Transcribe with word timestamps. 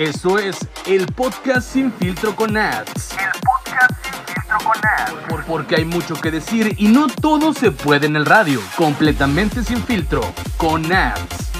Eso 0.00 0.38
es 0.38 0.56
el 0.86 1.06
podcast 1.08 1.74
sin 1.74 1.92
filtro 1.92 2.34
con 2.34 2.56
ads. 2.56 3.10
El 3.12 3.30
podcast 3.42 3.92
sin 4.02 4.34
filtro 4.34 4.58
con 4.64 4.78
ads. 4.88 5.28
Por- 5.28 5.44
porque 5.44 5.76
hay 5.76 5.84
mucho 5.84 6.14
que 6.14 6.30
decir 6.30 6.74
y 6.78 6.88
no 6.88 7.06
todo 7.08 7.52
se 7.52 7.70
puede 7.70 8.06
en 8.06 8.16
el 8.16 8.24
radio. 8.24 8.62
Completamente 8.76 9.62
sin 9.62 9.82
filtro 9.84 10.22
con 10.56 10.90
ads. 10.90 11.50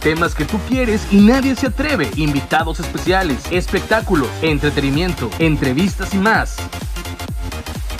Temas 0.00 0.34
que 0.34 0.46
tú 0.46 0.58
quieres 0.70 1.02
y 1.10 1.16
nadie 1.20 1.54
se 1.54 1.66
atreve. 1.66 2.10
Invitados 2.16 2.80
especiales, 2.80 3.40
espectáculos, 3.50 4.28
entretenimiento, 4.40 5.28
entrevistas 5.38 6.14
y 6.14 6.16
más. 6.16 6.56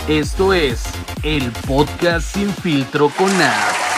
Esto 0.07 0.53
es 0.55 0.81
el 1.21 1.51
podcast 1.67 2.33
sin 2.33 2.51
filtro 2.51 3.09
con 3.09 3.29
ads. 3.29 3.92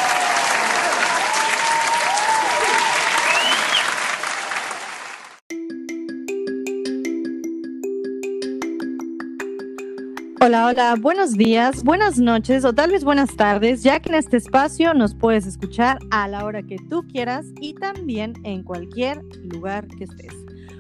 Hola, 10.46 10.68
hola, 10.68 10.96
buenos 11.02 11.34
días, 11.34 11.84
buenas 11.84 12.20
noches 12.20 12.66
o 12.66 12.72
tal 12.72 12.92
vez 12.92 13.04
buenas 13.04 13.36
tardes, 13.36 13.82
ya 13.82 14.00
que 14.00 14.10
en 14.10 14.16
este 14.16 14.38
espacio 14.38 14.94
nos 14.94 15.16
puedes 15.16 15.48
escuchar 15.48 15.98
a 16.12 16.28
la 16.28 16.46
hora 16.46 16.62
que 16.62 16.78
tú 16.88 17.02
quieras 17.12 17.48
y 17.60 17.74
también 17.74 18.34
en 18.44 18.62
cualquier 18.62 19.24
lugar 19.42 19.88
que 19.88 20.04
estés. 20.04 20.36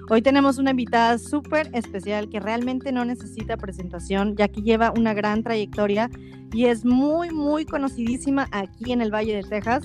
Hoy 0.07 0.21
tenemos 0.21 0.59
una 0.59 0.69
invitada 0.69 1.17
súper 1.17 1.71
especial 1.73 2.29
que 2.29 2.39
realmente 2.39 2.91
no 2.91 3.05
necesita 3.05 3.57
presentación, 3.57 4.35
ya 4.35 4.49
que 4.49 4.61
lleva 4.61 4.93
una 4.95 5.15
gran 5.15 5.41
trayectoria 5.41 6.11
y 6.53 6.65
es 6.65 6.85
muy, 6.85 7.31
muy 7.31 7.65
conocidísima 7.65 8.47
aquí 8.51 8.93
en 8.93 9.01
el 9.01 9.11
Valle 9.11 9.35
de 9.35 9.49
Texas. 9.49 9.83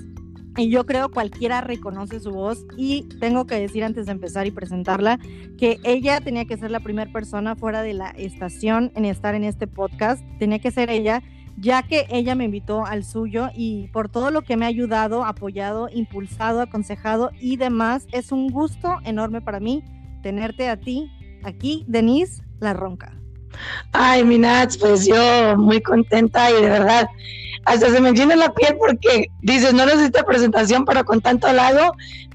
Y 0.56 0.68
yo 0.68 0.84
creo 0.84 1.10
cualquiera 1.10 1.60
reconoce 1.60 2.20
su 2.20 2.30
voz 2.30 2.66
y 2.77 3.02
tengo 3.20 3.46
que 3.46 3.54
decir 3.54 3.84
antes 3.84 4.06
de 4.06 4.12
empezar 4.12 4.46
y 4.46 4.50
presentarla 4.50 5.18
que 5.59 5.79
ella 5.84 6.20
tenía 6.20 6.45
que 6.45 6.57
ser 6.57 6.70
la 6.70 6.80
primera 6.80 7.10
persona 7.12 7.54
fuera 7.57 7.82
de 7.82 7.95
la 7.95 8.10
estación 8.10 8.90
en 8.95 9.04
estar 9.04 9.34
en 9.34 9.45
este 9.45 9.66
podcast, 9.66 10.24
tenía 10.38 10.59
que 10.59 10.70
ser 10.70 10.90
ella, 10.90 11.23
ya 11.57 11.82
que 11.82 12.07
ella 12.10 12.34
me 12.34 12.45
invitó 12.45 12.84
al 12.84 13.04
suyo 13.04 13.48
y 13.54 13.88
por 13.88 14.09
todo 14.09 14.30
lo 14.30 14.42
que 14.42 14.57
me 14.57 14.65
ha 14.65 14.68
ayudado, 14.68 15.24
apoyado, 15.24 15.88
impulsado, 15.92 16.60
aconsejado 16.62 17.30
y 17.38 17.57
demás, 17.57 18.07
es 18.12 18.32
un 18.32 18.48
gusto 18.48 18.98
enorme 19.04 19.40
para 19.40 19.60
mí 19.60 19.85
tenerte 20.23 20.68
a 20.68 20.76
ti 20.76 21.10
aquí, 21.45 21.85
Denise 21.87 22.42
La 22.59 22.73
Ronca. 22.73 23.16
Ay, 23.92 24.24
mi 24.24 24.38
Nats, 24.38 24.79
pues 24.79 25.07
yo 25.07 25.57
muy 25.57 25.80
contenta 25.80 26.51
y 26.51 26.54
de 26.54 26.68
verdad, 26.68 27.09
hasta 27.65 27.91
se 27.91 28.01
me 28.01 28.13
llena 28.13 28.37
la 28.37 28.53
piel 28.55 28.77
porque 28.79 29.27
dices, 29.43 29.75
no 29.75 29.87
necesita 29.87 30.25
presentación, 30.25 30.85
pero 30.85 31.05
con 31.05 31.21
tanto 31.21 31.47
halago, 31.47 31.93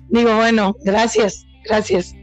digo, 0.09 0.35
bueno, 0.35 0.75
gracias, 0.83 1.45
gracias. 1.63 2.13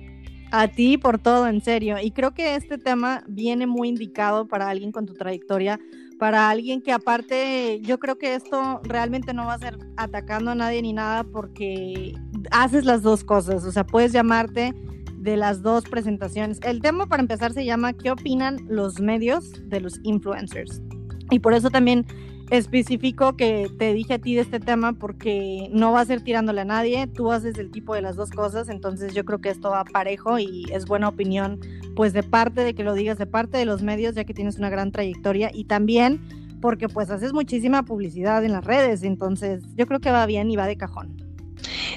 A 0.50 0.68
ti 0.68 0.98
por 0.98 1.18
todo, 1.18 1.48
en 1.48 1.62
serio. 1.62 1.96
Y 2.00 2.10
creo 2.10 2.32
que 2.34 2.54
este 2.56 2.76
tema 2.76 3.24
viene 3.26 3.66
muy 3.66 3.88
indicado 3.88 4.46
para 4.46 4.68
alguien 4.68 4.92
con 4.92 5.06
tu 5.06 5.14
trayectoria, 5.14 5.80
para 6.18 6.50
alguien 6.50 6.82
que 6.82 6.92
aparte, 6.92 7.80
yo 7.82 7.98
creo 7.98 8.18
que 8.18 8.34
esto 8.34 8.80
realmente 8.84 9.32
no 9.32 9.46
va 9.46 9.54
a 9.54 9.58
ser 9.58 9.78
atacando 9.96 10.50
a 10.50 10.54
nadie 10.54 10.82
ni 10.82 10.92
nada 10.92 11.24
porque 11.24 12.14
haces 12.50 12.84
las 12.84 13.02
dos 13.02 13.24
cosas, 13.24 13.64
o 13.64 13.72
sea, 13.72 13.84
puedes 13.84 14.12
llamarte 14.12 14.74
de 15.16 15.36
las 15.36 15.62
dos 15.62 15.84
presentaciones. 15.84 16.60
El 16.62 16.82
tema 16.82 17.06
para 17.06 17.22
empezar 17.22 17.52
se 17.52 17.64
llama 17.64 17.92
¿Qué 17.92 18.10
opinan 18.10 18.58
los 18.68 19.00
medios 19.00 19.52
de 19.68 19.80
los 19.80 20.00
influencers? 20.02 20.82
Y 21.30 21.38
por 21.38 21.54
eso 21.54 21.70
también 21.70 22.04
especifico 22.52 23.34
que 23.34 23.70
te 23.78 23.94
dije 23.94 24.14
a 24.14 24.18
ti 24.18 24.34
de 24.34 24.42
este 24.42 24.60
tema 24.60 24.92
porque 24.92 25.70
no 25.72 25.92
va 25.92 26.00
a 26.00 26.04
ser 26.04 26.20
tirándole 26.20 26.60
a 26.60 26.66
nadie, 26.66 27.06
tú 27.06 27.32
haces 27.32 27.56
el 27.56 27.70
tipo 27.70 27.94
de 27.94 28.02
las 28.02 28.14
dos 28.14 28.30
cosas, 28.30 28.68
entonces 28.68 29.14
yo 29.14 29.24
creo 29.24 29.40
que 29.40 29.48
esto 29.48 29.70
va 29.70 29.84
parejo 29.84 30.38
y 30.38 30.66
es 30.70 30.84
buena 30.84 31.08
opinión, 31.08 31.58
pues 31.96 32.12
de 32.12 32.22
parte 32.22 32.62
de 32.62 32.74
que 32.74 32.84
lo 32.84 32.92
digas, 32.92 33.16
de 33.16 33.24
parte 33.24 33.56
de 33.56 33.64
los 33.64 33.82
medios, 33.82 34.14
ya 34.14 34.24
que 34.24 34.34
tienes 34.34 34.58
una 34.58 34.68
gran 34.68 34.92
trayectoria 34.92 35.50
y 35.52 35.64
también 35.64 36.20
porque 36.60 36.90
pues 36.90 37.10
haces 37.10 37.32
muchísima 37.32 37.84
publicidad 37.84 38.44
en 38.44 38.52
las 38.52 38.64
redes, 38.64 39.02
entonces 39.02 39.62
yo 39.74 39.86
creo 39.86 40.00
que 40.00 40.10
va 40.10 40.26
bien 40.26 40.50
y 40.50 40.56
va 40.56 40.66
de 40.66 40.76
cajón. 40.76 41.16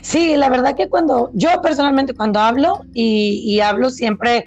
Sí, 0.01 0.37
la 0.37 0.49
verdad 0.49 0.73
que 0.73 0.87
cuando, 0.87 1.31
yo 1.33 1.49
personalmente 1.61 2.13
cuando 2.13 2.39
hablo 2.39 2.85
y, 2.93 3.41
y 3.45 3.59
hablo 3.59 3.89
siempre 3.89 4.45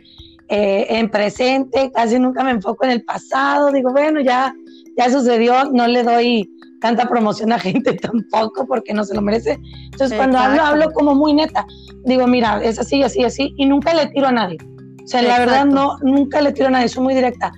eh, 0.49 0.87
en 0.89 1.11
presente, 1.11 1.93
casi 1.95 2.19
nunca 2.19 2.43
me 2.43 2.53
enfoco 2.53 2.87
en 2.87 2.93
el 2.93 3.05
pasado, 3.05 3.71
digo, 3.71 3.93
bueno, 3.93 4.23
ya, 4.23 4.55
ya 4.99 5.11
sucedió, 5.11 5.71
no 5.73 5.87
le 5.87 6.03
doy 6.03 6.51
tanta 6.81 7.09
promoción 7.09 7.53
a 7.53 7.59
gente 7.59 7.95
tampoco 8.03 8.67
porque 8.67 8.93
no 8.93 9.05
se 9.05 9.15
lo 9.15 9.23
merece. 9.23 9.59
Entonces 9.93 10.17
cuando 10.17 10.39
hablo, 10.39 10.57
Exacto. 10.57 10.73
hablo 10.73 10.93
como 10.93 11.15
muy 11.15 11.33
neta, 11.33 11.65
digo, 12.05 12.27
mira, 12.27 12.63
es 12.63 12.79
así, 12.79 13.03
así, 13.03 13.25
así, 13.25 13.55
y 13.57 13.67
nunca 13.67 13.95
le 13.95 14.07
tiro 14.09 14.27
a 14.27 14.33
nadie. 14.33 14.59
O 15.03 15.07
sea, 15.07 15.23
la 15.23 15.39
verdad 15.39 15.67
Exacto. 15.67 15.75
no, 15.75 15.99
nunca 16.03 16.43
le 16.43 16.53
tiro 16.53 16.67
a 16.69 16.71
nadie, 16.73 16.89
soy 16.89 17.05
muy 17.05 17.15
directa. 17.15 17.53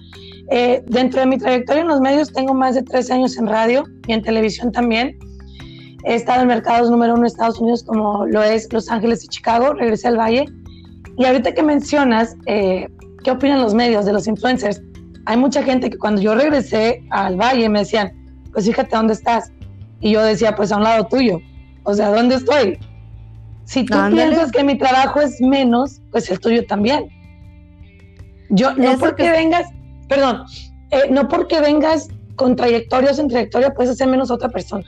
Eh, 0.52 0.82
dentro 0.86 1.20
de 1.20 1.26
mi 1.26 1.38
trayectoria 1.38 1.82
en 1.82 1.88
los 1.88 2.00
medios 2.00 2.32
tengo 2.32 2.54
más 2.54 2.74
de 2.74 2.82
13 2.82 3.12
años 3.14 3.36
en 3.38 3.46
radio 3.46 3.84
y 4.06 4.12
en 4.12 4.22
televisión 4.22 4.70
también. 4.70 5.18
He 6.04 6.14
estado 6.14 6.42
en 6.42 6.48
mercados 6.48 6.90
número 6.90 7.14
uno 7.14 7.22
de 7.22 7.28
Estados 7.28 7.60
Unidos 7.60 7.84
como 7.84 8.26
lo 8.26 8.42
es 8.42 8.72
Los 8.72 8.90
Ángeles 8.90 9.24
y 9.24 9.28
Chicago, 9.28 9.74
regresé 9.74 10.08
al 10.08 10.18
Valle. 10.18 10.46
Y 11.18 11.24
ahorita 11.24 11.52
que 11.52 11.62
mencionas, 11.62 12.36
eh, 12.46 12.88
¿qué 13.22 13.30
opinan 13.30 13.60
los 13.60 13.74
medios 13.74 14.06
de 14.06 14.12
los 14.12 14.26
influencers? 14.26 14.80
Hay 15.30 15.36
mucha 15.36 15.62
gente 15.62 15.90
que 15.90 15.96
cuando 15.96 16.20
yo 16.20 16.34
regresé 16.34 17.04
al 17.10 17.36
Valle 17.36 17.68
me 17.68 17.78
decían, 17.78 18.10
pues 18.52 18.66
fíjate 18.66 18.96
dónde 18.96 19.12
estás. 19.12 19.52
Y 20.00 20.10
yo 20.10 20.24
decía, 20.24 20.56
pues 20.56 20.72
a 20.72 20.76
un 20.76 20.82
lado 20.82 21.06
tuyo. 21.06 21.38
O 21.84 21.94
sea, 21.94 22.08
¿dónde 22.10 22.34
estoy? 22.34 22.80
Si 23.62 23.84
tú 23.84 23.94
Ándale. 23.96 24.22
piensas 24.32 24.50
que 24.50 24.64
mi 24.64 24.76
trabajo 24.76 25.20
es 25.20 25.40
menos, 25.40 26.02
pues 26.10 26.28
el 26.32 26.40
tuyo 26.40 26.66
también. 26.66 27.04
Yo, 28.48 28.74
no 28.74 28.90
Eso 28.90 28.98
porque 28.98 29.22
que- 29.22 29.30
vengas, 29.30 29.68
perdón, 30.08 30.42
eh, 30.90 31.08
no 31.12 31.28
porque 31.28 31.60
vengas 31.60 32.08
con 32.34 32.56
trayectoria 32.56 33.12
o 33.12 33.14
sin 33.14 33.28
trayectoria, 33.28 33.72
puedes 33.72 33.92
hacer 33.92 34.08
menos 34.08 34.32
a 34.32 34.34
otra 34.34 34.48
persona. 34.48 34.82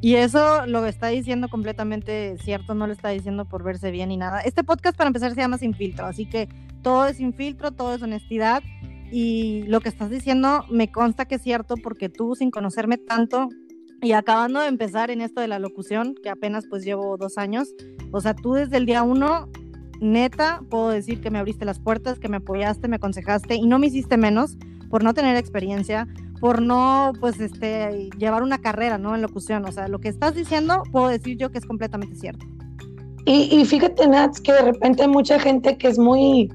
Y 0.00 0.16
eso 0.16 0.66
lo 0.66 0.84
está 0.84 1.06
diciendo 1.08 1.48
completamente 1.48 2.36
cierto, 2.38 2.74
no 2.74 2.88
lo 2.88 2.92
está 2.92 3.10
diciendo 3.10 3.44
por 3.44 3.62
verse 3.62 3.92
bien 3.92 4.08
ni 4.08 4.16
nada. 4.16 4.40
Este 4.40 4.64
podcast 4.64 4.96
para 4.96 5.06
empezar 5.06 5.32
se 5.36 5.40
llama 5.40 5.58
Sin 5.58 5.74
Filtro, 5.74 6.06
así 6.06 6.26
que 6.26 6.48
todo 6.82 7.06
es 7.06 7.18
sin 7.18 7.32
filtro, 7.32 7.70
todo 7.70 7.94
es 7.94 8.02
honestidad 8.02 8.64
y 9.10 9.62
lo 9.66 9.80
que 9.80 9.88
estás 9.88 10.10
diciendo 10.10 10.64
me 10.70 10.90
consta 10.90 11.26
que 11.26 11.36
es 11.36 11.42
cierto 11.42 11.76
porque 11.82 12.08
tú 12.08 12.34
sin 12.34 12.50
conocerme 12.50 12.98
tanto 12.98 13.48
y 14.00 14.12
acabando 14.12 14.60
de 14.60 14.68
empezar 14.68 15.10
en 15.10 15.20
esto 15.20 15.40
de 15.40 15.48
la 15.48 15.58
locución, 15.58 16.14
que 16.22 16.30
apenas 16.30 16.64
pues 16.68 16.84
llevo 16.84 17.16
dos 17.16 17.36
años, 17.38 17.74
o 18.12 18.20
sea, 18.20 18.34
tú 18.34 18.52
desde 18.52 18.76
el 18.76 18.86
día 18.86 19.02
uno, 19.02 19.48
neta, 20.00 20.62
puedo 20.70 20.90
decir 20.90 21.20
que 21.20 21.30
me 21.30 21.38
abriste 21.38 21.64
las 21.64 21.80
puertas, 21.80 22.18
que 22.18 22.28
me 22.28 22.36
apoyaste, 22.36 22.88
me 22.88 22.96
aconsejaste 22.96 23.56
y 23.56 23.66
no 23.66 23.78
me 23.78 23.88
hiciste 23.88 24.16
menos 24.16 24.56
por 24.88 25.02
no 25.02 25.14
tener 25.14 25.36
experiencia, 25.36 26.06
por 26.40 26.62
no, 26.62 27.12
pues, 27.20 27.40
este, 27.40 28.08
llevar 28.16 28.42
una 28.42 28.58
carrera, 28.58 28.98
¿no? 28.98 29.14
En 29.14 29.22
locución. 29.22 29.64
O 29.64 29.72
sea, 29.72 29.88
lo 29.88 29.98
que 29.98 30.08
estás 30.08 30.34
diciendo, 30.34 30.82
puedo 30.92 31.08
decir 31.08 31.36
yo 31.36 31.50
que 31.50 31.58
es 31.58 31.66
completamente 31.66 32.16
cierto. 32.16 32.46
Y, 33.26 33.60
y 33.60 33.64
fíjate, 33.64 34.06
Nats, 34.06 34.40
que 34.40 34.52
de 34.52 34.62
repente 34.62 35.02
hay 35.02 35.08
mucha 35.08 35.38
gente 35.38 35.76
que 35.76 35.88
es 35.88 35.98
muy 35.98 36.48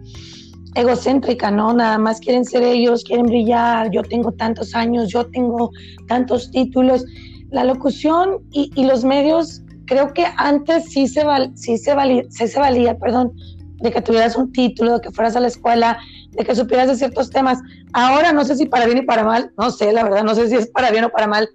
egocéntrica, 0.76 1.52
¿no? 1.52 1.74
Nada 1.74 1.98
más 1.98 2.20
quieren 2.20 2.46
ser 2.46 2.64
ellos, 2.64 3.04
quieren 3.04 3.26
brillar, 3.26 3.92
yo 3.92 4.02
tengo 4.04 4.32
tantos 4.32 4.74
años, 4.76 5.10
yo 5.10 5.26
tengo 5.28 5.72
tantos 6.08 6.52
títulos. 6.52 7.06
La 7.52 7.64
locución 7.64 8.40
y, 8.52 8.72
y 8.76 8.86
los 8.86 9.04
medios, 9.04 9.62
creo 9.86 10.14
que 10.14 10.26
antes 10.38 10.86
sí 10.86 11.08
se, 11.08 11.24
val, 11.24 11.52
sí 11.56 11.78
se, 11.78 11.94
valía, 11.94 12.24
sí 12.30 12.48
se 12.48 12.60
valía, 12.60 12.98
perdón, 12.98 13.34
de 13.80 13.92
que 13.92 14.02
tuvieras 14.02 14.36
un 14.36 14.52
título, 14.52 14.94
de 14.94 15.02
que 15.02 15.12
fueras 15.12 15.36
a 15.36 15.40
la 15.40 15.48
escuela, 15.48 16.00
de 16.32 16.44
que 16.44 16.56
supieras 16.56 16.88
de 16.88 16.96
ciertos 16.96 17.30
temas. 17.30 17.60
Ahora 17.92 18.32
no 18.32 18.46
sé 18.46 18.56
si 18.56 18.66
para 18.66 18.86
bien 18.86 19.00
y 19.00 19.02
para 19.04 19.24
mal, 19.24 19.52
no 19.58 19.70
sé, 19.72 19.92
la 19.92 20.04
verdad, 20.04 20.24
no 20.24 20.34
sé 20.34 20.50
si 20.50 20.56
es 20.56 20.68
para 20.68 20.90
bien 20.90 21.04
o 21.04 21.10
para 21.10 21.28
mal. 21.28 21.48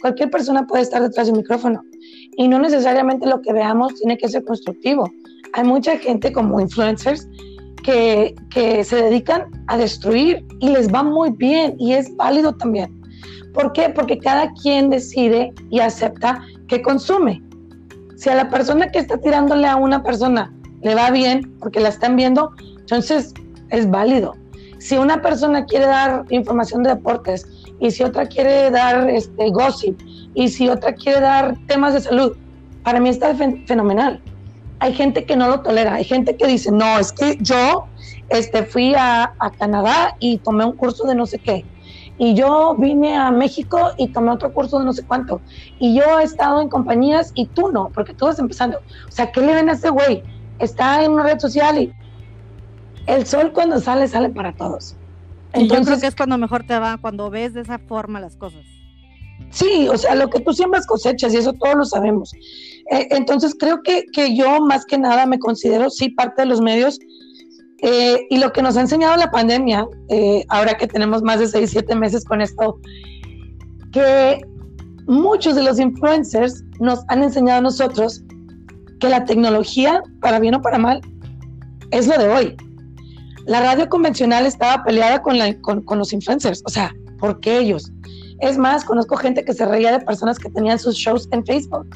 Cualquier 0.00 0.30
persona 0.30 0.66
puede 0.66 0.82
estar 0.82 1.00
detrás 1.00 1.26
de 1.26 1.32
un 1.32 1.38
micrófono 1.38 1.82
y 2.36 2.48
no 2.48 2.58
necesariamente 2.58 3.26
lo 3.26 3.40
que 3.40 3.52
veamos 3.52 3.94
tiene 3.94 4.18
que 4.18 4.28
ser 4.28 4.44
constructivo. 4.44 5.10
Hay 5.54 5.64
mucha 5.64 5.96
gente 5.98 6.32
como 6.32 6.60
influencers 6.60 7.26
que, 7.86 8.84
se 8.84 8.96
dedican 8.96 9.44
a 9.68 9.76
destruir 9.76 10.44
y 10.60 10.68
les 10.70 10.92
va 10.92 11.02
muy 11.04 11.30
bien 11.30 11.76
y 11.78 11.92
es 11.92 12.14
válido 12.16 12.52
también. 12.54 13.00
¿Por 13.54 13.72
qué? 13.72 13.88
Porque 13.88 14.18
cada 14.18 14.52
quien 14.54 14.90
decide 14.90 15.54
y 15.70 15.78
acepta 15.78 16.42
que 16.68 16.82
consume. 16.82 17.42
Si 18.16 18.28
a 18.28 18.34
la 18.34 18.50
persona 18.50 18.90
que 18.90 18.98
está 18.98 19.18
tirándole 19.18 19.66
a 19.68 19.76
una 19.76 20.02
persona 20.02 20.52
le 20.82 20.94
va 20.94 21.10
bien 21.10 21.56
porque 21.60 21.80
la 21.80 21.88
están 21.90 22.16
viendo, 22.16 22.50
entonces 22.80 23.32
es 23.70 23.88
válido. 23.88 24.34
Si 24.78 24.96
una 24.96 25.22
persona 25.22 25.64
quiere 25.64 25.86
dar 25.86 26.24
información 26.30 26.82
de 26.82 26.90
deportes 26.90 27.46
y 27.80 27.90
si 27.90 28.02
otra 28.02 28.26
quiere 28.26 28.70
dar 28.70 29.08
este, 29.08 29.50
gossip 29.50 29.98
y 30.34 30.48
si 30.48 30.68
otra 30.68 30.92
quiere 30.92 31.20
dar 31.20 31.56
temas 31.66 31.94
de 31.94 32.00
salud, 32.00 32.36
para 32.82 33.00
mí 33.00 33.08
está 33.08 33.32
fen- 33.34 33.66
fenomenal. 33.66 34.20
Hay 34.78 34.94
gente 34.94 35.24
que 35.24 35.36
no 35.36 35.48
lo 35.48 35.60
tolera, 35.60 35.94
hay 35.94 36.04
gente 36.04 36.36
que 36.36 36.46
dice, 36.46 36.70
no, 36.70 36.98
es 36.98 37.12
que 37.12 37.38
yo 37.40 37.86
este, 38.28 38.64
fui 38.64 38.94
a, 38.94 39.32
a 39.38 39.50
Canadá 39.50 40.16
y 40.18 40.38
tomé 40.38 40.64
un 40.64 40.72
curso 40.72 41.04
de 41.04 41.14
no 41.14 41.26
sé 41.26 41.38
qué. 41.38 41.64
Y 42.18 42.34
yo 42.34 42.74
vine 42.78 43.14
a 43.14 43.30
México 43.30 43.90
y 43.98 44.08
tomé 44.08 44.30
otro 44.30 44.52
curso 44.52 44.78
de 44.78 44.84
no 44.86 44.92
sé 44.92 45.04
cuánto. 45.04 45.40
Y 45.78 45.94
yo 45.94 46.18
he 46.18 46.24
estado 46.24 46.62
en 46.62 46.68
compañías 46.68 47.32
y 47.34 47.46
tú 47.46 47.70
no, 47.70 47.90
porque 47.90 48.14
tú 48.14 48.24
vas 48.26 48.38
empezando. 48.38 48.78
O 49.06 49.10
sea, 49.10 49.30
¿qué 49.32 49.40
le 49.40 49.54
ven 49.54 49.68
a 49.68 49.72
ese 49.72 49.90
güey? 49.90 50.22
Está 50.58 51.04
en 51.04 51.12
una 51.12 51.24
red 51.24 51.38
social 51.38 51.78
y 51.78 51.92
el 53.06 53.26
sol 53.26 53.52
cuando 53.52 53.80
sale, 53.80 54.08
sale 54.08 54.30
para 54.30 54.52
todos. 54.52 54.96
Entonces, 55.52 55.78
yo 55.78 55.84
creo 55.84 56.00
que 56.00 56.06
es 56.06 56.16
cuando 56.16 56.38
mejor 56.38 56.64
te 56.64 56.78
va, 56.78 56.98
cuando 56.98 57.30
ves 57.30 57.54
de 57.54 57.60
esa 57.60 57.78
forma 57.78 58.20
las 58.20 58.36
cosas. 58.36 58.64
Sí, 59.50 59.88
o 59.88 59.96
sea, 59.96 60.14
lo 60.14 60.28
que 60.28 60.40
tú 60.40 60.52
siembras 60.52 60.86
cosechas 60.86 61.32
y 61.32 61.38
eso 61.38 61.52
todos 61.54 61.76
lo 61.76 61.84
sabemos. 61.84 62.32
Eh, 62.90 63.08
entonces 63.10 63.54
creo 63.58 63.82
que, 63.82 64.04
que, 64.12 64.36
yo 64.36 64.60
más 64.60 64.84
que 64.84 64.98
nada 64.98 65.26
me 65.26 65.38
considero 65.38 65.90
sí 65.90 66.10
parte 66.10 66.42
de 66.42 66.48
los 66.48 66.60
medios 66.60 66.98
eh, 67.82 68.26
y 68.30 68.38
lo 68.38 68.52
que 68.52 68.62
nos 68.62 68.76
ha 68.76 68.80
enseñado 68.80 69.16
la 69.16 69.30
pandemia, 69.30 69.86
eh, 70.08 70.44
ahora 70.48 70.76
que 70.76 70.86
tenemos 70.86 71.22
más 71.22 71.40
de 71.40 71.48
6, 71.48 71.70
7 71.70 71.94
meses 71.96 72.24
con 72.24 72.40
esto, 72.40 72.78
que 73.92 74.40
muchos 75.06 75.54
de 75.56 75.62
los 75.62 75.78
influencers 75.78 76.64
nos 76.80 77.04
han 77.08 77.22
enseñado 77.22 77.58
a 77.58 77.62
nosotros 77.62 78.22
que 79.00 79.08
la 79.08 79.24
tecnología, 79.24 80.02
para 80.20 80.38
bien 80.38 80.54
o 80.54 80.62
para 80.62 80.78
mal, 80.78 81.00
es 81.90 82.06
lo 82.06 82.16
de 82.18 82.28
hoy. 82.28 82.56
La 83.46 83.60
radio 83.60 83.88
convencional 83.88 84.46
estaba 84.46 84.82
peleada 84.82 85.22
con, 85.22 85.38
la, 85.38 85.54
con, 85.60 85.82
con 85.82 85.98
los 85.98 86.12
influencers, 86.12 86.62
o 86.66 86.70
sea, 86.70 86.94
¿por 87.18 87.40
qué 87.40 87.58
ellos? 87.58 87.92
Es 88.40 88.58
más, 88.58 88.84
conozco 88.84 89.16
gente 89.16 89.44
que 89.44 89.52
se 89.52 89.64
reía 89.64 89.92
de 89.92 90.04
personas 90.04 90.38
que 90.38 90.50
tenían 90.50 90.78
sus 90.78 90.96
shows 90.96 91.28
en 91.32 91.44
Facebook. 91.44 91.86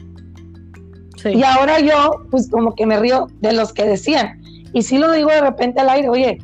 Y 1.25 1.43
ahora 1.43 1.81
yo, 1.81 2.27
pues 2.31 2.49
como 2.51 2.75
que 2.75 2.87
me 2.87 2.99
río 2.99 3.29
de 3.41 3.53
los 3.53 3.73
que 3.73 3.85
decían. 3.85 4.41
Y 4.73 4.83
sí 4.83 4.99
lo 4.99 5.11
digo 5.13 5.31
de 5.31 5.41
repente 5.41 5.81
al 5.81 5.91
aire, 5.91 6.09
oye, 6.09 6.39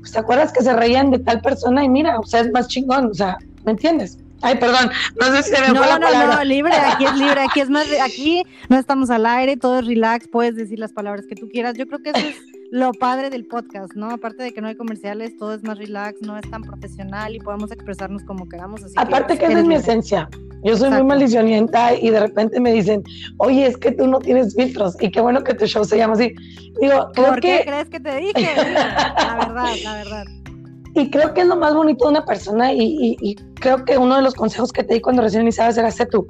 pues, 0.00 0.12
¿te 0.12 0.18
acuerdas 0.18 0.52
que 0.52 0.62
se 0.62 0.72
reían 0.72 1.10
de 1.10 1.18
tal 1.18 1.40
persona? 1.40 1.84
Y 1.84 1.88
mira, 1.88 2.18
o 2.18 2.26
sea, 2.26 2.40
es 2.40 2.50
más 2.52 2.68
chingón, 2.68 3.06
o 3.06 3.14
sea, 3.14 3.38
¿me 3.64 3.72
entiendes? 3.72 4.18
Ay, 4.40 4.56
perdón, 4.56 4.90
no 5.20 5.26
sé 5.34 5.42
si 5.42 5.50
se 5.50 5.60
me 5.60 5.68
no, 5.68 5.76
fue 5.76 5.86
la 5.86 5.98
no, 5.98 6.06
palabra. 6.06 6.36
No, 6.36 6.44
libre, 6.44 6.72
aquí 6.72 7.04
es 7.04 7.16
libre, 7.16 7.40
aquí 7.40 7.60
es 7.60 7.70
más, 7.70 7.86
aquí 8.04 8.42
no 8.68 8.78
estamos 8.78 9.10
al 9.10 9.26
aire, 9.26 9.56
todo 9.56 9.80
es 9.80 9.86
relax, 9.86 10.28
puedes 10.28 10.54
decir 10.56 10.78
las 10.78 10.92
palabras 10.92 11.26
que 11.28 11.34
tú 11.34 11.48
quieras. 11.48 11.74
Yo 11.76 11.86
creo 11.86 12.00
que 12.00 12.10
eso 12.10 12.20
es 12.20 12.36
lo 12.70 12.92
padre 12.92 13.30
del 13.30 13.46
podcast, 13.46 13.94
¿no? 13.94 14.10
Aparte 14.10 14.42
de 14.42 14.52
que 14.52 14.60
no 14.60 14.68
hay 14.68 14.76
comerciales, 14.76 15.36
todo 15.38 15.54
es 15.54 15.62
más 15.62 15.78
relax, 15.78 16.20
no 16.22 16.36
es 16.36 16.48
tan 16.50 16.62
profesional 16.62 17.34
y 17.34 17.38
podemos 17.40 17.72
expresarnos 17.72 18.22
como 18.24 18.48
queramos. 18.48 18.82
Así 18.84 18.94
Aparte 18.96 19.34
que, 19.34 19.40
que 19.46 19.52
esa 19.52 19.60
es 19.60 19.66
mi 19.66 19.74
esencia. 19.74 20.28
Yo 20.64 20.76
soy 20.76 20.88
Exacto. 20.88 20.96
muy 21.04 21.08
maldicionista 21.08 21.94
y 21.94 22.10
de 22.10 22.20
repente 22.20 22.60
me 22.60 22.72
dicen, 22.72 23.02
oye, 23.38 23.66
es 23.66 23.76
que 23.76 23.92
tú 23.92 24.06
no 24.06 24.18
tienes 24.18 24.54
filtros 24.54 24.96
y 25.00 25.10
qué 25.10 25.20
bueno 25.20 25.42
que 25.44 25.54
tu 25.54 25.66
show 25.66 25.84
se 25.84 25.96
llama 25.96 26.14
así. 26.14 26.34
Digo, 26.80 27.10
creo 27.14 27.26
¿Por 27.28 27.40
qué 27.40 27.62
crees 27.64 27.88
que 27.88 28.00
te 28.00 28.16
dije? 28.16 28.50
La 28.56 29.36
verdad, 29.46 29.68
la 29.84 29.94
verdad. 29.94 30.24
y 30.94 31.10
creo 31.10 31.32
que 31.32 31.42
es 31.42 31.46
lo 31.46 31.56
más 31.56 31.74
bonito 31.74 32.04
de 32.06 32.10
una 32.10 32.24
persona 32.24 32.72
y, 32.72 32.80
y- 32.82 33.16
y 33.20 33.34
creo 33.60 33.84
que 33.84 33.96
uno 33.98 34.16
de 34.16 34.22
los 34.22 34.34
consejos 34.34 34.72
que 34.72 34.82
te 34.82 34.94
di 34.94 35.00
cuando 35.00 35.22
recién 35.22 35.42
iniciabas 35.42 35.78
era 35.78 35.90
sé 35.90 36.06
tú. 36.06 36.26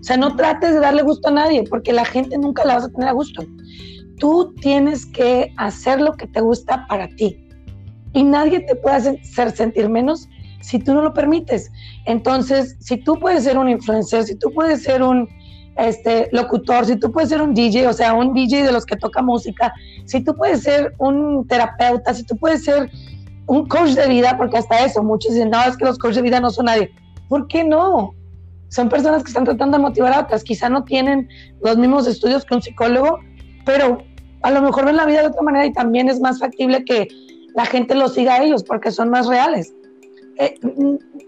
O 0.00 0.02
sea, 0.02 0.16
no 0.16 0.34
trates 0.36 0.74
de 0.74 0.80
darle 0.80 1.02
gusto 1.02 1.28
a 1.28 1.32
nadie 1.32 1.64
porque 1.68 1.92
la 1.92 2.04
gente 2.04 2.36
nunca 2.36 2.64
la 2.64 2.74
vas 2.76 2.84
a 2.84 2.88
tener 2.88 3.08
a 3.08 3.12
gusto. 3.12 3.44
Tú 4.18 4.54
tienes 4.60 5.06
que 5.06 5.52
hacer 5.56 6.00
lo 6.00 6.14
que 6.14 6.26
te 6.26 6.40
gusta 6.40 6.86
para 6.88 7.08
ti 7.08 7.44
y 8.12 8.22
nadie 8.22 8.60
te 8.60 8.74
puede 8.74 8.96
hacer 8.96 9.50
sentir 9.56 9.88
menos 9.88 10.28
si 10.60 10.78
tú 10.78 10.94
no 10.94 11.02
lo 11.02 11.14
permites. 11.14 11.70
Entonces, 12.06 12.76
si 12.80 12.96
tú 12.96 13.18
puedes 13.18 13.44
ser 13.44 13.58
un 13.58 13.68
influencer, 13.68 14.24
si 14.24 14.34
tú 14.34 14.50
puedes 14.52 14.82
ser 14.82 15.02
un 15.02 15.28
este, 15.76 16.28
locutor, 16.32 16.84
si 16.84 16.96
tú 16.96 17.12
puedes 17.12 17.30
ser 17.30 17.40
un 17.40 17.54
DJ, 17.54 17.86
o 17.88 17.92
sea, 17.92 18.12
un 18.12 18.34
DJ 18.34 18.64
de 18.64 18.72
los 18.72 18.84
que 18.84 18.96
toca 18.96 19.22
música, 19.22 19.72
si 20.06 20.22
tú 20.22 20.34
puedes 20.34 20.62
ser 20.62 20.94
un 20.98 21.46
terapeuta, 21.46 22.12
si 22.12 22.24
tú 22.24 22.36
puedes 22.36 22.64
ser 22.64 22.90
un 23.46 23.66
coach 23.66 23.90
de 23.90 24.08
vida, 24.08 24.36
porque 24.36 24.58
hasta 24.58 24.84
eso, 24.84 25.02
muchos 25.02 25.32
dicen, 25.32 25.50
no, 25.50 25.62
es 25.62 25.76
que 25.76 25.84
los 25.84 25.98
coaches 25.98 26.16
de 26.16 26.22
vida 26.22 26.40
no 26.40 26.50
son 26.50 26.66
nadie. 26.66 26.90
¿Por 27.28 27.46
qué 27.46 27.64
no? 27.64 28.14
Son 28.68 28.88
personas 28.88 29.22
que 29.22 29.28
están 29.28 29.44
tratando 29.44 29.78
de 29.78 29.82
motivar 29.82 30.12
a 30.12 30.20
otras, 30.20 30.44
quizá 30.44 30.68
no 30.68 30.84
tienen 30.84 31.28
los 31.62 31.78
mismos 31.78 32.06
estudios 32.06 32.44
que 32.44 32.54
un 32.54 32.62
psicólogo, 32.62 33.20
pero 33.64 34.02
a 34.42 34.50
lo 34.50 34.62
mejor 34.62 34.84
ven 34.86 34.96
la 34.96 35.06
vida 35.06 35.20
de 35.22 35.28
otra 35.28 35.42
manera 35.42 35.66
y 35.66 35.72
también 35.72 36.08
es 36.08 36.20
más 36.20 36.38
factible 36.38 36.84
que 36.84 37.08
la 37.54 37.66
gente 37.66 37.94
los 37.94 38.14
siga 38.14 38.34
a 38.34 38.42
ellos 38.42 38.62
porque 38.62 38.90
son 38.90 39.10
más 39.10 39.26
reales. 39.26 39.74
Eh, 40.38 40.54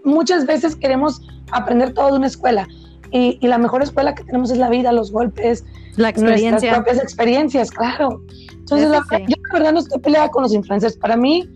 muchas 0.05 0.45
veces 0.45 0.75
queremos 0.75 1.21
aprender 1.51 1.93
todo 1.93 2.11
de 2.11 2.17
una 2.17 2.27
escuela 2.27 2.67
y, 3.11 3.37
y, 3.41 3.47
la 3.47 3.57
mejor 3.57 3.83
escuela 3.83 4.15
que 4.15 4.23
tenemos 4.23 4.51
es 4.51 4.57
la 4.57 4.69
vida, 4.69 4.93
los 4.93 5.11
golpes, 5.11 5.65
la 5.97 6.09
experiencia. 6.09 6.51
nuestras 6.51 6.75
propias 6.75 6.97
experiencias, 7.03 7.69
claro. 7.69 8.21
Entonces, 8.51 8.89
la, 8.89 9.01
sí. 9.01 9.25
yo 9.27 9.35
la 9.47 9.53
verdad 9.53 9.73
no 9.73 9.79
estoy 9.79 9.99
peleada 9.99 10.29
con 10.29 10.43
los 10.43 10.53
influencers. 10.53 10.95
Para 10.95 11.17
mí, 11.17 11.49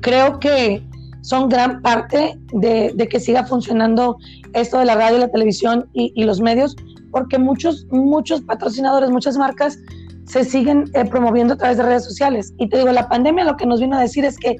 creo 0.00 0.38
que 0.38 0.82
son 1.20 1.50
gran 1.50 1.82
parte 1.82 2.38
de, 2.54 2.92
de, 2.94 3.08
que 3.08 3.20
siga 3.20 3.44
funcionando 3.44 4.16
esto 4.54 4.78
de 4.78 4.86
la 4.86 4.94
radio, 4.94 5.18
la 5.18 5.28
televisión 5.28 5.86
y, 5.92 6.12
y, 6.16 6.24
los 6.24 6.40
medios, 6.40 6.74
porque 7.10 7.38
muchos, 7.38 7.86
muchos 7.90 8.40
patrocinadores, 8.40 9.10
muchas 9.10 9.36
marcas 9.36 9.78
se 10.28 10.44
siguen 10.44 10.90
eh, 10.92 11.04
promoviendo 11.06 11.54
a 11.54 11.56
través 11.56 11.78
de 11.78 11.84
redes 11.84 12.04
sociales. 12.04 12.52
Y 12.58 12.68
te 12.68 12.78
digo, 12.78 12.92
la 12.92 13.08
pandemia 13.08 13.44
lo 13.44 13.56
que 13.56 13.66
nos 13.66 13.80
vino 13.80 13.96
a 13.96 14.00
decir 14.00 14.24
es 14.24 14.38
que 14.38 14.56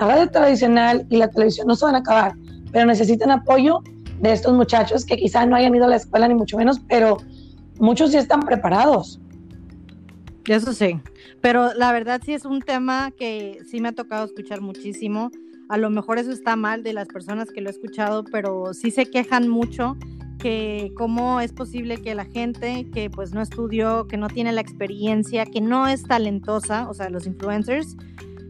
la 0.00 0.06
radio 0.06 0.30
tradicional 0.30 1.06
y 1.08 1.16
la 1.16 1.28
televisión 1.28 1.66
no 1.66 1.74
se 1.74 1.86
van 1.86 1.94
a 1.94 1.98
acabar, 1.98 2.34
pero 2.72 2.86
necesitan 2.86 3.30
apoyo 3.30 3.80
de 4.20 4.32
estos 4.32 4.54
muchachos 4.54 5.04
que 5.04 5.16
quizá 5.16 5.46
no 5.46 5.56
hayan 5.56 5.74
ido 5.74 5.86
a 5.86 5.88
la 5.88 5.96
escuela 5.96 6.28
ni 6.28 6.34
mucho 6.34 6.58
menos, 6.58 6.80
pero 6.88 7.18
muchos 7.78 8.12
ya 8.12 8.20
están 8.20 8.40
preparados. 8.40 9.18
Eso 10.46 10.72
sí, 10.72 11.00
pero 11.40 11.74
la 11.74 11.92
verdad 11.92 12.20
sí 12.24 12.34
es 12.34 12.44
un 12.44 12.60
tema 12.60 13.10
que 13.10 13.60
sí 13.70 13.80
me 13.80 13.88
ha 13.88 13.92
tocado 13.92 14.24
escuchar 14.24 14.60
muchísimo. 14.60 15.30
A 15.68 15.76
lo 15.76 15.90
mejor 15.90 16.18
eso 16.18 16.32
está 16.32 16.56
mal 16.56 16.82
de 16.82 16.94
las 16.94 17.08
personas 17.08 17.50
que 17.50 17.60
lo 17.60 17.68
he 17.68 17.72
escuchado, 17.72 18.24
pero 18.24 18.72
sí 18.72 18.90
se 18.90 19.06
quejan 19.06 19.48
mucho 19.48 19.96
que 20.38 20.92
cómo 20.96 21.40
es 21.40 21.52
posible 21.52 21.98
que 21.98 22.14
la 22.14 22.24
gente 22.24 22.88
que 22.92 23.10
pues 23.10 23.32
no 23.32 23.42
estudió, 23.42 24.06
que 24.06 24.16
no 24.16 24.28
tiene 24.28 24.52
la 24.52 24.60
experiencia, 24.60 25.44
que 25.44 25.60
no 25.60 25.88
es 25.88 26.04
talentosa, 26.04 26.88
o 26.88 26.94
sea, 26.94 27.10
los 27.10 27.26
influencers, 27.26 27.96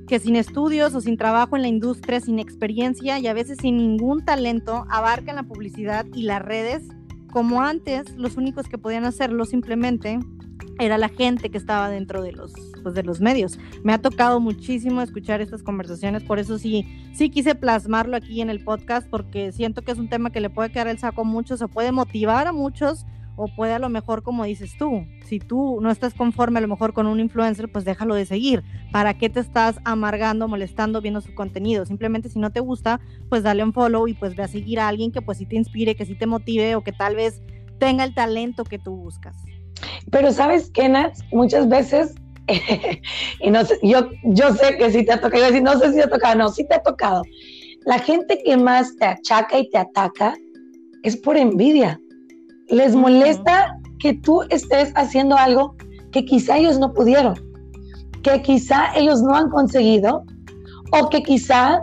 que 0.06 0.19
sin 0.19 0.37
estudios 0.37 0.94
o 0.94 1.00
sin 1.00 1.17
trabajo 1.17 1.56
en 1.56 1.62
la 1.62 1.69
industria, 1.69 2.20
sin 2.20 2.38
experiencia 2.38 3.19
y 3.19 3.26
a 3.26 3.35
veces 3.35 3.58
sin 3.61 3.76
ningún 3.76 4.25
talento, 4.25 4.87
abarcan 4.88 5.37
la 5.37 5.43
publicidad 5.43 6.06
y 6.14 6.23
las 6.23 6.43
redes 6.43 6.82
como 7.32 7.62
antes 7.62 8.16
los 8.16 8.36
únicos 8.36 8.69
que 8.69 8.78
podían 8.78 9.04
hacerlo 9.04 9.44
simplemente 9.44 10.19
era 10.78 10.98
la 10.98 11.08
gente 11.08 11.50
que 11.50 11.58
estaba 11.58 11.88
dentro 11.88 12.22
de 12.22 12.32
los, 12.32 12.52
pues, 12.82 12.94
de 12.94 13.02
los 13.02 13.20
medios. 13.20 13.58
Me 13.82 13.92
ha 13.92 13.98
tocado 13.98 14.40
muchísimo 14.40 15.02
escuchar 15.02 15.40
estas 15.40 15.62
conversaciones, 15.62 16.22
por 16.22 16.38
eso 16.38 16.58
sí, 16.58 16.86
sí 17.12 17.30
quise 17.30 17.54
plasmarlo 17.54 18.16
aquí 18.16 18.40
en 18.40 18.50
el 18.50 18.62
podcast, 18.62 19.08
porque 19.08 19.52
siento 19.52 19.82
que 19.82 19.92
es 19.92 19.98
un 19.98 20.08
tema 20.08 20.30
que 20.30 20.40
le 20.40 20.50
puede 20.50 20.70
quedar 20.70 20.88
el 20.88 20.98
saco 20.98 21.22
a 21.22 21.25
muchos, 21.25 21.62
o 21.62 21.69
puede 21.69 21.92
motivar 21.92 22.46
a 22.46 22.52
muchos, 22.52 23.06
o 23.38 23.49
puede 23.49 23.73
a 23.73 23.79
lo 23.79 23.88
mejor, 23.88 24.23
como 24.23 24.44
dices 24.44 24.73
tú, 24.76 25.06
si 25.25 25.38
tú 25.38 25.79
no 25.81 25.90
estás 25.90 26.12
conforme 26.12 26.59
a 26.59 26.62
lo 26.62 26.68
mejor 26.68 26.92
con 26.92 27.07
un 27.07 27.21
influencer, 27.21 27.71
pues 27.71 27.85
déjalo 27.85 28.16
de 28.16 28.26
seguir. 28.26 28.64
¿Para 28.92 29.14
qué 29.14 29.30
te 29.30 29.40
estás 29.40 29.78
amargando, 29.85 30.49
molestando, 30.49 31.00
viendo 31.00 31.21
su 31.21 31.35
contenido? 31.35 31.87
Simplemente 31.87 32.28
si 32.28 32.40
no 32.40 32.50
te 32.50 32.61
gusta, 32.61 33.00
pues 33.28 33.45
dale 33.45 33.62
un 33.62 33.73
follow 33.73 34.09
y 34.09 34.14
pues 34.14 34.35
ve 34.35 34.42
a 34.42 34.49
seguir 34.49 34.80
a 34.80 34.88
alguien 34.88 35.12
que 35.12 35.23
pues 35.23 35.38
sí 35.38 35.47
te 35.47 35.57
inspire, 35.57 35.95
que 35.95 36.04
sí 36.04 36.16
te 36.16 36.26
motive 36.26 36.75
o 36.75 36.83
que 36.83 36.92
tal 36.92 37.14
vez 37.14 37.40
tenga 37.78 38.04
el 38.04 38.12
talento 38.12 38.64
que 38.64 38.78
tú 38.78 38.97
buscas. 38.97 39.37
Pero 40.11 40.33
sabes 40.33 40.71
qué, 40.71 40.88
Nats, 40.88 41.23
muchas 41.33 41.68
veces, 41.68 42.14
y 43.40 43.50
no 43.50 43.64
sé, 43.64 43.78
yo, 43.83 44.11
yo 44.25 44.52
sé 44.54 44.76
que 44.76 44.90
sí 44.90 45.04
te 45.04 45.12
ha 45.12 45.21
tocado, 45.21 45.45
decir, 45.45 45.62
no 45.62 45.78
sé 45.78 45.90
si 45.90 45.97
te 45.97 46.02
ha 46.02 46.11
tocado, 46.11 46.35
no, 46.35 46.49
sí 46.49 46.66
te 46.66 46.75
ha 46.75 46.83
tocado. 46.83 47.23
La 47.85 47.99
gente 47.99 48.42
que 48.45 48.57
más 48.57 48.97
te 48.97 49.07
achaca 49.07 49.59
y 49.59 49.71
te 49.71 49.78
ataca 49.78 50.35
es 51.04 51.16
por 51.16 51.37
envidia. 51.37 52.00
Les 52.68 52.94
molesta 52.94 53.76
que 53.98 54.14
tú 54.14 54.42
estés 54.50 54.92
haciendo 54.94 55.37
algo 55.37 55.75
que 56.12 56.25
quizá 56.25 56.58
ellos 56.58 56.78
no 56.78 56.92
pudieron, 56.92 57.34
que 58.22 58.42
quizá 58.42 58.94
ellos 58.94 59.22
no 59.22 59.34
han 59.34 59.50
conseguido, 59.50 60.25
o 60.92 61.08
que 61.08 61.22
quizá 61.22 61.80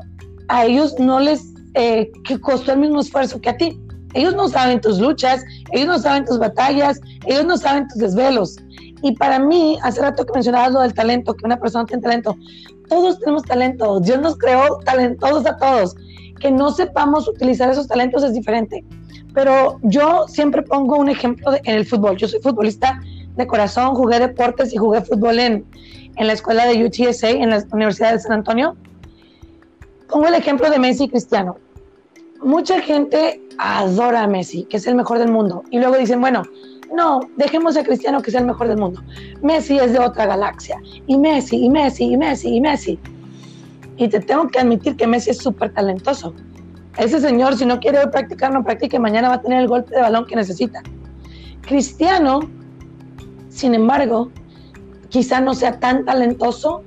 a 0.48 0.66
ellos 0.66 0.96
no 1.00 1.20
les 1.20 1.54
eh, 1.76 2.12
que 2.24 2.40
costó 2.40 2.72
el 2.74 2.80
mismo 2.80 3.02
esfuerzo 3.02 3.40
que 3.42 3.50
a 3.50 3.58
ti. 3.58 3.80
Ellos 4.14 4.34
no 4.34 4.48
saben 4.48 4.80
tus 4.80 5.00
luchas, 5.00 5.44
ellos 5.72 5.88
no 5.88 6.00
saben 6.00 6.24
tus 6.24 6.40
batallas, 6.40 7.02
ellos 7.26 7.46
no 7.46 7.58
saben 7.58 7.88
tus 7.90 7.98
desvelos. 7.98 8.56
Y 9.02 9.12
para 9.18 9.40
mí, 9.40 9.78
hace 9.84 10.02
rato 10.02 10.26
que 10.26 10.34
mencionabas 10.34 10.72
lo 10.72 10.80
del 10.82 10.94
talento, 10.94 11.34
que 11.34 11.46
una 11.46 11.60
persona 11.60 11.86
tiene 11.86 12.02
talento, 12.02 12.36
todos 12.88 13.20
tenemos 13.20 13.44
talento, 13.44 14.00
Dios 14.00 14.22
nos 14.22 14.38
creó 14.38 14.80
talentosos 14.86 15.46
a 15.46 15.58
todos. 15.58 15.96
Que 16.40 16.52
no 16.52 16.72
sepamos 16.72 17.28
utilizar 17.28 17.70
esos 17.70 17.88
talentos 17.88 18.24
es 18.24 18.34
diferente. 18.34 18.84
Pero 19.34 19.80
yo 19.84 20.28
siempre 20.28 20.62
pongo 20.62 20.98
un 20.98 21.10
ejemplo 21.10 21.54
en 21.64 21.76
el 21.76 21.86
fútbol. 21.86 22.18
Yo 22.18 22.28
soy 22.28 22.40
futbolista 22.42 23.00
de 23.36 23.48
corazón, 23.48 23.96
jugué 23.96 24.20
deportes 24.20 24.74
y 24.74 24.78
jugué 24.78 25.02
fútbol 25.02 25.40
en, 25.40 25.66
en 26.16 26.28
la 26.28 26.34
escuela 26.34 26.66
de 26.66 26.86
UTSA, 26.86 27.30
en 27.30 27.50
la 27.50 27.64
Universidad 27.72 28.14
de 28.14 28.20
San 28.20 28.32
Antonio. 28.32 28.76
Pongo 30.10 30.28
el 30.28 30.36
ejemplo 30.36 30.70
de 30.70 30.80
Messi 30.80 31.06
y 31.06 31.10
Cristiano 31.10 31.58
mucha 32.46 32.80
gente 32.80 33.42
adora 33.58 34.24
a 34.24 34.28
Messi, 34.28 34.66
que 34.66 34.78
es 34.78 34.88
el 34.88 34.96
mejor 34.96 35.20
del 35.20 35.32
mundo, 35.32 35.64
y 35.72 35.80
luego 35.80 35.98
dicen, 35.98 36.22
bueno, 36.22 36.44
no, 36.94 37.22
dejemos 37.36 37.76
a 37.76 37.84
Cristiano 37.84 38.22
que 38.22 38.32
sea 38.32 38.42
el 38.42 38.46
mejor 38.46 38.68
del 38.68 38.78
mundo. 38.78 39.02
Messi 39.42 39.78
es 39.78 39.94
de 39.94 40.00
otra 40.00 40.28
galaxia, 40.28 40.80
y 41.08 41.18
Messi, 41.18 41.66
y 41.66 41.70
Messi, 41.70 42.06
y 42.06 42.18
Messi, 42.18 42.56
y 42.56 42.62
Messi. 42.62 43.00
Y 43.98 44.08
te 44.10 44.20
tengo 44.20 44.48
que 44.48 44.60
admitir 44.60 44.96
que 44.96 45.08
Messi 45.08 45.32
es 45.32 45.38
súper 45.38 45.74
talentoso. 45.74 46.34
Ese 46.98 47.20
señor, 47.20 47.58
si 47.58 47.66
no 47.66 47.80
quiere 47.80 48.08
practicar, 48.08 48.54
no 48.54 48.64
practique, 48.64 49.00
mañana 49.00 49.30
va 49.30 49.36
a 49.36 49.42
tener 49.42 49.62
el 49.62 49.68
golpe 49.68 49.94
de 49.96 50.02
balón 50.02 50.26
que 50.26 50.36
necesita. 50.36 50.82
Cristiano, 51.62 52.40
sin 53.50 53.74
embargo, 53.74 54.32
quizá 55.10 55.42
no 55.42 55.54
sea 55.54 55.80
tan 55.80 56.06
talentoso, 56.06 56.84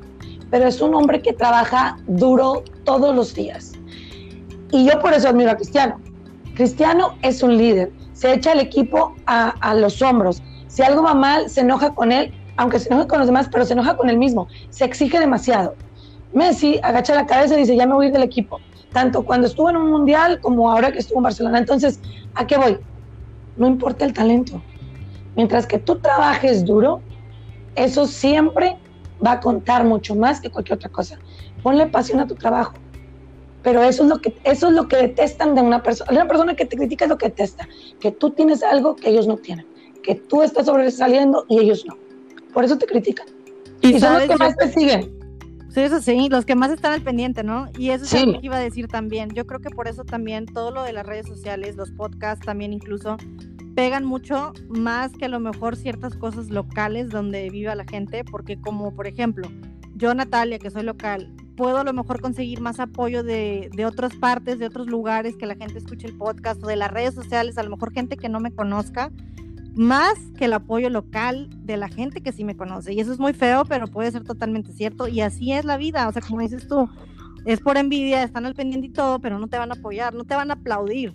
pero 0.50 0.66
es 0.66 0.80
un 0.80 0.94
hombre 0.94 1.20
que 1.20 1.32
trabaja 1.32 1.98
duro 2.06 2.62
todos 2.84 3.14
los 3.14 3.34
días. 3.34 3.72
Y 4.70 4.86
yo 4.86 4.98
por 5.00 5.12
eso 5.12 5.28
admiro 5.28 5.50
a 5.50 5.56
Cristiano. 5.56 6.00
Cristiano 6.54 7.16
es 7.22 7.42
un 7.42 7.56
líder, 7.56 7.92
se 8.14 8.32
echa 8.32 8.52
el 8.52 8.60
equipo 8.60 9.14
a, 9.26 9.50
a 9.60 9.74
los 9.74 10.00
hombros. 10.00 10.42
Si 10.68 10.82
algo 10.82 11.02
va 11.02 11.14
mal, 11.14 11.50
se 11.50 11.60
enoja 11.60 11.94
con 11.94 12.12
él, 12.12 12.32
aunque 12.56 12.78
se 12.78 12.88
enoje 12.88 13.08
con 13.08 13.18
los 13.18 13.28
demás, 13.28 13.48
pero 13.50 13.64
se 13.64 13.74
enoja 13.74 13.96
con 13.96 14.08
él 14.08 14.18
mismo. 14.18 14.48
Se 14.70 14.84
exige 14.84 15.20
demasiado. 15.20 15.74
Messi 16.32 16.78
agacha 16.82 17.14
la 17.14 17.26
cabeza 17.26 17.54
y 17.54 17.58
dice, 17.58 17.76
ya 17.76 17.86
me 17.86 17.94
voy 17.94 18.10
del 18.10 18.22
equipo. 18.22 18.60
Tanto 18.92 19.22
cuando 19.24 19.46
estuvo 19.46 19.70
en 19.70 19.76
un 19.76 19.90
mundial 19.90 20.40
como 20.40 20.70
ahora 20.70 20.92
que 20.92 20.98
estuvo 20.98 21.18
en 21.18 21.24
Barcelona. 21.24 21.58
Entonces, 21.58 22.00
¿a 22.34 22.46
qué 22.46 22.56
voy? 22.56 22.78
No 23.56 23.66
importa 23.66 24.04
el 24.04 24.12
talento. 24.12 24.62
Mientras 25.36 25.66
que 25.66 25.78
tú 25.78 25.96
trabajes 25.96 26.64
duro, 26.64 27.00
eso 27.76 28.06
siempre 28.06 28.76
va 29.24 29.32
a 29.32 29.40
contar 29.40 29.84
mucho 29.84 30.14
más 30.14 30.40
que 30.40 30.50
cualquier 30.50 30.76
otra 30.76 30.90
cosa. 30.90 31.18
Ponle 31.62 31.86
pasión 31.86 32.20
a 32.20 32.26
tu 32.26 32.34
trabajo. 32.34 32.74
Pero 33.62 33.82
eso 33.82 34.04
es 34.04 34.08
lo 34.08 34.18
que, 34.20 34.36
eso 34.44 34.68
es 34.68 34.74
lo 34.74 34.88
que 34.88 34.96
detestan 34.96 35.54
de 35.54 35.60
una 35.60 35.82
persona. 35.82 36.10
Una 36.12 36.26
persona 36.28 36.54
que 36.54 36.64
te 36.64 36.76
critica 36.76 37.04
es 37.04 37.08
lo 37.10 37.18
que 37.18 37.26
detesta. 37.26 37.68
Que 38.00 38.12
tú 38.12 38.30
tienes 38.30 38.62
algo 38.62 38.96
que 38.96 39.10
ellos 39.10 39.26
no 39.26 39.36
tienen. 39.36 39.66
Que 40.02 40.14
tú 40.14 40.42
estás 40.42 40.66
sobresaliendo 40.66 41.44
y 41.48 41.58
ellos 41.58 41.84
no. 41.86 41.96
Por 42.54 42.64
eso 42.64 42.78
te 42.78 42.86
critican. 42.86 43.26
Y, 43.80 43.98
son 43.98 44.14
los 44.14 44.22
que 44.22 44.28
yo- 44.28 44.38
más 44.38 44.56
te 44.56 44.68
siguen. 44.72 45.17
Sí, 45.68 45.80
eso 45.80 46.00
sí, 46.00 46.28
los 46.30 46.44
que 46.46 46.54
más 46.54 46.70
están 46.70 46.92
al 46.94 47.02
pendiente, 47.02 47.44
¿no? 47.44 47.66
Y 47.78 47.90
eso 47.90 48.04
es 48.04 48.10
Sí. 48.10 48.16
algo 48.18 48.40
que 48.40 48.46
iba 48.46 48.56
a 48.56 48.60
decir 48.60 48.88
también. 48.88 49.30
Yo 49.30 49.46
creo 49.46 49.60
que 49.60 49.70
por 49.70 49.86
eso 49.86 50.04
también 50.04 50.46
todo 50.46 50.70
lo 50.70 50.82
de 50.82 50.92
las 50.92 51.06
redes 51.06 51.26
sociales, 51.26 51.76
los 51.76 51.90
podcasts 51.92 52.44
también 52.44 52.72
incluso, 52.72 53.16
pegan 53.74 54.04
mucho 54.04 54.54
más 54.68 55.12
que 55.12 55.26
a 55.26 55.28
lo 55.28 55.38
mejor 55.40 55.76
ciertas 55.76 56.14
cosas 56.16 56.48
locales 56.50 57.10
donde 57.10 57.48
viva 57.50 57.74
la 57.74 57.84
gente, 57.84 58.24
porque 58.24 58.60
como 58.60 58.94
por 58.94 59.06
ejemplo, 59.06 59.48
yo 59.94 60.12
Natalia, 60.14 60.58
que 60.58 60.70
soy 60.70 60.82
local, 60.82 61.32
puedo 61.56 61.78
a 61.78 61.84
lo 61.84 61.92
mejor 61.92 62.20
conseguir 62.20 62.60
más 62.60 62.80
apoyo 62.80 63.22
de, 63.22 63.68
de 63.76 63.84
otras 63.86 64.14
partes, 64.16 64.58
de 64.58 64.66
otros 64.66 64.86
lugares, 64.88 65.36
que 65.36 65.46
la 65.46 65.54
gente 65.54 65.78
escuche 65.78 66.06
el 66.08 66.16
podcast 66.16 66.62
o 66.64 66.66
de 66.66 66.76
las 66.76 66.90
redes 66.90 67.14
sociales, 67.14 67.58
a 67.58 67.62
lo 67.62 67.70
mejor 67.70 67.92
gente 67.92 68.16
que 68.16 68.28
no 68.28 68.40
me 68.40 68.52
conozca, 68.52 69.10
más 69.74 70.14
que 70.36 70.46
el 70.46 70.52
apoyo 70.52 70.90
local 70.90 71.48
de 71.64 71.76
la 71.76 71.88
gente 71.88 72.20
que 72.20 72.32
sí 72.32 72.44
me 72.44 72.56
conoce. 72.56 72.92
Y 72.92 73.00
eso 73.00 73.12
es 73.12 73.18
muy 73.18 73.32
feo, 73.32 73.64
pero 73.64 73.86
puede 73.86 74.10
ser 74.10 74.24
totalmente 74.24 74.72
cierto. 74.72 75.08
Y 75.08 75.20
así 75.20 75.52
es 75.52 75.64
la 75.64 75.76
vida. 75.76 76.08
O 76.08 76.12
sea, 76.12 76.22
como 76.22 76.40
dices 76.40 76.66
tú, 76.66 76.88
es 77.44 77.60
por 77.60 77.76
envidia, 77.76 78.22
están 78.22 78.46
al 78.46 78.54
pendiente 78.54 78.88
y 78.88 78.92
todo, 78.92 79.20
pero 79.20 79.38
no 79.38 79.48
te 79.48 79.58
van 79.58 79.70
a 79.70 79.74
apoyar, 79.74 80.14
no 80.14 80.24
te 80.24 80.34
van 80.34 80.50
a 80.50 80.54
aplaudir. 80.54 81.14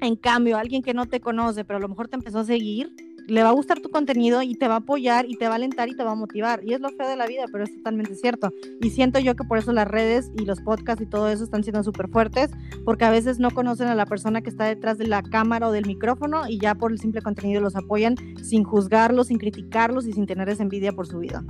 En 0.00 0.16
cambio, 0.16 0.56
alguien 0.56 0.82
que 0.82 0.94
no 0.94 1.06
te 1.06 1.20
conoce, 1.20 1.64
pero 1.64 1.76
a 1.76 1.80
lo 1.80 1.88
mejor 1.88 2.08
te 2.08 2.16
empezó 2.16 2.40
a 2.40 2.44
seguir, 2.44 2.94
le 3.26 3.42
va 3.42 3.50
a 3.50 3.52
gustar 3.52 3.80
tu 3.80 3.90
contenido 3.90 4.42
y 4.42 4.54
te 4.54 4.68
va 4.68 4.74
a 4.74 4.78
apoyar 4.78 5.26
y 5.28 5.36
te 5.36 5.46
va 5.46 5.52
a 5.52 5.56
alentar 5.56 5.88
y 5.88 5.96
te 5.96 6.02
va 6.02 6.12
a 6.12 6.14
motivar. 6.14 6.60
Y 6.64 6.74
es 6.74 6.80
lo 6.80 6.90
feo 6.90 7.08
de 7.08 7.16
la 7.16 7.26
vida, 7.26 7.44
pero 7.50 7.64
es 7.64 7.74
totalmente 7.74 8.14
cierto. 8.14 8.52
Y 8.80 8.90
siento 8.90 9.18
yo 9.18 9.36
que 9.36 9.44
por 9.44 9.58
eso 9.58 9.72
las 9.72 9.88
redes 9.88 10.30
y 10.38 10.44
los 10.44 10.60
podcasts 10.60 11.02
y 11.02 11.06
todo 11.06 11.28
eso 11.28 11.44
están 11.44 11.62
siendo 11.62 11.82
súper 11.82 12.08
fuertes, 12.08 12.50
porque 12.84 13.04
a 13.04 13.10
veces 13.10 13.38
no 13.38 13.50
conocen 13.50 13.88
a 13.88 13.94
la 13.94 14.06
persona 14.06 14.42
que 14.42 14.50
está 14.50 14.64
detrás 14.64 14.98
de 14.98 15.06
la 15.06 15.22
cámara 15.22 15.68
o 15.68 15.72
del 15.72 15.86
micrófono 15.86 16.48
y 16.48 16.58
ya 16.58 16.74
por 16.74 16.92
el 16.92 16.98
simple 16.98 17.22
contenido 17.22 17.60
los 17.60 17.76
apoyan 17.76 18.16
sin 18.42 18.64
juzgarlos, 18.64 19.28
sin 19.28 19.38
criticarlos 19.38 20.06
y 20.06 20.12
sin 20.12 20.26
tener 20.26 20.48
esa 20.48 20.62
envidia 20.62 20.92
por 20.92 21.06
su 21.06 21.18
vida. 21.18 21.44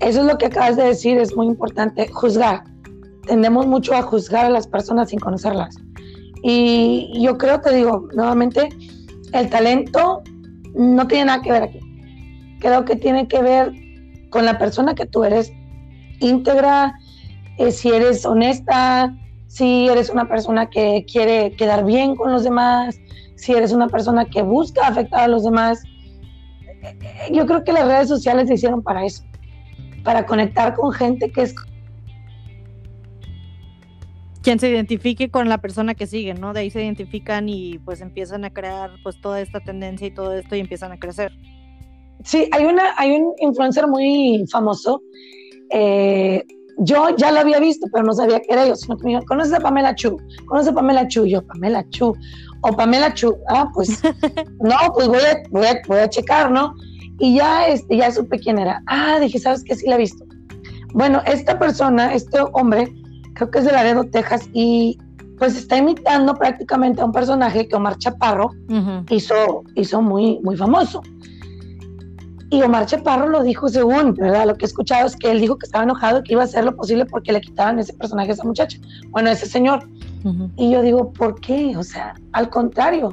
Eso 0.00 0.20
es 0.20 0.26
lo 0.26 0.36
que 0.36 0.46
acabas 0.46 0.76
de 0.76 0.84
decir, 0.84 1.18
es 1.18 1.34
muy 1.34 1.46
importante, 1.46 2.08
juzgar. 2.08 2.64
Tendemos 3.26 3.66
mucho 3.66 3.94
a 3.94 4.02
juzgar 4.02 4.46
a 4.46 4.50
las 4.50 4.66
personas 4.66 5.10
sin 5.10 5.18
conocerlas. 5.18 5.76
Y 6.42 7.10
yo 7.20 7.38
creo, 7.38 7.60
te 7.60 7.74
digo, 7.74 8.08
nuevamente, 8.14 8.68
el 9.32 9.50
talento 9.50 10.22
no 10.76 11.06
tiene 11.06 11.26
nada 11.26 11.42
que 11.42 11.52
ver 11.52 11.62
aquí. 11.64 11.80
Creo 12.60 12.84
que 12.84 12.96
tiene 12.96 13.28
que 13.28 13.42
ver 13.42 13.72
con 14.30 14.44
la 14.44 14.58
persona 14.58 14.94
que 14.94 15.06
tú 15.06 15.24
eres, 15.24 15.52
íntegra, 16.20 16.94
eh, 17.58 17.70
si 17.70 17.90
eres 17.90 18.24
honesta, 18.24 19.14
si 19.46 19.88
eres 19.88 20.10
una 20.10 20.28
persona 20.28 20.68
que 20.68 21.04
quiere 21.10 21.52
quedar 21.56 21.84
bien 21.84 22.16
con 22.16 22.32
los 22.32 22.44
demás, 22.44 22.98
si 23.36 23.52
eres 23.52 23.72
una 23.72 23.88
persona 23.88 24.24
que 24.24 24.42
busca 24.42 24.86
afectar 24.86 25.20
a 25.20 25.28
los 25.28 25.44
demás. 25.44 25.82
Eh, 26.82 26.98
eh, 27.00 27.32
Yo 27.32 27.46
creo 27.46 27.64
que 27.64 27.72
las 27.72 27.86
redes 27.86 28.08
sociales 28.08 28.48
se 28.48 28.54
hicieron 28.54 28.82
para 28.82 29.04
eso 29.04 29.22
para 30.06 30.24
conectar 30.24 30.74
con 30.74 30.92
gente 30.92 31.30
que 31.32 31.42
es 31.42 31.54
Quien 34.46 34.60
se 34.60 34.70
identifique 34.70 35.28
con 35.28 35.48
la 35.48 35.58
persona 35.58 35.96
que 35.96 36.06
sigue, 36.06 36.32
¿no? 36.34 36.52
De 36.52 36.60
ahí 36.60 36.70
se 36.70 36.80
identifican 36.80 37.48
y 37.48 37.80
pues 37.80 38.00
empiezan 38.00 38.44
a 38.44 38.50
crear 38.50 38.92
pues 39.02 39.20
toda 39.20 39.40
esta 39.40 39.58
tendencia 39.58 40.06
y 40.06 40.12
todo 40.12 40.34
esto 40.34 40.54
y 40.54 40.60
empiezan 40.60 40.92
a 40.92 41.00
crecer. 41.00 41.32
sí 42.22 42.48
hay 42.52 42.64
una 42.64 42.94
hay 42.96 43.10
un 43.10 43.34
influencer 43.40 43.88
muy 43.88 44.44
famoso 44.48 45.02
eh, 45.70 46.44
yo 46.78 47.08
ya 47.16 47.32
lo 47.32 47.40
había 47.40 47.58
visto 47.58 47.88
pero 47.92 48.04
no 48.04 48.12
sabía 48.12 48.38
que 48.38 48.52
era 48.52 48.68
yo 48.68 48.76
sino 48.76 48.96
que 48.96 49.06
me 49.06 49.10
dijo 49.14 49.24
conoces 49.26 49.52
a 49.52 49.58
Pamela 49.58 49.96
Chu 49.96 50.16
conoces 50.46 50.70
a 50.70 50.74
Pamela 50.76 51.08
Chu 51.08 51.26
yo 51.26 51.44
Pamela 51.44 51.84
Chu 51.90 52.14
o 52.60 52.76
Pamela 52.76 53.12
Chu 53.14 53.36
ah 53.48 53.68
pues 53.74 54.00
no 54.60 54.76
pues 54.94 55.08
voy 55.08 55.18
a, 55.18 55.42
voy 55.50 55.66
a 55.66 55.82
voy 55.88 55.98
a 55.98 56.08
checar 56.08 56.52
no 56.52 56.72
y 57.18 57.34
ya 57.34 57.66
este 57.66 57.96
ya 57.96 58.12
supe 58.12 58.38
quién 58.38 58.60
era. 58.60 58.80
Ah 58.86 59.18
dije 59.18 59.40
sabes 59.40 59.64
que 59.64 59.74
sí 59.74 59.88
la 59.88 59.96
he 59.96 59.98
visto. 59.98 60.24
Bueno 60.94 61.20
esta 61.26 61.58
persona 61.58 62.14
este 62.14 62.38
hombre 62.52 62.94
creo 63.36 63.50
que 63.50 63.58
es 63.58 63.64
de 63.64 63.72
Laredo 63.72 64.04
Texas 64.04 64.48
y 64.52 64.98
pues 65.38 65.56
está 65.56 65.76
imitando 65.76 66.34
prácticamente 66.34 67.02
a 67.02 67.04
un 67.04 67.12
personaje 67.12 67.68
que 67.68 67.76
Omar 67.76 67.98
Chaparro 67.98 68.50
hizo, 69.10 69.62
hizo 69.74 70.00
muy, 70.00 70.40
muy 70.42 70.56
famoso. 70.56 71.02
Y 72.48 72.62
Omar 72.62 72.86
Chaparro 72.86 73.28
lo 73.28 73.42
dijo 73.42 73.68
según, 73.68 74.14
¿verdad? 74.14 74.46
Lo 74.46 74.54
que 74.54 74.64
he 74.64 74.68
escuchado 74.68 75.06
es 75.06 75.16
que 75.16 75.30
él 75.30 75.40
dijo 75.40 75.58
que 75.58 75.66
estaba 75.66 75.84
enojado 75.84 76.20
y 76.20 76.22
que 76.22 76.32
iba 76.32 76.42
a 76.42 76.44
hacer 76.44 76.64
lo 76.64 76.74
posible 76.74 77.04
porque 77.04 77.32
le 77.32 77.40
quitaban 77.40 77.78
ese 77.78 77.92
personaje 77.92 78.30
a 78.30 78.34
esa 78.34 78.44
muchacha. 78.44 78.78
Bueno, 79.10 79.28
a 79.28 79.32
ese 79.32 79.46
señor. 79.46 79.86
Y 80.56 80.72
yo 80.72 80.82
digo, 80.82 81.12
¿por 81.12 81.40
qué? 81.40 81.76
O 81.76 81.84
sea, 81.84 82.14
al 82.32 82.50
contrario, 82.50 83.12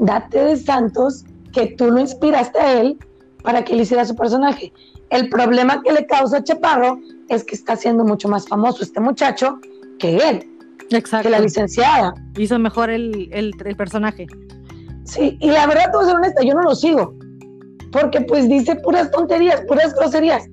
date 0.00 0.44
de 0.44 0.56
santos 0.56 1.24
que 1.52 1.66
tú 1.76 1.90
lo 1.90 2.00
inspiraste 2.00 2.58
a 2.58 2.80
él 2.80 2.98
para 3.44 3.62
que 3.62 3.74
él 3.74 3.82
hiciera 3.82 4.04
su 4.04 4.16
personaje. 4.16 4.72
El 5.10 5.28
problema 5.28 5.82
que 5.82 5.92
le 5.92 6.06
causa 6.06 6.38
a 6.38 6.44
Chaparro 6.44 6.98
es 7.28 7.44
que 7.44 7.54
está 7.54 7.76
siendo 7.76 8.04
mucho 8.04 8.28
más 8.28 8.48
famoso 8.48 8.82
este 8.82 9.00
muchacho 9.00 9.58
que 9.98 10.16
él, 10.16 10.46
Exacto. 10.90 11.24
que 11.24 11.30
la 11.30 11.38
licenciada. 11.40 12.14
Hizo 12.36 12.58
mejor 12.58 12.90
el, 12.90 13.28
el, 13.32 13.52
el 13.64 13.76
personaje. 13.76 14.26
Sí, 15.04 15.38
y 15.40 15.50
la 15.50 15.66
verdad, 15.66 15.90
te 15.90 15.96
voy 15.96 16.04
a 16.04 16.08
ser 16.08 16.16
honesta, 16.16 16.42
yo 16.42 16.54
no 16.54 16.62
lo 16.62 16.74
sigo. 16.74 17.14
Porque 17.92 18.20
pues 18.22 18.48
dice 18.48 18.76
puras 18.76 19.10
tonterías, 19.10 19.62
puras 19.68 19.94
groserías. 19.94 20.44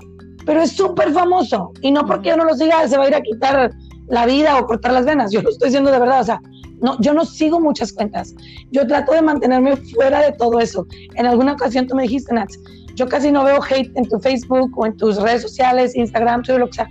Pero 0.46 0.62
es 0.62 0.72
súper 0.72 1.12
famoso. 1.12 1.72
Y 1.82 1.92
no 1.92 2.06
porque 2.06 2.30
yo 2.30 2.38
no 2.38 2.46
lo 2.46 2.56
siga, 2.56 2.88
se 2.88 2.98
va 2.98 3.06
a 3.06 3.08
ir 3.08 3.16
a 3.16 3.22
quitar 3.22 3.72
la 4.08 4.26
vida 4.26 4.60
o 4.60 4.66
cortar 4.66 4.94
las 4.94 5.06
venas. 5.06 5.32
Yo 5.32 5.42
lo 5.42 5.50
estoy 5.50 5.70
diciendo 5.70 5.92
de 5.92 6.00
verdad. 6.00 6.22
O 6.22 6.24
sea, 6.24 6.42
no, 6.82 7.00
yo 7.00 7.14
no 7.14 7.26
sigo 7.26 7.60
muchas 7.60 7.94
cuentas. 7.94 8.36
Yo 8.72 8.86
trato 8.86 9.14
de 9.14 9.22
mantenerme 9.22 9.76
fuera 9.78 10.22
de 10.22 10.34
todo 10.34 10.60
eso. 10.60 10.86
En 11.16 11.26
alguna 11.26 11.54
ocasión 11.54 11.88
tú 11.88 11.96
me 11.96 12.04
dijiste, 12.04 12.34
Nats, 12.34 12.60
yo 12.96 13.08
casi 13.08 13.32
no 13.32 13.44
veo 13.44 13.60
hate 13.64 13.92
en 13.96 14.08
tu 14.08 14.20
Facebook 14.20 14.72
o 14.78 14.86
en 14.86 14.96
tus 14.98 15.22
redes 15.22 15.42
sociales, 15.42 15.96
Instagram, 15.96 16.44
todo 16.44 16.60
lo 16.60 16.68
que 16.68 16.74
sea. 16.74 16.90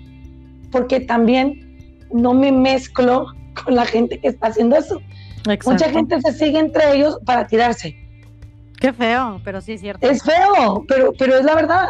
Porque 0.71 1.01
también 1.01 2.07
no 2.13 2.35
me 2.35 2.53
mezclo 2.53 3.27
con 3.65 3.75
la 3.75 3.85
gente 3.85 4.19
que 4.19 4.29
está 4.29 4.49
haciendo 4.49 4.77
eso. 4.77 5.01
Exacto. 5.49 5.71
Mucha 5.71 5.91
gente 5.91 6.21
se 6.21 6.33
sigue 6.33 6.59
entre 6.59 6.95
ellos 6.95 7.19
para 7.25 7.47
tirarse. 7.47 7.97
Qué 8.81 8.93
feo, 8.93 9.41
pero 9.45 9.61
sí 9.61 9.73
es 9.73 9.81
cierto. 9.81 10.09
Es 10.09 10.23
feo, 10.23 10.85
pero, 10.89 11.13
pero 11.19 11.37
es 11.37 11.45
la 11.45 11.55
verdad. 11.55 11.89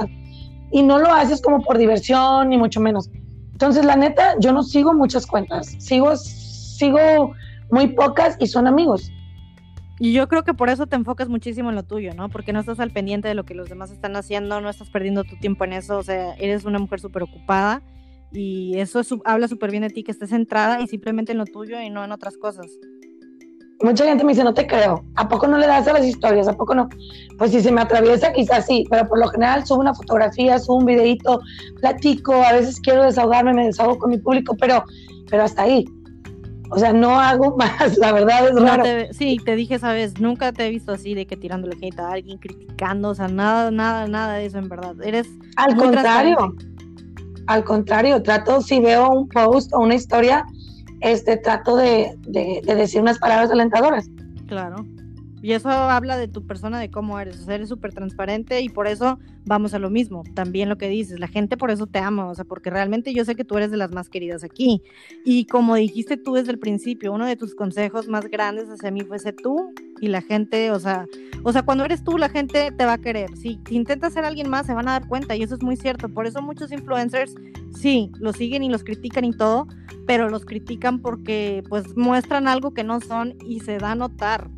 Y 0.70 0.82
no 0.82 0.98
lo 0.98 1.12
haces 1.12 1.40
como 1.40 1.62
por 1.62 1.78
diversión, 1.78 2.50
ni 2.50 2.58
mucho 2.58 2.80
menos. 2.80 3.10
Entonces, 3.52 3.84
la 3.84 3.96
neta, 3.96 4.34
yo 4.40 4.52
no 4.52 4.62
sigo 4.62 4.92
muchas 4.92 5.26
cuentas. 5.26 5.74
Sigo, 5.78 6.16
sigo 6.16 7.32
muy 7.70 7.88
pocas 7.88 8.36
y 8.40 8.46
son 8.46 8.66
amigos. 8.66 9.10
Y 9.98 10.12
yo 10.12 10.26
creo 10.28 10.42
que 10.42 10.54
por 10.54 10.68
eso 10.68 10.86
te 10.86 10.96
enfocas 10.96 11.28
muchísimo 11.28 11.70
en 11.70 11.76
lo 11.76 11.82
tuyo, 11.82 12.14
¿no? 12.14 12.28
Porque 12.28 12.52
no 12.52 12.60
estás 12.60 12.80
al 12.80 12.90
pendiente 12.90 13.28
de 13.28 13.34
lo 13.34 13.44
que 13.44 13.54
los 13.54 13.68
demás 13.68 13.90
están 13.90 14.16
haciendo, 14.16 14.60
no 14.60 14.68
estás 14.68 14.90
perdiendo 14.90 15.24
tu 15.24 15.36
tiempo 15.36 15.64
en 15.64 15.74
eso, 15.74 15.98
o 15.98 16.02
sea, 16.02 16.34
eres 16.34 16.64
una 16.64 16.78
mujer 16.78 17.00
súper 17.00 17.22
ocupada 17.22 17.82
y 18.32 18.78
eso 18.78 19.02
habla 19.24 19.48
súper 19.48 19.70
bien 19.70 19.82
de 19.82 19.90
ti, 19.90 20.02
que 20.02 20.12
estés 20.12 20.30
centrada 20.30 20.80
y 20.80 20.86
simplemente 20.86 21.32
en 21.32 21.38
lo 21.38 21.44
tuyo 21.44 21.80
y 21.80 21.90
no 21.90 22.04
en 22.04 22.12
otras 22.12 22.36
cosas. 22.36 22.66
Mucha 23.82 24.04
gente 24.04 24.22
me 24.24 24.32
dice, 24.32 24.44
no 24.44 24.54
te 24.54 24.66
creo. 24.66 25.04
¿A 25.16 25.28
poco 25.28 25.48
no 25.48 25.58
le 25.58 25.66
das 25.66 25.88
a 25.88 25.92
las 25.92 26.06
historias? 26.06 26.46
¿A 26.46 26.56
poco 26.56 26.72
no? 26.74 26.88
Pues 27.36 27.50
si 27.50 27.60
se 27.60 27.72
me 27.72 27.80
atraviesa, 27.80 28.32
quizás 28.32 28.66
sí, 28.66 28.86
pero 28.88 29.08
por 29.08 29.18
lo 29.18 29.28
general 29.28 29.66
subo 29.66 29.80
una 29.80 29.92
fotografía, 29.92 30.58
subo 30.60 30.76
un 30.76 30.86
videito, 30.86 31.40
platico, 31.80 32.32
a 32.32 32.52
veces 32.52 32.80
quiero 32.80 33.02
desahogarme, 33.02 33.52
me 33.52 33.66
desahogo 33.66 33.98
con 33.98 34.10
mi 34.10 34.18
público, 34.18 34.56
pero, 34.58 34.84
pero 35.28 35.42
hasta 35.42 35.62
ahí. 35.62 35.84
O 36.74 36.78
sea, 36.78 36.92
no 36.92 37.20
hago 37.20 37.56
más, 37.58 37.96
la 37.98 38.12
verdad 38.12 38.48
es 38.48 38.54
No 38.54 38.62
raro. 38.64 38.82
te- 38.82 39.12
sí, 39.14 39.36
te 39.44 39.54
dije, 39.56 39.78
sabes, 39.78 40.18
nunca 40.20 40.52
te 40.52 40.66
he 40.66 40.70
visto 40.70 40.92
así 40.92 41.14
de 41.14 41.26
que 41.26 41.36
tirándole 41.36 41.76
hate 41.80 42.00
a 42.00 42.12
alguien, 42.12 42.38
criticando, 42.38 43.10
o 43.10 43.14
sea, 43.14 43.28
nada, 43.28 43.70
nada, 43.70 44.06
nada 44.08 44.34
de 44.34 44.46
eso 44.46 44.58
en 44.58 44.68
verdad. 44.68 44.94
Eres 45.02 45.28
Al 45.56 45.76
contrario, 45.76 46.54
al 47.46 47.64
contrario, 47.64 48.22
trato, 48.22 48.60
si 48.62 48.80
veo 48.80 49.10
un 49.10 49.28
post 49.28 49.72
o 49.74 49.80
una 49.80 49.94
historia, 49.94 50.44
este, 51.00 51.36
trato 51.36 51.76
de, 51.76 52.16
de- 52.20 52.62
de 52.64 52.74
decir 52.74 53.00
unas 53.00 53.18
palabras 53.18 53.50
alentadoras. 53.50 54.08
Claro. 54.46 54.76
Y 55.42 55.52
eso 55.52 55.68
habla 55.68 56.16
de 56.16 56.28
tu 56.28 56.46
persona, 56.46 56.78
de 56.78 56.90
cómo 56.90 57.18
eres. 57.18 57.46
O 57.46 57.50
eres 57.50 57.68
súper 57.68 57.92
transparente 57.92 58.60
y 58.60 58.68
por 58.68 58.86
eso 58.86 59.18
vamos 59.44 59.74
a 59.74 59.78
lo 59.78 59.90
mismo. 59.90 60.22
También 60.34 60.68
lo 60.68 60.78
que 60.78 60.88
dices, 60.88 61.18
la 61.18 61.26
gente 61.26 61.56
por 61.56 61.70
eso 61.70 61.86
te 61.86 61.98
ama, 61.98 62.28
o 62.28 62.34
sea, 62.34 62.44
porque 62.44 62.70
realmente 62.70 63.12
yo 63.12 63.24
sé 63.24 63.34
que 63.34 63.44
tú 63.44 63.56
eres 63.56 63.70
de 63.70 63.76
las 63.76 63.92
más 63.92 64.08
queridas 64.08 64.44
aquí. 64.44 64.82
Y 65.24 65.46
como 65.46 65.74
dijiste 65.74 66.16
tú 66.16 66.34
desde 66.34 66.52
el 66.52 66.58
principio, 66.58 67.12
uno 67.12 67.26
de 67.26 67.36
tus 67.36 67.54
consejos 67.54 68.08
más 68.08 68.26
grandes 68.26 68.68
hacia 68.68 68.90
mí 68.90 69.02
fue 69.02 69.18
ser 69.18 69.34
tú 69.34 69.72
y 70.00 70.08
la 70.08 70.22
gente, 70.22 70.70
o 70.70 70.78
sea, 70.78 71.06
o 71.44 71.52
sea, 71.52 71.62
cuando 71.62 71.84
eres 71.84 72.04
tú, 72.04 72.18
la 72.18 72.28
gente 72.28 72.70
te 72.70 72.84
va 72.84 72.94
a 72.94 72.98
querer. 72.98 73.36
Si 73.36 73.60
intentas 73.70 74.12
ser 74.12 74.24
alguien 74.24 74.48
más, 74.48 74.66
se 74.66 74.74
van 74.74 74.88
a 74.88 74.92
dar 74.92 75.08
cuenta 75.08 75.34
y 75.34 75.42
eso 75.42 75.56
es 75.56 75.62
muy 75.62 75.76
cierto. 75.76 76.08
Por 76.08 76.26
eso 76.26 76.40
muchos 76.40 76.70
influencers, 76.70 77.34
sí, 77.74 78.12
los 78.20 78.36
siguen 78.36 78.62
y 78.62 78.68
los 78.68 78.84
critican 78.84 79.24
y 79.24 79.32
todo, 79.32 79.66
pero 80.06 80.28
los 80.28 80.44
critican 80.44 81.00
porque 81.00 81.64
pues 81.68 81.96
muestran 81.96 82.46
algo 82.46 82.72
que 82.72 82.84
no 82.84 83.00
son 83.00 83.34
y 83.44 83.60
se 83.60 83.78
da 83.78 83.92
a 83.92 83.94
notar. 83.96 84.50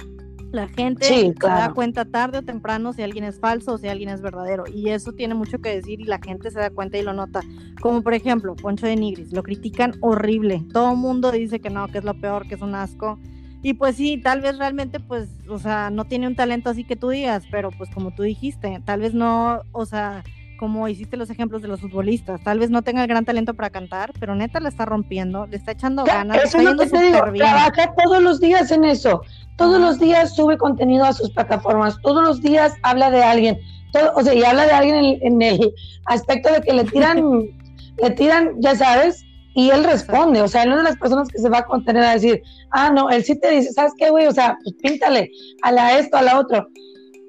La 0.54 0.68
gente 0.68 1.04
Sí, 1.06 1.34
se 1.40 1.46
da 1.46 1.72
cuenta 1.74 2.04
tarde 2.04 2.38
o 2.38 2.42
temprano 2.42 2.92
si 2.92 3.02
alguien 3.02 3.24
es 3.24 3.40
falso 3.40 3.72
o 3.74 3.78
si 3.78 3.88
alguien 3.88 4.08
es 4.08 4.20
verdadero. 4.20 4.64
Y 4.72 4.90
eso 4.90 5.12
tiene 5.12 5.34
mucho 5.34 5.58
que 5.58 5.74
decir 5.74 6.00
y 6.00 6.04
la 6.04 6.18
gente 6.18 6.50
se 6.50 6.60
da 6.60 6.70
cuenta 6.70 6.96
y 6.96 7.02
lo 7.02 7.12
nota. 7.12 7.40
Como 7.80 8.02
por 8.02 8.14
ejemplo, 8.14 8.54
Poncho 8.54 8.86
de 8.86 8.94
Nigris, 8.94 9.32
lo 9.32 9.42
critican 9.42 9.94
horrible. 10.00 10.62
Todo 10.72 10.92
el 10.92 10.98
mundo 10.98 11.32
dice 11.32 11.58
que 11.60 11.70
no, 11.70 11.88
que 11.88 11.98
es 11.98 12.04
lo 12.04 12.14
peor, 12.14 12.46
que 12.46 12.54
es 12.54 12.62
un 12.62 12.74
asco. 12.76 13.18
Y 13.62 13.74
pues 13.74 13.96
sí, 13.96 14.18
tal 14.22 14.42
vez 14.42 14.58
realmente, 14.58 15.00
pues, 15.00 15.28
o 15.48 15.58
sea, 15.58 15.90
no 15.90 16.04
tiene 16.04 16.26
un 16.28 16.36
talento 16.36 16.70
así 16.70 16.84
que 16.84 16.96
tú 16.96 17.08
digas, 17.08 17.44
pero 17.50 17.70
pues 17.70 17.90
como 17.90 18.14
tú 18.14 18.22
dijiste, 18.22 18.80
tal 18.84 19.00
vez 19.00 19.14
no, 19.14 19.62
o 19.72 19.86
sea, 19.86 20.22
como 20.58 20.86
hiciste 20.86 21.16
los 21.16 21.30
ejemplos 21.30 21.62
de 21.62 21.68
los 21.68 21.80
futbolistas, 21.80 22.42
tal 22.42 22.58
vez 22.58 22.70
no 22.70 22.82
tenga 22.82 23.02
el 23.02 23.08
gran 23.08 23.24
talento 23.24 23.54
para 23.54 23.70
cantar, 23.70 24.12
pero 24.20 24.34
neta 24.34 24.60
la 24.60 24.68
está 24.68 24.84
rompiendo, 24.84 25.46
le 25.46 25.56
está 25.56 25.72
echando 25.72 26.04
ganas, 26.04 26.36
le 26.38 26.44
Eso 26.44 26.58
está 26.58 26.58
es 26.58 26.64
lo 26.64 26.70
yendo 26.70 26.84
que 26.84 26.86
te 26.90 27.02
digo, 27.02 27.18
súper 27.18 27.32
bien. 27.32 27.44
trabaja 27.46 27.92
todos 27.96 28.22
los 28.22 28.38
días 28.40 28.70
en 28.70 28.84
eso. 28.84 29.22
Todos 29.56 29.80
los 29.80 29.98
días 29.98 30.34
sube 30.34 30.58
contenido 30.58 31.04
a 31.04 31.12
sus 31.12 31.30
plataformas, 31.30 31.96
todos 32.02 32.22
los 32.22 32.40
días 32.40 32.74
habla 32.82 33.10
de 33.10 33.22
alguien, 33.22 33.58
todo, 33.92 34.12
o 34.16 34.22
sea, 34.22 34.34
y 34.34 34.42
habla 34.42 34.66
de 34.66 34.72
alguien 34.72 34.96
en, 34.96 35.18
en 35.22 35.42
el 35.42 35.72
aspecto 36.06 36.52
de 36.52 36.60
que 36.60 36.72
le 36.72 36.84
tiran, 36.84 37.22
le 38.02 38.10
tiran, 38.10 38.52
ya 38.60 38.74
sabes, 38.74 39.24
y 39.54 39.70
él 39.70 39.84
responde, 39.84 40.42
o 40.42 40.48
sea, 40.48 40.64
él 40.64 40.70
no 40.70 40.76
es 40.76 40.82
de 40.82 40.90
las 40.90 40.98
personas 40.98 41.28
que 41.28 41.38
se 41.38 41.48
va 41.48 41.58
a 41.58 41.64
contener 41.64 42.02
a 42.02 42.14
decir, 42.14 42.42
ah, 42.72 42.90
no, 42.90 43.08
él 43.08 43.24
sí 43.24 43.38
te 43.38 43.50
dice, 43.50 43.72
¿sabes 43.72 43.92
qué, 43.96 44.10
güey? 44.10 44.26
O 44.26 44.32
sea, 44.32 44.58
pues 44.64 44.74
píntale 44.82 45.30
a 45.62 45.70
la 45.70 45.98
esto, 45.98 46.16
a 46.16 46.22
la 46.22 46.40
otro. 46.40 46.66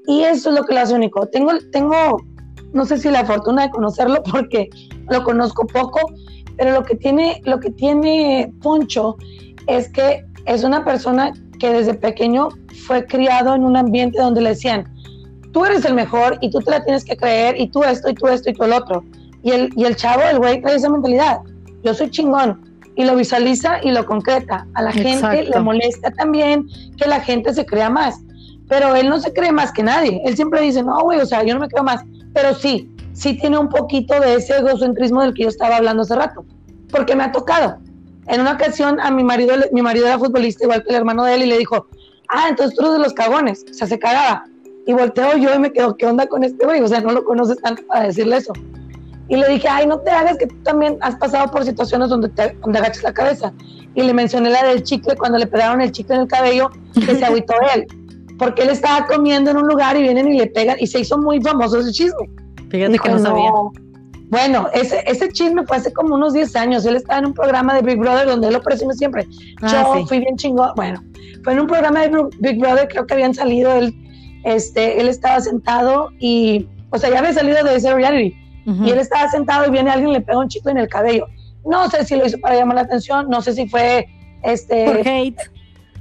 Y 0.08 0.22
eso 0.22 0.50
es 0.50 0.56
lo 0.56 0.64
que 0.64 0.74
lo 0.74 0.82
hace 0.82 0.96
único. 0.96 1.28
Tengo, 1.28 1.52
tengo, 1.72 2.18
no 2.74 2.86
sé 2.86 2.98
si 2.98 3.12
la 3.12 3.26
fortuna 3.26 3.64
de 3.64 3.70
conocerlo 3.70 4.24
porque 4.32 4.70
lo 5.10 5.24
conozco 5.24 5.68
poco, 5.68 6.00
pero 6.58 6.72
lo 6.72 6.84
que 6.84 6.96
tiene, 6.96 7.42
lo 7.46 7.60
que 7.60 7.70
tiene 7.70 8.52
Poncho 8.62 9.18
es 9.68 9.90
que 9.90 10.26
es 10.46 10.64
una 10.64 10.84
persona 10.84 11.32
que 11.58 11.70
desde 11.70 11.94
pequeño 11.94 12.50
fue 12.86 13.06
criado 13.06 13.56
en 13.56 13.64
un 13.64 13.78
ambiente 13.78 14.20
donde 14.20 14.42
le 14.42 14.50
decían, 14.50 14.86
tú 15.52 15.66
eres 15.66 15.86
el 15.86 15.94
mejor 15.94 16.38
y 16.42 16.50
tú 16.50 16.60
te 16.60 16.72
la 16.72 16.84
tienes 16.84 17.06
que 17.06 17.16
creer 17.16 17.60
y 17.60 17.68
tú 17.70 17.84
esto 17.84 18.10
y 18.10 18.14
tú 18.14 18.28
esto 18.28 18.50
y 18.50 18.54
tú 18.54 18.64
el 18.64 18.74
otro. 18.74 19.04
Y 19.42 19.52
el, 19.52 19.70
y 19.76 19.86
el 19.86 19.96
chavo, 19.96 20.22
el 20.24 20.38
güey, 20.38 20.62
trae 20.62 20.76
esa 20.76 20.90
mentalidad. 20.90 21.40
Yo 21.84 21.94
soy 21.94 22.10
chingón. 22.10 22.62
Y 22.98 23.06
lo 23.06 23.16
visualiza 23.16 23.84
y 23.84 23.92
lo 23.92 24.06
concreta. 24.06 24.66
A 24.74 24.82
la 24.82 24.92
gente 24.92 25.44
le 25.44 25.60
molesta 25.60 26.12
también 26.12 26.68
que 26.98 27.08
la 27.08 27.20
gente 27.20 27.54
se 27.54 27.66
crea 27.66 27.90
más. 27.90 28.20
Pero 28.68 28.96
él 28.96 29.08
no 29.08 29.20
se 29.20 29.32
cree 29.34 29.52
más 29.52 29.72
que 29.72 29.84
nadie. 29.84 30.22
Él 30.26 30.36
siempre 30.36 30.62
dice, 30.62 30.82
no, 30.82 31.00
güey, 31.02 31.20
o 31.20 31.26
sea, 31.26 31.44
yo 31.44 31.54
no 31.54 31.60
me 31.60 31.68
creo 31.68 31.84
más. 31.84 32.04
Pero 32.34 32.54
sí, 32.56 32.90
sí 33.14 33.38
tiene 33.38 33.58
un 33.58 33.70
poquito 33.70 34.20
de 34.20 34.36
ese 34.36 34.58
egocentrismo 34.58 35.22
del 35.22 35.34
que 35.34 35.44
yo 35.44 35.50
estaba 35.50 35.78
hablando 35.78 36.02
hace 36.04 36.16
rato. 36.16 36.44
Porque 36.90 37.16
me 37.16 37.24
ha 37.24 37.32
tocado. 37.32 37.78
En 38.28 38.42
una 38.42 38.54
ocasión 38.54 39.00
a 39.00 39.12
mi 39.12 39.24
marido, 39.24 39.56
mi 39.72 39.82
marido 39.82 40.08
era 40.08 40.18
futbolista 40.18 40.64
igual 40.64 40.84
que 40.84 40.90
el 40.90 40.96
hermano 40.96 41.24
de 41.24 41.36
él 41.36 41.44
y 41.44 41.46
le 41.48 41.58
dijo, 41.58 41.88
ah, 42.30 42.48
entonces 42.50 42.76
tú 42.76 42.84
eres 42.84 42.94
de 42.94 43.00
los 43.00 43.14
cagones. 43.14 43.66
O 43.70 43.74
sea, 43.74 43.88
se 43.88 44.00
cagaba. 44.00 44.46
Y 44.88 44.94
volteo 44.94 45.38
yo 45.38 45.54
y 45.54 45.60
me 45.60 45.72
quedo, 45.72 45.96
¿qué 45.98 46.06
onda 46.06 46.28
con 46.28 46.44
este 46.44 46.66
güey? 46.66 46.82
O 46.82 46.88
sea, 46.88 47.02
no 47.02 47.12
lo 47.12 47.24
conoces 47.24 47.60
tanto 47.62 47.86
para 47.88 48.06
decirle 48.06 48.38
eso. 48.38 48.54
Y 49.28 49.38
le 49.38 49.48
dije, 49.50 49.68
ay, 49.68 49.88
no 49.88 50.00
te 50.00 50.12
hagas 50.12 50.38
que 50.38 50.46
tú 50.48 50.56
también 50.64 50.98
has 51.02 51.16
pasado 51.16 51.50
por 51.50 51.66
situaciones 51.66 52.10
donde 52.10 52.30
te 52.30 52.56
donde 52.62 52.80
agachas 52.80 53.04
la 53.04 53.14
cabeza. 53.14 53.54
Y 53.96 54.04
le 54.04 54.14
mencioné 54.14 54.52
la 54.52 54.66
del 54.66 54.84
chicle, 54.84 55.16
cuando 55.16 55.40
le 55.40 55.48
pegaron 55.48 55.82
el 55.82 55.92
chicle 55.92 56.16
en 56.16 56.22
el 56.24 56.28
cabello, 56.28 56.70
que 56.94 57.16
se 57.16 57.26
agüitó 57.26 57.54
él. 57.76 57.88
Porque 58.38 58.64
él 58.64 58.70
estaba 58.70 59.08
comiendo 59.08 59.52
en 59.52 59.58
un 59.58 59.68
lugar 59.68 59.98
y 59.98 60.04
vienen 60.04 60.32
y 60.32 60.38
le 60.38 60.48
pegan, 60.48 60.78
y 60.80 60.88
se 60.88 61.00
hizo 61.00 61.18
muy 61.18 61.42
famoso 61.42 61.80
ese 61.80 61.92
chisme. 61.92 62.30
Fíjate 62.70 62.92
Dijo, 62.92 63.04
que 63.06 63.12
no 63.12 63.20
sabía. 63.20 63.52
"No". 64.36 64.40
Bueno, 64.40 64.70
ese, 64.74 65.04
ese 65.08 65.30
chisme 65.30 65.66
fue 65.66 65.78
hace 65.78 65.94
como 65.94 66.16
unos 66.16 66.34
10 66.34 66.56
años. 66.56 66.86
Él 66.86 66.96
estaba 66.96 67.20
en 67.20 67.28
un 67.28 67.34
programa 67.34 67.74
de 67.74 67.82
Big 67.82 67.98
Brother 67.98 68.28
donde 68.28 68.48
él 68.48 68.54
lo 68.54 68.62
presume 68.62 68.94
siempre. 68.94 69.28
Ah, 69.62 69.68
Yo 69.72 69.94
sí. 70.00 70.06
fui 70.08 70.20
bien 70.20 70.36
chingón. 70.36 70.72
Bueno, 70.76 71.04
fue 71.44 71.54
en 71.54 71.60
un 71.62 71.68
programa 71.68 72.02
de 72.02 72.12
Big 72.40 72.60
Brother, 72.60 72.88
creo 72.88 73.06
que 73.06 73.14
habían 73.14 73.34
salido, 73.34 73.74
él, 73.74 73.94
este, 74.44 75.00
él 75.00 75.08
estaba 75.08 75.40
sentado 75.42 76.10
y, 76.20 76.68
o 76.90 76.98
sea, 76.98 77.10
ya 77.10 77.20
había 77.20 77.34
salido 77.34 77.64
de 77.64 77.76
ese 77.76 77.94
reality. 77.94 78.36
Y 78.66 78.90
él 78.90 78.98
estaba 78.98 79.30
sentado 79.30 79.68
y 79.68 79.70
viene 79.70 79.92
alguien 79.92 80.10
y 80.10 80.14
le 80.14 80.22
pega 80.22 80.40
un 80.40 80.48
chicle 80.48 80.72
en 80.72 80.80
el 80.80 80.88
cabello. 80.88 81.28
No 81.66 81.88
sé 81.90 82.04
si 82.04 82.16
lo 82.16 82.26
hizo 82.26 82.40
para 82.40 82.56
llamar 82.56 82.76
la 82.78 82.82
atención, 82.82 83.30
no 83.30 83.42
sé 83.44 83.54
si 83.54 83.68
fue, 83.68 84.08
este, 84.44 84.86
Por 84.86 85.08
hate. 85.08 85.40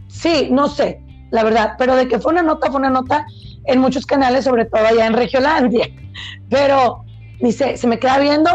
Sí, 0.09 0.49
no 0.51 0.69
sé, 0.69 1.03
la 1.31 1.45
verdad, 1.45 1.75
pero 1.77 1.95
de 1.95 2.09
que 2.09 2.19
fue 2.19 2.33
una 2.33 2.43
nota, 2.43 2.71
fue 2.71 2.81
una 2.81 2.89
nota 2.89 3.27
en 3.67 3.81
muchos 3.81 4.07
canales, 4.07 4.45
sobre 4.45 4.65
todo 4.65 4.87
allá 4.87 5.07
en 5.07 5.13
Regiolandia. 5.13 5.89
Pero 6.49 7.05
dice, 7.41 7.77
se 7.77 7.87
me 7.87 7.99
queda 7.99 8.19
viendo 8.19 8.51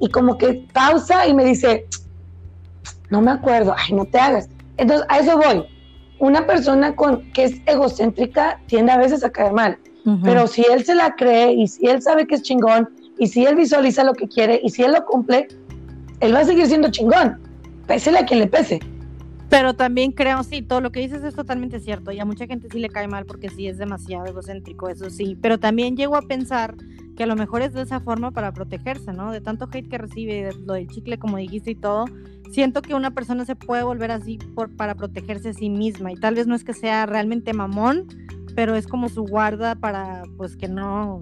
y 0.00 0.08
como 0.10 0.38
que 0.38 0.66
pausa 0.72 1.26
y 1.26 1.34
me 1.34 1.44
dice, 1.44 1.86
no 3.10 3.20
me 3.20 3.30
acuerdo, 3.30 3.74
ay, 3.76 3.94
no 3.94 4.04
te 4.04 4.18
hagas. 4.18 4.48
Entonces, 4.76 5.06
a 5.08 5.18
eso 5.18 5.36
voy. 5.36 5.64
Una 6.18 6.46
persona 6.46 6.94
con, 6.94 7.30
que 7.32 7.44
es 7.44 7.60
egocéntrica 7.66 8.60
tiende 8.66 8.92
a 8.92 8.98
veces 8.98 9.22
a 9.22 9.30
caer 9.30 9.52
mal, 9.52 9.78
pero 10.22 10.46
si 10.46 10.64
él 10.70 10.84
se 10.84 10.94
la 10.94 11.14
cree 11.16 11.52
y 11.52 11.66
si 11.66 11.86
él 11.88 12.00
sabe 12.00 12.26
que 12.26 12.36
es 12.36 12.42
chingón 12.42 12.88
y 13.18 13.26
si 13.26 13.44
él 13.44 13.56
visualiza 13.56 14.04
lo 14.04 14.14
que 14.14 14.28
quiere 14.28 14.60
y 14.62 14.70
si 14.70 14.82
él 14.82 14.92
lo 14.92 15.04
cumple, 15.04 15.48
él 16.20 16.34
va 16.34 16.40
a 16.40 16.44
seguir 16.44 16.66
siendo 16.66 16.90
chingón, 16.90 17.38
pésele 17.86 18.20
a 18.20 18.24
quien 18.24 18.40
le 18.40 18.46
pese. 18.46 18.80
Pero 19.48 19.74
también 19.74 20.12
creo, 20.12 20.42
sí, 20.42 20.62
todo 20.62 20.80
lo 20.80 20.90
que 20.90 21.00
dices 21.00 21.22
es 21.22 21.34
totalmente 21.34 21.78
cierto. 21.80 22.10
Y 22.10 22.18
a 22.18 22.24
mucha 22.24 22.46
gente 22.46 22.68
sí 22.70 22.78
le 22.78 22.88
cae 22.88 23.08
mal 23.08 23.26
porque 23.26 23.48
sí 23.48 23.68
es 23.68 23.78
demasiado 23.78 24.26
egocéntrico, 24.26 24.88
eso 24.88 25.08
sí. 25.10 25.36
Pero 25.40 25.58
también 25.58 25.96
llego 25.96 26.16
a 26.16 26.22
pensar 26.22 26.74
que 27.16 27.24
a 27.24 27.26
lo 27.26 27.34
mejor 27.36 27.62
es 27.62 27.72
de 27.72 27.82
esa 27.82 28.00
forma 28.00 28.30
para 28.30 28.52
protegerse, 28.52 29.12
¿no? 29.12 29.32
De 29.32 29.40
tanto 29.40 29.68
hate 29.72 29.88
que 29.88 29.98
recibe, 29.98 30.44
de 30.44 30.52
lo 30.66 30.74
del 30.74 30.86
chicle, 30.88 31.18
como 31.18 31.38
dijiste 31.38 31.70
y 31.70 31.74
todo. 31.74 32.04
Siento 32.52 32.82
que 32.82 32.94
una 32.94 33.10
persona 33.12 33.44
se 33.44 33.56
puede 33.56 33.82
volver 33.82 34.10
así 34.10 34.38
por, 34.54 34.74
para 34.76 34.94
protegerse 34.94 35.48
a 35.48 35.52
sí 35.54 35.70
misma. 35.70 36.12
Y 36.12 36.16
tal 36.16 36.34
vez 36.34 36.46
no 36.46 36.54
es 36.54 36.62
que 36.62 36.74
sea 36.74 37.06
realmente 37.06 37.52
mamón, 37.52 38.06
pero 38.54 38.76
es 38.76 38.86
como 38.86 39.08
su 39.08 39.24
guarda 39.24 39.74
para, 39.74 40.22
pues, 40.36 40.56
que 40.56 40.68
no. 40.68 41.18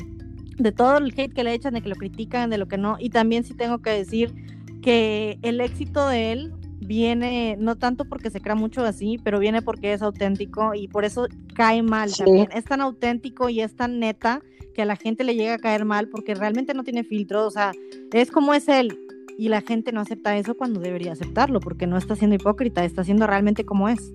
De 0.59 0.72
todo 0.72 0.98
el 0.98 1.12
hate 1.16 1.33
que 1.33 1.44
le 1.44 1.54
echan, 1.54 1.74
de 1.74 1.80
que 1.80 1.88
lo 1.88 1.96
critican, 1.96 2.50
de 2.50 2.59
lo 2.59 2.66
que 2.68 2.76
no. 2.76 2.96
Y 2.98 3.11
también 3.11 3.44
sí 3.44 3.54
tengo 3.54 3.78
que 3.78 3.90
decir 3.90 4.35
que 4.83 5.38
el 5.42 5.61
éxito 5.61 6.07
de 6.09 6.33
él 6.33 6.52
viene 6.80 7.57
no 7.59 7.76
tanto 7.76 8.04
porque 8.04 8.30
se 8.30 8.40
crea 8.40 8.54
mucho 8.54 8.85
así, 8.85 9.18
pero 9.24 9.38
viene 9.38 9.62
porque 9.62 9.92
es 9.94 10.02
auténtico 10.02 10.74
y 10.74 10.88
por 10.88 11.04
eso 11.04 11.26
cae 11.54 11.83
mal 11.83 12.11
Sí. 12.11 12.22
también. 12.24 12.48
Es 12.54 12.64
tan 12.64 12.80
auténtico 12.83 13.48
y 13.48 13.61
es 13.61 13.74
tan 13.74 13.98
neta 13.98 14.42
que 14.74 14.82
a 14.82 14.84
la 14.84 14.96
gente 14.96 15.24
le 15.24 15.34
llega 15.34 15.54
a 15.54 15.58
caer 15.58 15.84
mal 15.84 16.08
porque 16.08 16.34
realmente 16.34 16.74
no 16.74 16.84
tiene 16.84 17.04
filtro, 17.04 17.46
o 17.46 17.50
sea, 17.50 17.72
es 18.12 18.30
como 18.30 18.52
es 18.52 18.68
él 18.68 18.98
y 19.38 19.48
la 19.48 19.60
gente 19.60 19.92
no 19.92 20.00
acepta 20.00 20.37
eso 20.37 20.54
cuando 20.54 20.80
debería 20.80 21.12
aceptarlo 21.12 21.60
porque 21.60 21.87
no 21.87 21.96
está 21.96 22.16
siendo 22.16 22.37
hipócrita, 22.37 22.84
está 22.84 23.04
siendo 23.04 23.26
realmente 23.26 23.64
como 23.64 23.88
es. 23.88 24.12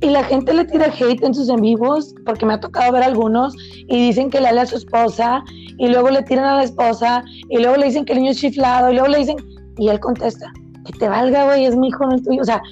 Y 0.00 0.10
la 0.10 0.24
gente 0.24 0.52
le 0.52 0.64
tira 0.66 0.86
hate 0.86 1.22
en 1.22 1.34
sus 1.34 1.48
en 1.48 1.60
vivos, 1.60 2.14
porque 2.24 2.44
me 2.44 2.54
ha 2.54 2.60
tocado 2.60 2.92
ver 2.92 3.02
algunos, 3.02 3.54
y 3.88 4.06
dicen 4.06 4.30
que 4.30 4.40
le 4.40 4.48
habla 4.48 4.62
a 4.62 4.66
su 4.66 4.76
esposa, 4.76 5.42
y 5.78 5.88
luego 5.88 6.10
le 6.10 6.22
tiran 6.22 6.44
a 6.44 6.56
la 6.56 6.64
esposa, 6.64 7.24
y 7.48 7.58
luego 7.58 7.76
le 7.76 7.86
dicen 7.86 8.04
que 8.04 8.12
el 8.12 8.20
niño 8.20 8.32
es 8.32 8.38
chiflado, 8.38 8.90
y 8.90 8.94
luego 8.94 9.08
le 9.08 9.18
dicen, 9.18 9.36
y 9.78 9.88
él 9.88 9.98
contesta, 10.00 10.52
que 10.84 10.92
te 10.98 11.08
valga, 11.08 11.46
güey, 11.46 11.64
es 11.64 11.76
mi 11.76 11.88
hijo, 11.88 12.06
no 12.06 12.16
es 12.16 12.22
tuyo. 12.22 12.42
O 12.42 12.44
sea, 12.44 12.62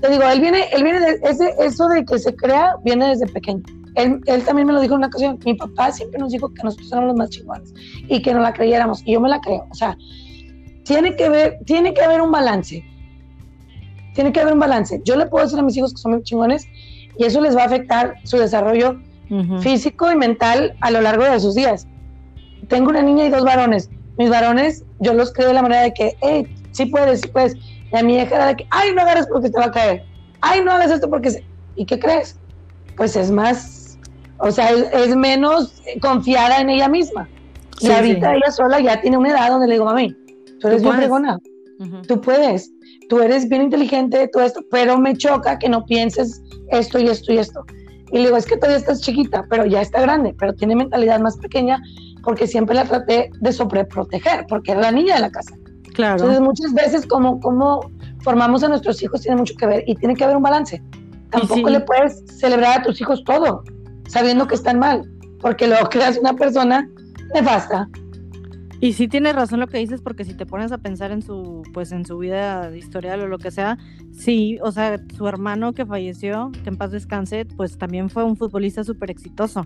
te 0.00 0.10
digo, 0.10 0.24
él 0.24 0.40
viene, 0.40 0.64
él 0.72 0.82
viene 0.84 1.00
de 1.00 1.20
eso 1.60 1.88
de 1.88 2.04
que 2.04 2.18
se 2.18 2.34
crea, 2.36 2.76
viene 2.84 3.08
desde 3.08 3.26
pequeño. 3.26 3.62
Él, 3.94 4.20
él 4.26 4.42
también 4.44 4.66
me 4.66 4.72
lo 4.72 4.80
dijo 4.80 4.94
en 4.94 4.98
una 4.98 5.06
ocasión, 5.08 5.38
mi 5.44 5.54
papá 5.54 5.92
siempre 5.92 6.18
nos 6.18 6.32
dijo 6.32 6.52
que 6.52 6.62
nosotros 6.62 6.90
éramos 6.90 7.08
los 7.08 7.16
más 7.16 7.30
chingones 7.30 7.74
y 8.08 8.22
que 8.22 8.32
no 8.32 8.40
la 8.40 8.52
creyéramos, 8.52 9.02
y 9.04 9.12
yo 9.12 9.20
me 9.20 9.28
la 9.28 9.40
creo. 9.40 9.66
O 9.70 9.74
sea, 9.74 9.96
tiene 10.84 11.16
que 11.16 11.28
ver, 11.28 11.58
tiene 11.64 11.94
que 11.94 12.02
haber 12.02 12.20
un 12.20 12.30
balance. 12.30 12.84
Tiene 14.14 14.32
que 14.32 14.40
haber 14.40 14.54
un 14.54 14.60
balance. 14.60 15.00
Yo 15.04 15.16
le 15.16 15.26
puedo 15.26 15.44
decir 15.44 15.58
a 15.58 15.62
mis 15.62 15.76
hijos 15.76 15.94
que 15.94 16.00
son 16.00 16.12
muy 16.12 16.22
chingones 16.22 16.66
y 17.18 17.24
eso 17.24 17.40
les 17.40 17.56
va 17.56 17.62
a 17.62 17.66
afectar 17.66 18.16
su 18.24 18.36
desarrollo 18.36 19.00
físico 19.60 20.12
y 20.12 20.16
mental 20.16 20.76
a 20.82 20.90
lo 20.90 21.00
largo 21.00 21.24
de 21.24 21.40
sus 21.40 21.54
días. 21.54 21.86
Tengo 22.68 22.90
una 22.90 23.02
niña 23.02 23.24
y 23.24 23.30
dos 23.30 23.44
varones. 23.44 23.88
Mis 24.18 24.28
varones, 24.28 24.84
yo 25.00 25.14
los 25.14 25.32
creo 25.32 25.48
de 25.48 25.54
la 25.54 25.62
manera 25.62 25.82
de 25.82 25.94
que, 25.94 26.16
hey, 26.20 26.46
sí 26.72 26.86
puedes, 26.86 27.22
sí 27.22 27.28
puedes. 27.28 27.56
Y 27.90 27.96
a 27.96 28.02
mi 28.02 28.16
hija 28.16 28.34
era 28.34 28.46
de 28.48 28.56
que, 28.56 28.66
ay, 28.70 28.92
no 28.94 29.00
agarres 29.00 29.26
porque 29.26 29.48
te 29.48 29.58
va 29.58 29.66
a 29.66 29.70
caer. 29.70 30.04
Ay, 30.42 30.60
no 30.62 30.72
hagas 30.72 30.90
esto 30.90 31.08
porque 31.08 31.30
se... 31.30 31.44
¿Y 31.76 31.86
qué 31.86 31.98
crees? 31.98 32.36
Pues 32.96 33.16
es 33.16 33.30
más, 33.30 33.81
o 34.42 34.50
sea, 34.50 34.70
es, 34.70 34.92
es 34.92 35.16
menos 35.16 35.72
confiada 36.00 36.60
en 36.60 36.68
ella 36.68 36.88
misma. 36.88 37.28
Sí, 37.78 37.86
y 37.86 37.90
ahorita 37.92 38.30
sí. 38.30 38.36
ella 38.36 38.52
sola 38.52 38.80
ya 38.80 39.00
tiene 39.00 39.16
una 39.16 39.30
edad 39.30 39.50
donde 39.50 39.68
le 39.68 39.74
digo, 39.74 39.84
mami, 39.84 40.16
tú 40.60 40.66
eres 40.66 40.82
bien 40.82 40.96
fregona, 40.96 41.38
Ujú. 41.78 42.02
tú 42.02 42.20
puedes, 42.20 42.70
tú 43.08 43.20
eres 43.20 43.48
bien 43.48 43.62
inteligente, 43.62 44.28
todo 44.32 44.42
esto, 44.42 44.60
pero 44.70 44.98
me 44.98 45.16
choca 45.16 45.58
que 45.58 45.68
no 45.68 45.84
pienses 45.84 46.42
esto 46.70 46.98
y 46.98 47.06
esto 47.06 47.32
y 47.32 47.38
esto. 47.38 47.64
Y 48.10 48.18
le 48.18 48.24
digo, 48.24 48.36
es 48.36 48.46
que 48.46 48.56
todavía 48.56 48.78
estás 48.78 49.00
chiquita, 49.00 49.46
pero 49.48 49.64
ya 49.64 49.80
está 49.80 50.00
grande, 50.02 50.34
pero 50.38 50.52
tiene 50.54 50.74
mentalidad 50.74 51.20
más 51.20 51.36
pequeña 51.36 51.80
porque 52.24 52.46
siempre 52.46 52.74
la 52.74 52.84
traté 52.84 53.30
de 53.40 53.52
sobreproteger, 53.52 54.46
porque 54.48 54.72
era 54.72 54.80
la 54.80 54.92
niña 54.92 55.14
de 55.14 55.20
la 55.22 55.30
casa. 55.30 55.54
Claro. 55.94 56.14
Entonces 56.14 56.40
muchas 56.40 56.74
veces 56.74 57.06
como, 57.06 57.38
como 57.40 57.90
formamos 58.22 58.64
a 58.64 58.68
nuestros 58.68 59.00
hijos 59.02 59.22
tiene 59.22 59.36
mucho 59.36 59.54
que 59.56 59.66
ver 59.66 59.84
y 59.86 59.94
tiene 59.94 60.14
que 60.16 60.24
haber 60.24 60.36
un 60.36 60.42
balance. 60.42 60.82
Tampoco 61.30 61.68
sí. 61.68 61.72
le 61.72 61.80
puedes 61.80 62.24
celebrar 62.38 62.80
a 62.80 62.82
tus 62.82 63.00
hijos 63.00 63.22
todo, 63.24 63.62
sabiendo 64.12 64.46
que 64.46 64.54
están 64.54 64.78
mal, 64.78 65.10
porque 65.40 65.66
luego 65.66 65.88
creas 65.88 66.18
una 66.18 66.34
persona 66.34 66.86
nefasta. 67.34 67.88
Y 68.78 68.92
sí 68.92 69.08
tienes 69.08 69.34
razón 69.34 69.60
lo 69.60 69.68
que 69.68 69.78
dices, 69.78 70.02
porque 70.02 70.24
si 70.24 70.34
te 70.34 70.44
pones 70.44 70.70
a 70.70 70.78
pensar 70.78 71.12
en 71.12 71.22
su, 71.22 71.62
pues 71.72 71.92
en 71.92 72.04
su 72.04 72.18
vida 72.18 72.76
historial 72.76 73.20
o 73.22 73.28
lo 73.28 73.38
que 73.38 73.50
sea, 73.50 73.78
sí, 74.10 74.58
o 74.60 74.70
sea, 74.70 75.00
su 75.16 75.26
hermano 75.26 75.72
que 75.72 75.86
falleció, 75.86 76.50
que 76.62 76.68
en 76.68 76.76
paz 76.76 76.90
descanse, 76.90 77.46
pues 77.56 77.78
también 77.78 78.10
fue 78.10 78.24
un 78.24 78.36
futbolista 78.36 78.84
súper 78.84 79.10
exitoso. 79.10 79.64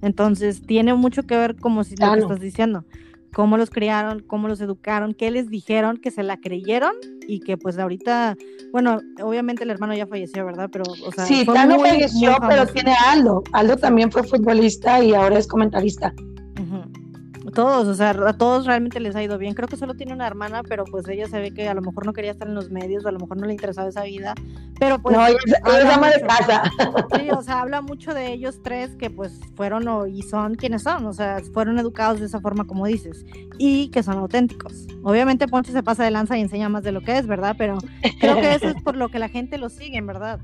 Entonces, 0.00 0.62
tiene 0.62 0.94
mucho 0.94 1.24
que 1.24 1.36
ver 1.36 1.56
como 1.56 1.84
si 1.84 1.96
lo 1.96 2.12
que 2.12 2.20
estás 2.20 2.40
diciendo. 2.40 2.84
Cómo 3.34 3.56
los 3.56 3.70
criaron, 3.70 4.20
cómo 4.20 4.48
los 4.48 4.60
educaron, 4.60 5.14
qué 5.14 5.30
les 5.30 5.48
dijeron, 5.48 5.96
que 5.96 6.10
se 6.10 6.22
la 6.22 6.36
creyeron 6.38 6.92
y 7.26 7.40
que 7.40 7.56
pues 7.56 7.78
ahorita, 7.78 8.36
bueno, 8.72 8.98
obviamente 9.22 9.64
el 9.64 9.70
hermano 9.70 9.94
ya 9.94 10.06
falleció, 10.06 10.44
¿verdad? 10.44 10.68
Pero, 10.70 10.84
o 10.84 11.12
sea, 11.12 11.24
Sí, 11.24 11.46
Tano 11.46 11.78
falleció, 11.78 12.36
pero 12.48 12.66
tiene 12.66 12.94
Aldo. 13.06 13.42
Aldo 13.52 13.76
también 13.76 14.10
fue 14.12 14.22
futbolista 14.22 15.02
y 15.02 15.14
ahora 15.14 15.38
es 15.38 15.46
comentarista. 15.46 16.12
Todos, 17.54 17.86
o 17.86 17.94
sea, 17.94 18.10
a 18.10 18.32
todos 18.32 18.64
realmente 18.66 18.98
les 19.00 19.14
ha 19.14 19.22
ido 19.22 19.36
bien. 19.36 19.54
Creo 19.54 19.68
que 19.68 19.76
solo 19.76 19.94
tiene 19.94 20.12
una 20.14 20.26
hermana, 20.26 20.62
pero 20.62 20.84
pues 20.84 21.06
ella 21.08 21.28
se 21.28 21.38
ve 21.38 21.52
que 21.52 21.68
a 21.68 21.74
lo 21.74 21.82
mejor 21.82 22.06
no 22.06 22.12
quería 22.12 22.30
estar 22.30 22.48
en 22.48 22.54
los 22.54 22.70
medios, 22.70 23.04
o 23.04 23.08
a 23.08 23.12
lo 23.12 23.18
mejor 23.18 23.36
no 23.38 23.46
le 23.46 23.52
interesaba 23.52 23.88
esa 23.88 24.04
vida. 24.04 24.34
Pero 24.78 25.00
pues 25.00 25.16
no, 25.16 25.26
ella 25.26 25.38
es, 25.46 25.84
ama 25.84 26.10
de 26.10 26.20
casa. 26.22 26.62
Sí, 27.14 27.28
o 27.30 27.42
sea, 27.42 27.60
habla 27.60 27.80
mucho 27.82 28.14
de 28.14 28.32
ellos 28.32 28.60
tres 28.64 28.96
que 28.96 29.10
pues 29.10 29.38
fueron 29.54 29.86
o- 29.88 30.06
y 30.06 30.22
son 30.22 30.54
quienes 30.54 30.82
son, 30.82 31.04
o 31.06 31.12
sea, 31.12 31.38
fueron 31.52 31.78
educados 31.78 32.20
de 32.20 32.26
esa 32.26 32.40
forma 32.40 32.64
como 32.66 32.86
dices 32.86 33.24
y 33.58 33.88
que 33.90 34.02
son 34.02 34.16
auténticos. 34.18 34.86
Obviamente 35.04 35.46
Poncho 35.46 35.72
se 35.72 35.82
pasa 35.82 36.04
de 36.04 36.10
lanza 36.10 36.38
y 36.38 36.40
enseña 36.40 36.68
más 36.68 36.82
de 36.84 36.92
lo 36.92 37.00
que 37.02 37.18
es, 37.18 37.26
¿verdad? 37.26 37.54
Pero 37.58 37.78
creo 38.20 38.36
que 38.36 38.54
eso 38.54 38.68
es 38.68 38.82
por 38.82 38.96
lo 38.96 39.08
que 39.10 39.18
la 39.18 39.28
gente 39.28 39.58
lo 39.58 39.68
sigue, 39.68 39.98
en 39.98 40.06
verdad. 40.06 40.40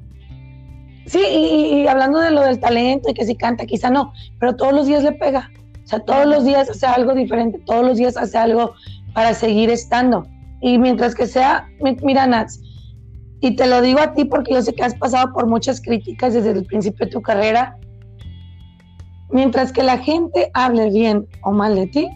Sí, 1.06 1.20
y, 1.20 1.82
y 1.82 1.88
hablando 1.88 2.18
de 2.20 2.30
lo 2.30 2.42
del 2.42 2.60
talento 2.60 3.10
y 3.10 3.14
que 3.14 3.24
si 3.24 3.34
canta, 3.34 3.64
quizá 3.64 3.88
no, 3.88 4.12
pero 4.38 4.56
todos 4.56 4.74
los 4.74 4.86
días 4.86 5.02
le 5.02 5.12
pega. 5.12 5.50
O 5.88 5.90
sea, 5.90 6.00
todos 6.00 6.26
los 6.26 6.44
días 6.44 6.68
hace 6.68 6.84
algo 6.84 7.14
diferente, 7.14 7.58
todos 7.64 7.82
los 7.82 7.96
días 7.96 8.18
hace 8.18 8.36
algo 8.36 8.74
para 9.14 9.32
seguir 9.32 9.70
estando. 9.70 10.26
Y 10.60 10.76
mientras 10.76 11.14
que 11.14 11.26
sea, 11.26 11.66
mi- 11.80 11.96
mira, 12.02 12.26
Nats, 12.26 12.60
y 13.40 13.56
te 13.56 13.66
lo 13.66 13.80
digo 13.80 13.98
a 14.00 14.12
ti 14.12 14.26
porque 14.26 14.52
yo 14.52 14.60
sé 14.60 14.74
que 14.74 14.82
has 14.84 14.94
pasado 14.96 15.32
por 15.32 15.46
muchas 15.46 15.80
críticas 15.80 16.34
desde 16.34 16.50
el 16.50 16.66
principio 16.66 17.06
de 17.06 17.12
tu 17.12 17.22
carrera, 17.22 17.78
mientras 19.30 19.72
que 19.72 19.82
la 19.82 19.96
gente 19.96 20.50
hable 20.52 20.90
bien 20.90 21.26
o 21.42 21.52
mal 21.52 21.74
de 21.74 21.86
ti, 21.86 22.08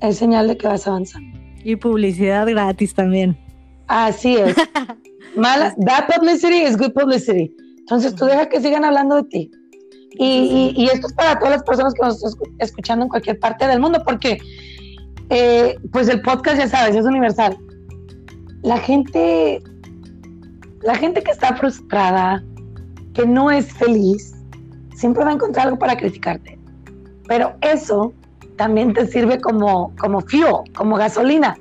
es 0.00 0.16
señal 0.16 0.48
de 0.48 0.56
que 0.56 0.66
vas 0.66 0.84
avanzando. 0.88 1.38
Y 1.62 1.76
publicidad 1.76 2.48
gratis 2.48 2.92
también. 2.92 3.38
Así 3.86 4.34
es. 4.36 4.56
Mala, 5.36 5.74
bad 5.78 6.08
publicity 6.12 6.62
is 6.62 6.76
good 6.76 6.92
publicity. 6.92 7.54
Entonces 7.78 8.16
tú 8.16 8.24
deja 8.24 8.48
que 8.48 8.60
sigan 8.60 8.84
hablando 8.84 9.14
de 9.22 9.24
ti. 9.28 9.50
Y, 10.12 10.72
y- 10.76 10.82
y 10.82 10.86
esto 10.86 11.06
es 11.08 11.12
para 11.12 11.38
todas 11.38 11.52
las 11.54 11.62
personas 11.62 11.94
que 11.94 12.02
nos 12.02 12.16
están 12.16 12.32
escu- 12.32 12.54
escuchando 12.58 13.04
en 13.04 13.08
cualquier 13.08 13.38
parte 13.38 13.66
del 13.66 13.80
mundo, 13.80 14.02
porque 14.04 14.38
eh, 15.30 15.76
pues 15.92 16.08
el 16.08 16.22
podcast, 16.22 16.58
ya 16.58 16.68
sabes, 16.68 16.96
es 16.96 17.04
universal. 17.04 17.56
La 18.62 18.78
gente, 18.78 19.62
la 20.82 20.94
gente 20.96 21.22
que 21.22 21.30
está 21.30 21.54
frustrada, 21.56 22.42
que 23.14 23.26
no 23.26 23.50
es 23.50 23.72
feliz, 23.72 24.34
siempre 24.96 25.24
va 25.24 25.30
a 25.30 25.34
encontrar 25.34 25.66
algo 25.66 25.78
para 25.78 25.96
criticarte. 25.96 26.58
Pero 27.28 27.54
eso 27.60 28.12
también 28.56 28.94
te 28.94 29.06
sirve 29.06 29.40
como, 29.40 29.94
como 30.00 30.20
fuel, 30.22 30.64
como 30.76 30.96
gasolina, 30.96 31.56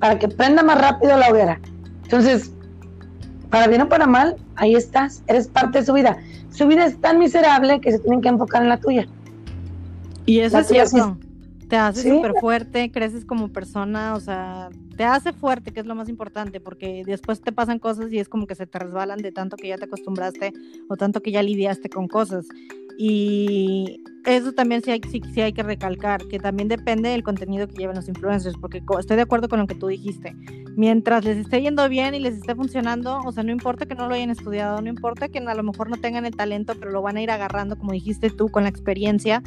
para 0.00 0.18
que 0.18 0.28
prenda 0.28 0.62
más 0.62 0.78
rápido 0.80 1.16
la 1.16 1.30
hoguera. 1.30 1.60
Entonces, 2.02 2.52
para 3.50 3.68
bien 3.68 3.82
o 3.82 3.88
para 3.88 4.06
mal, 4.06 4.36
ahí 4.56 4.74
estás, 4.74 5.22
eres 5.26 5.48
parte 5.48 5.80
de 5.80 5.86
su 5.86 5.92
vida. 5.92 6.18
Su 6.50 6.66
vida 6.66 6.86
es 6.86 7.00
tan 7.00 7.18
miserable 7.18 7.80
que 7.80 7.92
se 7.92 7.98
tienen 7.98 8.20
que 8.20 8.28
enfocar 8.28 8.62
en 8.62 8.68
la 8.68 8.78
tuya. 8.78 9.06
Y 10.24 10.40
eso 10.40 10.56
La 10.56 10.62
es 10.62 10.68
cierto. 10.68 11.18
Te 11.68 11.76
hace 11.76 12.02
Sí. 12.02 12.10
súper 12.10 12.32
fuerte, 12.40 12.92
creces 12.92 13.24
como 13.24 13.48
persona, 13.48 14.14
o 14.14 14.20
sea, 14.20 14.68
te 14.96 15.04
hace 15.04 15.32
fuerte, 15.32 15.72
que 15.72 15.80
es 15.80 15.86
lo 15.86 15.96
más 15.96 16.08
importante, 16.08 16.60
porque 16.60 17.02
después 17.04 17.40
te 17.40 17.50
pasan 17.50 17.80
cosas 17.80 18.12
y 18.12 18.20
es 18.20 18.28
como 18.28 18.46
que 18.46 18.54
se 18.54 18.66
te 18.66 18.78
resbalan 18.78 19.18
de 19.18 19.32
tanto 19.32 19.56
que 19.56 19.68
ya 19.68 19.76
te 19.76 19.84
acostumbraste 19.86 20.52
o 20.88 20.96
tanto 20.96 21.22
que 21.22 21.32
ya 21.32 21.42
lidiaste 21.42 21.88
con 21.88 22.06
cosas. 22.06 22.46
Y 22.98 24.00
eso 24.24 24.52
también 24.52 24.82
sí 24.82 24.92
hay, 24.92 25.00
sí, 25.10 25.20
sí 25.34 25.40
hay 25.40 25.52
que 25.52 25.62
recalcar, 25.64 26.26
que 26.28 26.38
también 26.38 26.68
depende 26.68 27.08
del 27.10 27.22
contenido 27.24 27.66
que 27.66 27.74
lleven 27.74 27.96
los 27.96 28.08
influencers, 28.08 28.56
porque 28.60 28.82
estoy 28.98 29.16
de 29.16 29.22
acuerdo 29.22 29.48
con 29.48 29.58
lo 29.58 29.66
que 29.66 29.74
tú 29.74 29.88
dijiste. 29.88 30.34
Mientras 30.76 31.24
les 31.24 31.38
esté 31.38 31.62
yendo 31.62 31.88
bien 31.88 32.14
y 32.14 32.20
les 32.20 32.34
esté 32.34 32.54
funcionando, 32.54 33.20
o 33.24 33.32
sea, 33.32 33.42
no 33.42 33.50
importa 33.50 33.86
que 33.86 33.94
no 33.94 34.08
lo 34.08 34.14
hayan 34.14 34.28
estudiado, 34.28 34.82
no 34.82 34.90
importa 34.90 35.28
que 35.30 35.38
a 35.38 35.54
lo 35.54 35.62
mejor 35.62 35.88
no 35.88 35.96
tengan 35.96 36.26
el 36.26 36.36
talento, 36.36 36.74
pero 36.78 36.90
lo 36.90 37.00
van 37.00 37.16
a 37.16 37.22
ir 37.22 37.30
agarrando, 37.30 37.78
como 37.78 37.92
dijiste 37.92 38.28
tú, 38.28 38.50
con 38.50 38.64
la 38.64 38.68
experiencia. 38.68 39.42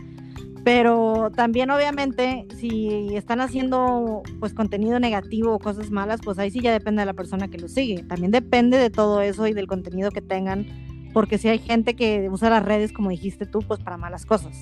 Pero 0.63 1.31
también 1.35 1.69
obviamente 1.69 2.47
si 2.57 3.15
están 3.15 3.41
haciendo 3.41 4.23
pues 4.39 4.55
contenido 4.55 4.99
negativo 4.99 5.53
o 5.53 5.59
cosas 5.59 5.91
malas, 5.91 6.19
pues 6.23 6.39
ahí 6.39 6.49
sí 6.49 6.61
ya 6.61 6.71
depende 6.71 7.03
de 7.03 7.05
la 7.05 7.13
persona 7.13 7.47
que 7.47 7.59
lo 7.59 7.67
sigue. 7.67 8.01
También 8.01 8.31
depende 8.31 8.77
de 8.77 8.89
todo 8.89 9.21
eso 9.21 9.45
y 9.45 9.53
del 9.53 9.67
contenido 9.67 10.09
que 10.09 10.21
tengan, 10.21 10.65
porque 11.13 11.37
si 11.37 11.47
hay 11.47 11.59
gente 11.59 11.95
que 11.95 12.27
usa 12.31 12.49
las 12.49 12.65
redes, 12.65 12.91
como 12.91 13.11
dijiste 13.11 13.45
tú, 13.45 13.59
pues 13.59 13.79
para 13.79 13.97
malas 13.97 14.25
cosas. 14.25 14.57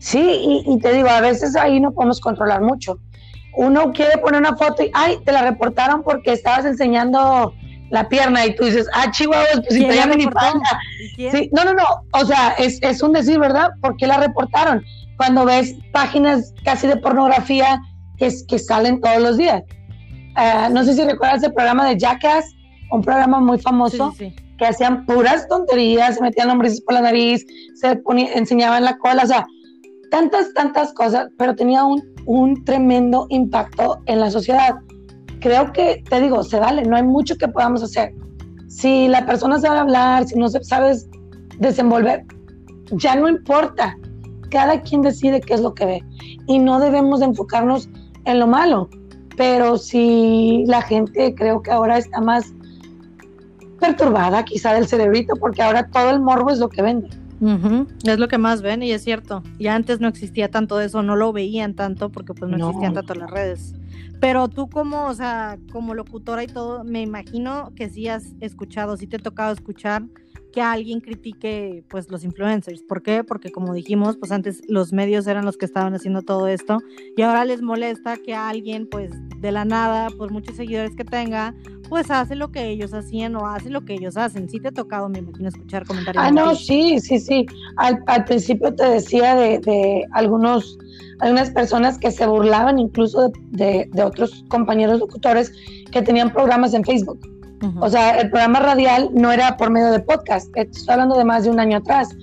Sí, 0.00 0.20
y, 0.20 0.70
y 0.70 0.78
te 0.80 0.92
digo, 0.92 1.08
a 1.08 1.22
veces 1.22 1.56
ahí 1.56 1.80
no 1.80 1.92
podemos 1.92 2.20
controlar 2.20 2.60
mucho. 2.60 3.00
Uno 3.56 3.92
quiere 3.92 4.18
poner 4.18 4.40
una 4.40 4.56
foto 4.56 4.82
y, 4.82 4.90
ay, 4.94 5.18
te 5.24 5.32
la 5.32 5.42
reportaron 5.42 6.02
porque 6.02 6.32
estabas 6.32 6.64
enseñando 6.66 7.52
la 7.90 8.08
pierna 8.08 8.44
y 8.44 8.54
tú 8.54 8.64
dices, 8.64 8.86
ah, 8.94 9.10
chihuahua, 9.10 9.44
pues 9.54 9.66
si. 9.70 9.86
¿Y 11.00 11.14
quién? 11.14 11.32
Sí, 11.32 11.50
no, 11.52 11.64
no, 11.64 11.72
no, 11.74 11.84
o 12.12 12.24
sea, 12.26 12.54
es, 12.58 12.78
es 12.82 13.02
un 13.02 13.12
decir, 13.12 13.38
¿verdad? 13.38 13.70
¿Por 13.80 13.96
qué 13.96 14.06
la 14.06 14.18
reportaron? 14.18 14.84
Cuando 15.16 15.44
ves 15.44 15.74
páginas 15.92 16.52
casi 16.64 16.86
de 16.86 16.96
pornografía 16.96 17.80
que, 18.18 18.26
es- 18.26 18.44
que 18.46 18.58
salen 18.58 19.00
todos 19.00 19.20
los 19.22 19.36
días. 19.38 19.62
Ah, 20.34 20.68
no 20.70 20.84
sé 20.84 20.94
si 20.94 21.02
recuerdas 21.04 21.42
el 21.42 21.54
programa 21.54 21.88
de 21.88 21.96
Jackass, 21.98 22.44
un 22.90 23.02
programa 23.02 23.40
muy 23.40 23.58
famoso 23.58 24.12
sí, 24.18 24.30
sí. 24.36 24.36
que 24.58 24.66
hacían 24.66 25.06
puras 25.06 25.48
tonterías, 25.48 26.16
se 26.16 26.20
metían 26.22 26.50
hombres 26.50 26.80
por 26.82 26.94
la 26.94 27.00
nariz, 27.00 27.46
se 27.80 27.96
ponía, 27.96 28.32
enseñaban 28.34 28.84
la 28.84 28.98
cola, 28.98 29.22
o 29.22 29.26
sea, 29.26 29.46
tantas, 30.10 30.52
tantas 30.54 30.92
cosas, 30.92 31.28
pero 31.38 31.54
tenía 31.54 31.84
un, 31.84 32.02
un 32.26 32.64
tremendo 32.64 33.26
impacto 33.30 34.00
en 34.06 34.20
la 34.20 34.30
sociedad. 34.30 34.76
Creo 35.40 35.72
que, 35.72 36.02
te 36.08 36.20
digo, 36.20 36.42
se 36.42 36.58
vale, 36.58 36.82
no 36.82 36.96
hay 36.96 37.02
mucho 37.02 37.36
que 37.36 37.48
podamos 37.48 37.82
hacer. 37.82 38.14
Si 38.68 39.08
la 39.08 39.24
persona 39.26 39.58
sabe 39.60 39.78
hablar, 39.78 40.26
si 40.26 40.38
no 40.38 40.48
sabes 40.48 41.08
desenvolver, 41.58 42.24
ya 42.92 43.16
no 43.16 43.28
importa. 43.28 43.96
Cada 44.50 44.80
quien 44.82 45.02
decide 45.02 45.40
qué 45.40 45.54
es 45.54 45.60
lo 45.60 45.74
que 45.74 45.86
ve 45.86 46.04
y 46.46 46.58
no 46.58 46.78
debemos 46.78 47.20
de 47.20 47.26
enfocarnos 47.26 47.88
en 48.24 48.38
lo 48.38 48.46
malo. 48.46 48.88
Pero 49.36 49.76
si 49.76 50.64
la 50.66 50.82
gente 50.82 51.34
creo 51.34 51.62
que 51.62 51.70
ahora 51.70 51.98
está 51.98 52.20
más 52.20 52.52
perturbada 53.80 54.44
quizá 54.44 54.72
del 54.72 54.86
cerebrito 54.86 55.36
porque 55.36 55.62
ahora 55.62 55.88
todo 55.90 56.10
el 56.10 56.20
morbo 56.20 56.50
es 56.50 56.58
lo 56.58 56.68
que 56.68 56.82
vende. 56.82 57.08
Es 58.04 58.18
lo 58.18 58.28
que 58.28 58.38
más 58.38 58.62
ven 58.62 58.82
y 58.82 58.92
es 58.92 59.02
cierto. 59.04 59.42
Y 59.58 59.66
antes 59.66 60.00
no 60.00 60.08
existía 60.08 60.50
tanto 60.50 60.80
eso, 60.80 61.02
no 61.02 61.16
lo 61.16 61.32
veían 61.32 61.74
tanto 61.74 62.10
porque 62.10 62.32
pues 62.34 62.50
no, 62.50 62.56
No. 62.58 62.68
existían 62.68 62.94
tanto 62.94 63.14
las 63.14 63.30
redes. 63.30 63.74
Pero 64.20 64.48
tú 64.48 64.68
como, 64.70 65.06
o 65.06 65.14
sea, 65.14 65.58
como 65.72 65.94
locutora 65.94 66.42
y 66.42 66.46
todo, 66.46 66.84
me 66.84 67.02
imagino 67.02 67.72
que 67.76 67.90
sí 67.90 68.08
has 68.08 68.24
escuchado, 68.40 68.96
sí 68.96 69.06
te 69.06 69.16
ha 69.16 69.18
tocado 69.20 69.52
escuchar 69.52 70.04
que 70.56 70.62
alguien 70.62 71.00
critique 71.02 71.84
pues 71.90 72.10
los 72.10 72.24
influencers. 72.24 72.82
¿Por 72.82 73.02
qué? 73.02 73.22
Porque 73.22 73.50
como 73.52 73.74
dijimos, 73.74 74.16
pues 74.16 74.32
antes 74.32 74.62
los 74.68 74.90
medios 74.90 75.26
eran 75.26 75.44
los 75.44 75.58
que 75.58 75.66
estaban 75.66 75.92
haciendo 75.94 76.22
todo 76.22 76.48
esto 76.48 76.78
y 77.14 77.20
ahora 77.20 77.44
les 77.44 77.60
molesta 77.60 78.16
que 78.16 78.34
alguien 78.34 78.88
pues 78.90 79.10
de 79.42 79.52
la 79.52 79.66
nada, 79.66 80.08
por 80.16 80.32
muchos 80.32 80.56
seguidores 80.56 80.96
que 80.96 81.04
tenga, 81.04 81.54
pues 81.90 82.10
hace 82.10 82.36
lo 82.36 82.52
que 82.52 82.70
ellos 82.70 82.94
hacían 82.94 83.36
o 83.36 83.46
hace 83.46 83.68
lo 83.68 83.84
que 83.84 83.92
ellos 83.96 84.16
hacen. 84.16 84.48
Sí 84.48 84.58
te 84.58 84.68
ha 84.68 84.72
tocado, 84.72 85.10
me 85.10 85.18
imagino, 85.18 85.50
escuchar 85.50 85.84
comentarios. 85.84 86.24
Ah, 86.24 86.30
no, 86.30 86.54
sí, 86.54 87.00
sí, 87.00 87.18
sí. 87.20 87.44
Al, 87.76 88.02
al 88.06 88.24
principio 88.24 88.74
te 88.74 88.84
decía 88.88 89.34
de, 89.34 89.58
de 89.58 90.06
algunos, 90.12 90.78
algunas 91.20 91.50
personas 91.50 91.98
que 91.98 92.10
se 92.10 92.26
burlaban 92.26 92.78
incluso 92.78 93.28
de, 93.28 93.32
de- 93.50 93.90
de 93.92 94.02
otros 94.02 94.42
compañeros 94.48 95.00
locutores 95.00 95.52
que 95.92 96.00
tenían 96.00 96.32
programas 96.32 96.72
en 96.72 96.82
Facebook. 96.82 97.20
O 97.80 97.88
sea, 97.88 98.20
el 98.20 98.30
programa 98.30 98.60
radial 98.60 99.10
no 99.14 99.32
era 99.32 99.56
por 99.56 99.70
medio 99.70 99.90
de 99.90 100.00
podcast. 100.00 100.54
Estoy 100.54 100.92
hablando 100.92 101.16
de 101.16 101.24
más 101.24 101.44
de 101.44 101.50
un 101.50 101.58
año 101.58 101.78
atrás, 101.78 102.14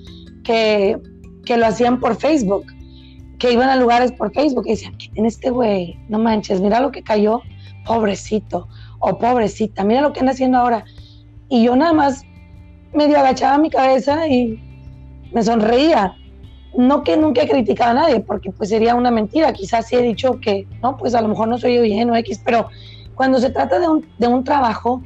que, 0.44 1.00
que 1.46 1.58
lo 1.58 1.66
hacían 1.66 2.00
por 2.00 2.16
Facebook, 2.16 2.66
que 3.40 3.52
iban 3.52 3.70
a 3.70 3.76
lugares 3.76 4.12
por 4.12 4.32
Facebook 4.32 4.64
y 4.68 4.72
decían, 4.72 4.96
¿qué 4.98 5.10
tiene 5.14 5.28
este 5.28 5.50
güey? 5.50 5.98
No 6.08 6.20
manches, 6.20 6.62
mira 6.62 6.80
lo 6.80 6.92
que 6.92 7.02
cayó, 7.02 7.42
pobrecito 7.86 8.68
o 9.00 9.18
pobrecita, 9.18 9.84
mira 9.84 10.02
lo 10.02 10.14
que 10.14 10.20
anda 10.20 10.34
haciendo 10.34 10.60
ahora. 10.60 10.86
Y 11.50 11.64
yo 11.64 11.76
nada 11.76 11.94
más 11.94 12.24
medio 12.94 13.18
agachaba 13.18 13.58
mi 13.58 13.70
cabeza 13.70 14.28
y 14.28 14.60
me 15.34 15.44
sonreía. 15.44 16.16
No 16.76 17.04
que 17.04 17.18
nunca 17.18 17.44
he 17.44 17.50
criticado 17.50 17.92
a 17.92 17.94
nadie, 17.94 18.20
porque 18.20 18.52
pues 18.52 18.70
sería 18.70 18.96
una 18.96 19.12
mentira. 19.12 19.54
Quizás 19.54 19.88
sí 19.88 19.96
he 19.96 20.02
dicho 20.02 20.40
que, 20.40 20.68
no, 20.82 20.98
pues 20.98 21.14
a 21.14 21.22
lo 21.22 21.28
mejor 21.28 21.48
no 21.48 21.58
soy 21.58 21.80
bien 21.80 22.10
o 22.10 22.16
X, 22.16 22.42
pero 22.44 22.68
cuando 23.14 23.40
se 23.40 23.52
trata 23.52 23.80
de 23.80 23.88
un, 23.88 24.06
de 24.18 24.28
un 24.28 24.44
trabajo, 24.44 25.04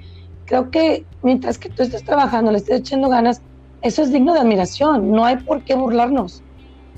creo 0.48 0.72
que 0.72 1.06
mientras 1.22 1.60
que 1.60 1.70
tú 1.70 1.84
estés 1.84 2.04
trabajando, 2.04 2.52
le 2.52 2.58
estés 2.58 2.80
echando 2.80 3.10
ganas, 3.10 3.42
eso 3.82 4.02
es 4.02 4.12
digno 4.12 4.34
de 4.34 4.40
admiración. 4.40 5.12
No 5.12 5.26
hay 5.26 5.38
por 5.38 5.64
qué 5.64 5.76
burlarnos. 5.76 6.42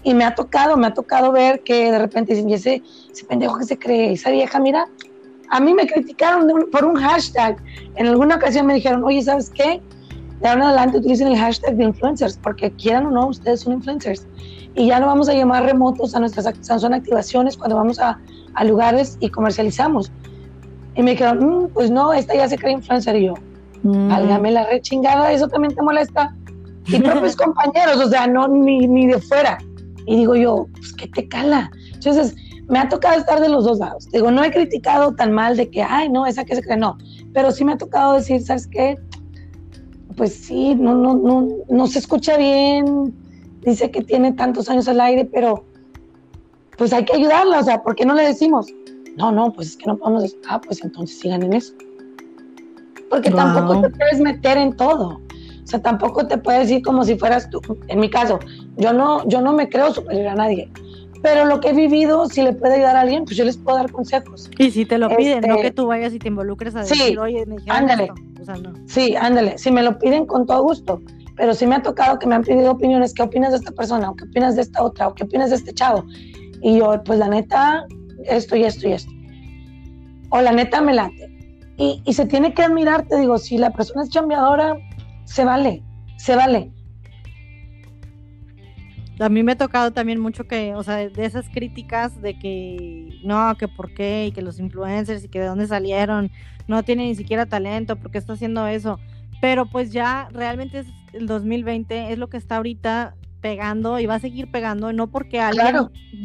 Y 0.03 0.13
me 0.13 0.23
ha 0.23 0.33
tocado, 0.33 0.77
me 0.77 0.87
ha 0.87 0.93
tocado 0.93 1.33
ver 1.33 1.61
que 1.61 1.91
de 1.91 1.99
repente 1.99 2.33
dicen, 2.33 2.49
y 2.49 2.53
ese, 2.53 2.81
ese 3.11 3.25
pendejo 3.25 3.57
que 3.57 3.65
se 3.65 3.77
cree, 3.77 4.13
esa 4.13 4.31
vieja, 4.31 4.59
mira, 4.59 4.87
a 5.49 5.59
mí 5.59 5.73
me 5.73 5.87
criticaron 5.87 6.47
por 6.71 6.85
un 6.85 6.95
hashtag. 6.95 7.57
En 7.95 8.07
alguna 8.07 8.35
ocasión 8.35 8.65
me 8.67 8.75
dijeron, 8.75 9.03
oye, 9.03 9.21
¿sabes 9.21 9.49
qué? 9.49 9.81
De 10.39 10.47
ahora 10.47 10.61
en 10.61 10.67
adelante 10.67 10.97
utilicen 10.99 11.27
el 11.27 11.37
hashtag 11.37 11.75
de 11.75 11.83
influencers, 11.83 12.37
porque 12.37 12.71
quieran 12.71 13.07
o 13.07 13.11
no, 13.11 13.27
ustedes 13.27 13.61
son 13.61 13.73
influencers. 13.73 14.25
Y 14.75 14.87
ya 14.87 14.99
no 14.99 15.07
vamos 15.07 15.27
a 15.27 15.33
llamar 15.33 15.65
remotos 15.65 16.15
a 16.15 16.19
nuestras 16.19 16.47
son 16.63 16.93
activaciones 16.93 17.57
cuando 17.57 17.75
vamos 17.75 17.99
a, 17.99 18.19
a 18.53 18.63
lugares 18.63 19.17
y 19.19 19.29
comercializamos. 19.29 20.11
Y 20.95 21.03
me 21.03 21.11
dijeron, 21.11 21.39
mm, 21.39 21.67
pues 21.69 21.91
no, 21.91 22.13
esta 22.13 22.35
ya 22.35 22.47
se 22.47 22.57
cree 22.57 22.73
influencer. 22.73 23.15
Y 23.15 23.25
yo, 23.27 23.33
mm. 23.83 24.09
válgame 24.09 24.51
la 24.51 24.65
rechingada, 24.65 25.31
eso 25.31 25.47
también 25.47 25.75
te 25.75 25.81
molesta. 25.81 26.35
Y 26.87 26.99
propios 26.99 27.35
compañeros, 27.37 27.97
o 27.97 28.09
sea, 28.09 28.27
no 28.27 28.47
ni, 28.47 28.87
ni 28.87 29.07
de 29.07 29.19
fuera. 29.19 29.57
Y 30.05 30.17
digo 30.17 30.35
yo, 30.35 30.67
pues, 30.73 30.93
¿qué 30.93 31.07
te 31.07 31.27
cala? 31.27 31.69
Entonces, 31.93 32.35
me 32.69 32.79
ha 32.79 32.87
tocado 32.87 33.19
estar 33.19 33.41
de 33.41 33.49
los 33.49 33.65
dos 33.65 33.79
lados. 33.79 34.07
Digo, 34.11 34.31
no 34.31 34.43
he 34.43 34.51
criticado 34.51 35.13
tan 35.15 35.31
mal 35.31 35.57
de 35.57 35.69
que, 35.69 35.81
ay, 35.81 36.09
no, 36.09 36.25
esa 36.25 36.45
que 36.45 36.55
se 36.55 36.61
cree, 36.61 36.77
no. 36.77 36.97
Pero 37.33 37.51
sí 37.51 37.65
me 37.65 37.73
ha 37.73 37.77
tocado 37.77 38.13
decir, 38.13 38.41
¿sabes 38.41 38.67
qué? 38.67 38.95
Pues 40.15 40.33
sí, 40.33 40.75
no, 40.75 40.93
no, 40.93 41.15
no, 41.15 41.47
no 41.67 41.87
se 41.87 41.99
escucha 41.99 42.37
bien. 42.37 43.13
Dice 43.61 43.89
que 43.89 44.01
tiene 44.01 44.33
tantos 44.33 44.69
años 44.69 44.87
al 44.87 45.01
aire, 45.01 45.25
pero 45.25 45.63
pues 46.77 46.93
hay 46.93 47.05
que 47.05 47.15
ayudarla. 47.15 47.59
O 47.59 47.63
sea, 47.63 47.81
¿por 47.81 47.95
qué 47.95 48.05
no 48.05 48.13
le 48.13 48.23
decimos? 48.23 48.67
No, 49.17 49.31
no, 49.31 49.51
pues 49.51 49.69
es 49.69 49.77
que 49.77 49.85
no 49.85 49.97
podemos 49.97 50.23
decir, 50.23 50.39
ah, 50.47 50.61
pues 50.61 50.83
entonces 50.83 51.19
sigan 51.19 51.43
en 51.43 51.53
eso. 51.53 51.73
Porque 53.09 53.31
tampoco 53.31 53.81
te 53.81 53.89
puedes 53.89 54.19
meter 54.19 54.57
en 54.57 54.75
todo. 54.75 55.19
O 55.63 55.67
sea, 55.67 55.81
tampoco 55.81 56.25
te 56.27 56.37
puedes 56.37 56.67
decir 56.67 56.83
como 56.83 57.03
si 57.03 57.17
fueras 57.17 57.49
tú. 57.49 57.61
En 57.87 57.99
mi 57.99 58.09
caso, 58.09 58.39
yo 58.77 58.93
no, 58.93 59.27
yo 59.27 59.41
no 59.41 59.53
me 59.53 59.69
creo 59.69 59.93
superior 59.93 60.27
a 60.27 60.35
nadie. 60.35 60.71
Pero 61.21 61.45
lo 61.45 61.59
que 61.59 61.69
he 61.69 61.73
vivido, 61.73 62.27
si 62.27 62.41
le 62.41 62.53
puede 62.53 62.75
ayudar 62.75 62.95
a 62.95 63.01
alguien, 63.01 63.25
pues 63.25 63.35
yo 63.35 63.43
les 63.43 63.57
puedo 63.57 63.77
dar 63.77 63.91
consejos. 63.91 64.49
Y 64.57 64.71
si 64.71 64.85
te 64.85 64.97
lo 64.97 65.09
piden, 65.15 65.41
no 65.41 65.55
este, 65.55 65.61
que 65.63 65.71
tú 65.71 65.87
vayas 65.87 66.13
y 66.13 66.19
te 66.19 66.29
involucres 66.29 66.75
a 66.75 66.79
decir, 66.79 66.97
sí, 66.97 67.17
oye, 67.17 67.45
me 67.45 67.57
ándale. 67.67 68.09
O 68.39 68.45
sea, 68.45 68.55
no. 68.55 68.73
Sí, 68.87 69.15
ándale. 69.15 69.57
Si 69.57 69.69
me 69.69 69.83
lo 69.83 69.99
piden, 69.99 70.25
con 70.25 70.45
todo 70.45 70.63
gusto. 70.63 71.01
Pero 71.35 71.53
si 71.53 71.67
me 71.67 71.75
ha 71.75 71.81
tocado 71.81 72.19
que 72.19 72.27
me 72.27 72.35
han 72.35 72.43
pedido 72.43 72.71
opiniones, 72.71 73.13
¿qué 73.13 73.23
opinas 73.23 73.51
de 73.51 73.57
esta 73.57 73.71
persona? 73.71 74.09
¿O 74.09 74.15
qué 74.15 74.25
opinas 74.25 74.55
de 74.55 74.61
esta 74.61 74.81
otra? 74.83 75.09
¿O 75.09 75.13
qué 75.13 75.23
opinas 75.23 75.49
de 75.49 75.57
este 75.57 75.73
chavo? 75.73 76.05
Y 76.61 76.79
yo, 76.79 77.01
pues 77.03 77.19
la 77.19 77.27
neta, 77.27 77.85
esto 78.25 78.55
y 78.55 78.63
esto 78.63 78.87
y 78.87 78.93
esto. 78.93 79.11
O 80.29 80.41
la 80.41 80.51
neta 80.51 80.81
me 80.81 80.93
late. 80.93 81.29
Y, 81.77 82.01
y 82.05 82.13
se 82.13 82.25
tiene 82.25 82.53
que 82.53 82.63
admirar, 82.63 83.07
te 83.07 83.17
digo, 83.19 83.37
si 83.37 83.57
la 83.57 83.71
persona 83.71 84.03
es 84.03 84.09
chambeadora, 84.09 84.77
se 85.23 85.45
vale, 85.45 85.83
se 86.17 86.35
vale. 86.35 86.71
A 89.19 89.27
mí 89.27 89.43
me 89.43 89.51
ha 89.51 89.57
tocado 89.57 89.91
también 89.91 90.19
mucho 90.19 90.47
que, 90.47 90.73
o 90.75 90.83
sea, 90.83 90.95
de 90.95 91.25
esas 91.25 91.49
críticas 91.49 92.21
de 92.21 92.39
que 92.39 93.19
no, 93.23 93.55
que 93.57 93.67
por 93.67 93.93
qué, 93.93 94.27
y 94.27 94.31
que 94.31 94.41
los 94.41 94.59
influencers 94.59 95.25
y 95.25 95.27
que 95.27 95.41
de 95.41 95.47
dónde 95.47 95.67
salieron, 95.67 96.31
no 96.67 96.83
tienen 96.83 97.07
ni 97.07 97.15
siquiera 97.15 97.45
talento, 97.45 97.97
¿por 97.97 98.11
qué 98.11 98.17
está 98.17 98.33
haciendo 98.33 98.65
eso? 98.67 98.97
Pero 99.41 99.65
pues 99.65 99.91
ya 99.91 100.29
realmente 100.31 100.79
es 100.79 100.87
el 101.11 101.27
2020, 101.27 102.13
es 102.13 102.17
lo 102.17 102.29
que 102.29 102.37
está 102.37 102.57
ahorita 102.57 103.15
pegando 103.41 103.99
y 103.99 104.05
va 104.05 104.15
a 104.15 104.19
seguir 104.19 104.51
pegando, 104.51 104.93
no 104.93 105.09
porque 105.11 105.39
alguien 105.39 105.75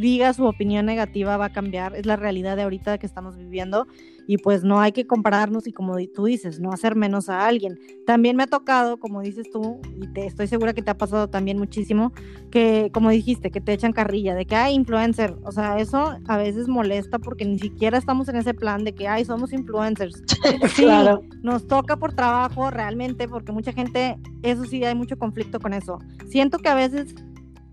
diga 0.01 0.33
su 0.33 0.45
opinión 0.45 0.87
negativa 0.87 1.37
va 1.37 1.47
a 1.47 1.53
cambiar, 1.53 1.95
es 1.95 2.07
la 2.07 2.17
realidad 2.17 2.57
de 2.57 2.63
ahorita 2.63 2.99
que 2.99 3.07
estamos 3.07 3.37
viviendo 3.37 3.87
y 4.27 4.39
pues 4.39 4.65
no 4.65 4.81
hay 4.81 4.93
que 4.93 5.07
compararnos 5.07 5.67
y 5.67 5.73
como 5.73 5.97
tú 6.15 6.25
dices, 6.25 6.61
no 6.61 6.73
hacer 6.73 6.97
menos 6.97 7.29
a 7.29 7.47
alguien. 7.47 7.79
También 8.07 8.37
me 8.37 8.45
ha 8.45 8.47
tocado, 8.47 8.99
como 8.99 9.21
dices 9.21 9.51
tú, 9.53 9.81
y 10.01 10.07
te 10.09 10.27
estoy 10.27 10.47
segura 10.47 10.73
que 10.73 10.83
te 10.83 10.91
ha 10.91 10.97
pasado 10.97 11.29
también 11.29 11.59
muchísimo, 11.59 12.13
que 12.51 12.91
como 12.93 13.11
dijiste, 13.11 13.51
que 13.51 13.61
te 13.61 13.73
echan 13.73 13.93
carrilla, 13.93 14.35
de 14.35 14.47
que 14.47 14.57
hay 14.57 14.75
influencer, 14.75 15.35
o 15.45 15.53
sea, 15.53 15.79
eso 15.79 16.17
a 16.27 16.37
veces 16.37 16.69
molesta 16.69 17.19
porque 17.19 17.45
ni 17.45 17.59
siquiera 17.59 17.99
estamos 17.99 18.29
en 18.29 18.37
ese 18.37 18.55
plan 18.55 18.85
de 18.85 18.95
que, 18.95 19.09
ay, 19.09 19.25
somos 19.25 19.53
influencers. 19.53 20.23
Sí, 20.75 20.83
claro. 20.83 21.23
nos 21.43 21.67
toca 21.67 21.97
por 21.97 22.15
trabajo 22.15 22.71
realmente, 22.71 23.29
porque 23.29 23.53
mucha 23.53 23.73
gente, 23.73 24.17
eso 24.43 24.65
sí, 24.65 24.83
hay 24.85 24.95
mucho 24.95 25.19
conflicto 25.19 25.61
con 25.61 25.73
eso. 25.73 25.99
Siento 26.29 26.59
que 26.59 26.69
a 26.69 26.75
veces 26.75 27.04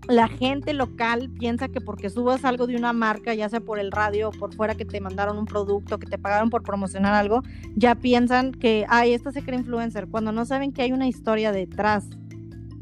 la 0.08 0.28
gente 0.28 0.72
local 0.72 1.30
piensa 1.38 1.68
que 1.68 1.80
porque 1.80 2.10
subas 2.10 2.44
algo 2.44 2.66
de 2.66 2.76
una 2.76 2.92
marca, 2.92 3.34
ya 3.34 3.48
sea 3.48 3.60
por 3.60 3.78
el 3.78 3.92
radio 3.92 4.28
o 4.28 4.32
por 4.32 4.54
fuera 4.54 4.74
que 4.74 4.84
te 4.84 5.00
mandaron 5.00 5.38
un 5.38 5.46
producto, 5.46 5.98
que 5.98 6.06
te 6.06 6.18
pagaron 6.18 6.50
por 6.50 6.62
promocionar 6.62 7.14
algo, 7.14 7.42
ya 7.76 7.94
piensan 7.94 8.52
que, 8.52 8.84
ay, 8.88 9.12
esta 9.12 9.32
se 9.32 9.42
cree 9.42 9.58
influencer, 9.58 10.08
cuando 10.08 10.32
no 10.32 10.44
saben 10.44 10.72
que 10.72 10.82
hay 10.82 10.92
una 10.92 11.06
historia 11.06 11.52
detrás 11.52 12.08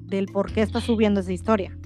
del 0.07 0.27
por 0.27 0.53
qué 0.53 0.63
está 0.63 0.81
subiendo 0.81 1.21
esa 1.21 1.33
historia. 1.33 1.77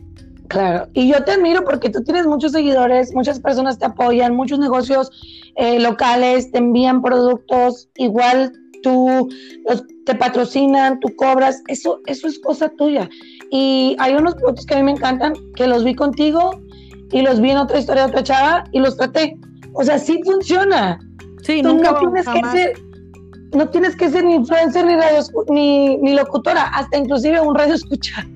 Claro, 0.48 0.88
y 0.92 1.08
yo 1.08 1.24
te 1.24 1.32
admiro 1.32 1.64
porque 1.64 1.90
tú 1.90 2.02
tienes 2.04 2.26
muchos 2.26 2.52
seguidores, 2.52 3.14
muchas 3.14 3.40
personas 3.40 3.78
te 3.78 3.86
apoyan, 3.86 4.36
muchos 4.36 4.58
negocios 4.58 5.10
eh, 5.56 5.80
locales 5.80 6.52
te 6.52 6.58
envían 6.58 7.02
productos, 7.02 7.88
igual 7.96 8.52
tú 8.82 9.28
te 10.04 10.14
patrocinan, 10.14 11.00
tú 11.00 11.08
cobras, 11.16 11.62
eso, 11.68 12.00
eso 12.06 12.28
es 12.28 12.38
cosa 12.38 12.68
tuya. 12.68 13.08
Y 13.56 13.94
hay 14.00 14.16
unos 14.16 14.34
productos 14.34 14.66
que 14.66 14.74
a 14.74 14.78
mí 14.78 14.82
me 14.82 14.90
encantan, 14.90 15.34
que 15.54 15.68
los 15.68 15.84
vi 15.84 15.94
contigo 15.94 16.60
y 17.12 17.22
los 17.22 17.40
vi 17.40 17.52
en 17.52 17.58
otra 17.58 17.78
historia 17.78 18.02
de 18.02 18.08
otra 18.08 18.24
chava 18.24 18.64
y 18.72 18.80
los 18.80 18.96
traté. 18.96 19.38
O 19.74 19.84
sea, 19.84 19.96
sí 19.96 20.20
funciona. 20.24 20.98
Sí, 21.44 21.62
nunca 21.62 21.92
no 21.92 21.98
tienes 22.00 22.26
que 22.26 22.50
ser, 22.50 22.72
no 23.52 23.68
tienes 23.68 23.94
que 23.94 24.10
ser 24.10 24.24
ni 24.24 24.34
influencer 24.34 24.84
ni, 24.84 24.96
radio, 24.96 25.20
ni, 25.50 25.98
ni 25.98 26.14
locutora, 26.14 26.64
hasta 26.64 26.98
inclusive 26.98 27.40
un 27.40 27.54
radio 27.54 27.74
escucha. 27.80 28.26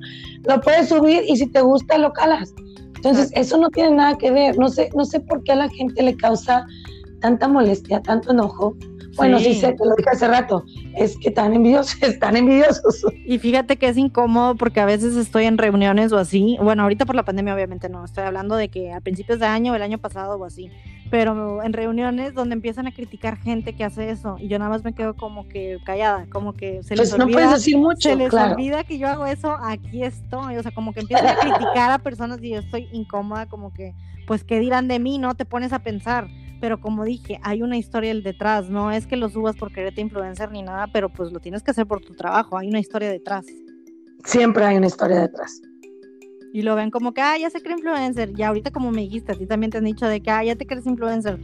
Lo 0.45 0.61
puedes 0.61 0.89
subir 0.89 1.25
y 1.27 1.37
si 1.37 1.49
te 1.49 1.63
gusta 1.63 1.99
lo 1.99 2.13
calas. 2.13 2.55
Entonces, 2.95 3.33
eso 3.35 3.59
no 3.59 3.71
tiene 3.71 3.97
nada 3.97 4.17
que 4.19 4.31
ver. 4.31 4.57
No 4.57 4.69
sé, 4.69 4.89
no 4.95 5.05
sé 5.05 5.19
por 5.19 5.43
qué 5.43 5.51
a 5.51 5.57
la 5.57 5.69
gente 5.69 6.01
le 6.01 6.17
causa 6.17 6.65
tanta 7.21 7.49
molestia, 7.49 8.01
tanto 8.03 8.31
enojo 8.31 8.77
bueno, 9.19 9.39
sí. 9.39 9.55
sé, 9.55 9.75
te 9.75 9.85
lo 9.85 9.95
dije 9.95 10.09
hace 10.11 10.29
rato, 10.29 10.65
es 10.97 11.19
que 11.19 11.29
están 11.29 11.53
envidiosos, 11.53 11.97
están 12.03 12.37
envidiosos. 12.37 13.05
Y 13.27 13.39
fíjate 13.39 13.77
que 13.77 13.89
es 13.89 13.97
incómodo 13.97 14.55
porque 14.55 14.81
a 14.81 14.87
veces 14.87 15.17
estoy 15.17 15.45
en 15.45 15.59
reuniones 15.59 16.13
o 16.13 16.19
así, 16.19 16.57
bueno, 16.63 16.85
ahorita 16.85 17.05
por 17.05 17.15
la 17.15 17.25
pandemia 17.25 17.55
obviamente 17.55 17.89
no, 17.89 18.05
estoy 18.05 18.25
hablando 18.25 18.57
de 18.57 18.69
que 18.69 18.93
a 18.93 19.01
principios 19.01 19.39
de 19.39 19.47
año, 19.47 19.75
el 19.75 19.83
año 19.83 19.99
pasado 19.99 20.37
o 20.37 20.45
así, 20.45 20.71
pero 21.11 21.63
en 21.63 21.73
reuniones 21.73 22.35
donde 22.35 22.55
empiezan 22.55 22.87
a 22.87 22.93
criticar 22.93 23.37
gente 23.37 23.75
que 23.75 23.85
hace 23.85 24.11
eso 24.11 24.37
y 24.39 24.49
yo 24.49 24.59
nada 24.59 24.71
más 24.71 24.85
me 24.85 24.95
quedo 24.95 25.15
como 25.15 25.49
que 25.49 25.79
callada, 25.85 26.27
como 26.31 26.55
que 26.55 26.83
se 26.83 26.97
les 26.97 27.11
pues 27.11 27.21
olvida, 27.21 27.45
no 27.47 27.53
decir 27.53 27.77
mucho, 27.77 28.09
se 28.09 28.17
les 28.17 28.33
olvida 28.33 28.85
que 28.85 28.99
yo 28.99 29.09
hago 29.09 29.27
eso, 29.27 29.57
aquí 29.63 30.03
estoy, 30.03 30.57
o 30.57 30.63
sea, 30.63 30.73
como 30.73 30.93
que 30.93 31.01
empiezan 31.01 31.27
a 31.27 31.37
criticar 31.37 31.91
a 31.91 31.99
personas 31.99 32.43
y 32.43 32.51
yo 32.51 32.59
estoy 32.59 32.89
incómoda, 32.93 33.47
como 33.47 33.73
que, 33.73 33.95
pues, 34.27 34.45
¿qué 34.45 34.61
dirán 34.61 34.89
de 34.89 34.99
mí? 34.99 35.19
No 35.19 35.35
te 35.35 35.45
pones 35.45 35.73
a 35.73 35.81
pensar 35.81 36.29
pero 36.61 36.81
como 36.81 37.05
dije, 37.05 37.39
hay 37.43 37.63
una 37.63 37.77
historia 37.77 38.15
detrás, 38.15 38.71
no 38.71 38.91
es 38.93 39.07
que 39.07 39.17
lo 39.17 39.29
subas 39.29 39.57
por 39.57 39.73
quererte 39.73 40.01
influencer 40.01 40.51
ni 40.51 40.63
nada, 40.63 40.87
pero 40.93 41.09
pues 41.09 41.33
lo 41.33 41.41
tienes 41.41 41.63
que 41.63 41.71
hacer 41.71 41.87
por 41.87 42.01
tu 42.01 42.15
trabajo, 42.15 42.59
hay 42.59 42.69
una 42.69 42.81
historia 42.81 43.11
detrás. 43.11 43.47
Siempre 44.25 44.65
hay 44.65 44.77
una 44.77 44.87
historia 44.87 45.21
detrás. 45.21 45.61
Y 46.53 46.63
lo 46.63 46.75
ven 46.75 46.91
como 46.91 47.13
que, 47.13 47.21
ah, 47.21 47.37
ya 47.39 47.51
se 47.51 47.61
cree 47.61 47.77
influencer, 47.77 48.33
y 48.37 48.43
ahorita 48.43 48.71
como 48.71 48.91
me 48.91 49.03
dijiste, 49.03 49.33
a 49.33 49.35
ti 49.35 49.47
también 49.47 49.71
te 49.71 49.79
han 49.79 49.85
dicho 49.85 50.07
de 50.07 50.21
que, 50.21 50.31
ah, 50.31 50.45
ya 50.45 50.57
te 50.57 50.67
crees 50.67 50.87
influencer. 50.87 51.39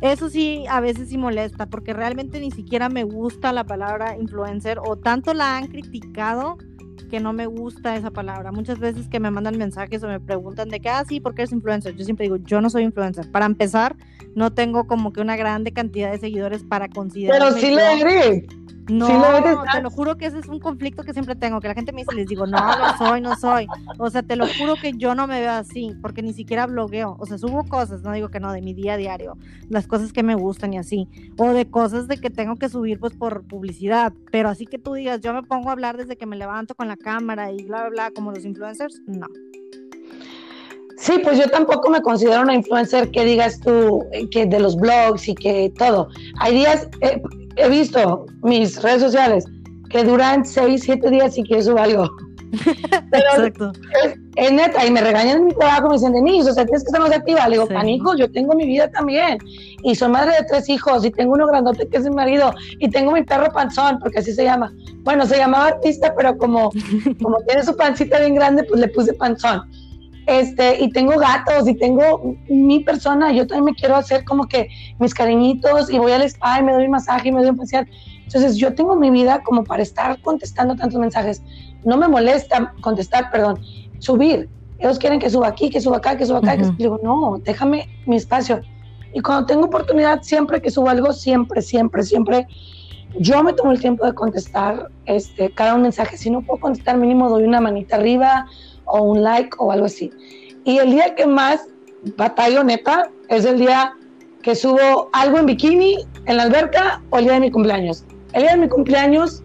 Eso 0.00 0.30
sí, 0.30 0.64
a 0.68 0.80
veces 0.80 1.10
sí 1.10 1.18
molesta, 1.18 1.66
porque 1.66 1.92
realmente 1.92 2.40
ni 2.40 2.50
siquiera 2.50 2.88
me 2.88 3.04
gusta 3.04 3.52
la 3.52 3.64
palabra 3.64 4.16
influencer, 4.16 4.78
o 4.82 4.96
tanto 4.96 5.34
la 5.34 5.56
han 5.56 5.66
criticado 5.68 6.56
que 7.10 7.20
no 7.20 7.32
me 7.32 7.46
gusta 7.46 7.96
esa 7.96 8.10
palabra. 8.10 8.52
Muchas 8.52 8.78
veces 8.78 9.08
que 9.08 9.20
me 9.20 9.30
mandan 9.30 9.58
mensajes 9.58 10.02
o 10.02 10.08
me 10.08 10.20
preguntan 10.20 10.68
de 10.68 10.80
que, 10.80 10.88
ah, 10.88 11.04
sí, 11.06 11.20
¿por 11.20 11.34
qué 11.34 11.42
eres 11.42 11.52
influencer? 11.52 11.94
Yo 11.96 12.04
siempre 12.04 12.24
digo, 12.24 12.36
yo 12.36 12.60
no 12.60 12.70
soy 12.70 12.84
influencer. 12.84 13.30
Para 13.30 13.46
empezar, 13.46 13.96
no 14.34 14.52
tengo 14.52 14.86
como 14.86 15.12
que 15.12 15.20
una 15.20 15.36
grande 15.36 15.72
cantidad 15.72 16.12
de 16.12 16.18
seguidores 16.18 16.62
para 16.64 16.88
considerar. 16.88 17.38
Pero 17.38 17.52
sí 17.58 17.74
le 17.74 18.00
eres. 18.00 18.44
No, 18.90 19.06
te 19.72 19.82
lo 19.82 19.90
juro 19.90 20.16
que 20.16 20.26
ese 20.26 20.38
es 20.38 20.48
un 20.48 20.58
conflicto 20.58 21.02
que 21.02 21.12
siempre 21.12 21.36
tengo, 21.36 21.60
que 21.60 21.68
la 21.68 21.74
gente 21.74 21.92
me 21.92 22.02
dice, 22.02 22.14
les 22.14 22.26
digo, 22.26 22.46
no, 22.46 22.58
no 22.58 22.98
soy, 22.98 23.20
no 23.20 23.36
soy. 23.36 23.66
O 23.98 24.10
sea, 24.10 24.22
te 24.22 24.36
lo 24.36 24.46
juro 24.46 24.74
que 24.80 24.92
yo 24.92 25.14
no 25.14 25.26
me 25.26 25.40
veo 25.40 25.52
así, 25.52 25.94
porque 26.02 26.22
ni 26.22 26.32
siquiera 26.32 26.66
blogueo. 26.66 27.16
O 27.18 27.26
sea, 27.26 27.38
subo 27.38 27.64
cosas, 27.64 28.02
no 28.02 28.12
digo 28.12 28.28
que 28.28 28.40
no, 28.40 28.52
de 28.52 28.62
mi 28.62 28.74
día 28.74 28.94
a 28.94 28.96
diario, 28.96 29.36
las 29.68 29.86
cosas 29.86 30.12
que 30.12 30.22
me 30.22 30.34
gustan 30.34 30.74
y 30.74 30.78
así. 30.78 31.08
O 31.38 31.52
de 31.52 31.70
cosas 31.70 32.08
de 32.08 32.18
que 32.18 32.30
tengo 32.30 32.56
que 32.56 32.68
subir 32.68 32.98
pues 32.98 33.14
por 33.14 33.46
publicidad. 33.46 34.12
Pero 34.30 34.48
así 34.48 34.66
que 34.66 34.78
tú 34.78 34.94
digas, 34.94 35.20
yo 35.20 35.32
me 35.32 35.42
pongo 35.42 35.68
a 35.68 35.72
hablar 35.72 35.96
desde 35.96 36.16
que 36.16 36.26
me 36.26 36.36
levanto 36.36 36.74
con 36.74 36.88
la 36.88 36.96
cámara 36.96 37.52
y 37.52 37.64
bla, 37.64 37.82
bla, 37.82 37.90
bla, 37.90 38.10
como 38.10 38.32
los 38.32 38.44
influencers, 38.44 39.00
no. 39.06 39.26
Sí, 41.00 41.18
pues 41.24 41.38
yo 41.38 41.48
tampoco 41.48 41.88
me 41.88 42.02
considero 42.02 42.42
una 42.42 42.54
influencer 42.54 43.10
que 43.10 43.24
digas 43.24 43.58
tú 43.60 44.04
eh, 44.12 44.28
que 44.28 44.44
de 44.44 44.60
los 44.60 44.76
blogs 44.76 45.28
y 45.28 45.34
que 45.34 45.72
todo. 45.78 46.08
Hay 46.40 46.54
días, 46.54 46.88
eh, 47.00 47.20
he 47.56 47.68
visto 47.70 48.26
mis 48.42 48.80
redes 48.82 49.00
sociales 49.00 49.46
que 49.88 50.04
duran 50.04 50.44
6, 50.44 50.82
7 50.84 51.08
días 51.10 51.38
y 51.38 51.42
que 51.42 51.62
subo 51.62 51.78
algo. 51.78 52.06
Pero 53.10 53.24
Exacto. 53.34 53.72
es, 54.04 54.14
es 54.36 54.52
neta, 54.52 54.84
y 54.84 54.90
me 54.90 55.00
regañan 55.00 55.38
en 55.38 55.44
mi 55.46 55.54
trabajo, 55.54 55.88
me 55.88 55.94
dicen, 55.94 56.12
Denise, 56.12 56.50
o 56.50 56.52
sea, 56.52 56.64
tienes 56.64 56.82
que 56.82 56.88
estar 56.88 57.00
más 57.00 57.12
activa. 57.12 57.48
Le 57.48 57.56
digo, 57.56 57.66
Sí. 57.66 57.74
panico, 57.74 58.14
yo 58.16 58.30
tengo 58.30 58.54
mi 58.54 58.66
vida 58.66 58.90
también. 58.90 59.38
Y 59.82 59.94
soy 59.94 60.10
madre 60.10 60.32
de 60.32 60.44
tres 60.50 60.68
hijos, 60.68 61.04
y 61.06 61.10
tengo 61.10 61.32
uno 61.32 61.46
grandote 61.46 61.88
que 61.88 61.96
es 61.96 62.04
mi 62.04 62.10
marido, 62.10 62.52
y 62.78 62.90
tengo 62.90 63.12
mi 63.12 63.22
perro 63.22 63.50
panzón, 63.52 63.98
porque 64.00 64.18
así 64.18 64.34
se 64.34 64.44
llama. 64.44 64.70
Bueno, 64.98 65.24
se 65.26 65.38
llamaba 65.38 65.68
artista, 65.68 66.12
pero 66.14 66.36
como, 66.36 66.70
como 67.22 67.38
tiene 67.46 67.62
su 67.64 67.74
pancita 67.74 68.18
bien 68.18 68.34
grande, 68.34 68.64
pues 68.64 68.80
le 68.80 68.88
puse 68.88 69.14
panzón. 69.14 69.62
Este, 70.30 70.80
y 70.84 70.90
tengo 70.90 71.18
gatos, 71.18 71.66
y 71.68 71.74
tengo 71.74 72.36
mi 72.48 72.84
persona, 72.84 73.32
yo 73.32 73.48
también 73.48 73.64
me 73.64 73.74
quiero 73.74 73.96
hacer 73.96 74.22
como 74.24 74.46
que 74.46 74.68
mis 75.00 75.12
cariñitos, 75.12 75.90
y 75.90 75.98
voy 75.98 76.12
al 76.12 76.22
spa, 76.22 76.60
y 76.60 76.62
me 76.62 76.72
doy 76.72 76.84
un 76.84 76.92
masaje, 76.92 77.28
y 77.28 77.32
me 77.32 77.40
doy 77.40 77.50
un 77.50 77.56
facial. 77.56 77.84
Entonces, 78.22 78.56
yo 78.56 78.72
tengo 78.72 78.94
mi 78.94 79.10
vida 79.10 79.42
como 79.42 79.64
para 79.64 79.82
estar 79.82 80.20
contestando 80.20 80.76
tantos 80.76 81.00
mensajes. 81.00 81.42
No 81.84 81.96
me 81.96 82.06
molesta 82.06 82.72
contestar, 82.80 83.28
perdón, 83.32 83.58
subir. 83.98 84.48
Ellos 84.78 85.00
quieren 85.00 85.18
que 85.18 85.28
suba 85.28 85.48
aquí, 85.48 85.68
que 85.68 85.80
suba 85.80 85.96
acá, 85.96 86.16
que 86.16 86.24
suba 86.24 86.38
acá. 86.38 86.52
que 86.56 86.62
Ujú. 86.62 86.66
suba- 86.68 86.76
digo, 86.78 87.00
no, 87.02 87.40
déjame 87.44 87.88
mi 88.06 88.14
espacio. 88.14 88.60
Y 89.12 89.20
cuando 89.22 89.46
tengo 89.46 89.64
oportunidad, 89.66 90.22
siempre 90.22 90.62
que 90.62 90.70
subo 90.70 90.88
algo, 90.88 91.12
siempre, 91.12 91.60
siempre, 91.60 92.04
siempre, 92.04 92.46
yo 93.18 93.42
me 93.42 93.52
tomo 93.52 93.72
el 93.72 93.80
tiempo 93.80 94.06
de 94.06 94.14
contestar 94.14 94.88
este, 95.06 95.50
cada 95.52 95.74
un 95.74 95.82
mensaje. 95.82 96.16
Si 96.16 96.30
no 96.30 96.42
puedo 96.42 96.60
contestar, 96.60 96.96
mínimo 96.96 97.28
doy 97.28 97.42
una 97.42 97.60
manita 97.60 97.96
arriba 97.96 98.46
o 98.90 99.02
un 99.02 99.22
like 99.22 99.50
o 99.58 99.72
algo 99.72 99.86
así. 99.86 100.10
Y 100.64 100.78
el 100.78 100.90
día 100.90 101.14
que 101.14 101.26
más 101.26 101.60
batallo, 102.16 102.64
neta, 102.64 103.10
es 103.28 103.44
el 103.44 103.58
día 103.58 103.94
que 104.42 104.54
subo 104.54 105.10
algo 105.12 105.38
en 105.38 105.46
bikini 105.46 106.06
en 106.26 106.36
la 106.36 106.44
alberca 106.44 107.02
o 107.10 107.18
el 107.18 107.24
día 107.24 107.34
de 107.34 107.40
mi 107.40 107.50
cumpleaños. 107.50 108.04
El 108.32 108.42
día 108.42 108.52
de 108.52 108.58
mi 108.58 108.68
cumpleaños 108.68 109.42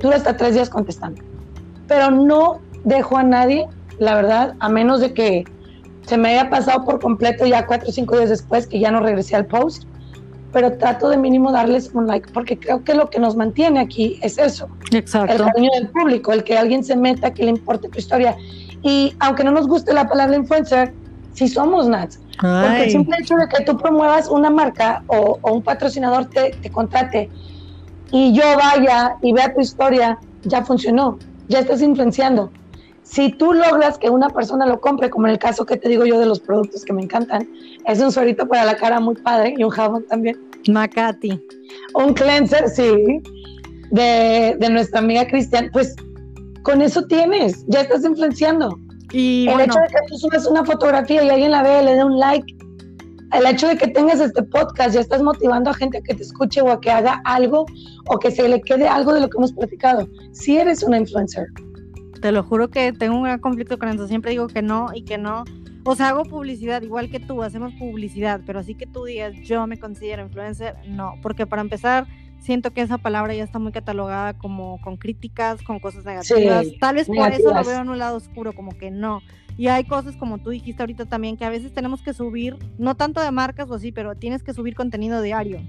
dura 0.00 0.16
hasta 0.16 0.36
tres 0.36 0.54
días 0.54 0.68
contestando. 0.68 1.22
Pero 1.88 2.10
no 2.10 2.60
dejo 2.84 3.16
a 3.16 3.22
nadie, 3.22 3.66
la 3.98 4.14
verdad, 4.14 4.54
a 4.60 4.68
menos 4.68 5.00
de 5.00 5.14
que 5.14 5.44
se 6.06 6.16
me 6.16 6.30
haya 6.30 6.50
pasado 6.50 6.84
por 6.84 7.00
completo 7.00 7.46
ya 7.46 7.66
cuatro 7.66 7.88
o 7.88 7.92
cinco 7.92 8.16
días 8.16 8.30
después 8.30 8.66
que 8.66 8.78
ya 8.78 8.90
no 8.90 9.00
regresé 9.00 9.36
al 9.36 9.46
post. 9.46 9.84
Pero 10.52 10.78
trato 10.78 11.08
de 11.10 11.16
mínimo 11.16 11.52
darles 11.52 11.90
un 11.92 12.06
like, 12.06 12.30
porque 12.32 12.58
creo 12.58 12.82
que 12.82 12.94
lo 12.94 13.10
que 13.10 13.18
nos 13.18 13.36
mantiene 13.36 13.80
aquí 13.80 14.18
es 14.22 14.38
eso 14.38 14.68
el 14.92 14.98
Exacto. 14.98 15.44
cariño 15.44 15.70
del 15.74 15.88
público, 15.88 16.32
el 16.32 16.44
que 16.44 16.56
alguien 16.56 16.84
se 16.84 16.96
meta, 16.96 17.32
que 17.32 17.44
le 17.44 17.50
importe 17.50 17.88
tu 17.88 17.98
historia. 17.98 18.36
Y 18.86 19.16
aunque 19.18 19.42
no 19.42 19.50
nos 19.50 19.66
guste 19.66 19.92
la 19.92 20.08
palabra 20.08 20.36
influencer, 20.36 20.94
sí 21.32 21.48
somos 21.48 21.88
Nats. 21.88 22.20
Porque 22.40 22.84
el 22.84 22.90
simple 22.92 23.16
hecho 23.18 23.34
de 23.34 23.48
que 23.48 23.64
tú 23.64 23.76
promuevas 23.76 24.28
una 24.28 24.48
marca 24.48 25.02
o, 25.08 25.40
o 25.42 25.52
un 25.54 25.62
patrocinador 25.62 26.26
te, 26.26 26.52
te 26.62 26.70
contrate 26.70 27.28
y 28.12 28.32
yo 28.32 28.44
vaya 28.56 29.16
y 29.22 29.32
vea 29.32 29.52
tu 29.52 29.60
historia, 29.60 30.16
ya 30.44 30.64
funcionó, 30.64 31.18
ya 31.48 31.58
estás 31.58 31.82
influenciando. 31.82 32.52
Si 33.02 33.32
tú 33.32 33.52
logras 33.54 33.98
que 33.98 34.08
una 34.08 34.28
persona 34.30 34.66
lo 34.66 34.80
compre, 34.80 35.10
como 35.10 35.26
en 35.26 35.32
el 35.32 35.40
caso 35.40 35.66
que 35.66 35.76
te 35.76 35.88
digo 35.88 36.06
yo 36.06 36.20
de 36.20 36.26
los 36.26 36.38
productos 36.38 36.84
que 36.84 36.92
me 36.92 37.02
encantan, 37.02 37.48
es 37.86 38.00
un 38.00 38.12
suerito 38.12 38.46
para 38.46 38.64
la 38.64 38.76
cara 38.76 39.00
muy 39.00 39.16
padre 39.16 39.54
y 39.58 39.64
un 39.64 39.70
jabón 39.70 40.04
también 40.06 40.38
Macati. 40.68 41.40
un 41.94 42.14
cleanser, 42.14 42.68
sí, 42.68 43.20
de, 43.90 44.56
de 44.60 44.70
nuestra 44.70 45.00
amiga 45.00 45.26
Cristian, 45.26 45.70
pues 45.72 45.96
con 46.66 46.82
eso 46.82 47.02
tienes, 47.02 47.64
ya 47.68 47.82
estás 47.82 48.04
influenciando. 48.04 48.76
Y 49.12 49.46
el 49.46 49.54
bueno, 49.54 49.72
hecho 49.72 49.78
de 49.78 49.86
que 49.86 50.06
tú 50.08 50.18
subas 50.18 50.46
una 50.46 50.64
fotografía 50.64 51.22
y 51.22 51.30
alguien 51.30 51.52
la 51.52 51.62
ve, 51.62 51.80
le 51.80 51.94
dé 51.94 52.02
un 52.02 52.18
like, 52.18 52.52
el 53.32 53.46
hecho 53.46 53.68
de 53.68 53.76
que 53.76 53.86
tengas 53.86 54.18
este 54.18 54.42
podcast, 54.42 54.92
ya 54.94 55.00
estás 55.00 55.22
motivando 55.22 55.70
a 55.70 55.74
gente 55.74 55.98
a 55.98 56.00
que 56.00 56.14
te 56.14 56.24
escuche 56.24 56.60
o 56.62 56.72
a 56.72 56.80
que 56.80 56.90
haga 56.90 57.22
algo 57.24 57.66
o 58.08 58.18
que 58.18 58.32
se 58.32 58.48
le 58.48 58.60
quede 58.60 58.88
algo 58.88 59.14
de 59.14 59.20
lo 59.20 59.28
que 59.28 59.38
hemos 59.38 59.52
platicado. 59.52 60.08
Si 60.32 60.58
eres 60.58 60.82
una 60.82 60.98
influencer. 60.98 61.46
te 62.20 62.32
lo 62.32 62.42
juro 62.42 62.68
que 62.68 62.92
tengo 62.92 63.14
un 63.14 63.22
gran 63.22 63.38
conflicto 63.38 63.78
con 63.78 63.88
eso. 63.88 64.08
Siempre 64.08 64.32
digo 64.32 64.48
que 64.48 64.62
no 64.62 64.88
y 64.92 65.04
que 65.04 65.18
no. 65.18 65.44
O 65.84 65.94
sea, 65.94 66.08
hago 66.08 66.24
publicidad, 66.24 66.82
igual 66.82 67.10
que 67.10 67.20
tú, 67.20 67.44
hacemos 67.44 67.74
publicidad, 67.74 68.40
pero 68.44 68.58
así 68.58 68.74
que 68.74 68.86
tú 68.86 69.04
digas, 69.04 69.34
yo 69.44 69.64
me 69.68 69.78
considero 69.78 70.22
influencer, 70.22 70.74
no. 70.88 71.14
Porque 71.22 71.46
para 71.46 71.62
empezar, 71.62 72.08
siento 72.38 72.72
que 72.72 72.80
esa 72.80 72.98
palabra 72.98 73.34
ya 73.34 73.44
está 73.44 73.58
muy 73.58 73.72
catalogada 73.72 74.34
como 74.34 74.80
con 74.80 74.96
críticas, 74.96 75.62
con 75.62 75.78
cosas 75.78 76.04
negativas. 76.04 76.66
Sí, 76.66 76.78
Tal 76.78 76.94
vez 76.96 77.06
por 77.06 77.32
eso 77.32 77.52
lo 77.52 77.64
veo 77.64 77.80
en 77.80 77.88
un 77.88 77.98
lado 77.98 78.16
oscuro, 78.16 78.52
como 78.52 78.72
que 78.76 78.90
no. 78.90 79.22
Y 79.58 79.68
hay 79.68 79.84
cosas 79.84 80.16
como 80.16 80.38
tú 80.38 80.50
dijiste 80.50 80.82
ahorita 80.82 81.06
también, 81.06 81.36
que 81.36 81.44
a 81.44 81.50
veces 81.50 81.72
tenemos 81.72 82.02
que 82.02 82.12
subir, 82.12 82.56
no 82.78 82.94
tanto 82.94 83.20
de 83.20 83.30
marcas 83.30 83.70
o 83.70 83.74
así, 83.74 83.90
pero 83.90 84.14
tienes 84.14 84.42
que 84.42 84.52
subir 84.52 84.74
contenido 84.74 85.22
diario. 85.22 85.60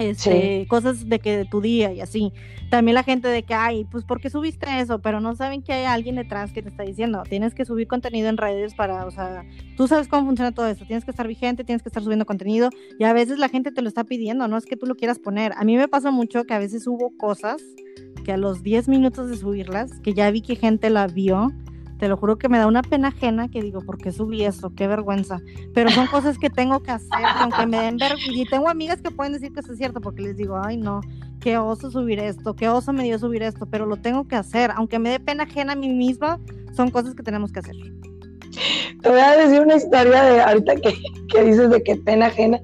Este, 0.00 0.66
cosas 0.68 1.08
de 1.08 1.18
que 1.18 1.36
de 1.36 1.44
tu 1.44 1.60
día 1.60 1.92
y 1.92 2.00
así. 2.00 2.32
También 2.70 2.94
la 2.94 3.02
gente 3.02 3.28
de 3.28 3.42
que, 3.42 3.52
ay, 3.52 3.84
pues 3.90 4.04
¿por 4.04 4.20
qué 4.20 4.30
subiste 4.30 4.66
eso? 4.80 5.00
Pero 5.00 5.20
no 5.20 5.34
saben 5.34 5.62
que 5.62 5.72
hay 5.72 5.84
alguien 5.84 6.16
detrás 6.16 6.52
que 6.52 6.62
te 6.62 6.68
está 6.68 6.84
diciendo, 6.84 7.22
tienes 7.28 7.54
que 7.54 7.64
subir 7.64 7.88
contenido 7.88 8.28
en 8.28 8.36
redes 8.36 8.74
para, 8.74 9.04
o 9.06 9.10
sea, 9.10 9.44
tú 9.76 9.88
sabes 9.88 10.06
cómo 10.06 10.26
funciona 10.26 10.52
todo 10.52 10.68
esto, 10.68 10.86
tienes 10.86 11.04
que 11.04 11.10
estar 11.10 11.26
vigente, 11.26 11.64
tienes 11.64 11.82
que 11.82 11.88
estar 11.88 12.02
subiendo 12.02 12.26
contenido 12.26 12.70
y 12.98 13.04
a 13.04 13.12
veces 13.12 13.38
la 13.38 13.48
gente 13.48 13.72
te 13.72 13.82
lo 13.82 13.88
está 13.88 14.04
pidiendo, 14.04 14.46
no 14.46 14.56
es 14.56 14.66
que 14.66 14.76
tú 14.76 14.86
lo 14.86 14.94
quieras 14.94 15.18
poner. 15.18 15.52
A 15.56 15.64
mí 15.64 15.76
me 15.76 15.88
pasa 15.88 16.10
mucho 16.10 16.44
que 16.44 16.54
a 16.54 16.58
veces 16.58 16.84
subo 16.84 17.10
cosas 17.16 17.60
que 18.24 18.32
a 18.32 18.36
los 18.36 18.62
10 18.62 18.88
minutos 18.88 19.28
de 19.28 19.36
subirlas, 19.36 19.98
que 20.00 20.14
ya 20.14 20.30
vi 20.30 20.40
que 20.40 20.54
gente 20.54 20.90
la 20.90 21.06
vio, 21.08 21.52
te 22.00 22.08
lo 22.08 22.16
juro 22.16 22.38
que 22.38 22.48
me 22.48 22.56
da 22.56 22.66
una 22.66 22.80
pena 22.80 23.08
ajena 23.08 23.48
que 23.48 23.60
digo, 23.60 23.82
¿por 23.82 23.98
qué 23.98 24.10
subí 24.10 24.42
eso? 24.42 24.72
Qué 24.74 24.86
vergüenza. 24.86 25.42
Pero 25.74 25.90
son 25.90 26.06
cosas 26.06 26.38
que 26.38 26.48
tengo 26.48 26.82
que 26.82 26.92
hacer, 26.92 27.10
que 27.10 27.42
aunque 27.42 27.66
me 27.66 27.78
den 27.78 27.98
vergüenza. 27.98 28.32
Y 28.32 28.46
tengo 28.46 28.70
amigas 28.70 29.02
que 29.02 29.10
pueden 29.10 29.34
decir 29.34 29.52
que 29.52 29.60
eso 29.60 29.72
es 29.72 29.78
cierto, 29.78 30.00
porque 30.00 30.22
les 30.22 30.34
digo, 30.34 30.58
ay, 30.64 30.78
no, 30.78 31.02
qué 31.40 31.58
oso 31.58 31.90
subir 31.90 32.18
esto, 32.18 32.56
qué 32.56 32.70
oso 32.70 32.94
me 32.94 33.04
dio 33.04 33.18
subir 33.18 33.42
esto, 33.42 33.66
pero 33.66 33.84
lo 33.84 33.98
tengo 33.98 34.26
que 34.26 34.34
hacer. 34.34 34.70
Aunque 34.76 34.98
me 34.98 35.10
dé 35.10 35.20
pena 35.20 35.42
ajena 35.42 35.74
a 35.74 35.76
mí 35.76 35.90
misma, 35.90 36.40
son 36.74 36.90
cosas 36.90 37.14
que 37.14 37.22
tenemos 37.22 37.52
que 37.52 37.58
hacer. 37.58 37.76
Te 39.02 39.08
voy 39.10 39.20
a 39.20 39.36
decir 39.36 39.60
una 39.60 39.76
historia 39.76 40.22
de 40.22 40.40
ahorita 40.40 40.76
que, 40.76 40.94
que 41.28 41.44
dices 41.44 41.68
de 41.68 41.82
que 41.82 41.96
pena 41.96 42.28
ajena. 42.28 42.60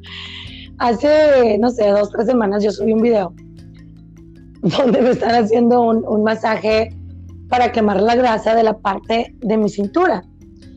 Hace, 0.78 1.58
no 1.58 1.68
sé, 1.68 1.86
dos, 1.88 2.10
tres 2.10 2.26
semanas 2.26 2.64
yo 2.64 2.70
subí 2.70 2.94
un 2.94 3.02
video 3.02 3.34
donde 4.62 5.02
me 5.02 5.10
están 5.10 5.34
haciendo 5.44 5.82
un, 5.82 6.02
un 6.06 6.24
masaje 6.24 6.88
para 7.48 7.72
quemar 7.72 8.00
la 8.00 8.14
grasa 8.14 8.54
de 8.54 8.62
la 8.62 8.76
parte 8.78 9.34
de 9.40 9.56
mi 9.56 9.68
cintura. 9.68 10.24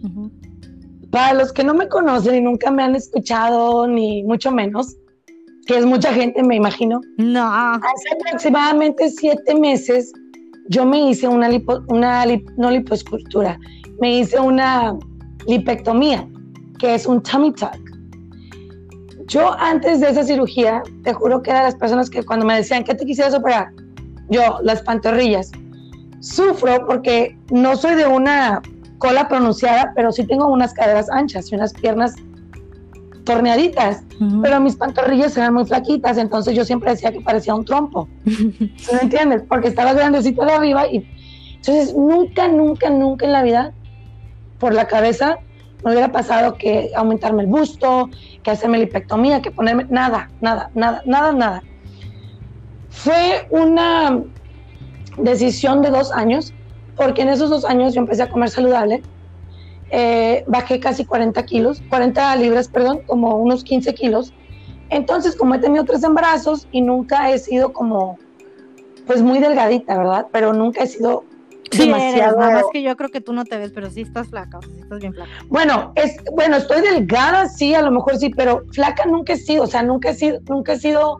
Ujú. 0.04 0.32
Para 1.12 1.34
los 1.34 1.52
que 1.52 1.64
no 1.64 1.74
me 1.74 1.88
conocen 1.88 2.36
y 2.36 2.42
nunca 2.42 2.70
me 2.72 2.84
han 2.84 2.96
escuchado, 2.96 3.88
ni 3.88 4.24
mucho 4.24 4.52
menos, 4.52 4.96
que 5.66 5.78
es 5.78 5.86
mucha 5.86 6.14
gente, 6.14 6.44
me 6.44 6.56
imagino, 6.56 7.02
No, 7.18 7.46
hace 7.52 8.10
aproximadamente 8.20 9.10
siete 9.10 9.56
meses 9.56 10.12
yo 10.70 10.86
me 10.86 11.10
hice 11.10 11.28
una, 11.28 11.50
lipo, 11.50 11.80
una 11.88 12.26
lip- 12.26 12.50
no 12.58 12.70
lipoescultura, 12.70 13.58
me 14.00 14.20
hice 14.20 14.40
una 14.40 14.96
lipectomía, 15.48 16.28
que 16.78 16.94
es 16.94 17.08
un 17.08 17.22
tummy 17.24 17.52
tuck. 17.54 17.76
Yo 19.26 19.52
antes 19.60 20.00
de 20.00 20.10
esa 20.10 20.24
cirugía, 20.24 20.82
te 21.04 21.14
juro 21.14 21.42
que 21.42 21.50
era 21.52 21.60
de 21.60 21.66
las 21.66 21.76
personas 21.76 22.10
que 22.10 22.24
cuando 22.24 22.46
me 22.46 22.56
decían, 22.56 22.84
¿qué 22.84 22.94
te 22.96 23.06
quisieras 23.06 23.34
operar? 23.34 23.70
Yo, 24.30 24.60
las 24.64 24.82
pantorrillas. 24.84 25.52
Sufro 26.20 26.86
porque 26.86 27.38
no 27.52 27.76
soy 27.76 27.96
de 27.96 28.08
una 28.08 28.62
cola 28.98 29.28
pronunciada, 29.28 29.94
pero 29.96 30.12
sí 30.12 30.26
tengo 30.26 30.48
unas 30.48 30.74
caderas 30.74 31.10
anchas 31.10 31.52
y 31.52 31.56
unas 31.56 31.74
piernas 31.74 32.16
torneaditas 33.24 34.04
pero 34.42 34.60
mis 34.60 34.76
pantorrillas 34.76 35.36
eran 35.38 35.54
muy 35.54 35.66
flaquitas, 35.66 36.18
entonces 36.18 36.54
yo 36.54 36.66
siempre 36.66 36.92
decía 36.92 37.12
que 37.12 37.22
parecía 37.22 37.56
un 37.56 37.64
trompo. 37.64 38.10
¿Sí 38.26 38.92
me 38.92 39.02
entiendes? 39.02 39.44
Porque 39.48 39.70
estaba 39.70 39.94
grandecito 39.94 40.44
de 40.44 40.52
arriba 40.52 40.88
y 40.88 41.08
entonces 41.56 41.96
nunca, 41.96 42.48
nunca, 42.48 42.90
nunca 42.90 43.26
en 43.26 43.32
la 43.32 43.44
vida 43.44 43.74
por 44.60 44.74
la 44.74 44.88
cabeza 44.88 45.38
me 45.86 45.92
hubiera 45.92 46.12
pasado 46.12 46.56
que 46.56 46.92
aumentarme 46.96 47.44
el 47.44 47.48
busto, 47.48 48.10
que 48.44 48.52
hacerme 48.52 48.80
lipectomía, 48.80 49.42
que 49.42 49.52
ponerme 49.52 49.86
nada, 49.90 50.30
nada, 50.42 50.70
nada, 50.76 51.02
nada, 51.06 51.32
nada. 51.32 51.64
Fue 52.90 53.48
una 53.52 54.22
decisión 55.22 55.82
de 55.82 55.90
dos 55.90 56.12
años, 56.12 56.54
porque 56.96 57.22
en 57.22 57.30
esos 57.30 57.50
dos 57.50 57.66
años 57.66 57.94
yo 57.94 58.02
empecé 58.02 58.24
a 58.24 58.30
comer 58.30 58.50
saludable, 58.50 59.02
eh, 59.92 60.44
bajé 60.48 60.80
casi 60.80 61.06
40 61.06 61.44
kilos, 61.46 61.82
40 61.90 62.36
libras, 62.36 62.68
perdón, 62.68 63.02
como 63.06 63.38
unos 63.38 63.64
15 63.64 63.94
kilos. 63.94 64.34
Entonces, 64.90 65.36
como 65.36 65.56
he 65.56 65.60
tenido 65.60 65.84
tres 65.86 66.04
embarazos 66.04 66.68
y 66.72 66.82
nunca 66.82 67.32
he 67.32 67.40
sido 67.40 67.74
como, 67.74 68.18
pues 69.08 69.22
muy 69.22 69.40
delgadita, 69.40 69.98
¿verdad? 69.98 70.28
Pero 70.32 70.54
nunca 70.54 70.84
he 70.84 70.88
sido 70.88 71.24
Sí, 71.72 71.84
eres, 71.84 71.88
demasiado... 71.88 72.40
nada 72.40 72.54
más 72.54 72.64
que 72.74 72.82
yo 72.82 72.96
creo 72.96 73.10
que 73.10 73.22
tú 73.22 73.34
no 73.34 73.46
te 73.46 73.58
ves, 73.58 73.72
pero 73.74 73.90
sí 73.92 74.02
estás 74.02 74.30
flaca, 74.30 74.58
o 74.58 74.62
sea, 74.62 74.74
sí 74.74 74.82
estás 74.82 75.00
bien 75.00 75.14
flaca. 75.14 75.32
Bueno, 75.50 75.92
es, 75.96 76.16
bueno, 76.32 76.58
estoy 76.58 76.82
delgada, 76.82 77.48
sí, 77.48 77.76
a 77.76 77.82
lo 77.82 77.92
mejor 77.92 78.18
sí, 78.18 78.30
pero 78.30 78.64
flaca 78.72 79.06
nunca 79.06 79.34
he 79.34 79.38
sido, 79.38 79.64
o 79.64 79.68
sea, 79.68 79.84
nunca 79.84 80.10
he 80.10 80.16
sido, 80.16 80.40
nunca 80.50 80.74
he 80.74 80.80
sido 80.80 81.20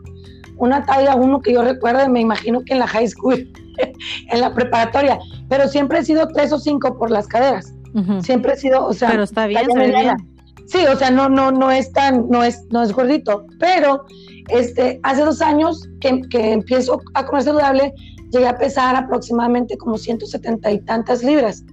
una 0.60 0.84
talla 0.84 1.16
uno 1.16 1.40
que 1.40 1.52
yo 1.52 1.62
recuerde, 1.62 2.08
me 2.08 2.20
imagino 2.20 2.62
que 2.62 2.74
en 2.74 2.78
la 2.78 2.86
high 2.86 3.08
school, 3.08 3.50
en 4.30 4.40
la 4.40 4.54
preparatoria, 4.54 5.18
pero 5.48 5.66
siempre 5.66 5.98
he 5.98 6.04
sido 6.04 6.28
tres 6.28 6.52
o 6.52 6.58
cinco 6.58 6.96
por 6.96 7.10
las 7.10 7.26
caderas, 7.26 7.72
siempre 8.20 8.52
he 8.52 8.56
sido, 8.56 8.86
o 8.86 8.92
sea, 8.92 9.10
Pero 9.10 9.24
está 9.24 9.46
bien, 9.46 9.62
talla 9.62 9.72
se 9.72 9.78
ve 9.78 9.86
mediana. 9.88 10.16
bien. 10.16 10.66
Sí, 10.68 10.78
o 10.86 10.96
sea, 10.96 11.10
no, 11.10 11.28
no, 11.28 11.50
no 11.50 11.72
es 11.72 11.92
tan, 11.92 12.28
no 12.28 12.44
es, 12.44 12.62
no 12.70 12.82
es 12.82 12.92
gordito, 12.92 13.44
pero 13.58 14.04
este, 14.50 15.00
hace 15.02 15.22
dos 15.22 15.42
años 15.42 15.88
que, 16.00 16.20
que 16.30 16.52
empiezo 16.52 17.00
a 17.14 17.26
comer 17.26 17.42
saludable, 17.42 17.92
llegué 18.30 18.46
a 18.46 18.56
pesar 18.56 18.94
aproximadamente 18.94 19.76
como 19.76 19.98
170 19.98 20.70
y 20.70 20.78
tantas 20.82 21.24
libras, 21.24 21.64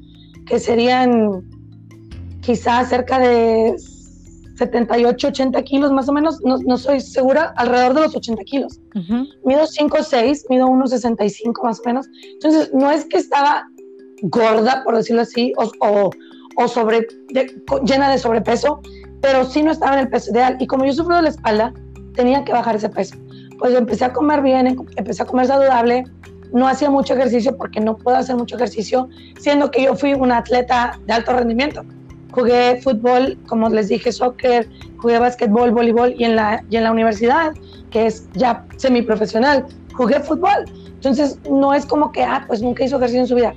que 0.47 0.59
serían 0.59 1.43
quizás 2.41 2.89
cerca 2.89 3.19
de 3.19 3.75
78, 4.57 5.27
80 5.27 5.61
kilos 5.63 5.91
más 5.91 6.09
o 6.09 6.13
menos, 6.13 6.41
no, 6.43 6.57
no 6.57 6.77
soy 6.77 6.99
segura, 6.99 7.53
alrededor 7.57 7.93
de 7.93 8.01
los 8.01 8.15
80 8.15 8.43
kilos. 8.43 8.79
Mido 9.43 9.67
5, 9.67 9.97
6, 10.03 10.45
mido 10.49 10.67
1,65 10.67 11.63
más 11.63 11.79
o 11.79 11.83
menos. 11.85 12.07
Entonces, 12.33 12.71
no 12.73 12.89
es 12.91 13.05
que 13.05 13.17
estaba 13.17 13.67
gorda, 14.23 14.83
por 14.83 14.95
decirlo 14.95 15.21
así, 15.21 15.53
o, 15.57 15.71
o, 15.87 16.09
o 16.55 16.67
sobre, 16.67 17.07
llena 17.83 18.09
de 18.11 18.17
sobrepeso, 18.17 18.81
pero 19.21 19.45
sí 19.45 19.61
no 19.61 19.71
estaba 19.71 19.93
en 19.93 19.99
el 19.99 20.09
peso 20.09 20.31
ideal. 20.31 20.57
Y 20.59 20.67
como 20.67 20.85
yo 20.85 20.93
sufro 20.93 21.15
de 21.15 21.23
la 21.23 21.29
espalda, 21.29 21.73
tenía 22.15 22.43
que 22.43 22.51
bajar 22.51 22.75
ese 22.75 22.89
peso. 22.89 23.15
Pues 23.59 23.73
empecé 23.73 24.05
a 24.05 24.13
comer 24.13 24.41
bien, 24.41 24.67
empecé 24.95 25.23
a 25.23 25.25
comer 25.25 25.47
saludable, 25.47 26.03
no 26.53 26.67
hacía 26.67 26.89
mucho 26.89 27.13
ejercicio 27.13 27.55
porque 27.57 27.79
no 27.79 27.97
puedo 27.97 28.17
hacer 28.17 28.35
mucho 28.35 28.55
ejercicio, 28.55 29.09
siendo 29.39 29.69
que 29.71 29.83
yo 29.83 29.95
fui 29.95 30.13
una 30.13 30.37
atleta 30.37 30.99
de 31.05 31.13
alto 31.13 31.33
rendimiento. 31.33 31.83
Jugué 32.37 32.79
fútbol, 32.83 33.35
como 33.47 33.67
les 33.67 33.87
dije, 33.87 34.11
soccer, 34.11 34.69
jugué 34.97 35.17
básquetbol, 35.17 35.71
voleibol 35.71 36.13
y 36.15 36.23
en 36.23 36.35
la, 36.35 36.63
y 36.69 36.77
en 36.77 36.83
la 36.83 36.91
universidad, 36.91 37.51
que 37.89 38.05
es 38.05 38.29
ya 38.33 38.63
semiprofesional, 38.77 39.65
jugué 39.95 40.19
fútbol. 40.19 40.65
Entonces, 40.85 41.39
no 41.49 41.73
es 41.73 41.87
como 41.87 42.11
que, 42.11 42.23
ah, 42.23 42.45
pues 42.47 42.61
nunca 42.61 42.83
hizo 42.83 42.97
ejercicio 42.97 43.21
en 43.21 43.27
su 43.27 43.33
vida. 43.33 43.55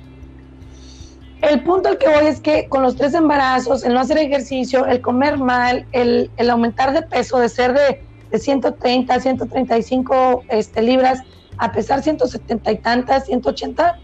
El 1.43 1.61
punto 1.63 1.89
al 1.89 1.99
que 1.99 2.07
voy 2.07 2.25
es 2.25 2.39
que 2.39 2.67
con 2.69 2.81
los 2.81 2.95
tres 2.95 3.13
embarazos, 3.13 3.83
el 3.83 3.93
no 3.93 3.99
hacer 3.99 4.17
ejercicio, 4.17 4.87
el 4.87 4.99
comer 4.99 5.37
mal, 5.37 5.85
el, 5.91 6.31
el 6.37 6.49
aumentar 6.49 6.91
de 6.91 7.03
peso, 7.03 7.37
de 7.37 7.49
ser 7.49 7.73
de, 7.73 8.03
de 8.31 8.39
130, 8.39 9.19
135 9.19 10.43
este, 10.49 10.81
libras, 10.81 11.19
a 11.59 11.71
pesar 11.71 12.01
170 12.01 12.71
y 12.71 12.77
tantas, 12.79 13.27
180, 13.27 13.99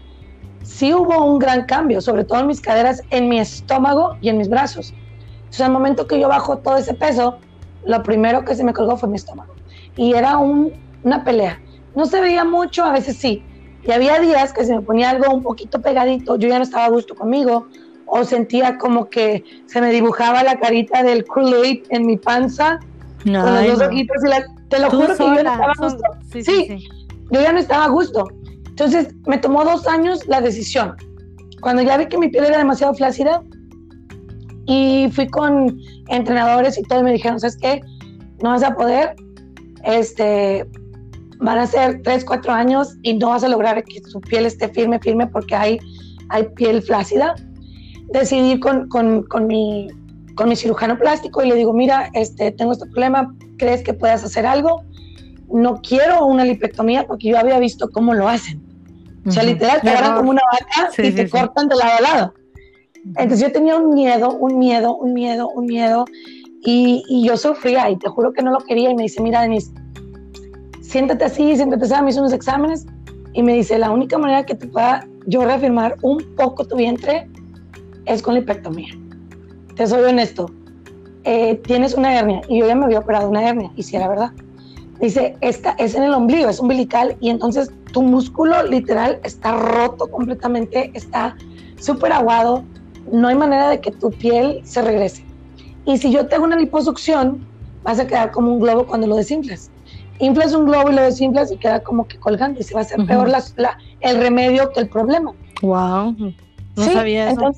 sí 0.68 0.92
hubo 0.92 1.24
un 1.24 1.38
gran 1.38 1.64
cambio, 1.64 2.00
sobre 2.00 2.24
todo 2.24 2.40
en 2.40 2.46
mis 2.46 2.60
caderas, 2.60 3.02
en 3.10 3.28
mi 3.28 3.40
estómago 3.40 4.16
y 4.20 4.28
en 4.28 4.36
mis 4.36 4.48
brazos. 4.48 4.92
Entonces, 5.38 5.62
al 5.62 5.72
momento 5.72 6.06
que 6.06 6.20
yo 6.20 6.28
bajo 6.28 6.58
todo 6.58 6.76
ese 6.76 6.94
peso, 6.94 7.38
lo 7.86 8.02
primero 8.02 8.44
que 8.44 8.54
se 8.54 8.62
me 8.62 8.74
colgó 8.74 8.96
fue 8.96 9.08
mi 9.08 9.16
estómago. 9.16 9.54
Y 9.96 10.12
era 10.12 10.36
un, 10.36 10.72
una 11.04 11.24
pelea. 11.24 11.58
No 11.96 12.04
se 12.04 12.20
veía 12.20 12.44
mucho, 12.44 12.84
a 12.84 12.92
veces 12.92 13.16
sí. 13.16 13.42
Y 13.82 13.90
había 13.92 14.20
días 14.20 14.52
que 14.52 14.64
se 14.64 14.74
me 14.74 14.82
ponía 14.82 15.10
algo 15.10 15.32
un 15.32 15.42
poquito 15.42 15.80
pegadito, 15.80 16.36
yo 16.36 16.48
ya 16.48 16.58
no 16.58 16.64
estaba 16.64 16.84
a 16.84 16.90
gusto 16.90 17.14
conmigo, 17.14 17.66
o 18.04 18.24
sentía 18.24 18.76
como 18.76 19.08
que 19.08 19.44
se 19.66 19.80
me 19.80 19.90
dibujaba 19.90 20.42
la 20.42 20.58
carita 20.58 21.02
del 21.02 21.24
Kool-Aid 21.24 21.84
en 21.88 22.06
mi 22.06 22.18
panza, 22.18 22.78
con 23.24 23.32
los 23.32 23.78
dos 23.78 23.88
ojitos. 23.88 24.22
Y 24.22 24.28
la, 24.28 24.44
te 24.68 24.78
lo 24.80 24.90
juro 24.90 25.16
que 25.16 25.24
yo 25.24 25.30
no 25.30 25.38
estaba 25.38 25.72
a 25.72 25.82
gusto. 25.82 26.02
sí, 26.30 26.42
sí, 26.42 26.66
sí 26.68 26.88
yo 27.30 27.40
ya 27.40 27.52
no 27.52 27.58
estaba 27.58 27.84
a 27.84 27.88
gusto. 27.88 28.28
Entonces 28.78 29.12
me 29.26 29.38
tomó 29.38 29.64
dos 29.64 29.88
años 29.88 30.24
la 30.28 30.40
decisión. 30.40 30.94
Cuando 31.60 31.82
ya 31.82 31.96
vi 31.96 32.06
que 32.06 32.16
mi 32.16 32.28
piel 32.28 32.44
era 32.44 32.58
demasiado 32.58 32.94
flácida 32.94 33.42
y 34.66 35.08
fui 35.10 35.26
con 35.26 35.76
entrenadores 36.06 36.78
y 36.78 36.84
todos 36.84 37.02
me 37.02 37.12
dijeron, 37.12 37.40
¿sabes 37.40 37.56
qué? 37.56 37.80
No 38.40 38.50
vas 38.50 38.62
a 38.62 38.76
poder, 38.76 39.16
este, 39.82 40.64
van 41.40 41.58
a 41.58 41.66
ser 41.66 42.02
tres, 42.04 42.24
cuatro 42.24 42.52
años 42.52 42.96
y 43.02 43.14
no 43.14 43.30
vas 43.30 43.42
a 43.42 43.48
lograr 43.48 43.82
que 43.82 44.00
su 44.04 44.20
piel 44.20 44.46
esté 44.46 44.68
firme, 44.68 45.00
firme 45.00 45.26
porque 45.26 45.56
hay, 45.56 45.80
hay 46.28 46.44
piel 46.54 46.80
flácida. 46.80 47.34
Decidí 48.12 48.60
con, 48.60 48.88
con, 48.88 49.24
con, 49.24 49.48
mi, 49.48 49.88
con 50.36 50.50
mi 50.50 50.54
cirujano 50.54 50.96
plástico 50.96 51.42
y 51.42 51.48
le 51.48 51.56
digo, 51.56 51.72
mira, 51.72 52.10
este, 52.14 52.52
tengo 52.52 52.70
este 52.70 52.86
problema, 52.86 53.34
¿crees 53.56 53.82
que 53.82 53.92
puedas 53.92 54.22
hacer 54.22 54.46
algo? 54.46 54.84
no 55.50 55.80
quiero 55.80 56.26
una 56.26 56.44
lipectomía 56.44 57.06
porque 57.06 57.28
yo 57.28 57.38
había 57.38 57.58
visto 57.58 57.88
cómo 57.90 58.14
lo 58.14 58.28
hacen. 58.28 58.67
O 59.28 59.32
sea, 59.32 59.42
literal, 59.42 59.80
te 59.80 59.90
agarran 59.90 60.16
como 60.16 60.30
una 60.30 60.42
vaca 60.52 60.90
y 61.02 61.12
te 61.12 61.28
cortan 61.28 61.68
de 61.68 61.76
lado 61.76 61.92
a 61.98 62.00
lado. 62.00 62.34
Entonces 63.16 63.40
yo 63.40 63.52
tenía 63.52 63.76
un 63.76 63.94
miedo, 63.94 64.32
un 64.32 64.58
miedo, 64.58 64.96
un 64.96 65.12
miedo, 65.12 65.48
un 65.48 65.66
miedo. 65.66 66.04
Y, 66.62 67.04
y, 67.08 67.26
yo 67.26 67.36
sufría 67.36 67.88
y 67.88 67.96
te 67.96 68.08
juro 68.08 68.32
que 68.32 68.42
no 68.42 68.50
lo 68.50 68.58
quería. 68.58 68.90
Y 68.90 68.94
me 68.94 69.04
dice, 69.04 69.22
mira, 69.22 69.42
Denise, 69.42 69.72
siéntate 70.80 71.24
así, 71.24 71.54
siéntate 71.54 71.84
así. 71.84 72.02
Me 72.02 72.10
hizo 72.10 72.20
unos 72.20 72.32
exámenes 72.32 72.86
y 73.32 73.42
me 73.42 73.54
dice, 73.54 73.78
la 73.78 73.90
única 73.90 74.18
manera 74.18 74.44
que 74.44 74.54
te 74.54 74.66
pueda 74.66 75.06
yo 75.26 75.44
reafirmar 75.44 75.96
un 76.02 76.18
poco 76.36 76.66
tu 76.66 76.76
vientre 76.76 77.28
es 78.06 78.22
con 78.22 78.34
lipectomía. 78.34 78.94
Te 79.76 79.86
soy 79.86 80.02
honesto. 80.02 80.50
Eh, 81.24 81.56
tienes 81.64 81.94
una 81.94 82.18
hernia 82.18 82.40
y 82.48 82.58
yo 82.58 82.66
ya 82.66 82.74
me 82.74 82.86
había 82.86 83.00
operado 83.00 83.28
una 83.28 83.46
hernia 83.46 83.70
y 83.76 83.82
si 83.82 83.96
era 83.96 84.08
verdad 84.08 84.32
dice, 85.00 85.36
esta 85.40 85.72
es 85.78 85.94
en 85.94 86.02
el 86.02 86.14
ombligo, 86.14 86.48
es 86.48 86.60
umbilical 86.60 87.16
y 87.20 87.30
entonces 87.30 87.70
tu 87.92 88.02
músculo 88.02 88.62
literal 88.64 89.20
está 89.22 89.52
roto 89.52 90.08
completamente, 90.08 90.90
está 90.94 91.36
súper 91.80 92.12
aguado, 92.12 92.64
no 93.12 93.28
hay 93.28 93.36
manera 93.36 93.70
de 93.70 93.80
que 93.80 93.90
tu 93.90 94.10
piel 94.10 94.60
se 94.64 94.82
regrese. 94.82 95.24
Y 95.86 95.98
si 95.98 96.12
yo 96.12 96.26
te 96.26 96.34
hago 96.34 96.44
una 96.44 96.56
liposucción, 96.56 97.46
vas 97.82 97.98
a 97.98 98.06
quedar 98.06 98.30
como 98.30 98.52
un 98.52 98.60
globo 98.60 98.86
cuando 98.86 99.06
lo 99.06 99.16
desinflas. 99.16 99.70
Inflas 100.18 100.52
un 100.52 100.66
globo 100.66 100.90
y 100.90 100.94
lo 100.94 101.02
desinflas 101.02 101.50
y 101.52 101.56
queda 101.56 101.80
como 101.80 102.06
que 102.06 102.18
colgando 102.18 102.60
y 102.60 102.64
se 102.64 102.74
va 102.74 102.80
a 102.80 102.82
hacer 102.82 103.06
peor 103.06 103.28
la, 103.28 103.42
el 104.00 104.18
remedio 104.18 104.70
que 104.72 104.80
el 104.80 104.88
problema. 104.88 105.32
Wow, 105.62 106.14
no 106.76 106.84
sabía 106.84 107.30
eso. 107.30 107.52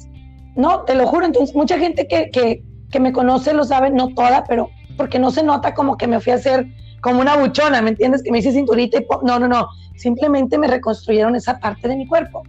no, 0.56 0.82
te 0.82 0.94
lo 0.94 1.06
juro, 1.06 1.26
entonces 1.26 1.56
mucha 1.56 1.78
gente 1.78 2.06
que, 2.06 2.30
que, 2.30 2.62
que 2.90 3.00
me 3.00 3.12
conoce 3.12 3.54
lo 3.54 3.64
sabe, 3.64 3.90
no 3.90 4.08
toda, 4.08 4.44
pero 4.44 4.68
porque 4.96 5.18
no 5.18 5.30
se 5.30 5.42
nota 5.42 5.74
como 5.74 5.96
que 5.96 6.06
me 6.06 6.20
fui 6.20 6.32
a 6.32 6.36
hacer 6.36 6.66
como 7.00 7.20
una 7.20 7.36
buchona, 7.36 7.82
¿me 7.82 7.90
entiendes? 7.90 8.22
Que 8.22 8.30
me 8.30 8.38
hice 8.38 8.52
cinturita 8.52 8.98
y... 8.98 9.06
No, 9.24 9.38
no, 9.38 9.48
no. 9.48 9.68
Simplemente 9.96 10.58
me 10.58 10.66
reconstruyeron 10.66 11.36
esa 11.36 11.58
parte 11.58 11.88
de 11.88 11.96
mi 11.96 12.06
cuerpo. 12.06 12.42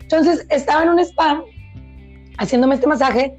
Entonces, 0.00 0.46
estaba 0.50 0.82
en 0.82 0.90
un 0.90 0.98
spa 1.00 1.42
haciéndome 2.38 2.76
este 2.76 2.86
masaje 2.86 3.36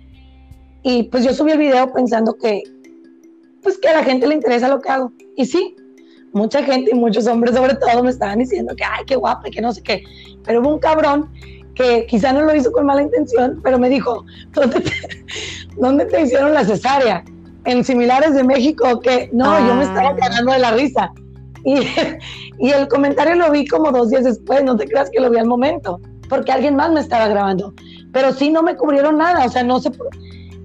y 0.83 1.03
pues 1.03 1.23
yo 1.23 1.33
subí 1.33 1.51
el 1.51 1.57
video 1.57 1.91
pensando 1.91 2.35
que, 2.35 2.63
pues 3.61 3.77
que 3.77 3.89
a 3.89 3.93
la 3.93 4.03
gente 4.03 4.27
le 4.27 4.35
interesa 4.35 4.67
lo 4.67 4.81
que 4.81 4.89
hago. 4.89 5.11
Y 5.35 5.45
sí, 5.45 5.75
mucha 6.33 6.63
gente 6.63 6.91
y 6.93 6.95
muchos 6.95 7.27
hombres 7.27 7.55
sobre 7.55 7.75
todo 7.75 8.03
me 8.03 8.11
estaban 8.11 8.39
diciendo 8.39 8.75
que, 8.75 8.83
ay, 8.83 9.03
qué 9.05 9.15
guapa 9.15 9.47
y 9.47 9.51
que 9.51 9.61
no 9.61 9.73
sé 9.73 9.81
qué. 9.81 10.03
Pero 10.45 10.61
hubo 10.61 10.73
un 10.73 10.79
cabrón 10.79 11.29
que 11.75 12.05
quizá 12.07 12.33
no 12.33 12.41
lo 12.41 12.53
hizo 12.55 12.71
con 12.71 12.85
mala 12.85 13.01
intención, 13.01 13.59
pero 13.63 13.79
me 13.79 13.89
dijo, 13.89 14.25
¿dónde 14.51 14.81
te, 14.81 14.91
¿dónde 15.77 16.05
te 16.05 16.21
hicieron 16.21 16.53
la 16.53 16.65
cesárea? 16.65 17.23
En 17.69 17.83
similares 17.83 18.33
de 18.33 18.43
México 18.43 18.99
que 18.99 19.29
no, 19.31 19.59
yo 19.67 19.75
me 19.75 19.83
estaba 19.83 20.15
cagando 20.15 20.51
de 20.51 20.59
la 20.59 20.71
risa. 20.71 21.11
Y, 21.63 21.75
y, 22.59 22.71
el 22.71 22.87
comentario 22.87 23.35
lo 23.35 23.51
vi 23.51 23.67
como 23.67 23.91
dos 23.91 24.09
días 24.09 24.23
después, 24.23 24.63
no 24.63 24.75
te 24.75 24.87
creas 24.87 25.09
que 25.09 25.19
lo 25.19 25.29
vi 25.29 25.37
al 25.37 25.47
momento, 25.47 25.99
porque 26.27 26.51
alguien 26.51 26.75
más 26.75 26.91
me 26.91 26.99
estaba 26.99 27.27
grabando. 27.27 27.73
Pero 28.11 28.33
sí 28.33 28.49
no 28.49 28.63
me 28.63 28.75
cubrieron 28.75 29.17
nada, 29.17 29.45
o 29.45 29.49
sea, 29.49 29.63
no 29.63 29.79
se... 29.79 29.91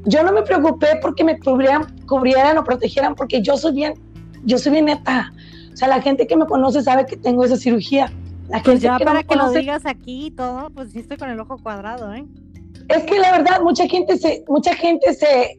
Yo 0.07 0.23
no 0.23 0.33
me 0.33 0.43
preocupé 0.43 0.99
porque 1.01 1.25
me 1.25 1.39
cubrieran, 1.39 1.87
cubrieran 2.07 2.59
o 2.59 2.65
protegieran, 2.65 3.15
porque 3.15 3.43
yo 3.43 3.57
soy 3.57 3.73
bien, 3.73 3.95
yo 4.45 4.59
soy 4.59 4.73
bien 4.73 4.85
neta. 4.87 5.33
O 5.73 5.77
sea, 5.77 5.89
la 5.89 6.01
gente 6.01 6.27
que 6.27 6.37
me 6.37 6.47
conoce 6.47 6.83
sabe 6.83 7.07
que 7.07 7.17
tengo 7.17 7.45
esa 7.45 7.57
cirugía. 7.57 8.13
La 8.49 8.63
pues 8.63 8.81
ya 8.81 8.99
para 8.99 9.23
que 9.23 9.35
lo 9.35 9.51
digas 9.51 9.87
aquí 9.87 10.27
y 10.27 10.31
todo, 10.31 10.69
pues 10.71 10.93
sí 10.93 11.01
estoy 11.01 11.17
con 11.17 11.31
el 11.31 11.41
ojo 11.41 11.57
cuadrado, 11.59 12.13
¿eh? 12.13 12.25
Es 12.89 13.05
que 13.05 13.19
la 13.19 13.33
verdad, 13.33 13.63
mucha 13.63 13.89
gente 13.89 14.19
se, 14.19 14.45
mucha 14.47 14.75
gente 14.75 15.15
se, 15.15 15.59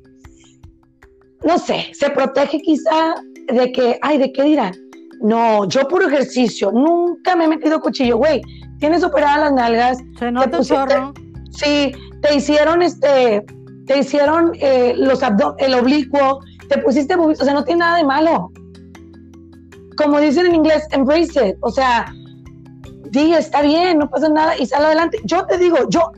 no 1.43 1.57
sé, 1.59 1.87
se 1.93 2.09
protege 2.09 2.59
quizá 2.61 3.15
de 3.47 3.71
que, 3.71 3.99
ay, 4.01 4.17
¿de 4.17 4.31
qué 4.31 4.43
dirán? 4.43 4.73
No, 5.21 5.67
yo 5.67 5.87
puro 5.87 6.07
ejercicio, 6.07 6.71
nunca 6.71 7.35
me 7.35 7.45
he 7.45 7.47
metido 7.47 7.79
cuchillo, 7.79 8.17
güey. 8.17 8.41
Tienes 8.79 9.03
operadas 9.03 9.39
las 9.39 9.53
nalgas. 9.53 9.97
Se 10.19 10.31
nota 10.31 10.61
chorro. 10.61 11.13
Sí, 11.51 11.93
te 12.21 12.35
hicieron 12.35 12.81
este, 12.81 13.45
te 13.85 13.99
hicieron 13.99 14.51
eh, 14.59 14.93
los 14.97 15.21
el 15.59 15.73
oblicuo, 15.75 16.39
te 16.69 16.79
pusiste 16.79 17.15
o 17.15 17.35
sea, 17.35 17.53
no 17.53 17.63
tiene 17.63 17.79
nada 17.79 17.97
de 17.97 18.03
malo. 18.03 18.51
Como 19.97 20.19
dicen 20.19 20.47
en 20.47 20.55
inglés, 20.55 20.85
embrace 20.91 21.49
it, 21.49 21.57
o 21.61 21.71
sea, 21.71 22.13
di, 23.11 23.33
está 23.33 23.61
bien, 23.61 23.99
no 23.99 24.09
pasa 24.09 24.27
nada 24.27 24.57
y 24.57 24.65
sale 24.65 24.87
adelante. 24.87 25.19
Yo 25.23 25.45
te 25.45 25.57
digo, 25.57 25.77
yo, 25.89 26.11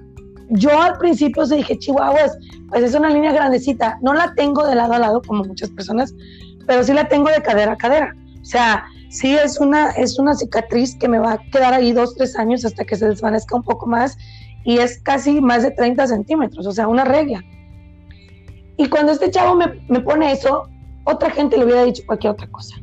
yo 0.50 0.82
al 0.82 0.98
principio 0.98 1.46
se 1.46 1.58
dije, 1.58 1.78
chihuahuas, 1.78 2.36
pues 2.70 2.84
es 2.84 2.94
una 2.96 3.10
línea 3.10 3.32
grandecita. 3.32 3.98
No 4.02 4.14
la 4.14 4.34
tengo 4.36 4.66
de 4.68 4.76
lado 4.76 4.94
a 4.94 5.00
lado 5.00 5.22
como 5.22 5.44
muchas 5.44 5.70
personas, 5.70 6.14
pero 6.66 6.84
sí 6.84 6.94
la 6.94 7.08
tengo 7.08 7.30
de 7.30 7.42
cadera 7.42 7.74
a 7.74 7.78
cadera. 7.78 8.16
O 8.42 8.46
sea, 8.46 8.86
sí 9.10 9.36
es 9.36 9.60
una, 9.60 9.92
es 9.92 10.20
una 10.20 10.36
cicatriz 10.36 10.96
que 10.96 11.08
me 11.08 11.20
va 11.20 11.34
a 11.34 11.38
quedar 11.52 11.74
ahí 11.74 11.94
dos, 11.94 12.16
tres 12.16 12.36
años 12.36 12.66
hasta 12.66 12.86
que 12.86 12.96
se 12.96 13.08
desvanezca 13.08 13.56
un 13.56 13.64
poco 13.64 13.88
más 13.88 14.18
y 14.64 14.80
es 14.80 15.00
casi 15.00 15.40
más 15.40 15.64
de 15.64 15.72
30 15.72 16.08
centímetros, 16.08 16.66
o 16.66 16.72
sea, 16.72 16.88
una 16.88 17.06
regla. 17.06 17.42
Y 18.78 18.90
cuando 18.90 19.12
este 19.12 19.32
chavo 19.32 19.56
me, 19.56 19.82
me 19.88 20.02
pone 20.02 20.32
eso, 20.32 20.70
otra 21.06 21.30
gente 21.30 21.58
le 21.58 21.66
hubiera 21.66 21.84
dicho 21.84 22.04
cualquier 22.06 22.34
otra 22.34 22.48
cosa. 22.48 22.76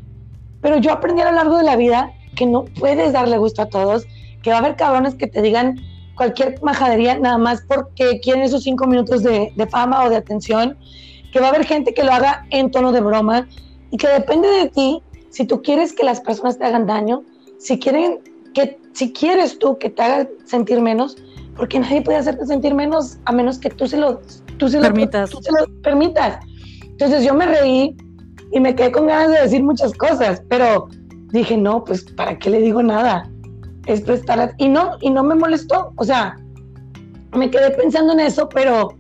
Pero 0.61 0.79
yo 0.79 0.93
aprendí 0.93 1.21
a 1.21 1.27
lo 1.27 1.33
largo 1.33 1.59
de 1.59 1.65
la 1.65 1.77
vida 1.77 2.11
que 2.37 2.47
no 2.47 2.65
puedes 2.65 3.13
darle 3.13 3.39
gusto 3.39 3.63
a 3.63 3.67
todos, 3.67 4.07
que 4.43 4.51
va 4.51 4.57
a 4.57 4.59
haber 4.61 4.77
cabrones 4.77 5.15
que 5.15 5.27
te 5.27 5.43
digan, 5.43 5.79
cualquier 6.15 6.63
majadería 6.63 7.19
nada 7.19 7.39
más 7.39 7.63
porque 7.67 8.21
quieren 8.21 8.43
esos 8.43 8.63
cinco 8.63 8.87
minutos 8.87 9.23
de, 9.23 9.53
fama 9.71 10.05
o 10.05 10.11
de 10.11 10.17
atención, 10.17 10.77
que 11.33 11.41
va 11.41 11.47
a 11.47 11.51
haber 11.51 11.65
gente 11.65 11.95
que 11.95 12.05
lo 12.05 12.13
haga 12.13 12.47
en 12.51 12.71
tono 12.71 12.93
de 12.93 13.01
broma 13.01 13.49
y 13.91 13.97
que 13.97 14.09
depende 14.09 14.49
de 14.49 14.69
ti 14.69 15.03
si 15.31 15.45
tú 15.45 15.63
quieres 15.63 15.93
que 15.93 16.05
las 16.05 16.21
personas 16.21 16.59
te 16.59 16.65
hagan 16.65 16.87
daño, 16.87 17.23
si 17.59 17.79
quieren 17.79 18.21
que 18.55 18.79
si 18.93 19.13
quieres 19.13 19.59
tú 19.59 19.77
que 19.79 19.91
te 19.91 20.03
haga 20.03 20.29
sentir 20.45 20.81
menos, 20.81 21.17
porque 21.57 21.81
nadie 21.81 22.03
puede 22.03 22.19
hacerte 22.19 22.47
sentir 22.47 22.75
menos 22.75 23.19
a 23.25 23.33
menos 23.33 23.59
que 23.59 23.71
tú 23.71 23.89
se 23.89 23.97
lo, 23.97 24.21
tú 24.59 24.69
se 24.69 24.79
lo, 24.79 24.85
Permitas. 24.85 25.31
tú 25.31 25.39
se 25.43 25.51
lo 25.51 25.83
permitas. 25.83 26.39
Entonces 26.85 27.25
yo 27.25 27.35
me 27.35 27.47
reí 27.47 27.97
y 28.53 28.61
me 28.61 28.75
quedé 28.77 28.93
con 28.93 29.09
ganas 29.09 29.31
de 29.31 29.41
decir 29.43 29.65
muchas 29.65 29.93
cosas, 29.95 30.41
pero 30.49 30.89
dije, 31.33 31.57
no, 31.57 31.85
pues 31.85 32.05
¿para 32.13 32.39
qué 32.39 32.51
le 32.51 32.61
digo 32.61 32.83
nada? 32.83 33.29
Es 33.87 34.01
prestar... 34.01 34.55
Y 34.59 34.69
no, 34.69 34.93
y 35.01 35.11
no 35.11 35.23
me 35.23 35.35
molestó, 35.35 35.93
o 35.97 36.05
sea, 36.05 36.37
me 37.35 37.51
quedé 37.51 37.71
pensando 37.71 38.13
en 38.13 38.21
eso, 38.21 38.49
pero 38.49 38.97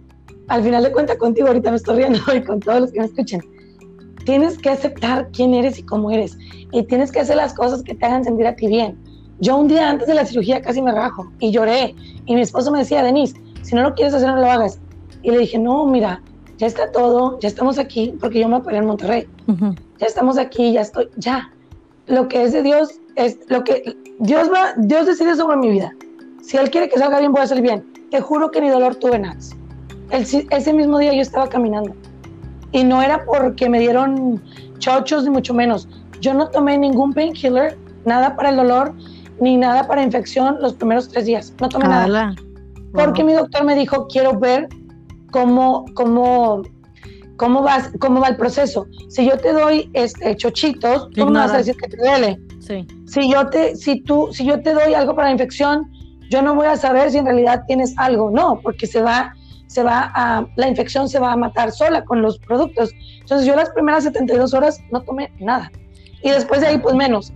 al 0.48 0.62
final 0.62 0.84
de 0.84 0.92
cuentas 0.92 1.16
contigo 1.16 1.48
ahorita 1.48 1.70
me 1.70 1.76
estoy 1.76 1.96
riendo 1.96 2.20
y 2.34 2.42
con 2.42 2.60
todos 2.60 2.80
los 2.80 2.92
que 2.92 3.00
me 3.00 3.06
escuchen. 3.06 3.40
Tienes 4.24 4.58
que 4.58 4.70
aceptar 4.70 5.28
quién 5.32 5.54
eres 5.54 5.78
y 5.78 5.82
cómo 5.82 6.10
eres. 6.10 6.36
Y 6.72 6.82
tienes 6.84 7.12
que 7.12 7.20
hacer 7.20 7.36
las 7.36 7.54
cosas 7.54 7.82
que 7.82 7.94
te 7.94 8.06
hagan 8.06 8.24
sentir 8.24 8.46
a 8.46 8.56
ti 8.56 8.66
bien. 8.66 8.98
Yo 9.38 9.56
un 9.56 9.68
día 9.68 9.90
antes 9.90 10.06
de 10.08 10.14
la 10.14 10.24
cirugía 10.24 10.62
casi 10.62 10.80
me 10.80 10.92
rajo 10.92 11.30
y 11.40 11.50
lloré. 11.50 11.94
Y 12.24 12.34
mi 12.34 12.40
esposo 12.40 12.70
me 12.70 12.78
decía, 12.78 13.02
Denise, 13.02 13.34
si 13.62 13.74
no 13.74 13.82
lo 13.82 13.94
quieres 13.94 14.14
hacer, 14.14 14.28
no 14.28 14.36
lo 14.36 14.50
hagas. 14.50 14.80
Y 15.22 15.30
le 15.30 15.38
dije, 15.38 15.58
no, 15.58 15.86
mira, 15.86 16.22
ya 16.56 16.66
está 16.66 16.90
todo, 16.90 17.38
ya 17.40 17.48
estamos 17.48 17.78
aquí, 17.78 18.14
porque 18.20 18.40
yo 18.40 18.48
me 18.48 18.56
operé 18.56 18.78
en 18.78 18.86
Monterrey. 18.86 19.28
Ujú. 19.46 19.74
Ya 19.98 20.06
estamos 20.06 20.38
aquí, 20.38 20.72
ya 20.72 20.82
estoy, 20.82 21.08
ya. 21.16 21.50
Lo 22.06 22.28
que 22.28 22.42
es 22.44 22.52
de 22.52 22.62
Dios 22.62 23.00
es 23.16 23.38
lo 23.48 23.64
que 23.64 23.96
Dios 24.18 24.50
va, 24.52 24.74
Dios 24.76 25.06
decide 25.06 25.34
sobre 25.34 25.56
mi 25.56 25.70
vida. 25.70 25.92
Si 26.42 26.56
Él 26.56 26.70
quiere 26.70 26.88
que 26.88 26.98
salga 26.98 27.18
bien, 27.18 27.32
voy 27.32 27.42
a 27.42 27.46
salir 27.46 27.62
bien. 27.62 27.84
Te 28.10 28.20
juro 28.20 28.50
que 28.50 28.60
ni 28.60 28.68
dolor 28.68 28.96
tuve 28.96 29.18
nada. 29.18 29.36
El- 30.10 30.26
ese 30.50 30.72
mismo 30.72 30.98
día 30.98 31.12
yo 31.14 31.22
estaba 31.22 31.48
caminando. 31.48 31.94
Y 32.72 32.84
no 32.84 33.00
era 33.00 33.24
porque 33.24 33.68
me 33.68 33.78
dieron 33.78 34.42
chochos, 34.78 35.24
ni 35.24 35.30
mucho 35.30 35.54
menos. 35.54 35.88
Yo 36.20 36.34
no 36.34 36.48
tomé 36.48 36.76
ningún 36.76 37.12
painkiller, 37.12 37.78
nada 38.04 38.36
para 38.36 38.50
el 38.50 38.56
dolor, 38.56 38.92
ni 39.40 39.56
nada 39.56 39.86
para 39.86 40.02
infección 40.02 40.58
los 40.60 40.74
primeros 40.74 41.08
tres 41.08 41.24
días. 41.26 41.54
No 41.60 41.68
tomé 41.68 41.86
nada. 41.88 42.06
Porque 42.92 43.24
mi 43.24 43.32
doctor 43.32 43.64
me 43.64 43.74
dijo, 43.74 44.06
quiero 44.08 44.38
ver 44.38 44.68
cómo, 45.32 45.84
cómo, 45.94 46.62
cómo, 47.36 47.62
vas, 47.62 47.90
cómo 48.00 48.20
va 48.20 48.28
el 48.28 48.36
proceso. 48.36 48.86
Si 49.08 49.26
yo 49.26 49.36
te 49.38 49.52
doy 49.52 49.90
este, 49.92 50.36
chochitos, 50.36 51.10
tú 51.10 51.24
no 51.24 51.30
me 51.30 51.38
vas 51.40 51.52
a 51.52 51.58
decir 51.58 51.76
que 51.76 51.88
te 51.88 51.96
duele. 51.96 52.38
Sí. 52.60 52.86
Si 53.06 53.30
yo, 53.30 53.48
te, 53.48 53.76
si, 53.76 54.00
tú, 54.00 54.28
si 54.32 54.44
yo 54.44 54.60
te 54.62 54.74
doy 54.74 54.94
algo 54.94 55.14
para 55.14 55.28
la 55.28 55.32
infección, 55.32 55.90
yo 56.30 56.42
no 56.42 56.54
voy 56.54 56.66
a 56.66 56.76
saber 56.76 57.10
si 57.10 57.18
en 57.18 57.26
realidad 57.26 57.64
tienes 57.66 57.94
algo. 57.98 58.30
No, 58.30 58.60
porque 58.62 58.86
se 58.86 59.02
va, 59.02 59.34
se 59.66 59.82
va 59.82 60.10
a, 60.14 60.46
la 60.56 60.68
infección 60.68 61.08
se 61.08 61.18
va 61.18 61.32
a 61.32 61.36
matar 61.36 61.72
sola 61.72 62.04
con 62.04 62.22
los 62.22 62.38
productos. 62.38 62.90
Entonces 63.20 63.46
yo 63.46 63.56
las 63.56 63.70
primeras 63.70 64.04
72 64.04 64.54
horas 64.54 64.80
no 64.90 65.02
tomé 65.02 65.32
nada. 65.38 65.70
Y 66.22 66.30
después 66.30 66.60
de 66.60 66.68
ahí, 66.68 66.78
pues 66.78 66.94
menos. 66.94 67.32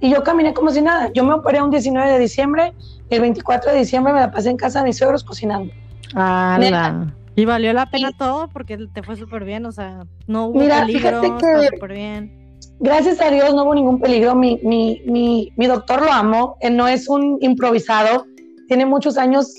Y 0.00 0.10
yo 0.10 0.22
caminé 0.22 0.52
como 0.54 0.70
si 0.70 0.82
nada. 0.82 1.10
Yo 1.14 1.24
me 1.24 1.34
operé 1.34 1.62
un 1.62 1.70
19 1.70 2.12
de 2.12 2.18
diciembre 2.18 2.74
el 3.10 3.20
24 3.20 3.72
de 3.72 3.78
diciembre 3.78 4.12
me 4.12 4.20
la 4.20 4.30
pasé 4.30 4.50
en 4.50 4.56
casa 4.56 4.80
de 4.80 4.86
mis 4.86 4.98
suegros 4.98 5.24
cocinando. 5.24 5.72
Ala. 6.14 7.14
Y 7.36 7.44
valió 7.46 7.72
la 7.72 7.86
pena 7.90 8.12
todo 8.16 8.48
porque 8.52 8.78
te 8.92 9.02
fue 9.02 9.16
súper 9.16 9.44
bien, 9.44 9.66
o 9.66 9.72
sea, 9.72 10.06
no 10.26 10.46
hubo 10.46 10.60
Mira, 10.60 10.80
peligro, 10.86 11.20
fíjate 11.20 11.46
que- 11.68 11.68
súper 11.74 11.92
bien. 11.92 12.40
Gracias 12.80 13.20
a 13.20 13.30
Dios 13.30 13.54
no 13.54 13.64
hubo 13.64 13.74
ningún 13.74 14.00
peligro. 14.00 14.34
Mi, 14.34 14.58
mi, 14.62 15.00
mi, 15.06 15.52
mi 15.56 15.66
doctor 15.66 16.02
lo 16.02 16.12
amo. 16.12 16.56
Él 16.60 16.76
no 16.76 16.88
es 16.88 17.08
un 17.08 17.38
improvisado. 17.40 18.24
Tiene 18.68 18.84
muchos 18.86 19.16
años 19.16 19.52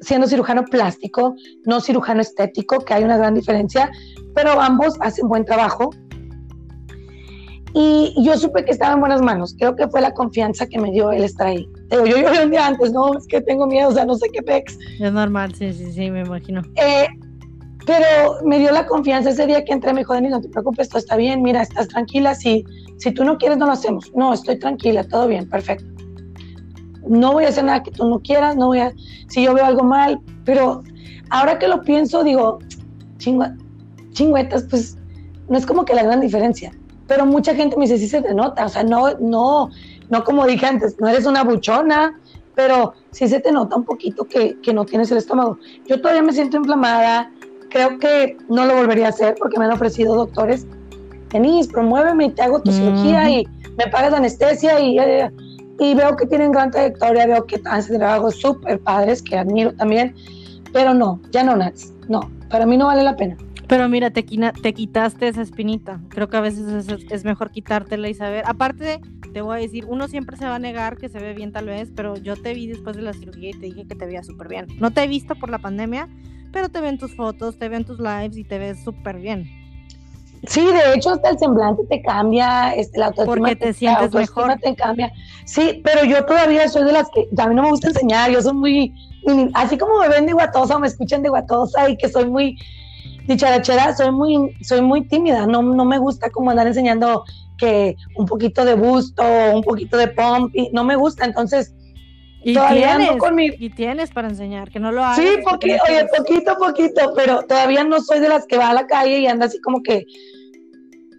siendo 0.00 0.26
cirujano 0.26 0.64
plástico, 0.64 1.34
no 1.64 1.80
cirujano 1.80 2.20
estético, 2.20 2.78
que 2.84 2.94
hay 2.94 3.04
una 3.04 3.16
gran 3.16 3.34
diferencia, 3.34 3.90
pero 4.34 4.60
ambos 4.60 4.94
hacen 5.00 5.28
buen 5.28 5.44
trabajo. 5.44 5.90
Y 7.74 8.14
yo 8.24 8.36
supe 8.36 8.64
que 8.64 8.70
estaba 8.72 8.94
en 8.94 9.00
buenas 9.00 9.22
manos. 9.22 9.54
Creo 9.58 9.76
que 9.76 9.88
fue 9.88 10.00
la 10.00 10.12
confianza 10.12 10.66
que 10.66 10.78
me 10.78 10.90
dio 10.90 11.10
él 11.12 11.24
estar 11.24 11.46
ahí. 11.48 11.66
Digo, 11.90 12.06
yo 12.06 12.18
lloré 12.18 12.44
un 12.44 12.50
día 12.50 12.66
antes, 12.66 12.92
no, 12.92 13.16
es 13.16 13.26
que 13.26 13.40
tengo 13.40 13.66
miedo, 13.66 13.88
o 13.88 13.92
sea, 13.92 14.04
no 14.04 14.14
sé 14.14 14.28
qué 14.32 14.42
pex. 14.42 14.78
Es 15.00 15.12
normal, 15.12 15.54
sí, 15.54 15.72
sí, 15.72 15.90
sí, 15.92 16.10
me 16.10 16.20
imagino. 16.20 16.62
Eh, 16.76 17.06
pero 17.86 18.04
me 18.44 18.58
dio 18.58 18.70
la 18.70 18.86
confianza 18.86 19.30
ese 19.30 19.46
día 19.46 19.64
que 19.64 19.72
entré, 19.72 19.94
me 19.94 20.00
dijo, 20.00 20.12
Denis, 20.12 20.30
no 20.30 20.42
te 20.42 20.48
preocupes, 20.50 20.90
todo 20.90 20.98
está 20.98 21.16
bien, 21.16 21.40
mira, 21.40 21.62
estás 21.62 21.88
tranquila, 21.88 22.34
si, 22.34 22.62
si 22.98 23.12
tú 23.12 23.24
no 23.24 23.38
quieres, 23.38 23.56
no 23.56 23.64
lo 23.64 23.72
hacemos. 23.72 24.12
No, 24.14 24.34
estoy 24.34 24.58
tranquila, 24.58 25.04
todo 25.04 25.26
bien, 25.26 25.48
perfecto. 25.48 25.86
No 27.08 27.32
voy 27.32 27.44
a 27.44 27.48
hacer 27.48 27.64
nada 27.64 27.82
que 27.82 27.90
tú 27.90 28.06
no 28.06 28.20
quieras, 28.20 28.56
no 28.56 28.66
voy 28.66 28.80
a, 28.80 28.92
si 29.28 29.42
yo 29.42 29.54
veo 29.54 29.64
algo 29.64 29.84
mal, 29.84 30.20
pero 30.44 30.82
ahora 31.30 31.58
que 31.58 31.66
lo 31.66 31.80
pienso, 31.80 32.22
digo, 32.22 32.58
chingua, 33.16 33.56
chingüetas, 34.12 34.64
pues 34.64 34.98
no 35.48 35.56
es 35.56 35.64
como 35.64 35.86
que 35.86 35.94
la 35.94 36.02
gran 36.02 36.20
diferencia. 36.20 36.70
Pero 37.06 37.24
mucha 37.24 37.54
gente 37.54 37.74
me 37.78 37.84
dice, 37.84 37.96
sí 37.96 38.06
se 38.06 38.20
te 38.20 38.34
nota, 38.34 38.66
o 38.66 38.68
sea, 38.68 38.84
no, 38.84 39.14
no, 39.18 39.70
no 40.10 40.24
como 40.24 40.46
dije 40.46 40.66
antes, 40.66 40.98
no 41.00 41.08
eres 41.08 41.26
una 41.26 41.44
buchona, 41.44 42.18
pero 42.54 42.94
sí 43.10 43.28
se 43.28 43.40
te 43.40 43.52
nota 43.52 43.76
un 43.76 43.84
poquito 43.84 44.24
que, 44.24 44.58
que 44.60 44.72
no 44.72 44.84
tienes 44.84 45.10
el 45.10 45.18
estómago. 45.18 45.58
Yo 45.86 46.00
todavía 46.00 46.22
me 46.22 46.32
siento 46.32 46.56
inflamada, 46.56 47.30
creo 47.70 47.98
que 47.98 48.36
no 48.48 48.66
lo 48.66 48.76
volvería 48.76 49.06
a 49.06 49.10
hacer 49.10 49.36
porque 49.38 49.58
me 49.58 49.66
han 49.66 49.72
ofrecido 49.72 50.14
doctores, 50.14 50.66
Denise, 51.30 51.70
promuéveme 51.70 52.26
y 52.26 52.30
te 52.30 52.42
hago 52.42 52.60
tu 52.60 52.72
cirugía 52.72 53.28
y 53.30 53.46
me 53.76 53.86
pagas 53.90 54.12
la 54.12 54.16
anestesia 54.18 54.80
y, 54.80 54.98
eh, 54.98 55.30
y 55.78 55.94
veo 55.94 56.16
que 56.16 56.26
tienen 56.26 56.52
gran 56.52 56.70
trayectoria, 56.70 57.26
veo 57.26 57.44
que 57.44 57.60
hacen 57.66 57.98
trabajos 57.98 58.36
súper 58.36 58.80
padres 58.80 59.22
que 59.22 59.36
admiro 59.36 59.72
también, 59.74 60.14
pero 60.72 60.94
no, 60.94 61.20
ya 61.30 61.44
no, 61.44 61.54
Nats, 61.54 61.92
no, 62.08 62.30
para 62.48 62.66
mí 62.66 62.76
no 62.76 62.86
vale 62.86 63.02
la 63.02 63.14
pena. 63.14 63.36
Pero 63.68 63.86
mira, 63.88 64.10
te, 64.10 64.24
te 64.62 64.72
quitaste 64.72 65.28
esa 65.28 65.42
espinita. 65.42 66.00
Creo 66.08 66.28
que 66.28 66.38
a 66.38 66.40
veces 66.40 66.88
es, 66.88 67.04
es 67.10 67.24
mejor 67.24 67.50
quitártela 67.50 68.08
y 68.08 68.14
saber. 68.14 68.42
Aparte, 68.46 69.02
te 69.38 69.42
voy 69.42 69.56
a 69.58 69.60
decir, 69.60 69.84
uno 69.86 70.08
siempre 70.08 70.36
se 70.36 70.44
va 70.46 70.56
a 70.56 70.58
negar 70.58 70.96
que 70.96 71.08
se 71.08 71.20
ve 71.20 71.32
bien 71.32 71.52
tal 71.52 71.66
vez, 71.66 71.90
pero 71.94 72.16
yo 72.16 72.34
te 72.34 72.54
vi 72.54 72.66
después 72.66 72.96
de 72.96 73.02
la 73.02 73.12
cirugía 73.12 73.50
y 73.50 73.52
te 73.52 73.66
dije 73.66 73.86
que 73.86 73.94
te 73.94 74.04
veía 74.04 74.24
súper 74.24 74.48
bien. 74.48 74.66
No 74.80 74.90
te 74.90 75.04
he 75.04 75.06
visto 75.06 75.36
por 75.36 75.48
la 75.48 75.60
pandemia, 75.60 76.08
pero 76.52 76.68
te 76.70 76.80
ven 76.80 76.98
tus 76.98 77.14
fotos, 77.14 77.56
te 77.56 77.68
ven 77.68 77.84
tus 77.84 78.00
lives 78.00 78.36
y 78.36 78.42
te 78.42 78.58
ves 78.58 78.82
súper 78.82 79.20
bien. 79.20 79.44
Sí, 80.48 80.66
de 80.66 80.94
hecho 80.96 81.10
hasta 81.10 81.30
el 81.30 81.38
semblante 81.38 81.84
te 81.88 82.02
cambia, 82.02 82.74
este, 82.74 82.98
la 82.98 83.06
autoestima, 83.06 83.32
Porque 83.36 83.54
te 83.54 83.72
sientes 83.74 84.12
mejor. 84.12 84.58
te 84.60 84.74
cambia. 84.74 85.12
Sí, 85.44 85.82
pero 85.84 86.04
yo 86.04 86.24
todavía 86.26 86.68
soy 86.68 86.82
de 86.82 86.90
las 86.92 87.08
que 87.14 87.28
a 87.40 87.46
mí 87.46 87.54
no 87.54 87.62
me 87.62 87.70
gusta 87.70 87.86
enseñar, 87.90 88.32
yo 88.32 88.42
soy 88.42 88.54
muy, 88.54 88.92
muy- 89.24 89.52
así 89.54 89.78
como 89.78 90.00
me 90.00 90.08
ven 90.08 90.26
de 90.26 90.32
guatosa 90.32 90.74
o 90.74 90.80
me 90.80 90.88
escuchan 90.88 91.22
de 91.22 91.28
guatosa 91.28 91.88
y 91.88 91.96
que 91.96 92.08
soy 92.08 92.28
muy 92.28 92.56
dicharachera, 93.28 93.94
soy 93.94 94.10
muy, 94.10 94.56
soy 94.62 94.80
muy 94.82 95.06
tímida, 95.06 95.46
no, 95.46 95.62
no 95.62 95.84
me 95.84 95.98
gusta 95.98 96.28
como 96.28 96.50
andar 96.50 96.66
enseñando 96.66 97.22
que 97.58 97.94
un 98.16 98.24
poquito 98.26 98.64
de 98.64 98.74
busto, 98.74 99.22
un 99.54 99.62
poquito 99.62 99.96
de 99.98 100.08
pomp, 100.08 100.54
y 100.54 100.70
no 100.72 100.84
me 100.84 100.96
gusta, 100.96 101.24
entonces 101.26 101.74
Y 102.44 102.54
todavía 102.54 102.92
ando 102.94 103.04
tienes, 103.06 103.20
con 103.22 103.34
mi, 103.34 103.46
y 103.58 103.70
tienes 103.70 104.10
para 104.10 104.28
enseñar, 104.28 104.70
que 104.70 104.78
no 104.80 104.92
lo 104.92 105.04
hagas. 105.04 105.16
Sí, 105.18 105.28
porque 105.48 105.76
oye, 105.88 106.06
poquito, 106.16 106.56
poquito, 106.58 107.12
pero 107.16 107.42
todavía 107.42 107.82
no 107.84 108.00
soy 108.00 108.20
de 108.20 108.28
las 108.28 108.46
que 108.46 108.56
va 108.56 108.70
a 108.70 108.74
la 108.74 108.86
calle 108.86 109.18
y 109.18 109.26
anda 109.26 109.46
así 109.46 109.60
como 109.60 109.82
que 109.82 110.04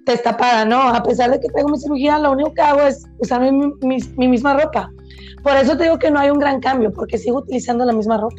destapada, 0.05 0.65
¿no? 0.65 0.81
A 0.81 1.03
pesar 1.03 1.29
de 1.29 1.39
que 1.39 1.49
tengo 1.49 1.69
mi 1.69 1.77
cirugía, 1.79 2.17
lo 2.17 2.31
único 2.31 2.53
que 2.53 2.61
hago 2.61 2.81
es 2.81 3.05
usar 3.19 3.41
mi, 3.41 3.51
mi- 3.81 3.97
mi 4.17 4.27
misma 4.27 4.53
ropa. 4.59 4.91
Por 5.43 5.55
eso 5.55 5.77
te 5.77 5.83
digo 5.83 5.99
que 5.99 6.09
no 6.09 6.19
hay 6.19 6.29
un 6.31 6.39
gran 6.39 6.59
cambio, 6.59 6.91
porque 6.91 7.17
sigo 7.17 7.39
utilizando 7.39 7.85
la 7.85 7.93
misma 7.93 8.17
ropa. 8.17 8.35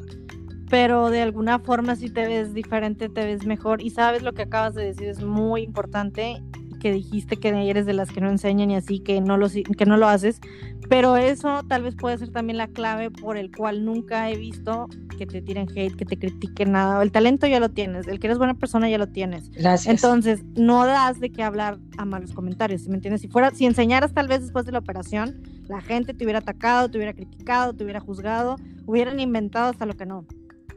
pero 0.69 1.11
de 1.11 1.21
alguna 1.21 1.59
forma 1.59 1.97
si 1.97 2.11
te 2.11 2.27
ves 2.29 2.55
diferente, 2.55 3.09
te 3.09 3.25
ves 3.25 3.45
mejor. 3.45 3.83
Y 3.83 3.91
sabes 3.91 4.23
lo 4.23 4.33
que 4.35 4.43
acabas 4.43 4.75
de 4.75 4.85
decir 4.85 5.09
es 5.09 5.21
muy 5.21 5.63
importante, 5.63 6.41
que 6.81 6.93
dijiste 6.93 7.37
que 7.37 7.70
eres 7.70 7.87
de 7.87 7.93
las 7.93 8.11
que 8.11 8.20
no 8.20 8.28
enseñan 8.28 8.70
y 8.72 8.76
así, 8.76 8.99
que 8.99 9.20
no 9.20 9.37
lo, 9.37 9.49
que 9.49 9.87
no 9.87 9.97
lo 9.97 10.09
haces. 10.09 10.41
Pero 10.89 11.16
eso 11.16 11.62
tal 11.68 11.85
vez 11.85 11.95
puede 11.95 12.18
ser 12.18 12.33
también 12.33 12.57
la 12.57 12.66
clave 12.66 13.12
por 13.12 13.37
el 13.37 13.55
cual 13.55 13.85
nunca 13.85 14.28
he 14.28 14.37
visto 14.37 14.89
que 15.16 15.24
te 15.24 15.41
tiren 15.41 15.68
hate, 15.76 15.95
que 15.95 16.05
te 16.05 16.18
critiquen 16.18 16.72
nada. 16.72 17.01
El 17.03 17.12
talento 17.12 17.47
ya 17.47 17.61
lo 17.61 17.68
tienes, 17.68 18.09
el 18.09 18.18
que 18.18 18.26
eres 18.26 18.39
buena 18.39 18.55
persona 18.55 18.89
ya 18.89 18.99
lo 18.99 19.07
tienes. 19.07 19.51
Gracias. 19.51 19.87
Entonces, 19.87 20.43
no 20.57 20.87
das 20.87 21.20
de 21.20 21.31
qué 21.31 21.45
hablar 21.45 21.78
a 21.97 22.05
malos 22.05 22.33
comentarios, 22.33 22.83
¿sí 22.83 22.89
¿me 22.89 22.97
entiendes? 22.97 23.20
Si 23.20 23.28
fuera, 23.28 23.53
si 23.53 23.66
enseñaras 23.66 24.12
tal 24.14 24.26
vez 24.26 24.41
después 24.41 24.66
de 24.66 24.72
la 24.72 24.81
operación, 24.81 25.43
la 25.68 25.81
gente 25.81 26.14
te 26.14 26.24
hubiera 26.24 26.41
atacado, 26.41 26.91
te 26.91 26.99
hubiera 26.99 27.12
criticado, 27.12 27.72
te 27.74 27.85
hubiera 27.85 28.01
juzgado, 28.01 28.57
hubieran 28.87 29.20
inventado 29.20 29.70
hasta 29.70 29.87
lo 29.87 29.95
que 29.95 30.07
no. 30.07 30.24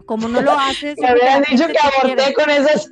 Como 0.06 0.28
no 0.28 0.42
lo 0.42 0.52
haces, 0.60 0.96
me 1.00 1.12
hubieran 1.12 1.44
dicho 1.50 1.66
que 1.68 1.80
aborté 1.80 2.34
con 2.34 2.50
esas. 2.50 2.92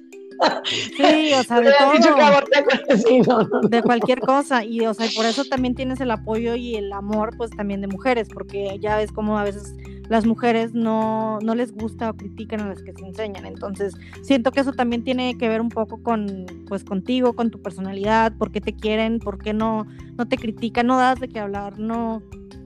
Sí, 0.65 1.33
o 1.33 1.43
sea, 1.43 1.57
de 1.57 1.67
hubieran 1.67 1.91
dicho 1.91 2.09
que 2.09 2.21
todo, 2.21 2.23
aborté 2.23 2.63
con 2.63 2.97
sí, 2.97 3.21
no, 3.21 3.41
no, 3.43 3.61
no. 3.61 3.69
de 3.69 3.81
cualquier 3.81 4.19
cosa. 4.19 4.63
Y, 4.63 4.81
o 4.81 4.93
sea, 4.93 5.07
por 5.15 5.25
eso 5.25 5.45
también 5.45 5.75
tienes 5.75 5.99
el 6.01 6.11
apoyo 6.11 6.55
y 6.55 6.75
el 6.75 6.91
amor, 6.93 7.35
pues 7.37 7.51
también 7.51 7.81
de 7.81 7.87
mujeres, 7.87 8.27
porque 8.33 8.77
ya 8.79 8.97
ves 8.97 9.11
como 9.11 9.37
a 9.37 9.43
veces 9.43 9.75
las 10.09 10.25
mujeres 10.25 10.73
no, 10.73 11.39
no 11.41 11.55
les 11.55 11.71
gusta 11.71 12.09
o 12.09 12.13
critican 12.13 12.59
a 12.61 12.67
las 12.67 12.81
que 12.83 12.93
se 12.93 13.05
enseñan. 13.05 13.45
Entonces, 13.45 13.93
siento 14.23 14.51
que 14.51 14.59
eso 14.59 14.73
también 14.73 15.03
tiene 15.03 15.37
que 15.37 15.47
ver 15.47 15.61
un 15.61 15.69
poco 15.69 16.03
con, 16.03 16.45
pues, 16.67 16.83
contigo, 16.83 17.33
con 17.33 17.49
tu 17.49 17.61
personalidad, 17.61 18.33
por 18.37 18.51
qué 18.51 18.59
te 18.59 18.73
quieren, 18.73 19.19
por 19.19 19.37
qué 19.37 19.53
no, 19.53 19.87
no 20.17 20.27
te 20.27 20.37
critican, 20.37 20.87
no 20.87 20.97
das 20.97 21.19
de 21.19 21.29
qué 21.29 21.39
hablar, 21.39 21.79
no, 21.79 22.21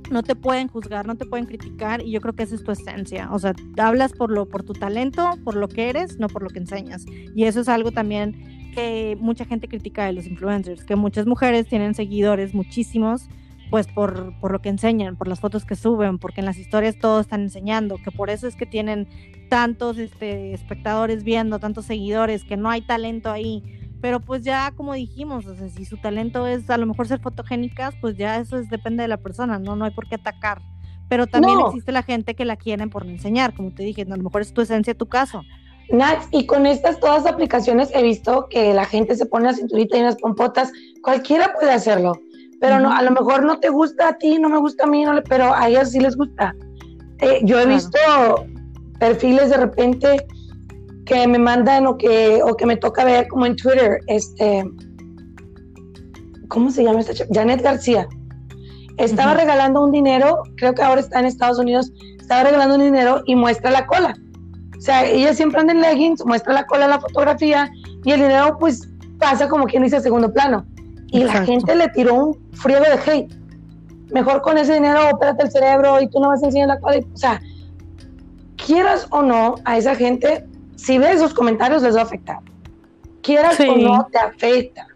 no 0.10 0.24
te 0.24 0.36
pueden 0.36 0.68
juzgar, 0.68 1.06
no 1.06 1.16
te 1.16 1.26
pueden 1.26 1.46
criticar, 1.46 2.02
y 2.02 2.12
yo 2.12 2.22
creo 2.22 2.34
que 2.34 2.44
esa 2.44 2.56
es 2.56 2.64
tu 2.64 2.72
esencia. 2.72 3.30
O 3.32 3.40
sea, 3.40 3.54
hablas 3.78 4.14
por 4.14 4.32
lo, 4.32 4.48
por 4.48 4.64
tu 4.64 4.74
talento, 4.74 5.30
por 5.44 5.56
lo 5.56 5.68
que 5.68 5.90
eres, 5.90 6.20
no 6.20 6.28
por 6.28 6.44
lo 6.44 6.50
que 6.50 6.60
enseñas. 6.60 7.06
Y 7.36 7.46
eso 7.46 7.62
es 7.62 7.70
algo 7.70 7.92
también 7.92 8.72
que 8.74 9.18
mucha 9.20 9.46
gente 9.46 9.68
critica 9.68 10.06
de 10.06 10.14
los 10.14 10.28
influencers, 10.28 10.84
que 10.84 10.96
muchas 10.96 11.26
mujeres 11.26 11.68
tienen 11.68 11.96
seguidores, 11.96 12.54
muchísimos, 12.54 13.30
pues 13.70 13.88
por, 13.88 14.38
por 14.40 14.52
lo 14.52 14.62
que 14.62 14.70
enseñan, 14.70 15.16
por 15.16 15.28
las 15.28 15.40
fotos 15.40 15.66
que 15.66 15.76
suben, 15.76 16.20
porque 16.20 16.42
en 16.42 16.46
las 16.46 16.58
historias 16.58 16.98
todo 17.00 17.20
están 17.20 17.42
enseñando, 17.42 17.98
que 17.98 18.12
por 18.12 18.30
eso 18.30 18.48
es 18.48 18.56
que 18.56 18.66
tienen 18.66 19.08
tantos 19.50 19.98
este, 19.98 20.54
espectadores 20.54 21.24
viendo, 21.24 21.60
tantos 21.60 21.86
seguidores, 21.86 22.44
que 22.44 22.58
no 22.58 22.70
hay 22.70 22.82
talento 22.82 23.32
ahí. 23.32 23.64
Pero 24.06 24.20
pues 24.20 24.44
ya 24.44 24.72
como 24.78 24.94
dijimos, 24.94 25.48
o 25.48 25.56
sea, 25.56 25.68
si 25.68 25.84
su 25.84 25.98
talento 25.98 26.46
es 26.46 26.70
a 26.70 26.78
lo 26.78 26.86
mejor 26.86 27.08
ser 27.08 27.20
fotogénicas, 27.22 27.96
pues 28.00 28.16
ya 28.16 28.38
eso 28.38 28.56
es, 28.60 28.70
depende 28.70 29.02
de 29.02 29.08
la 29.08 29.18
persona, 29.18 29.58
¿no? 29.58 29.76
No 29.76 29.84
hay 29.84 29.90
por 29.90 30.08
qué 30.08 30.14
atacar. 30.14 30.62
Pero 31.10 31.26
también 31.26 31.58
No. 31.58 31.66
existe 31.70 31.92
la 31.92 32.04
gente 32.04 32.36
que 32.36 32.46
la 32.46 32.56
quieren 32.56 32.92
por 32.92 33.08
enseñar, 33.08 33.56
como 33.56 33.72
te 33.74 33.82
dije, 33.82 34.04
a 34.04 34.16
lo 34.16 34.22
mejor 34.22 34.44
es 34.44 34.54
tu 34.54 34.62
esencia, 34.62 34.94
tu 34.94 35.08
caso. 35.08 35.42
Nats, 35.90 36.28
y 36.30 36.46
con 36.46 36.68
estas 36.68 37.00
todas 37.00 37.24
las 37.24 37.34
aplicaciones 37.34 37.90
he 37.96 38.04
visto 38.04 38.46
que 38.48 38.76
la 38.76 38.86
gente 38.86 39.16
se 39.16 39.26
pone 39.26 39.46
la 39.46 39.54
cinturita 39.56 39.98
y 39.98 40.02
unas 40.02 40.18
pompotas, 40.18 40.72
cualquiera 41.02 41.52
puede 41.60 41.72
hacerlo, 41.72 42.22
pero 42.62 42.80
no, 42.80 42.92
a 42.92 43.02
lo 43.02 43.10
mejor 43.10 43.42
no 43.44 43.60
te 43.60 43.70
gusta 43.70 44.10
a 44.10 44.18
ti, 44.20 44.38
no 44.38 44.50
me 44.50 44.60
gusta 44.60 44.84
a 44.84 44.88
mí, 44.88 45.04
no 45.04 45.14
le- 45.14 45.24
pero 45.24 45.52
a 45.52 45.68
ellas 45.68 45.90
sí 45.92 46.00
les 46.00 46.16
gusta. 46.16 46.54
Eh, 47.22 47.40
yo 47.44 47.58
he 47.60 47.64
Claro. 47.64 47.70
visto 47.76 48.46
perfiles 49.00 49.50
de 49.50 49.58
repente 49.58 50.28
que 51.06 51.28
me 51.28 51.38
mandan 51.38 51.88
o 51.88 51.98
que, 51.98 52.42
o 52.44 52.56
que 52.56 52.66
me 52.66 52.78
toca 52.78 53.06
ver 53.06 53.28
como 53.28 53.46
en 53.46 53.56
Twitter, 53.56 54.00
este, 54.08 54.64
¿cómo 56.48 56.72
se 56.72 56.84
llama 56.84 57.00
esta 57.00 57.14
chica? 57.14 57.30
Janet 57.32 57.62
García. 57.62 58.08
Estaba 58.98 59.34
regalando 59.34 59.84
un 59.84 59.92
dinero, 59.92 60.42
creo 60.58 60.74
que 60.74 60.82
ahora 60.82 61.02
está 61.02 61.20
en 61.20 61.26
Estados 61.26 61.60
Unidos, 61.60 61.92
estaba 62.20 62.44
regalando 62.44 62.76
un 62.76 62.82
dinero 62.82 63.22
y 63.26 63.36
muestra 63.36 63.72
la 63.72 63.86
cola. 63.86 64.16
O 64.78 64.82
sea, 64.82 65.06
ella 65.06 65.34
siempre 65.34 65.60
anda 65.60 65.74
en 65.74 65.82
leggings, 65.82 66.26
muestra 66.26 66.54
la 66.54 66.66
cola 66.66 66.86
en 66.86 66.92
la 66.92 67.00
fotografía 67.00 67.70
y 68.04 68.12
el 68.12 68.22
dinero 68.22 68.58
pues 68.60 68.88
pasa 69.20 69.48
como 69.48 69.66
quien 69.66 69.84
dice 69.84 69.98
a 69.98 70.00
segundo 70.00 70.32
plano. 70.32 70.66
Y 71.08 71.24
la 71.24 71.46
gente 71.46 71.76
le 71.76 71.88
tiró 71.90 72.14
un 72.16 72.52
friego 72.54 72.84
de 72.84 73.12
hate. 73.12 73.34
Mejor 74.12 74.42
con 74.42 74.58
ese 74.58 74.74
dinero 74.76 75.00
ópérate 75.12 75.44
el 75.44 75.52
cerebro 75.52 76.02
y 76.02 76.10
tú 76.10 76.20
no 76.20 76.30
vas 76.30 76.42
a 76.44 76.48
enseñar 76.48 76.70
la 76.70 76.80
cola. 76.80 77.00
O 77.14 77.18
sea, 77.18 77.42
quieras 78.66 79.08
o 79.12 79.22
no, 79.22 79.56
a 79.66 79.78
esa 79.78 79.96
gente, 79.96 80.46
si 80.76 80.98
ves 80.98 81.16
esos 81.18 81.34
comentarios 81.34 81.82
les 81.84 81.96
va 81.96 82.02
a 82.02 82.04
afectar. 82.04 82.40
Quieras 83.22 83.56
Sí. 83.56 83.68
o 83.68 83.76
no, 83.78 84.08
te 84.12 84.18
afecta. 84.20 84.88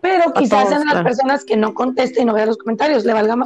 Pero 0.00 0.32
quizás 0.32 0.60
todos, 0.64 0.68
sean 0.70 0.84
las 0.84 0.92
claro. 0.92 1.04
personas 1.06 1.44
que 1.44 1.56
no 1.56 1.74
contesten 1.74 2.22
y 2.22 2.26
no 2.26 2.32
vean 2.34 2.48
los 2.48 2.56
comentarios, 2.56 3.04
le 3.04 3.12
valga, 3.12 3.36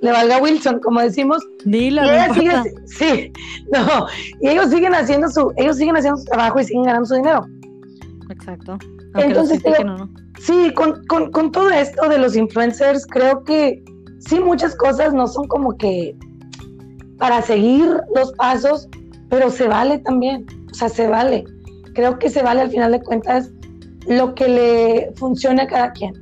le 0.00 0.10
valga 0.10 0.38
Wilson, 0.38 0.80
como 0.80 1.00
decimos, 1.00 1.42
Dilo, 1.66 2.02
no 2.02 2.34
siguen- 2.34 2.86
sí, 2.86 3.30
no, 3.72 4.06
y 4.40 4.48
ellos 4.48 4.70
siguen 4.70 4.94
haciendo 4.94 5.28
su, 5.28 5.52
ellos 5.56 5.76
siguen 5.76 5.96
haciendo 5.96 6.18
su 6.18 6.24
trabajo 6.24 6.60
y 6.60 6.64
siguen 6.64 6.84
ganando 6.84 7.06
su 7.06 7.14
dinero. 7.16 7.46
Exacto. 8.30 8.78
Aunque 9.14 9.28
Entonces, 9.28 9.62
no. 9.84 10.08
Sí, 10.40 10.72
con, 10.74 11.04
con, 11.06 11.30
con 11.30 11.52
todo 11.52 11.70
esto 11.70 12.08
de 12.08 12.18
los 12.18 12.34
influencers, 12.36 13.06
creo 13.06 13.44
que 13.44 13.82
sí, 14.20 14.40
muchas 14.40 14.74
cosas 14.76 15.12
no 15.12 15.26
son 15.26 15.46
como 15.46 15.76
que 15.76 16.16
para 17.18 17.42
seguir 17.42 17.88
los 18.14 18.32
pasos, 18.32 18.88
pero 19.34 19.50
se 19.50 19.66
vale 19.66 19.98
también, 19.98 20.46
o 20.70 20.74
sea, 20.74 20.88
se 20.88 21.08
vale. 21.08 21.42
Creo 21.92 22.20
que 22.20 22.30
se 22.30 22.40
vale 22.40 22.60
al 22.60 22.70
final 22.70 22.92
de 22.92 23.02
cuentas 23.02 23.50
lo 24.06 24.32
que 24.36 24.46
le 24.46 25.12
funcione 25.16 25.62
a 25.62 25.66
cada 25.66 25.90
quien. 25.90 26.14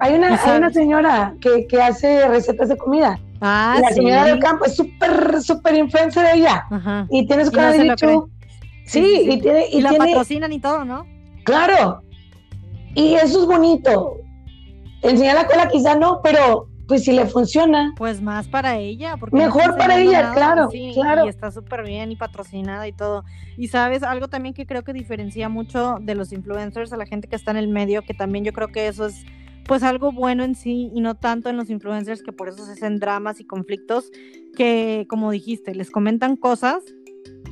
Hay 0.00 0.14
una, 0.14 0.34
hay 0.34 0.56
una 0.58 0.72
señora 0.72 1.36
que, 1.40 1.68
que 1.68 1.80
hace 1.80 2.26
recetas 2.26 2.68
de 2.68 2.76
comida. 2.76 3.20
Ah, 3.40 3.78
la 3.80 3.90
sí. 3.90 3.94
señora 3.94 4.24
del 4.24 4.40
campo 4.40 4.64
es 4.64 4.74
súper, 4.74 5.40
súper 5.42 5.76
influencer 5.76 6.26
ella. 6.34 6.64
Ajá. 6.68 7.06
Y 7.08 7.24
tiene 7.28 7.44
su 7.44 7.52
canal 7.52 7.78
de 7.78 7.86
YouTube. 7.86 8.32
Sí, 8.84 9.00
Sí, 9.00 9.04
sí, 9.04 9.16
sí. 9.16 9.30
y 9.30 9.40
tiene, 9.40 9.66
y 9.70 9.78
Y 9.78 9.82
la 9.82 9.90
tiene, 9.90 10.06
patrocinan 10.06 10.52
y 10.52 10.60
todo, 10.60 10.84
¿no? 10.84 11.06
Claro. 11.44 12.02
Y 12.96 13.14
eso 13.14 13.42
es 13.42 13.46
bonito. 13.46 14.16
Enseñar 15.02 15.36
la 15.36 15.46
cola 15.46 15.68
quizá 15.68 15.94
no, 15.94 16.20
pero 16.20 16.66
pues 16.86 17.04
si 17.04 17.12
le 17.12 17.26
funciona. 17.26 17.92
Pues 17.96 18.20
más 18.22 18.48
para 18.48 18.78
ella, 18.78 19.16
porque 19.18 19.36
Mejor 19.36 19.62
está 19.62 19.76
para 19.76 20.00
ella, 20.00 20.32
claro, 20.32 20.70
sí, 20.70 20.92
claro. 20.94 21.26
Y 21.26 21.28
está 21.28 21.50
súper 21.50 21.84
bien 21.84 22.12
y 22.12 22.16
patrocinada 22.16 22.86
y 22.86 22.92
todo. 22.92 23.24
Y 23.56 23.68
sabes, 23.68 24.02
algo 24.02 24.28
también 24.28 24.54
que 24.54 24.66
creo 24.66 24.84
que 24.84 24.92
diferencia 24.92 25.48
mucho 25.48 25.98
de 26.00 26.14
los 26.14 26.32
influencers 26.32 26.92
a 26.92 26.96
la 26.96 27.06
gente 27.06 27.28
que 27.28 27.36
está 27.36 27.50
en 27.50 27.56
el 27.56 27.68
medio, 27.68 28.02
que 28.02 28.14
también 28.14 28.44
yo 28.44 28.52
creo 28.52 28.68
que 28.68 28.88
eso 28.88 29.06
es 29.06 29.24
pues 29.66 29.82
algo 29.82 30.12
bueno 30.12 30.44
en 30.44 30.54
sí 30.54 30.92
y 30.94 31.00
no 31.00 31.16
tanto 31.16 31.48
en 31.48 31.56
los 31.56 31.70
influencers 31.70 32.22
que 32.22 32.32
por 32.32 32.48
eso 32.48 32.64
se 32.64 32.72
hacen 32.72 33.00
dramas 33.00 33.40
y 33.40 33.44
conflictos 33.44 34.12
que 34.56 35.06
como 35.08 35.32
dijiste, 35.32 35.74
les 35.74 35.90
comentan 35.90 36.36
cosas 36.36 36.84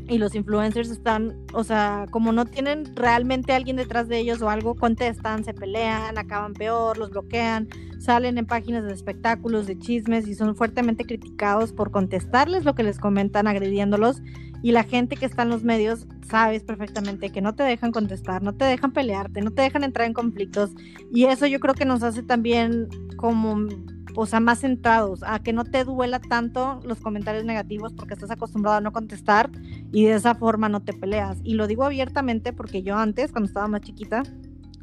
y 0.06 0.18
los 0.18 0.34
influencers 0.34 0.90
están, 0.90 1.34
o 1.54 1.64
sea, 1.64 2.06
como 2.10 2.32
no 2.32 2.44
tienen 2.44 2.94
realmente 2.94 3.52
alguien 3.52 3.76
detrás 3.76 4.08
de 4.08 4.18
ellos 4.18 4.42
o 4.42 4.50
algo, 4.50 4.74
contestan, 4.74 5.44
se 5.44 5.54
pelean, 5.54 6.18
acaban 6.18 6.52
peor, 6.52 6.98
los 6.98 7.10
bloquean, 7.10 7.68
salen 7.98 8.36
en 8.36 8.46
páginas 8.46 8.84
de 8.84 8.92
espectáculos, 8.92 9.66
de 9.66 9.78
chismes 9.78 10.28
y 10.28 10.34
son 10.34 10.56
fuertemente 10.56 11.04
criticados 11.04 11.72
por 11.72 11.90
contestarles 11.90 12.64
lo 12.64 12.74
que 12.74 12.82
les 12.82 12.98
comentan, 12.98 13.46
agrediéndolos. 13.46 14.20
Y 14.62 14.72
la 14.72 14.84
gente 14.84 15.16
que 15.16 15.26
está 15.26 15.42
en 15.42 15.50
los 15.50 15.62
medios 15.62 16.06
sabes 16.26 16.62
perfectamente 16.64 17.30
que 17.30 17.42
no 17.42 17.54
te 17.54 17.62
dejan 17.62 17.92
contestar, 17.92 18.42
no 18.42 18.54
te 18.54 18.64
dejan 18.64 18.92
pelearte, 18.92 19.42
no 19.42 19.50
te 19.50 19.62
dejan 19.62 19.84
entrar 19.84 20.06
en 20.06 20.14
conflictos. 20.14 20.70
Y 21.12 21.24
eso 21.24 21.46
yo 21.46 21.60
creo 21.60 21.74
que 21.74 21.84
nos 21.84 22.02
hace 22.02 22.22
también 22.22 22.88
como, 23.16 23.68
o 24.14 24.26
sea, 24.26 24.40
más 24.40 24.60
centrados, 24.60 25.22
a 25.22 25.38
que 25.40 25.52
no 25.52 25.64
te 25.64 25.84
duela 25.84 26.20
tanto 26.20 26.80
los 26.84 27.00
comentarios 27.00 27.44
negativos 27.44 27.92
porque 27.92 28.14
estás 28.14 28.30
acostumbrado 28.30 28.78
a 28.78 28.80
no 28.80 28.92
contestar 28.92 29.50
y 29.92 30.04
de 30.04 30.14
esa 30.14 30.34
forma 30.34 30.68
no 30.68 30.82
te 30.82 30.92
peleas. 30.92 31.38
Y 31.42 31.54
lo 31.54 31.66
digo 31.66 31.84
abiertamente 31.84 32.52
porque 32.52 32.82
yo 32.82 32.96
antes, 32.96 33.32
cuando 33.32 33.48
estaba 33.48 33.68
más 33.68 33.80
chiquita, 33.82 34.22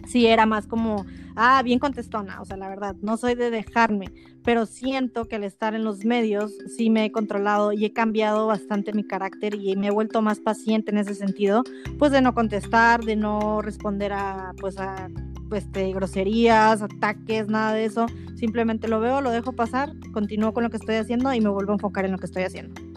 sí 0.08 0.28
era 0.28 0.46
más 0.46 0.68
como, 0.68 1.06
ah, 1.36 1.62
bien 1.64 1.80
contestona, 1.80 2.42
o 2.42 2.46
sea, 2.46 2.58
la 2.58 2.70
verdad, 2.70 2.96
no 3.02 3.18
soy 3.18 3.36
de 3.36 3.50
dejarme, 3.50 4.12
pero 4.44 4.66
siento 4.66 5.26
que 5.26 5.36
al 5.36 5.44
estar 5.44 5.76
en 5.76 5.84
los 5.84 6.04
medios 6.06 6.52
sí 6.76 6.90
me 6.90 7.06
he 7.06 7.12
controlado 7.12 7.74
y 7.74 7.86
he 7.86 7.94
cambiado 7.94 8.48
bastante 8.48 8.94
mi 8.94 9.04
carácter 9.04 9.56
y 9.56 9.76
me 9.76 9.88
he 9.88 9.92
vuelto 9.92 10.22
más 10.22 10.40
paciente 10.40 10.92
en 10.92 10.98
ese 10.98 11.16
sentido, 11.16 11.64
pues 12.00 12.12
de 12.12 12.22
no 12.22 12.34
contestar, 12.34 13.04
de 13.04 13.16
no 13.16 13.62
responder 13.62 14.14
a, 14.14 14.54
pues 14.60 14.78
a, 14.78 15.10
este, 15.54 15.92
groserías, 15.94 16.82
ataques, 16.82 17.48
nada 17.48 17.74
de 17.74 17.86
eso, 17.86 18.06
simplemente 18.36 18.88
lo 18.88 19.00
veo, 19.00 19.22
lo 19.22 19.32
dejo 19.32 19.54
pasar, 19.54 19.92
continúo 20.14 20.54
con 20.54 20.64
lo 20.64 20.70
que 20.70 20.78
estoy 20.78 20.96
haciendo 20.96 21.34
y 21.34 21.42
me 21.42 21.50
vuelvo 21.50 21.72
a 21.72 21.76
enfocar 21.76 22.06
en 22.06 22.14
lo 22.14 22.18
que 22.18 22.26
estoy 22.26 22.44
haciendo. 22.44 22.91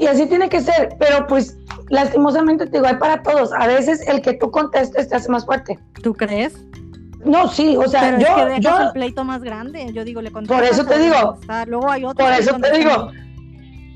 Y 0.00 0.06
así 0.06 0.24
tiene 0.24 0.48
que 0.48 0.62
ser, 0.62 0.96
pero 0.98 1.26
pues 1.26 1.58
lastimosamente 1.90 2.64
te 2.64 2.78
digo, 2.78 2.86
hay 2.86 2.96
para 2.96 3.22
todos. 3.22 3.52
A 3.52 3.66
veces 3.66 4.00
el 4.08 4.22
que 4.22 4.32
tú 4.32 4.50
contestes 4.50 5.10
te 5.10 5.14
hace 5.14 5.28
más 5.28 5.44
fuerte. 5.44 5.78
¿Tú 6.02 6.14
crees? 6.14 6.54
No, 7.22 7.48
sí, 7.48 7.76
o 7.76 7.86
sea, 7.86 8.16
Pero 8.16 8.18
yo, 8.18 8.26
es 8.28 8.34
que 8.34 8.44
dejas 8.48 8.62
yo, 8.62 8.86
el 8.86 8.92
pleito 8.92 9.24
más 9.24 9.42
grande. 9.42 9.92
Yo 9.92 10.02
digo, 10.02 10.22
le. 10.22 10.30
Por 10.30 10.64
eso 10.64 10.86
te 10.86 10.98
digo. 10.98 11.38
Luego 11.66 11.90
hay 11.90 12.04
otro. 12.06 12.24
por 12.24 12.32
eso 12.32 12.56
te 12.58 12.78
digo, 12.78 13.10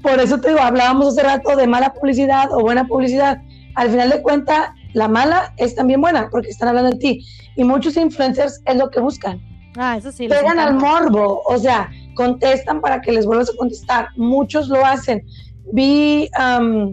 por 0.02 0.20
eso 0.20 0.38
te 0.38 0.48
digo, 0.48 0.60
hablábamos 0.60 1.08
hace 1.08 1.22
rato 1.22 1.56
de 1.56 1.66
mala 1.66 1.94
publicidad 1.94 2.52
o 2.52 2.60
buena 2.60 2.86
publicidad. 2.86 3.38
Al 3.74 3.88
final 3.88 4.10
de 4.10 4.20
cuentas, 4.20 4.72
la 4.92 5.08
mala 5.08 5.54
es 5.56 5.74
también 5.74 6.02
buena 6.02 6.28
porque 6.30 6.50
están 6.50 6.68
hablando 6.68 6.90
de 6.90 6.98
ti. 6.98 7.26
Y 7.56 7.64
muchos 7.64 7.96
influencers 7.96 8.60
es 8.66 8.76
lo 8.76 8.90
que 8.90 9.00
buscan. 9.00 9.40
Ah, 9.78 9.96
eso 9.96 10.12
sí. 10.12 10.28
Pegan 10.28 10.58
al 10.58 10.74
morbo, 10.74 11.40
o 11.46 11.56
sea, 11.56 11.90
contestan 12.14 12.82
para 12.82 13.00
que 13.00 13.10
les 13.10 13.24
vuelvas 13.24 13.48
a 13.48 13.56
contestar. 13.56 14.08
Muchos 14.16 14.68
lo 14.68 14.84
hacen. 14.84 15.24
Vi 15.72 16.28
am, 16.34 16.92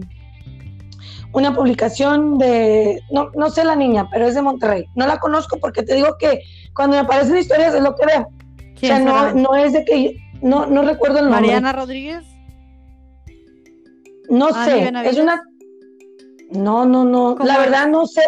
una 1.32 1.54
publicación 1.54 2.38
de, 2.38 3.00
no, 3.10 3.30
no 3.34 3.50
sé 3.50 3.64
la 3.64 3.76
niña, 3.76 4.08
pero 4.10 4.26
es 4.26 4.34
de 4.34 4.42
Monterrey. 4.42 4.84
No 4.94 5.06
la 5.06 5.18
conozco 5.18 5.58
porque 5.58 5.82
te 5.82 5.94
digo 5.94 6.16
que 6.18 6.40
cuando 6.74 6.96
me 6.96 7.00
aparecen 7.00 7.36
historias 7.38 7.74
es 7.74 7.82
lo 7.82 7.94
que 7.94 8.06
veo. 8.06 8.20
O 8.22 8.78
¿Quién 8.78 9.04
sea, 9.04 9.32
no, 9.32 9.32
no 9.34 9.54
es 9.56 9.72
de 9.72 9.84
que, 9.84 10.16
no, 10.42 10.66
no 10.66 10.82
recuerdo 10.82 11.18
el 11.18 11.24
nombre. 11.26 11.42
Mariana 11.42 11.72
Rodríguez. 11.72 12.24
No 14.28 14.48
Ah, 14.52 14.64
sé, 14.64 14.92
es 15.04 15.18
una... 15.18 15.42
No, 16.50 16.84
no, 16.84 17.04
no, 17.04 17.34
¿Cómo 17.36 17.46
la 17.46 17.58
verdad 17.58 17.88
no 17.88 18.06
sé. 18.06 18.22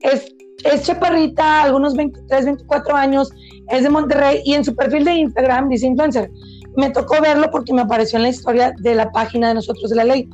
Es, 0.00 0.34
es 0.64 0.82
chaparrita, 0.84 1.62
algunos 1.62 1.94
23, 1.94 2.44
24 2.44 2.94
años, 2.96 3.30
es 3.68 3.82
de 3.82 3.88
Monterrey 3.88 4.42
y 4.44 4.54
en 4.54 4.64
su 4.64 4.74
perfil 4.74 5.04
de 5.04 5.14
Instagram 5.14 5.68
dice 5.68 5.86
influencer. 5.86 6.30
Me 6.76 6.90
tocó 6.90 7.20
verlo 7.20 7.50
porque 7.50 7.72
me 7.72 7.82
apareció 7.82 8.18
en 8.18 8.24
la 8.24 8.28
historia 8.28 8.72
de 8.78 8.94
la 8.94 9.10
página 9.10 9.48
de 9.48 9.54
nosotros 9.54 9.90
de 9.90 9.96
la 9.96 10.04
ley. 10.04 10.28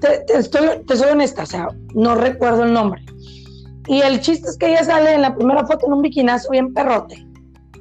Te, 0.00 0.20
te 0.26 0.38
estoy, 0.38 0.84
te 0.86 0.96
soy 0.96 1.10
honesta, 1.10 1.42
o 1.42 1.46
sea, 1.46 1.68
no 1.94 2.14
recuerdo 2.14 2.64
el 2.64 2.72
nombre. 2.72 3.04
Y 3.86 4.00
el 4.00 4.20
chiste 4.20 4.48
es 4.48 4.56
que 4.56 4.70
ella 4.70 4.84
sale 4.84 5.14
en 5.14 5.22
la 5.22 5.34
primera 5.34 5.66
foto 5.66 5.86
en 5.86 5.92
un 5.92 6.02
biquinazo 6.02 6.50
bien 6.50 6.72
perrote. 6.72 7.26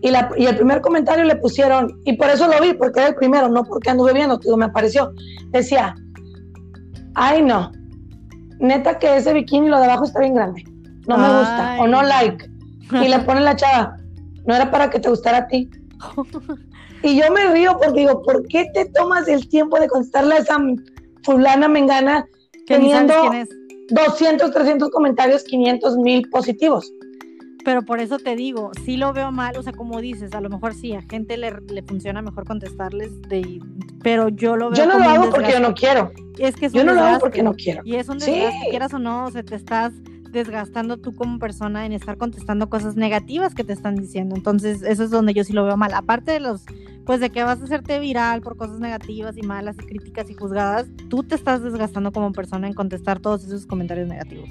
Y, 0.02 0.12
la, 0.12 0.32
y 0.36 0.46
el 0.46 0.56
primer 0.56 0.82
comentario 0.82 1.24
le 1.24 1.36
pusieron, 1.38 1.98
y 2.04 2.14
por 2.14 2.30
eso 2.30 2.48
lo 2.48 2.60
vi, 2.62 2.74
porque 2.74 3.00
era 3.00 3.10
el 3.10 3.16
primero, 3.16 3.48
no 3.48 3.64
porque 3.64 3.90
anduve 3.90 4.14
viendo, 4.14 4.38
digo, 4.38 4.58
me 4.58 4.66
apareció. 4.66 5.14
Decía, 5.52 5.96
ay 7.16 7.42
no, 7.42 7.72
neta 8.60 9.00
que 9.00 9.16
ese 9.16 9.34
bikini 9.34 9.70
lo 9.70 9.80
de 9.80 9.86
abajo 9.86 10.04
está 10.04 10.20
bien 10.20 10.36
grande. 10.36 10.64
No 11.08 11.18
me 11.18 11.28
gusta, 11.28 11.78
o 11.80 11.88
no 11.88 12.02
like. 12.02 12.50
Y 12.92 13.08
le 13.08 13.20
pone 13.20 13.42
la 13.42 13.56
chava, 13.56 13.98
no 14.46 14.56
era 14.56 14.70
para 14.72 14.90
que 14.90 15.00
te 15.00 15.10
gustara 15.10 15.38
a 15.40 15.48
ti. 15.48 15.70
Y 17.04 17.20
yo 17.20 17.32
me 17.32 17.52
río 17.52 17.78
porque 17.78 18.02
digo, 18.02 18.22
¿por 18.24 18.48
qué 18.48 18.66
te 18.74 18.86
tomas 18.86 19.28
el 19.28 19.48
tiempo 19.50 19.80
de 19.80 19.88
contestarle 19.88 20.36
a 20.36 20.38
esa 20.40 20.58
fulana 21.24 21.68
mengana 21.68 22.26
teniendo 22.66 23.14
quién 23.22 23.34
es. 23.34 23.50
200, 23.90 24.52
300 24.52 24.90
comentarios, 24.90 25.44
500 25.44 25.98
mil 25.98 26.30
positivos? 26.30 26.92
Pero 27.66 27.82
por 27.84 28.00
eso 28.00 28.18
te 28.20 28.36
digo, 28.36 28.72
sí 28.86 28.98
lo 28.98 29.14
veo 29.14 29.32
mal, 29.32 29.58
o 29.58 29.64
sea, 29.64 29.72
como 29.72 30.02
dices, 30.02 30.34
a 30.34 30.42
lo 30.42 30.50
mejor 30.50 30.74
sí, 30.74 30.94
a 30.94 31.02
gente 31.02 31.38
le, 31.38 31.52
le 31.70 31.82
funciona 31.84 32.22
mejor 32.22 32.46
contestarles, 32.46 33.22
de, 33.24 33.62
pero 34.02 34.28
yo 34.30 34.58
lo 34.58 34.70
veo 34.70 34.80
Yo 34.80 34.86
no 34.86 34.94
lo 34.94 35.00
como 35.00 35.10
un 35.10 35.16
hago 35.16 35.30
porque 35.30 35.52
yo 35.52 35.60
no 35.62 35.74
quiero. 35.74 36.12
Es 36.38 36.56
que 36.56 36.66
es 36.66 36.74
Yo 36.74 36.84
no 36.84 36.94
lo 36.94 37.02
hago 37.02 37.20
porque 37.20 37.42
no 37.42 37.54
quiero. 37.54 37.82
Y 37.86 37.96
es 37.96 38.10
un 38.10 38.20
Sí. 38.20 38.32
desgaste, 38.32 38.70
quieras 38.70 38.94
o 38.94 39.00
no, 39.00 39.26
o 39.26 39.32
sea, 39.32 39.44
te 39.44 39.56
estás 39.56 39.94
desgastando 40.34 40.98
tú 40.98 41.16
como 41.16 41.40
persona 41.40 41.86
en 41.86 41.94
estar 41.94 42.18
contestando 42.18 42.70
cosas 42.70 42.96
negativas 42.96 43.54
que 43.54 43.64
te 43.64 43.72
están 43.72 43.96
diciendo. 43.96 44.36
Entonces, 44.36 44.82
eso 44.82 45.04
es 45.04 45.12
donde 45.12 45.34
yo 45.34 45.44
sí 45.44 45.54
lo 45.54 45.64
veo 45.64 45.78
mal. 45.78 45.94
Aparte 45.94 46.34
de 46.34 46.40
los, 46.42 46.66
pues 47.06 47.20
de 47.20 47.30
que 47.30 47.44
vas 47.44 47.62
a 47.62 47.64
hacerte 47.64 48.00
viral 48.00 48.42
por 48.42 48.58
cosas 48.58 48.80
negativas 48.80 49.38
y 49.38 49.44
malas 49.44 49.78
y 49.82 49.86
críticas 49.86 50.30
y 50.30 50.34
juzgadas, 50.34 50.88
tú 51.10 51.24
te 51.24 51.36
estás 51.36 51.64
desgastando 51.64 52.12
como 52.12 52.34
persona 52.34 52.68
en 52.68 52.74
contestar 52.74 53.20
todos 53.20 53.46
esos 53.46 53.66
comentarios 53.66 54.08
negativos. 54.08 54.50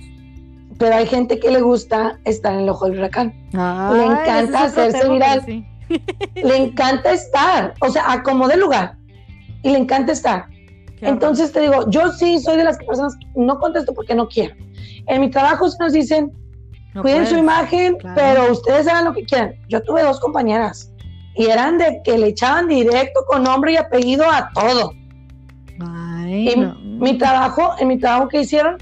Pero 0.79 0.95
hay 0.95 1.07
gente 1.07 1.39
que 1.39 1.51
le 1.51 1.61
gusta 1.61 2.19
estar 2.25 2.55
en 2.55 2.61
el 2.61 2.69
ojo 2.69 2.87
del 2.87 2.99
huracán. 2.99 3.35
Ay, 3.53 4.01
encanta 4.01 4.65
hacerse 4.65 5.09
viral. 5.09 5.45
sí. 5.45 5.67
Le 6.35 6.57
encanta 6.57 7.13
estar, 7.13 7.75
o 7.81 7.91
sea, 7.91 8.11
acomode 8.11 8.57
lugar. 8.57 8.97
Y 9.63 9.71
le 9.71 9.79
encanta 9.79 10.13
estar. 10.13 10.47
Qué 10.97 11.05
horror. 11.05 11.15
Entonces 11.15 11.53
te 11.53 11.61
digo, 11.61 11.91
yo 11.91 12.11
sí 12.13 12.39
soy 12.39 12.57
de 12.57 12.65
las 12.65 12.79
personas 12.79 13.15
que 13.17 13.27
no 13.37 13.59
contesto 13.59 13.93
porque 13.93 14.15
no 14.15 14.27
quiero. 14.27 14.55
En 15.07 15.21
mi 15.21 15.31
trabajo 15.31 15.67
nos 15.81 15.93
dicen, 15.93 16.33
No 16.95 17.03
cuiden 17.03 17.27
su 17.27 17.37
imagen, 17.37 17.97
claro. 17.97 18.15
pero 18.17 18.53
ustedes 18.53 18.87
hagan 18.87 19.07
lo 19.07 19.13
que 19.15 19.25
quieran. 19.25 19.55
Yo 19.69 19.83
tuve 19.83 20.03
dos 20.03 20.21
compañeras 20.21 20.93
y 21.35 21.47
eran 21.47 21.79
de 21.79 22.01
que 22.05 22.19
le 22.19 22.29
echaban 22.29 22.69
directo 22.69 23.21
con 23.27 23.43
nombre 23.45 23.73
y 23.73 23.77
apellido 23.77 24.25
a 24.31 24.51
todo. 24.55 24.93
Ay, 25.81 26.51
Y 26.51 26.57
no. 26.57 26.75
mi 26.81 27.17
trabajo, 27.19 27.73
en 27.79 27.89
mi 27.89 27.99
trabajo 27.99 28.29
que 28.29 28.41
hicieron, 28.43 28.77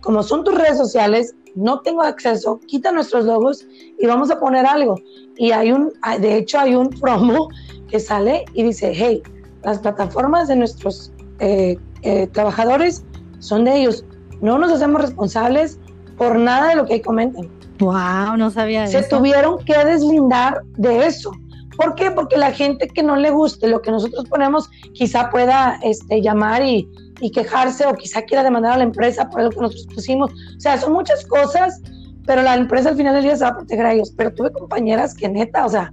como 0.00 0.22
son 0.22 0.44
tus 0.44 0.54
redes 0.54 0.76
sociales, 0.76 1.34
no 1.54 1.80
tengo 1.80 2.02
acceso, 2.02 2.60
quita 2.66 2.92
nuestros 2.92 3.24
logos 3.24 3.64
y 3.98 4.06
vamos 4.06 4.30
a 4.30 4.38
poner 4.38 4.66
algo. 4.66 4.96
Y 5.36 5.52
hay 5.52 5.72
un, 5.72 5.92
de 6.20 6.36
hecho 6.36 6.58
hay 6.58 6.74
un 6.74 6.90
promo 7.00 7.48
que 7.88 8.00
sale 8.00 8.44
y 8.54 8.62
dice, 8.64 8.92
hey, 8.94 9.22
las 9.62 9.78
plataformas 9.78 10.48
de 10.48 10.56
nuestros 10.56 11.12
eh, 11.40 11.78
eh, 12.02 12.26
trabajadores 12.28 13.04
son 13.38 13.64
de 13.64 13.80
ellos. 13.80 14.04
No 14.44 14.58
nos 14.58 14.70
hacemos 14.70 15.00
responsables 15.00 15.78
por 16.18 16.38
nada 16.38 16.68
de 16.68 16.76
lo 16.76 16.84
que 16.84 16.92
ahí 16.92 17.00
comenten. 17.00 17.50
Wow, 17.78 18.36
no 18.36 18.50
sabía 18.50 18.86
Se 18.86 18.98
eso. 18.98 19.16
tuvieron 19.16 19.64
que 19.64 19.72
deslindar 19.86 20.60
de 20.76 21.06
eso. 21.06 21.32
¿Por 21.78 21.94
qué? 21.94 22.10
Porque 22.10 22.36
la 22.36 22.52
gente 22.52 22.86
que 22.86 23.02
no 23.02 23.16
le 23.16 23.30
guste 23.30 23.66
lo 23.68 23.80
que 23.80 23.90
nosotros 23.90 24.26
ponemos 24.28 24.68
quizá 24.92 25.30
pueda 25.30 25.80
este, 25.82 26.20
llamar 26.20 26.62
y, 26.62 26.86
y 27.22 27.30
quejarse 27.30 27.86
o 27.86 27.94
quizá 27.94 28.20
quiera 28.20 28.44
demandar 28.44 28.72
a 28.74 28.76
la 28.76 28.84
empresa 28.84 29.30
por 29.30 29.40
algo 29.40 29.52
que 29.52 29.60
nosotros 29.62 29.86
pusimos. 29.94 30.30
O 30.30 30.60
sea, 30.60 30.76
son 30.76 30.92
muchas 30.92 31.24
cosas, 31.24 31.80
pero 32.26 32.42
la 32.42 32.54
empresa 32.54 32.90
al 32.90 32.96
final 32.96 33.14
del 33.14 33.24
día 33.24 33.36
se 33.36 33.44
va 33.44 33.50
a 33.50 33.56
proteger 33.56 33.86
a 33.86 33.94
ellos. 33.94 34.12
Pero 34.14 34.30
tuve 34.34 34.52
compañeras 34.52 35.14
que 35.14 35.26
neta, 35.26 35.64
o 35.64 35.70
sea, 35.70 35.90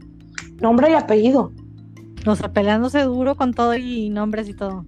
nombre 0.59 0.91
y 0.91 0.93
apellido. 0.93 1.53
O 2.27 2.35
sea, 2.35 2.51
peleándose 2.51 3.01
duro 3.03 3.35
con 3.35 3.53
todo 3.53 3.75
y 3.77 4.09
nombres 4.09 4.49
y 4.49 4.53
todo. 4.53 4.83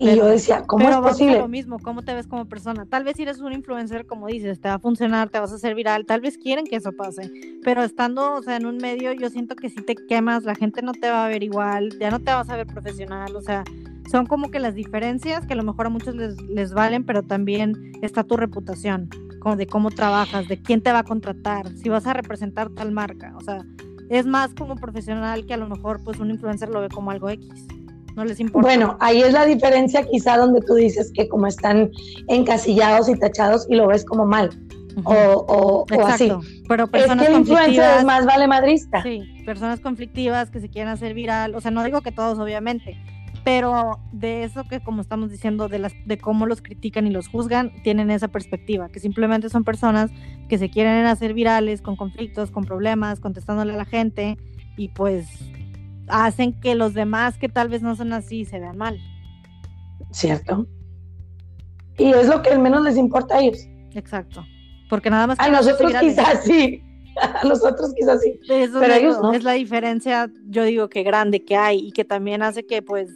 Y 0.00 0.14
yo 0.14 0.26
decía, 0.26 0.62
¿cómo 0.64 0.84
Pero 0.84 0.98
es 1.00 1.04
a 1.04 1.08
posible? 1.08 1.38
lo 1.38 1.48
mismo, 1.48 1.78
¿cómo 1.80 2.02
te 2.02 2.14
ves 2.14 2.28
como 2.28 2.44
persona? 2.46 2.86
Tal 2.86 3.02
vez 3.02 3.16
si 3.16 3.22
eres 3.24 3.40
un 3.40 3.52
influencer, 3.52 4.06
como 4.06 4.28
dices, 4.28 4.60
te 4.60 4.68
va 4.68 4.74
a 4.74 4.78
funcionar, 4.78 5.28
te 5.28 5.40
vas 5.40 5.50
a 5.50 5.56
hacer 5.56 5.74
viral, 5.74 6.06
tal 6.06 6.20
vez 6.20 6.38
quieren 6.38 6.66
que 6.66 6.76
eso 6.76 6.92
pase, 6.92 7.30
pero 7.64 7.82
estando, 7.82 8.34
o 8.34 8.42
sea, 8.42 8.56
en 8.56 8.66
un 8.66 8.76
medio, 8.76 9.12
yo 9.12 9.28
siento 9.28 9.56
que 9.56 9.70
si 9.70 9.76
te 9.76 9.96
quemas, 9.96 10.44
la 10.44 10.54
gente 10.54 10.82
no 10.82 10.92
te 10.92 11.10
va 11.10 11.24
a 11.24 11.28
ver 11.28 11.42
igual, 11.42 11.98
ya 11.98 12.10
no 12.10 12.20
te 12.20 12.30
vas 12.30 12.48
a 12.48 12.56
ver 12.56 12.66
profesional, 12.68 13.34
o 13.34 13.40
sea, 13.40 13.64
son 14.08 14.26
como 14.26 14.52
que 14.52 14.60
las 14.60 14.74
diferencias 14.76 15.46
que 15.46 15.54
a 15.54 15.56
lo 15.56 15.64
mejor 15.64 15.86
a 15.86 15.90
muchos 15.90 16.14
les, 16.14 16.40
les 16.42 16.72
valen, 16.72 17.04
pero 17.04 17.24
también 17.24 17.92
está 18.00 18.22
tu 18.22 18.36
reputación, 18.36 19.10
como 19.40 19.56
de 19.56 19.66
cómo 19.66 19.90
trabajas, 19.90 20.46
de 20.46 20.62
quién 20.62 20.80
te 20.80 20.92
va 20.92 21.00
a 21.00 21.04
contratar, 21.04 21.68
si 21.76 21.88
vas 21.88 22.06
a 22.06 22.12
representar 22.12 22.70
tal 22.70 22.92
marca, 22.92 23.34
o 23.36 23.40
sea, 23.40 23.64
es 24.10 24.26
más 24.26 24.54
como 24.54 24.76
profesional 24.76 25.44
que 25.44 25.54
a 25.54 25.58
lo 25.58 25.68
mejor 25.68 26.02
pues 26.04 26.20
un 26.20 26.30
influencer 26.30 26.68
lo 26.68 26.80
ve 26.80 26.88
como 26.88 27.10
algo 27.10 27.28
X, 27.28 27.66
no 28.18 28.24
les 28.24 28.38
importa. 28.40 28.66
Bueno, 28.68 28.96
ahí 29.00 29.22
es 29.22 29.32
la 29.32 29.46
diferencia 29.46 30.02
quizá 30.06 30.36
donde 30.36 30.60
tú 30.60 30.74
dices 30.74 31.10
que 31.14 31.28
como 31.28 31.46
están 31.46 31.90
encasillados 32.28 33.08
y 33.08 33.18
tachados 33.18 33.66
y 33.70 33.76
lo 33.76 33.86
ves 33.86 34.04
como 34.04 34.26
mal 34.26 34.50
o, 35.04 35.12
o- 35.14 35.86
o 35.96 36.06
así. 36.06 36.30
Pero 36.68 36.84
Es 36.84 36.90
personas 36.90 37.24
que 37.26 37.32
el 37.32 37.38
influencer 37.38 37.64
conflictivas, 37.66 37.98
es 38.00 38.04
más 38.04 38.26
vale 38.26 38.46
madrista. 38.48 39.02
sí, 39.02 39.22
personas 39.46 39.80
conflictivas 39.80 40.50
que 40.50 40.60
se 40.60 40.68
quieren 40.68 40.90
hacer 40.92 41.14
viral, 41.14 41.54
o 41.54 41.60
sea, 41.60 41.70
no 41.70 41.84
digo 41.84 42.00
que 42.02 42.12
todos 42.12 42.38
obviamente, 42.38 42.98
pero 43.44 44.00
de 44.12 44.42
eso 44.44 44.64
que 44.64 44.80
como 44.80 45.00
estamos 45.00 45.30
diciendo 45.30 45.68
de 45.68 45.78
las 45.78 45.92
de 46.04 46.18
cómo 46.18 46.44
los 46.46 46.60
critican 46.60 47.06
y 47.06 47.10
los 47.10 47.28
juzgan, 47.28 47.72
tienen 47.84 48.10
esa 48.10 48.28
perspectiva, 48.28 48.88
que 48.88 48.98
simplemente 49.00 49.48
son 49.48 49.62
personas 49.64 50.10
que 50.48 50.58
se 50.58 50.68
quieren 50.68 51.06
hacer 51.06 51.32
virales 51.32 51.80
con 51.80 51.94
conflictos, 51.96 52.50
con 52.50 52.64
problemas, 52.64 53.20
contestándole 53.20 53.72
a 53.74 53.76
la 53.76 53.84
gente 53.86 54.36
y 54.76 54.88
pues 54.88 55.26
hacen 56.08 56.58
que 56.60 56.74
los 56.74 56.94
demás 56.94 57.38
que 57.38 57.48
tal 57.48 57.68
vez 57.68 57.82
no 57.82 57.96
son 57.96 58.12
así 58.12 58.44
se 58.44 58.58
vean 58.58 58.76
mal. 58.76 58.98
¿Cierto? 60.10 60.66
Y 61.98 62.12
es 62.12 62.28
lo 62.28 62.42
que 62.42 62.50
al 62.50 62.60
menos 62.60 62.82
les 62.82 62.96
importa 62.96 63.36
a 63.36 63.40
ellos. 63.40 63.66
Exacto. 63.94 64.44
Porque 64.88 65.10
nada 65.10 65.26
más 65.26 65.38
A 65.40 65.50
nosotros 65.50 65.92
quizás 66.00 66.44
sí. 66.44 66.82
A 67.42 67.44
nosotros 67.44 67.92
quizás 67.94 68.22
sí. 68.22 68.38
Pero 68.46 68.94
ellos 68.94 69.18
no. 69.20 69.32
es 69.32 69.42
la 69.42 69.52
diferencia, 69.52 70.30
yo 70.46 70.62
digo 70.62 70.88
que 70.88 71.02
grande 71.02 71.44
que 71.44 71.56
hay 71.56 71.88
y 71.88 71.92
que 71.92 72.04
también 72.04 72.42
hace 72.42 72.64
que 72.64 72.80
pues, 72.80 73.10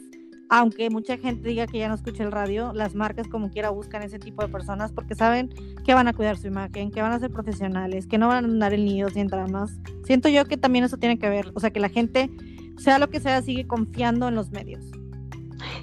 aunque 0.49 0.89
mucha 0.89 1.17
gente 1.17 1.47
diga 1.47 1.67
que 1.67 1.79
ya 1.79 1.87
no 1.87 1.95
escucha 1.95 2.23
el 2.23 2.31
radio, 2.31 2.73
las 2.73 2.95
marcas 2.95 3.29
como 3.29 3.49
quiera 3.49 3.69
buscan 3.69 4.03
ese 4.03 4.19
tipo 4.19 4.41
de 4.41 4.49
personas 4.49 4.91
porque 4.91 5.15
saben 5.15 5.49
que 5.85 5.93
van 5.93 6.09
a 6.09 6.13
cuidar 6.13 6.37
su 6.37 6.47
imagen, 6.47 6.91
que 6.91 7.01
van 7.01 7.13
a 7.13 7.19
ser 7.19 7.31
profesionales, 7.31 8.05
que 8.07 8.17
no 8.17 8.27
van 8.27 8.43
a 8.43 8.47
andar 8.47 8.73
en 8.73 8.83
nidos 8.83 9.15
y 9.15 9.21
en 9.21 9.27
dramas. 9.27 9.71
Siento 10.03 10.27
yo 10.27 10.45
que 10.45 10.57
también 10.57 10.83
eso 10.83 10.97
tiene 10.97 11.17
que 11.17 11.29
ver, 11.29 11.51
o 11.55 11.59
sea, 11.61 11.71
que 11.71 11.79
la 11.79 11.89
gente, 11.89 12.29
sea 12.77 12.99
lo 12.99 13.09
que 13.09 13.19
sea, 13.19 13.41
sigue 13.41 13.65
confiando 13.67 14.27
en 14.27 14.35
los 14.35 14.51
medios. 14.51 14.83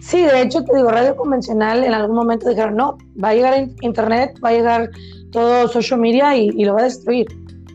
Sí, 0.01 0.23
de 0.23 0.43
hecho, 0.43 0.63
te 0.65 0.77
digo, 0.77 0.91
radio 0.91 1.17
convencional 1.17 1.85
en 1.85 1.95
algún 1.95 2.17
momento 2.17 2.49
dijeron, 2.49 2.77
no, 2.77 2.99
va 3.23 3.31
a 3.31 3.35
llegar 3.35 3.59
in- 3.59 3.75
internet, 3.81 4.39
va 4.45 4.51
a 4.51 4.53
llegar 4.53 4.91
todo 5.31 5.69
social 5.69 6.01
media 6.01 6.37
y, 6.37 6.49
y 6.55 6.65
lo 6.65 6.75
va 6.75 6.81
a 6.81 6.85
destruir. 6.85 7.27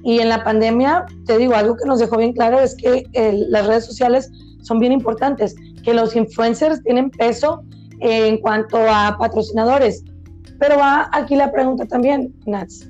Y 0.04 0.20
en 0.20 0.30
la 0.30 0.44
pandemia, 0.44 1.06
te 1.26 1.38
digo, 1.38 1.56
algo 1.56 1.76
que 1.78 1.86
nos 1.88 2.00
dejó 2.00 2.18
bien 2.18 2.34
claro 2.34 2.60
es 2.60 2.76
que 2.76 3.06
el- 3.14 3.50
las 3.52 3.66
redes 3.66 3.86
sociales 3.86 4.30
son 4.62 4.80
bien 4.80 4.92
importantes, 4.92 5.56
que 5.84 5.94
los 5.94 6.16
influencers 6.16 6.84
tienen 6.84 7.10
peso 7.10 7.64
en 8.02 8.38
cuanto 8.40 8.78
a 8.78 9.16
patrocinadores. 9.18 10.04
Pero 10.60 10.78
va 10.78 11.10
aquí 11.12 11.36
la 11.36 11.52
pregunta 11.52 11.86
también, 11.86 12.34
Nats. 12.46 12.88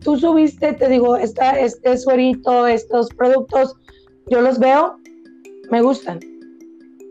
Tú 0.00 0.16
subiste, 0.16 0.72
te 0.72 0.88
digo, 0.88 1.16
esta, 1.16 1.58
este 1.58 1.98
suerito, 1.98 2.66
estos 2.66 3.08
productos, 3.10 3.74
yo 4.30 4.40
los 4.40 4.58
veo, 4.58 4.96
me 5.70 5.80
gustan. 5.82 6.20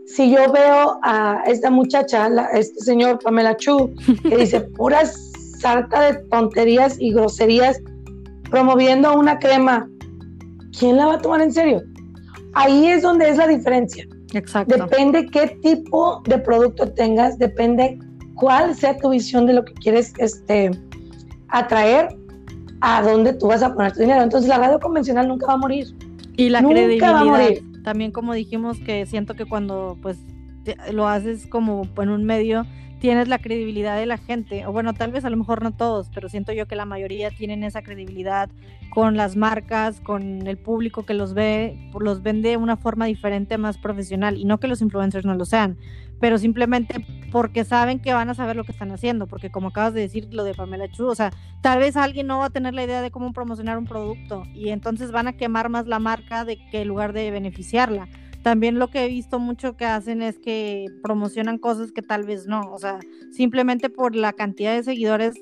Si 0.06 0.32
yo 0.32 0.52
veo 0.52 1.00
a 1.04 1.44
esta 1.48 1.70
muchacha, 1.70 2.30
la- 2.30 2.48
este 2.48 2.80
señor 2.80 3.20
Pamela 3.20 3.56
Chu, 3.58 3.94
que 4.24 4.38
dice 4.38 4.62
puras 4.62 5.32
sarta 5.60 6.12
de 6.12 6.14
tonterías 6.30 6.98
y 7.00 7.12
groserías 7.14 7.80
promoviendo 8.50 9.14
una 9.18 9.38
crema, 9.40 9.90
¿quién 10.78 10.98
la 10.98 11.08
va 11.08 11.14
a 11.16 11.20
tomar 11.20 11.42
en 11.42 11.52
serio? 11.52 11.82
Ahí 12.54 12.88
es 12.88 13.02
donde 13.02 13.30
es 13.30 13.38
la 13.38 13.48
diferencia. 13.48 14.08
Exacto. 14.34 14.76
Depende 14.78 15.26
qué 15.28 15.58
tipo 15.62 16.22
de 16.26 16.38
producto 16.38 16.92
tengas, 16.94 17.38
depende 17.38 18.00
cuál 18.36 18.76
sea 18.76 18.98
tu 18.98 19.10
visión 19.10 19.46
de 19.46 19.54
lo 19.54 19.66
que 19.66 19.74
quieres 19.74 20.14
este, 20.20 20.72
atraer, 21.50 22.16
a 22.82 23.02
dónde 23.02 23.34
tú 23.34 23.48
vas 23.48 23.64
a 23.64 23.74
poner 23.74 23.92
tu 23.94 24.02
dinero. 24.02 24.22
Entonces 24.22 24.48
la 24.48 24.58
radio 24.60 24.80
convencional 24.80 25.28
nunca 25.28 25.48
va 25.48 25.54
a 25.54 25.58
morir. 25.58 25.88
Y 26.38 26.50
la 26.50 26.62
Nunca 26.62 27.12
va 27.12 27.22
a 27.22 27.24
morir. 27.24 27.64
También 27.88 28.12
como 28.12 28.34
dijimos 28.34 28.80
que 28.82 29.06
siento 29.06 29.34
que 29.36 29.46
cuando 29.46 29.98
pues 30.02 30.18
te- 30.66 30.76
lo 30.92 31.08
haces 31.08 31.48
como 31.48 31.88
en 32.00 32.10
un 32.10 32.26
medio, 32.26 32.66
tienes 33.00 33.30
la 33.30 33.40
credibilidad 33.40 33.96
de 33.98 34.06
la 34.06 34.18
gente. 34.18 34.66
O 34.66 34.74
bueno, 34.74 34.94
tal 34.94 35.14
vez 35.14 35.24
a 35.24 35.30
lo 35.30 35.38
mejor 35.38 35.64
no 35.64 35.72
todos, 35.72 36.10
pero 36.14 36.28
siento 36.28 36.52
yo 36.52 36.68
que 36.68 36.76
la 36.76 36.84
mayoría 36.84 37.32
tienen 37.32 37.64
esa 37.64 37.84
credibilidad 37.84 38.50
con 38.90 39.16
las 39.16 39.38
marcas, 39.38 40.02
con 40.02 40.48
el 40.48 40.58
público 40.58 41.06
que 41.06 41.14
los 41.14 41.34
ve, 41.34 41.78
los 41.98 42.24
ven 42.24 42.42
de 42.42 42.58
una 42.58 42.76
forma 42.76 43.06
diferente, 43.06 43.58
más 43.58 43.78
profesional. 43.78 44.36
Y 44.36 44.44
no 44.44 44.60
que 44.60 44.68
los 44.68 44.82
influencers 44.82 45.24
no 45.26 45.36
lo 45.36 45.46
sean, 45.46 45.78
pero 46.20 46.38
simplemente 46.38 47.06
porque 47.32 47.66
saben 47.66 48.00
que 48.00 48.14
van 48.14 48.30
a 48.30 48.34
saber 48.34 48.56
lo 48.56 48.64
que 48.64 48.72
están 48.72 48.92
haciendo. 48.92 49.28
Porque 49.28 49.52
como 49.52 49.70
acabas 49.70 49.94
de 49.94 50.02
decir 50.02 50.28
lo 50.32 50.44
de 50.44 50.54
Pamela 50.54 50.90
Chu, 50.90 51.08
o 51.08 51.16
sea, 51.16 51.32
tal 51.62 51.80
vez 51.80 51.96
alguien 51.96 52.28
no 52.28 52.40
va 52.40 52.46
a 52.46 52.50
tener 52.50 52.74
la 52.74 52.84
idea 52.84 53.02
de 53.02 53.12
cómo 53.12 53.34
promocionar 53.34 53.78
un 53.78 53.86
producto 53.86 54.44
y 54.54 54.70
entonces 54.70 55.12
van 55.12 55.28
a 55.28 55.34
quemar 55.34 55.70
más 55.70 55.88
la 55.88 56.00
marca 56.00 56.46
de 56.46 56.58
que 56.72 56.82
en 56.82 56.88
lugar 56.88 57.14
de 57.14 57.32
beneficiarla. 57.32 58.08
También 58.44 58.80
lo 58.80 58.88
que 58.88 59.04
he 59.04 59.08
visto 59.10 59.40
mucho 59.40 59.76
que 59.76 59.86
hacen 59.86 60.22
es 60.22 60.40
que 60.40 60.86
promocionan 61.04 61.58
cosas 61.58 61.92
que 61.92 62.02
tal 62.02 62.24
vez 62.24 62.48
no, 62.48 62.62
o 62.72 62.78
sea, 62.78 63.00
simplemente 63.32 63.90
por 63.90 64.16
la 64.16 64.32
cantidad 64.32 64.74
de 64.74 64.84
seguidores, 64.84 65.36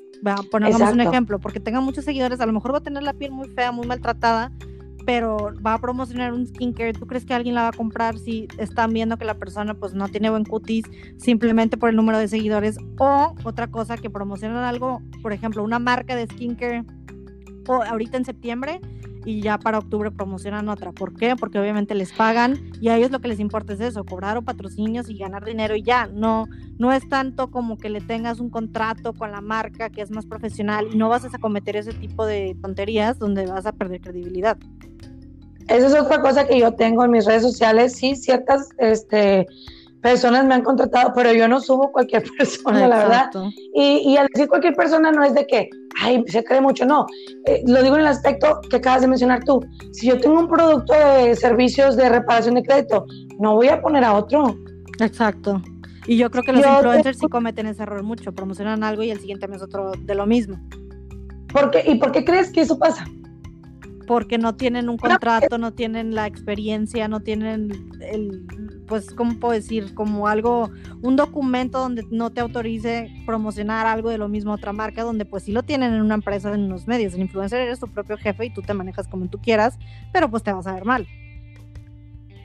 pongamos 0.50 0.80
un 0.80 1.00
ejemplo, 1.00 1.38
porque 1.38 1.60
tenga 1.60 1.80
muchos 1.80 2.04
seguidores, 2.04 2.40
a 2.40 2.46
lo 2.46 2.52
mejor 2.52 2.74
va 2.74 2.78
a 2.78 2.82
tener 2.82 3.04
la 3.04 3.12
piel 3.12 3.30
muy 3.30 3.48
fea, 3.50 3.70
muy 3.70 3.86
maltratada, 3.86 4.50
pero 5.06 5.52
va 5.64 5.74
a 5.74 5.78
promocionar 5.80 6.32
un 6.32 6.46
skincare, 6.46 6.92
¿tú 6.92 7.06
crees 7.06 7.24
que 7.24 7.32
alguien 7.32 7.54
la 7.54 7.62
va 7.62 7.68
a 7.68 7.72
comprar 7.72 8.18
si 8.18 8.48
están 8.58 8.92
viendo 8.92 9.16
que 9.16 9.24
la 9.24 9.34
persona 9.34 9.72
pues 9.72 9.94
no 9.94 10.08
tiene 10.08 10.28
buen 10.30 10.44
cutis 10.44 10.84
simplemente 11.16 11.76
por 11.76 11.88
el 11.88 11.96
número 11.96 12.18
de 12.18 12.26
seguidores? 12.26 12.76
O 12.98 13.34
otra 13.44 13.68
cosa 13.68 13.96
que 13.96 14.10
promocionan 14.10 14.64
algo, 14.64 15.00
por 15.22 15.32
ejemplo, 15.32 15.62
una 15.62 15.78
marca 15.78 16.16
de 16.16 16.26
skincare 16.26 16.84
o 17.68 17.82
ahorita 17.84 18.16
en 18.16 18.24
septiembre 18.24 18.80
y 19.24 19.40
ya 19.40 19.58
para 19.58 19.78
octubre 19.78 20.10
promocionan 20.10 20.68
otra. 20.68 20.92
¿Por 20.92 21.14
qué? 21.14 21.34
Porque 21.36 21.58
obviamente 21.58 21.94
les 21.94 22.12
pagan 22.12 22.70
y 22.80 22.88
a 22.88 22.96
ellos 22.96 23.10
lo 23.10 23.20
que 23.20 23.28
les 23.28 23.40
importa 23.40 23.74
es 23.74 23.80
eso, 23.80 24.04
cobrar 24.04 24.36
o 24.36 24.42
patrocinios 24.42 25.10
y 25.10 25.18
ganar 25.18 25.44
dinero 25.44 25.76
y 25.76 25.82
ya. 25.82 26.06
No, 26.06 26.46
no 26.78 26.92
es 26.92 27.08
tanto 27.08 27.50
como 27.50 27.76
que 27.76 27.90
le 27.90 28.00
tengas 28.00 28.38
un 28.38 28.50
contrato 28.50 29.12
con 29.12 29.32
la 29.32 29.40
marca 29.40 29.90
que 29.90 30.00
es 30.00 30.10
más 30.10 30.26
profesional 30.26 30.88
y 30.92 30.96
no 30.96 31.08
vas 31.08 31.24
a 31.24 31.38
cometer 31.38 31.76
ese 31.76 31.92
tipo 31.92 32.24
de 32.24 32.56
tonterías 32.62 33.18
donde 33.18 33.46
vas 33.46 33.66
a 33.66 33.72
perder 33.72 34.00
credibilidad. 34.00 34.58
Esa 35.68 35.86
es 35.86 35.94
otra 35.94 36.20
cosa 36.20 36.46
que 36.46 36.58
yo 36.58 36.72
tengo 36.72 37.04
en 37.04 37.10
mis 37.10 37.24
redes 37.24 37.42
sociales. 37.42 37.94
Sí, 37.94 38.14
ciertas 38.14 38.68
este, 38.78 39.46
personas 40.00 40.44
me 40.44 40.54
han 40.54 40.62
contratado, 40.62 41.12
pero 41.14 41.32
yo 41.32 41.48
no 41.48 41.60
subo 41.60 41.90
cualquier 41.90 42.22
persona, 42.38 42.86
la 42.86 42.98
verdad. 42.98 43.30
Y, 43.74 44.12
y, 44.12 44.16
al 44.16 44.28
decir 44.32 44.48
cualquier 44.48 44.74
persona 44.74 45.10
no 45.10 45.24
es 45.24 45.34
de 45.34 45.46
que, 45.46 45.68
ay, 46.00 46.22
se 46.28 46.44
cree 46.44 46.60
mucho, 46.60 46.86
no. 46.86 47.06
Eh, 47.46 47.62
lo 47.66 47.82
digo 47.82 47.96
en 47.96 48.02
el 48.02 48.06
aspecto 48.06 48.60
que 48.70 48.76
acabas 48.76 49.00
de 49.00 49.08
mencionar 49.08 49.42
tú. 49.44 49.60
Si 49.92 50.06
yo 50.06 50.20
tengo 50.20 50.38
un 50.38 50.48
producto 50.48 50.92
de 50.92 51.34
servicios 51.34 51.96
de 51.96 52.08
reparación 52.08 52.54
de 52.54 52.62
crédito, 52.62 53.06
no 53.40 53.54
voy 53.56 53.68
a 53.68 53.80
poner 53.80 54.04
a 54.04 54.14
otro. 54.14 54.56
Exacto. 55.00 55.60
Y 56.06 56.16
yo 56.16 56.30
creo 56.30 56.44
que 56.44 56.52
los 56.52 56.64
influencers 56.64 57.18
sí 57.18 57.26
cometen 57.28 57.66
ese 57.66 57.82
error 57.82 58.04
mucho, 58.04 58.32
promocionan 58.32 58.84
algo 58.84 59.02
y 59.02 59.10
el 59.10 59.18
siguiente 59.18 59.48
mes 59.48 59.60
otro 59.60 59.90
de 59.98 60.14
lo 60.14 60.24
mismo. 60.24 60.56
¿Por 61.52 61.72
qué? 61.72 61.82
¿Y 61.84 61.96
por 61.96 62.12
qué 62.12 62.24
crees 62.24 62.52
que 62.52 62.60
eso 62.60 62.78
pasa? 62.78 63.06
Porque 64.06 64.38
no 64.38 64.54
tienen 64.54 64.88
un 64.88 64.96
contrato, 64.96 65.58
no 65.58 65.72
tienen 65.72 66.14
la 66.14 66.26
experiencia, 66.26 67.08
no 67.08 67.20
tienen 67.20 67.90
el, 68.00 68.46
pues, 68.86 69.10
¿cómo 69.10 69.38
puedo 69.38 69.52
decir? 69.52 69.94
Como 69.94 70.28
algo, 70.28 70.70
un 71.02 71.16
documento 71.16 71.78
donde 71.78 72.04
no 72.10 72.30
te 72.30 72.40
autorice 72.40 73.10
promocionar 73.26 73.86
algo 73.86 74.10
de 74.10 74.18
lo 74.18 74.28
mismo 74.28 74.52
a 74.52 74.56
otra 74.56 74.72
marca, 74.72 75.02
donde 75.02 75.24
pues 75.24 75.44
sí 75.44 75.52
lo 75.52 75.62
tienen 75.62 75.92
en 75.92 76.00
una 76.00 76.14
empresa, 76.14 76.54
en 76.54 76.64
unos 76.64 76.86
medios. 76.86 77.14
El 77.14 77.20
influencer 77.20 77.60
eres 77.60 77.80
tu 77.80 77.88
propio 77.88 78.16
jefe 78.16 78.46
y 78.46 78.50
tú 78.50 78.62
te 78.62 78.74
manejas 78.74 79.08
como 79.08 79.28
tú 79.28 79.38
quieras, 79.38 79.78
pero 80.12 80.30
pues 80.30 80.42
te 80.42 80.52
vas 80.52 80.66
a 80.66 80.74
ver 80.74 80.84
mal. 80.84 81.06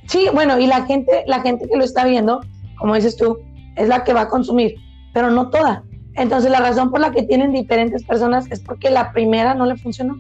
Sí, 0.07 0.27
bueno, 0.33 0.59
y 0.59 0.67
la 0.67 0.85
gente, 0.85 1.23
la 1.27 1.41
gente 1.41 1.67
que 1.69 1.77
lo 1.77 1.83
está 1.83 2.05
viendo, 2.05 2.41
como 2.77 2.95
dices 2.95 3.15
tú, 3.15 3.37
es 3.75 3.87
la 3.87 4.03
que 4.03 4.13
va 4.13 4.21
a 4.21 4.27
consumir, 4.27 4.75
pero 5.13 5.29
no 5.29 5.49
toda. 5.49 5.83
Entonces 6.15 6.51
la 6.51 6.59
razón 6.59 6.91
por 6.91 6.99
la 6.99 7.11
que 7.11 7.23
tienen 7.23 7.53
diferentes 7.53 8.03
personas 8.03 8.45
es 8.51 8.59
porque 8.59 8.89
la 8.89 9.13
primera 9.13 9.53
no 9.53 9.65
le 9.65 9.77
funcionó. 9.77 10.17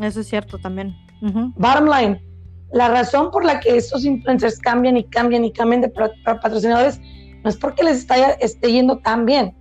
Eso 0.00 0.20
es 0.20 0.28
cierto 0.28 0.58
también. 0.58 0.94
Bottom 1.56 1.86
line, 1.86 2.22
la 2.72 2.88
razón 2.88 3.30
por 3.30 3.44
la 3.44 3.60
que 3.60 3.76
estos 3.76 4.04
influencers 4.04 4.58
cambian 4.58 4.96
y 4.96 5.04
cambian 5.04 5.44
y 5.44 5.52
cambian 5.52 5.80
de 5.80 5.88
patrocinadores 5.88 7.00
no 7.42 7.50
es 7.50 7.56
porque 7.56 7.84
les 7.84 7.98
está, 7.98 8.32
esté 8.32 8.72
yendo 8.72 8.98
tan 8.98 9.24
bien, 9.24 9.54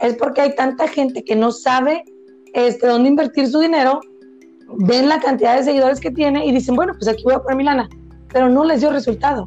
es 0.00 0.14
porque 0.14 0.42
hay 0.42 0.54
tanta 0.54 0.88
gente 0.88 1.24
que 1.24 1.36
no 1.36 1.50
sabe 1.50 2.04
este, 2.54 2.86
dónde 2.86 3.08
invertir 3.08 3.48
su 3.48 3.58
dinero, 3.58 4.00
ven 4.78 5.08
la 5.08 5.20
cantidad 5.20 5.56
de 5.56 5.64
seguidores 5.64 6.00
que 6.00 6.10
tiene 6.10 6.46
y 6.46 6.52
dicen, 6.52 6.74
bueno, 6.74 6.92
pues 6.94 7.08
aquí 7.08 7.24
voy 7.24 7.34
a 7.34 7.40
poner 7.40 7.56
mi 7.56 7.64
lana, 7.64 7.88
pero 8.32 8.48
no 8.48 8.64
les 8.64 8.80
dio 8.80 8.90
resultado. 8.90 9.44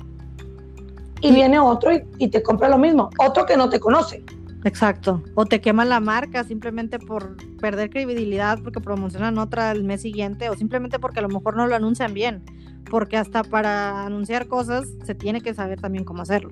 Y 1.22 1.32
viene 1.32 1.58
otro 1.60 1.92
y 2.20 2.28
te 2.28 2.44
compra 2.44 2.70
lo 2.70 2.78
mismo, 2.78 3.10
otro 3.18 3.46
que 3.46 3.58
no 3.58 3.70
te 3.70 3.80
conoce. 3.80 4.24
Exacto. 4.66 5.22
O 5.36 5.46
te 5.46 5.62
queman 5.62 5.90
la 5.90 6.00
marca 6.00 6.44
simplemente 6.44 6.98
por 6.98 7.38
perder 7.58 7.92
credibilidad 7.92 8.58
porque 8.64 8.82
promocionan 8.82 9.38
otra 9.38 9.72
el 9.72 9.84
mes 9.84 10.02
siguiente 10.02 10.50
o 10.50 10.56
simplemente 10.56 10.98
porque 10.98 11.20
a 11.20 11.22
lo 11.22 11.30
mejor 11.30 11.56
no 11.56 11.68
lo 11.68 11.76
anuncian 11.76 12.16
bien. 12.16 12.44
Porque 12.90 13.16
hasta 13.16 13.44
para 13.44 14.06
anunciar 14.06 14.48
cosas 14.48 14.88
se 15.06 15.14
tiene 15.14 15.42
que 15.42 15.54
saber 15.54 15.80
también 15.80 16.04
cómo 16.04 16.24
hacerlo. 16.24 16.52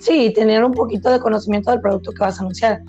Sí, 0.00 0.32
tener 0.34 0.62
un 0.62 0.72
poquito 0.72 1.10
de 1.10 1.18
conocimiento 1.18 1.70
del 1.70 1.80
producto 1.80 2.12
que 2.12 2.20
vas 2.20 2.38
a 2.38 2.42
anunciar. 2.42 2.82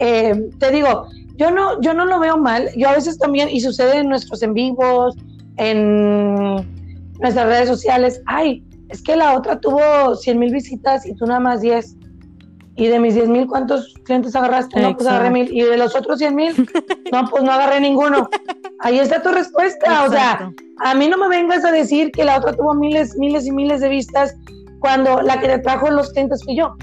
Eh, 0.00 0.50
te 0.58 0.72
digo, 0.72 1.06
yo 1.36 1.52
no, 1.52 1.80
yo 1.80 1.94
no 1.94 2.06
lo 2.06 2.18
veo 2.18 2.36
mal. 2.36 2.68
Yo 2.76 2.88
a 2.88 2.94
veces 2.94 3.18
también, 3.18 3.48
y 3.48 3.60
sucede 3.60 3.98
en 3.98 4.08
nuestros 4.08 4.42
en 4.42 4.52
vivos, 4.52 5.14
en 5.58 6.56
nuestras 7.20 7.46
redes 7.46 7.68
sociales, 7.68 8.20
ay, 8.26 8.64
es 8.88 9.00
que 9.00 9.14
la 9.14 9.36
otra 9.36 9.60
tuvo 9.60 10.16
100 10.16 10.38
mil 10.40 10.52
visitas 10.52 11.06
y 11.06 11.14
tú 11.14 11.26
nada 11.26 11.38
más 11.38 11.60
10 11.60 11.96
y 12.76 12.88
de 12.88 12.98
mis 12.98 13.14
10 13.14 13.28
mil, 13.28 13.46
¿cuántos 13.46 13.94
clientes 14.04 14.34
agarraste? 14.34 14.80
No, 14.80 14.96
pues 14.96 15.06
agarré 15.06 15.30
mil. 15.30 15.52
Y 15.52 15.62
de 15.62 15.76
los 15.76 15.94
otros 15.94 16.18
100 16.18 16.34
mil, 16.34 16.54
no, 17.12 17.28
pues 17.28 17.42
no 17.42 17.52
agarré 17.52 17.80
ninguno. 17.80 18.28
Ahí 18.80 18.98
está 18.98 19.22
tu 19.22 19.30
respuesta. 19.30 20.04
O 20.04 20.10
sea, 20.10 20.52
a 20.84 20.94
mí 20.94 21.08
no 21.08 21.16
me 21.16 21.28
vengas 21.28 21.64
a 21.64 21.70
decir 21.70 22.10
que 22.10 22.24
la 22.24 22.38
otra 22.38 22.52
tuvo 22.52 22.74
miles, 22.74 23.16
miles 23.16 23.46
y 23.46 23.52
miles 23.52 23.80
de 23.80 23.88
vistas 23.88 24.36
cuando 24.80 25.22
la 25.22 25.40
que 25.40 25.46
te 25.46 25.58
trajo 25.60 25.88
los 25.90 26.10
clientes 26.12 26.42
fui 26.44 26.56
yo. 26.56 26.74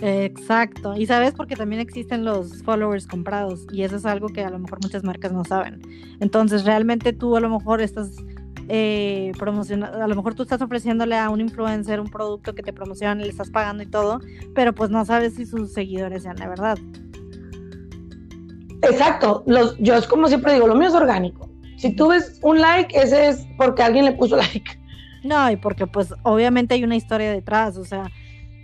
Exacto. 0.00 0.96
Y 0.96 1.06
sabes, 1.06 1.32
porque 1.34 1.54
también 1.54 1.80
existen 1.80 2.24
los 2.24 2.62
followers 2.62 3.06
comprados 3.06 3.66
y 3.72 3.84
eso 3.84 3.96
es 3.96 4.04
algo 4.04 4.28
que 4.28 4.44
a 4.44 4.50
lo 4.50 4.58
mejor 4.58 4.80
muchas 4.82 5.04
marcas 5.04 5.32
no 5.32 5.44
saben. 5.44 5.80
Entonces, 6.20 6.64
realmente 6.64 7.12
tú 7.12 7.36
a 7.36 7.40
lo 7.40 7.48
mejor 7.48 7.80
estás 7.80 8.10
eh, 8.68 9.32
a 9.40 10.06
lo 10.08 10.16
mejor 10.16 10.34
tú 10.34 10.42
estás 10.42 10.62
ofreciéndole 10.62 11.16
a 11.16 11.30
un 11.30 11.40
influencer 11.40 12.00
un 12.00 12.08
producto 12.08 12.54
que 12.54 12.62
te 12.62 12.72
promociona, 12.72 13.14
le 13.22 13.28
estás 13.28 13.50
pagando 13.50 13.82
y 13.82 13.86
todo, 13.86 14.20
pero 14.54 14.74
pues 14.74 14.90
no 14.90 15.04
sabes 15.04 15.34
si 15.34 15.46
sus 15.46 15.72
seguidores 15.72 16.22
sean 16.22 16.36
la 16.36 16.48
verdad. 16.48 16.78
Exacto, 18.82 19.42
los, 19.46 19.76
yo 19.78 19.94
es 19.94 20.06
como 20.06 20.28
siempre 20.28 20.54
digo, 20.54 20.66
lo 20.66 20.74
mío 20.74 20.88
es 20.88 20.94
orgánico. 20.94 21.48
Si 21.76 21.94
tú 21.94 22.08
ves 22.08 22.38
un 22.42 22.60
like, 22.60 22.96
ese 22.98 23.28
es 23.28 23.46
porque 23.56 23.82
alguien 23.82 24.04
le 24.04 24.12
puso 24.12 24.36
like. 24.36 24.78
No, 25.22 25.50
y 25.50 25.56
porque 25.56 25.86
pues 25.86 26.14
obviamente 26.22 26.74
hay 26.74 26.84
una 26.84 26.96
historia 26.96 27.32
detrás, 27.32 27.76
o 27.76 27.84
sea, 27.84 28.10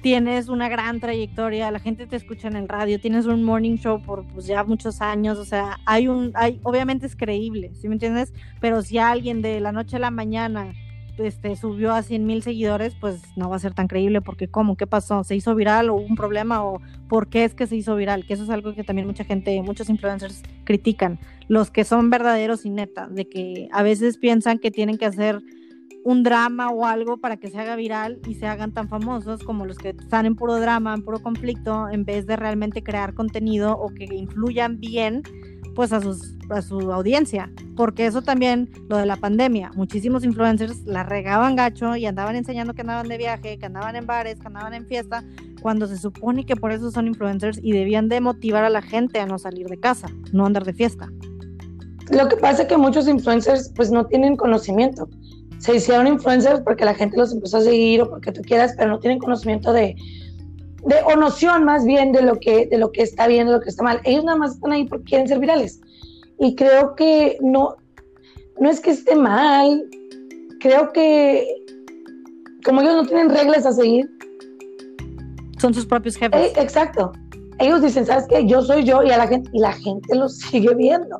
tienes 0.02 0.48
una 0.48 0.68
gran 0.68 1.00
trayectoria, 1.00 1.70
la 1.70 1.78
gente 1.78 2.06
te 2.06 2.16
escucha 2.16 2.48
en 2.48 2.56
el 2.56 2.68
radio, 2.68 3.00
tienes 3.00 3.26
un 3.26 3.44
morning 3.44 3.76
show 3.76 4.02
por 4.02 4.24
pues 4.26 4.46
ya 4.46 4.64
muchos 4.64 5.00
años, 5.00 5.38
o 5.38 5.44
sea, 5.44 5.78
hay 5.86 6.08
un, 6.08 6.32
hay, 6.34 6.60
obviamente 6.62 7.06
es 7.06 7.16
creíble, 7.16 7.72
¿sí 7.74 7.88
me 7.88 7.94
entiendes? 7.94 8.32
Pero 8.60 8.82
si 8.82 8.98
alguien 8.98 9.42
de 9.42 9.60
la 9.60 9.72
noche 9.72 9.96
a 9.96 10.00
la 10.00 10.10
mañana 10.10 10.72
este, 11.18 11.54
subió 11.56 11.92
a 11.92 12.02
100 12.02 12.26
mil 12.26 12.42
seguidores, 12.42 12.94
pues 12.98 13.22
no 13.36 13.50
va 13.50 13.56
a 13.56 13.60
ser 13.60 13.74
tan 13.74 13.88
creíble 13.88 14.20
porque 14.20 14.48
¿cómo? 14.48 14.76
¿Qué 14.76 14.86
pasó? 14.86 15.22
¿Se 15.24 15.36
hizo 15.36 15.54
viral 15.54 15.90
o 15.90 15.94
hubo 15.94 16.06
un 16.06 16.16
problema 16.16 16.64
o 16.64 16.80
por 17.08 17.28
qué 17.28 17.44
es 17.44 17.54
que 17.54 17.66
se 17.66 17.76
hizo 17.76 17.94
viral? 17.96 18.26
Que 18.26 18.34
eso 18.34 18.44
es 18.44 18.50
algo 18.50 18.74
que 18.74 18.84
también 18.84 19.06
mucha 19.06 19.24
gente, 19.24 19.60
muchos 19.62 19.90
influencers 19.90 20.42
critican, 20.64 21.18
los 21.48 21.70
que 21.70 21.84
son 21.84 22.10
verdaderos 22.10 22.64
y 22.64 22.70
neta, 22.70 23.06
de 23.08 23.28
que 23.28 23.68
a 23.72 23.82
veces 23.82 24.16
piensan 24.16 24.58
que 24.58 24.70
tienen 24.70 24.96
que 24.96 25.06
hacer 25.06 25.42
un 26.04 26.22
drama 26.22 26.70
o 26.70 26.86
algo 26.86 27.18
para 27.18 27.36
que 27.36 27.50
se 27.50 27.58
haga 27.58 27.76
viral 27.76 28.20
y 28.26 28.34
se 28.34 28.46
hagan 28.46 28.72
tan 28.72 28.88
famosos 28.88 29.42
como 29.42 29.66
los 29.66 29.78
que 29.78 29.90
están 29.90 30.26
en 30.26 30.34
puro 30.34 30.58
drama, 30.58 30.94
en 30.94 31.02
puro 31.02 31.20
conflicto, 31.20 31.88
en 31.88 32.04
vez 32.04 32.26
de 32.26 32.36
realmente 32.36 32.82
crear 32.82 33.14
contenido 33.14 33.76
o 33.78 33.88
que 33.88 34.04
influyan 34.04 34.80
bien 34.80 35.22
pues 35.74 35.92
a, 35.92 36.00
sus, 36.00 36.36
a 36.50 36.62
su 36.62 36.92
audiencia. 36.92 37.50
Porque 37.76 38.06
eso 38.06 38.22
también, 38.22 38.70
lo 38.88 38.96
de 38.96 39.06
la 39.06 39.16
pandemia, 39.16 39.70
muchísimos 39.76 40.24
influencers 40.24 40.84
la 40.84 41.02
regaban 41.02 41.56
gacho 41.56 41.96
y 41.96 42.06
andaban 42.06 42.36
enseñando 42.36 42.74
que 42.74 42.80
andaban 42.82 43.08
de 43.08 43.18
viaje, 43.18 43.58
que 43.58 43.66
andaban 43.66 43.96
en 43.96 44.06
bares, 44.06 44.38
que 44.38 44.46
andaban 44.46 44.74
en 44.74 44.86
fiesta, 44.86 45.24
cuando 45.62 45.86
se 45.86 45.96
supone 45.96 46.44
que 46.44 46.56
por 46.56 46.72
eso 46.72 46.90
son 46.90 47.06
influencers 47.06 47.60
y 47.62 47.72
debían 47.72 48.08
de 48.08 48.20
motivar 48.20 48.64
a 48.64 48.70
la 48.70 48.82
gente 48.82 49.20
a 49.20 49.26
no 49.26 49.38
salir 49.38 49.68
de 49.68 49.78
casa, 49.78 50.08
no 50.32 50.46
andar 50.46 50.64
de 50.64 50.72
fiesta. 50.72 51.08
Lo 52.10 52.28
que 52.28 52.36
pasa 52.36 52.62
es 52.62 52.68
que 52.68 52.76
muchos 52.76 53.06
influencers 53.06 53.72
pues 53.76 53.90
no 53.92 54.04
tienen 54.06 54.36
conocimiento 54.36 55.08
se 55.60 55.76
hicieron 55.76 56.06
influencers 56.06 56.60
porque 56.60 56.84
la 56.84 56.94
gente 56.94 57.16
los 57.18 57.32
empezó 57.32 57.58
a 57.58 57.60
seguir 57.60 58.02
o 58.02 58.10
porque 58.10 58.32
tú 58.32 58.40
quieras, 58.42 58.74
pero 58.76 58.90
no 58.90 58.98
tienen 58.98 59.18
conocimiento 59.18 59.72
de, 59.72 59.94
de 60.84 60.96
o 61.04 61.16
noción 61.16 61.64
más 61.64 61.84
bien 61.84 62.12
de 62.12 62.22
lo 62.22 62.40
que 62.40 62.66
de 62.66 62.78
lo 62.78 62.90
que 62.90 63.02
está 63.02 63.26
bien, 63.26 63.46
de 63.46 63.52
lo 63.52 63.60
que 63.60 63.68
está 63.68 63.82
mal. 63.82 64.00
Ellos 64.04 64.24
nada 64.24 64.38
más 64.38 64.54
están 64.54 64.72
ahí 64.72 64.86
porque 64.86 65.04
quieren 65.04 65.28
ser 65.28 65.38
virales. 65.38 65.80
Y 66.38 66.54
creo 66.54 66.94
que 66.96 67.36
no 67.42 67.76
no 68.58 68.70
es 68.70 68.80
que 68.80 68.90
esté 68.90 69.14
mal, 69.14 69.84
creo 70.60 70.92
que 70.92 71.46
como 72.64 72.80
ellos 72.80 72.94
no 72.94 73.06
tienen 73.06 73.28
reglas 73.28 73.66
a 73.66 73.72
seguir, 73.72 74.08
son 75.58 75.74
sus 75.74 75.84
propios 75.84 76.16
jefes. 76.16 76.40
Eh, 76.40 76.52
exacto. 76.56 77.12
Ellos 77.58 77.82
dicen, 77.82 78.06
¿sabes 78.06 78.24
qué? 78.28 78.46
Yo 78.46 78.62
soy 78.62 78.84
yo 78.84 79.02
y 79.02 79.10
a 79.10 79.18
la 79.18 79.28
gente 79.28 79.50
y 79.52 79.60
la 79.60 79.72
gente 79.72 80.14
los 80.14 80.38
sigue 80.38 80.74
viendo. 80.74 81.18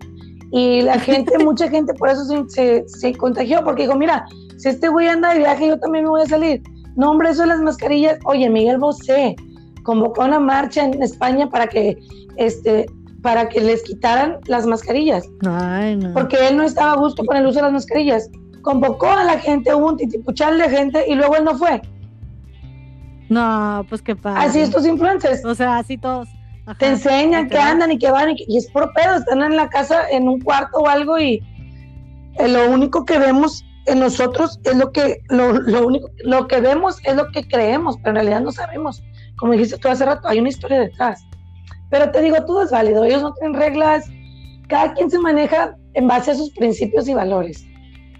Y 0.51 0.83
la 0.83 0.99
gente, 0.99 1.39
mucha 1.45 1.69
gente 1.69 1.95
por 1.95 2.09
eso 2.09 2.25
se, 2.49 2.89
se, 2.89 3.15
contagió, 3.15 3.63
porque 3.65 3.83
dijo, 3.83 3.97
mira, 3.97 4.25
si 4.57 4.69
este 4.69 4.89
güey 4.89 5.09
anda 5.09 5.33
de 5.33 5.39
viaje, 5.39 5.69
yo 5.69 5.79
también 5.79 6.05
me 6.05 6.11
voy 6.11 6.23
a 6.23 6.27
salir. 6.27 6.63
No, 6.97 7.13
hombre, 7.13 7.31
eso 7.31 7.43
de 7.43 7.49
las 7.49 7.61
mascarillas. 7.61 8.19
Oye, 8.25 8.49
Miguel 8.51 8.79
Bosé 8.79 9.37
convocó 9.83 10.25
una 10.25 10.41
marcha 10.41 10.85
en 10.85 11.03
España 11.03 11.49
para 11.49 11.67
que, 11.67 11.97
este, 12.37 12.87
para 13.23 13.49
que 13.49 13.61
les 13.61 13.83
quitaran 13.83 14.39
las 14.47 14.67
mascarillas. 14.67 15.25
Ay, 15.47 15.97
no. 15.97 16.13
Porque 16.13 16.37
él 16.49 16.57
no 16.57 16.65
estaba 16.65 16.93
a 16.93 16.97
gusto 16.97 17.25
con 17.25 17.37
el 17.37 17.47
uso 17.47 17.57
de 17.57 17.63
las 17.63 17.73
mascarillas. 17.73 18.29
Convocó 18.63 19.09
a 19.09 19.25
la 19.25 19.39
gente, 19.39 19.75
hubo 19.75 19.89
un 19.89 19.97
titipuchal 19.97 20.59
de 20.59 20.69
gente 20.69 21.05
y 21.09 21.15
luego 21.15 21.37
él 21.37 21.45
no 21.45 21.57
fue. 21.57 21.81
No, 23.31 23.87
pues 23.89 24.03
qué 24.03 24.17
pasa. 24.17 24.43
Así 24.43 24.61
estos 24.61 24.85
influencers. 24.85 25.45
O 25.45 25.55
sea, 25.55 25.79
así 25.79 25.97
todos 25.97 26.29
te 26.79 26.87
enseñan 26.87 27.49
que 27.49 27.59
andan 27.59 27.93
y 27.93 27.99
que 27.99 28.11
van 28.11 28.35
y, 28.37 28.57
es 28.57 28.71
por 28.71 28.93
pedo, 28.93 29.17
están 29.17 29.43
en 29.43 29.57
la 29.57 29.69
casa 29.69 30.09
en 30.11 30.29
un 30.29 30.41
cuarto 30.41 30.79
o 30.79 30.89
algo 30.89 31.19
y 31.19 31.43
eh, 32.39 32.49
lo 32.49 32.71
único 32.71 33.05
que 33.05 33.19
vemos 33.19 33.65
en 33.87 34.01
nosotros 34.01 34.61
es 34.65 34.77
lo 34.77 34.93
que 34.93 35.21
lo, 35.29 35.53
lo, 35.53 35.87
único 35.87 36.09
lo 36.25 36.47
que 36.47 36.61
vemos 36.61 36.99
es 37.05 37.17
lo 37.17 37.31
que 37.33 37.47
creemos, 37.47 37.97
pero 37.99 38.11
en 38.11 38.15
realidad 38.17 38.41
no 38.41 38.53
sabemos. 38.53 39.03
Como 39.37 39.53
dijiste 39.53 39.79
tú 39.79 39.89
hace 39.89 40.05
rato, 40.05 40.29
hay 40.29 40.39
una 40.39 40.51
historia 40.51 40.81
detrás. 40.81 41.25
Pero 41.91 42.11
te 42.11 42.23
digo, 42.23 42.37
todo 42.45 42.63
es 42.63 42.71
válido, 42.71 43.05
ellos 43.05 43.23
no 43.23 43.33
tienen 43.35 43.59
reglas, 43.59 44.09
cada 44.69 44.95
quien 44.95 45.11
se 45.11 45.19
maneja 45.19 45.77
en 45.95 46.07
base 46.07 46.31
a 46.31 46.35
sus 46.35 46.51
principios 46.51 47.09
y 47.09 47.15
valores. 47.15 47.67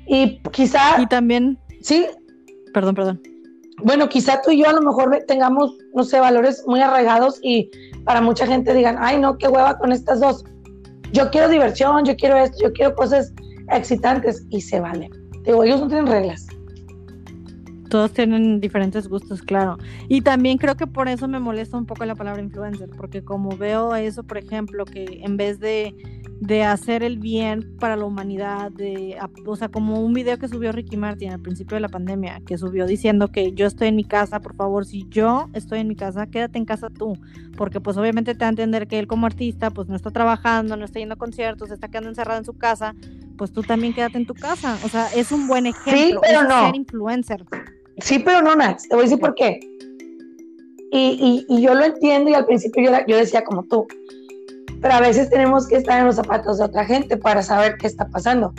Y 0.07 0.41
quizá... 0.51 1.01
Y 1.01 1.07
también... 1.07 1.59
Sí. 1.83 2.07
Perdón, 2.75 2.95
perdón. 2.97 3.23
Bueno, 3.83 4.09
quizá 4.09 4.41
tú 4.43 4.51
y 4.51 4.59
yo 4.63 4.69
a 4.69 4.73
lo 4.73 4.83
mejor 4.83 5.25
tengamos, 5.27 5.77
no 5.95 6.05
sé, 6.05 6.21
valores 6.21 6.63
muy 6.67 6.81
arraigados 6.81 7.39
y 7.43 7.71
para 8.05 8.21
mucha 8.21 8.47
gente 8.47 8.75
digan, 8.75 8.97
ay, 9.01 9.19
no, 9.19 9.39
qué 9.39 9.49
hueva 9.49 9.79
con 9.79 9.93
estas 9.93 10.21
dos. 10.21 10.45
Yo 11.13 11.31
quiero 11.31 11.49
diversión, 11.49 12.05
yo 12.05 12.15
quiero 12.17 12.37
esto, 12.37 12.57
yo 12.63 12.73
quiero 12.73 12.95
cosas 12.95 13.33
excitantes 13.73 14.45
y 14.51 14.61
se 14.61 14.81
vale. 14.81 15.09
Digo, 15.45 15.65
ellos 15.65 15.81
no 15.81 15.89
tienen 15.89 16.07
reglas. 16.07 16.47
Todos 17.91 18.13
tienen 18.13 18.61
diferentes 18.61 19.09
gustos, 19.09 19.43
claro. 19.43 19.77
Y 20.09 20.21
también 20.21 20.59
creo 20.59 20.77
que 20.77 20.87
por 20.87 21.09
eso 21.09 21.27
me 21.27 21.41
molesta 21.41 21.77
un 21.77 21.87
poco 21.87 22.05
la 22.05 22.15
palabra 22.15 22.41
influencer, 22.41 22.89
porque 22.97 23.25
como 23.25 23.57
veo 23.57 23.97
eso, 23.97 24.23
por 24.23 24.39
ejemplo, 24.39 24.85
que 24.85 25.21
en 25.25 25.37
vez 25.37 25.59
de, 25.59 25.97
de 26.41 26.63
hacer 26.63 27.03
el 27.03 27.19
bien 27.19 27.77
para 27.81 27.97
la 27.97 28.05
humanidad, 28.05 28.71
de, 28.71 29.19
o 29.45 29.57
sea, 29.57 29.69
como 29.71 30.01
un 30.01 30.13
video 30.13 30.39
que 30.39 30.47
subió 30.47 30.71
Ricky 30.71 30.97
Martin 30.97 31.33
al 31.33 31.41
principio 31.41 31.75
de 31.75 31.81
la 31.81 31.89
pandemia, 31.89 32.41
que 32.47 32.57
subió 32.57 32.87
diciendo 32.87 33.27
que 33.27 33.53
yo 33.53 33.67
estoy 33.67 33.89
en 33.89 33.97
mi 33.97 34.05
casa, 34.05 34.39
por 34.39 34.55
favor, 34.55 34.87
si 34.87 35.09
yo 35.09 35.51
estoy 35.53 35.81
en 35.81 35.89
mi 35.89 35.97
casa, 35.97 36.29
quédate 36.29 36.59
en 36.59 36.67
casa 36.67 36.91
tú, 36.91 37.19
porque 37.57 37.81
pues 37.81 37.97
obviamente 37.97 38.35
te 38.35 38.41
va 38.41 38.47
a 38.47 38.51
entender 38.51 38.87
que 38.87 39.01
él 39.01 39.09
como 39.09 39.27
artista 39.27 39.71
pues 39.71 39.89
no 39.89 39.97
está 39.97 40.13
trabajando, 40.13 40.77
no 40.77 40.85
está 40.85 41.01
yendo 41.01 41.15
a 41.15 41.19
conciertos, 41.19 41.73
está 41.73 41.89
quedando 41.89 42.09
encerrado 42.11 42.39
en 42.39 42.45
su 42.45 42.57
casa, 42.57 42.95
pues 43.37 43.53
tú 43.53 43.63
también 43.63 43.95
quédate 43.95 44.17
en 44.17 44.27
tu 44.27 44.35
casa. 44.35 44.79
O 44.85 44.89
sea, 44.89 45.09
es 45.13 45.33
un 45.33 45.49
buen 45.49 45.67
ejemplo. 45.67 45.93
Sí, 45.93 46.15
pero 46.21 46.45
no. 46.45 46.67
Ser 46.67 46.77
influencer. 46.77 47.45
Sí, 48.03 48.19
pero 48.19 48.43
no, 48.43 48.55
Nats. 48.55 48.89
Te 48.89 48.95
voy 48.95 49.03
a 49.03 49.09
decir 49.09 49.19
por 49.19 49.35
qué. 49.35 49.61
Y, 50.93 51.47
y, 51.49 51.55
y 51.55 51.63
yo 51.63 51.75
lo 51.75 51.85
entiendo 51.85 52.31
y 52.31 52.35
al 52.35 52.47
principio 52.47 52.91
yo, 52.91 52.97
yo 53.07 53.17
decía 53.17 53.45
como 53.45 53.63
tú. 53.65 53.87
Pero 54.81 54.95
a 54.95 55.01
veces 55.01 55.31
tenemos 55.31 55.69
que 55.69 55.77
estar 55.77 56.01
en 56.01 56.07
los 56.07 56.17
zapatos 56.17 56.59
de 56.59 56.65
otra 56.65 56.85
gente 56.85 57.17
para 57.17 57.43
saber 57.43 57.77
qué 57.79 57.87
está 57.87 58.09
pasando. 58.09 58.53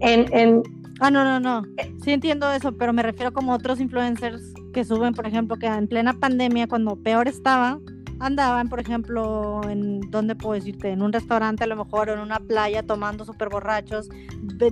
En, 0.00 0.32
en, 0.32 0.62
Ah, 1.04 1.10
no, 1.10 1.24
no, 1.24 1.40
no. 1.40 1.66
Sí 2.04 2.12
entiendo 2.12 2.48
eso, 2.52 2.76
pero 2.76 2.92
me 2.92 3.02
refiero 3.02 3.32
como 3.32 3.52
otros 3.52 3.80
influencers 3.80 4.40
que 4.72 4.84
suben, 4.84 5.14
por 5.14 5.26
ejemplo, 5.26 5.56
que 5.56 5.66
en 5.66 5.88
plena 5.88 6.14
pandemia, 6.14 6.68
cuando 6.68 6.94
peor 6.94 7.26
estaba, 7.26 7.80
andaban, 8.22 8.68
por 8.68 8.80
ejemplo, 8.80 9.60
en, 9.68 10.00
¿dónde 10.10 10.34
puedo 10.34 10.54
decirte? 10.54 10.90
En 10.90 11.02
un 11.02 11.12
restaurante 11.12 11.64
a 11.64 11.66
lo 11.66 11.76
mejor, 11.76 12.08
o 12.08 12.14
en 12.14 12.20
una 12.20 12.38
playa, 12.38 12.82
tomando 12.82 13.24
súper 13.24 13.48
borrachos, 13.48 14.08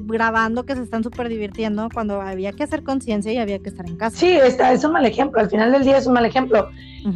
grabando 0.05 0.65
que 0.65 0.77
se 0.77 0.83
están 0.83 1.03
súper 1.03 1.29
divirtiendo, 1.29 1.89
cuando 1.93 2.21
había 2.21 2.53
que 2.53 2.63
hacer 2.63 2.83
conciencia 2.85 3.33
y 3.33 3.39
había 3.39 3.59
que 3.59 3.69
estar 3.69 3.87
en 3.89 3.97
casa. 3.97 4.17
sí, 4.17 4.33
está, 4.33 4.73
es 4.73 4.85
un 4.85 4.93
mal 4.93 5.05
ejemplo. 5.05 5.41
Al 5.41 5.51
final 5.51 5.73
del 5.73 5.85
día 5.85 5.99
es 5.99 6.07
un 6.07 6.15
mal 6.15 6.25
ejemplo. 6.25 6.69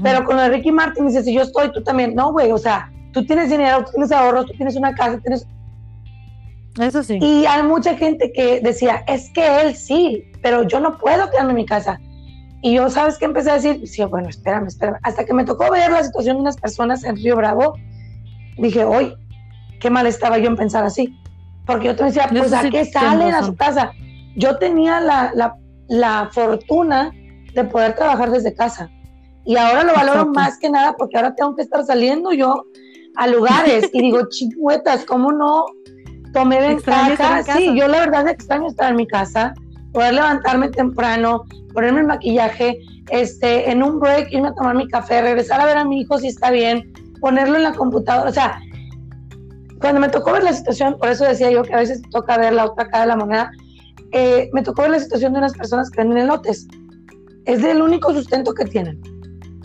Pero 0.03 0.24
con 0.24 0.37
lo 0.37 0.43
de 0.43 0.49
Ricky 0.49 0.72
Martin 0.72 1.07
dice, 1.07 1.22
si 1.22 1.35
yo 1.35 1.43
estoy, 1.43 1.70
tú 1.70 1.82
también. 1.82 2.14
No, 2.14 2.32
güey, 2.32 2.51
o 2.51 2.59
sea, 2.59 2.91
tú 3.12 3.24
tienes 3.24 3.51
dinero, 3.51 3.85
tú 3.85 3.93
tienes 3.93 4.11
ahorros, 4.11 4.47
tú 4.47 4.53
tienes 4.55 4.76
una 4.76 4.95
casa, 4.95 5.20
tienes... 5.20 5.47
Eso 6.80 7.05
sí. 7.05 7.18
Y 7.20 7.47
hay 7.47 7.62
mucha 7.62 7.97
gente 7.97 8.32
que 8.32 8.61
decía, 8.61 9.05
es 9.07 9.30
que 9.30 9.61
él 9.61 9.76
sí, 9.76 10.24
pero 10.43 10.64
yo 10.64 10.80
no 10.80 10.99
puedo 10.99 11.30
quedarme 11.30 11.51
en 11.51 11.57
mi 11.57 11.66
casa. 11.66 12.01
Y 12.65 12.73
yo, 12.73 12.89
¿sabes 12.89 13.19
qué? 13.19 13.27
Empecé 13.27 13.51
a 13.51 13.55
decir, 13.57 13.87
sí, 13.87 14.03
bueno, 14.05 14.31
espérame, 14.31 14.69
espérame. 14.69 14.97
Hasta 15.03 15.27
que 15.27 15.35
me 15.35 15.45
tocó 15.45 15.71
ver 15.71 15.93
la 15.93 16.03
situación 16.03 16.37
de 16.37 16.41
unas 16.41 16.57
personas 16.57 17.05
en 17.05 17.17
Río 17.17 17.37
Bravo, 17.37 17.75
dije, 18.57 18.85
hoy, 18.85 19.15
qué 19.81 19.91
mal 19.91 20.07
estaba 20.07 20.39
yo 20.39 20.47
en 20.47 20.57
pensar 20.57 20.83
así. 20.83 21.15
Porque 21.67 21.89
yo 21.89 21.95
te 21.95 22.05
decía, 22.05 22.27
pues, 22.31 22.55
¿a 22.55 22.71
qué 22.71 22.87
salen 22.87 23.35
a 23.35 23.43
su 23.43 23.55
casa? 23.55 23.93
Yo 24.35 24.57
tenía 24.57 24.99
la, 25.01 25.31
la, 25.35 25.57
la 25.89 26.31
fortuna 26.33 27.12
de 27.55 27.65
poder 27.65 27.97
trabajar 27.97 28.31
desde 28.31 28.55
casa. 28.55 28.89
Y 29.45 29.57
ahora 29.57 29.85
lo 29.85 29.93
valoro 29.93 30.21
Exacto. 30.21 30.33
más 30.33 30.59
que 30.59 30.71
nada 30.71 30.97
porque 30.97 31.19
ahora 31.19 31.35
tengo 31.35 31.55
que 31.55 31.61
estar 31.61 31.85
saliendo 31.85 32.33
yo 32.33 32.65
a 33.17 33.27
lugares 33.27 33.91
y 33.93 34.01
digo, 34.01 34.27
chihuetas, 34.31 35.05
¿cómo 35.05 35.33
no 35.33 35.67
tomé 36.33 36.61
ventaja? 36.61 37.43
Sí, 37.43 37.79
yo 37.79 37.89
la 37.89 37.99
verdad 37.99 38.27
extraño 38.27 38.69
estar 38.69 38.89
en 38.89 38.97
mi 38.97 39.07
casa, 39.07 39.53
poder 39.95 40.14
levantarme 40.14 40.68
temprano, 40.68 41.45
ponerme 41.72 42.01
el 42.01 42.07
maquillaje, 42.09 42.78
este, 43.11 43.70
en 43.70 43.82
un 43.82 44.01
break 44.01 44.30
irme 44.32 44.49
a 44.49 44.55
tomar 44.55 44.74
mi 44.74 44.88
café, 44.88 45.22
regresar 45.22 45.61
a 45.61 45.66
ver 45.66 45.78
a 45.78 45.84
mi 45.84 46.01
hijo 46.01 46.18
si 46.18 46.26
está 46.26 46.51
bien, 46.51 46.92
ponerlo 47.20 47.57
en 47.57 47.62
la 47.62 47.72
computadora, 47.72 48.28
o 48.28 48.32
sea, 48.32 48.61
cuando 49.80 50.01
me 50.01 50.09
tocó 50.09 50.32
ver 50.32 50.42
la 50.42 50.53
situación, 50.53 50.97
por 50.99 51.09
eso 51.09 51.24
decía 51.24 51.51
yo 51.51 51.62
que 51.62 51.74
a 51.74 51.78
veces 51.78 52.03
toca 52.11 52.36
ver 52.38 52.55
la 52.55 52.66
otra 52.66 52.88
cara 52.88 53.03
de 53.03 53.09
la 53.09 53.16
moneda, 53.16 53.51
eh, 54.12 54.51
me 54.53 54.62
tocó 54.62 54.82
ver 54.82 54.92
la 54.92 55.01
situación 55.01 55.32
de 55.32 55.38
unas 55.38 55.53
personas 55.53 55.90
que 55.90 56.01
venden 56.01 56.18
elotes. 56.18 56.66
Es 57.45 57.62
el 57.62 57.82
único 57.82 58.12
sustento 58.12 58.55
que 58.55 58.64
tienen. 58.64 59.01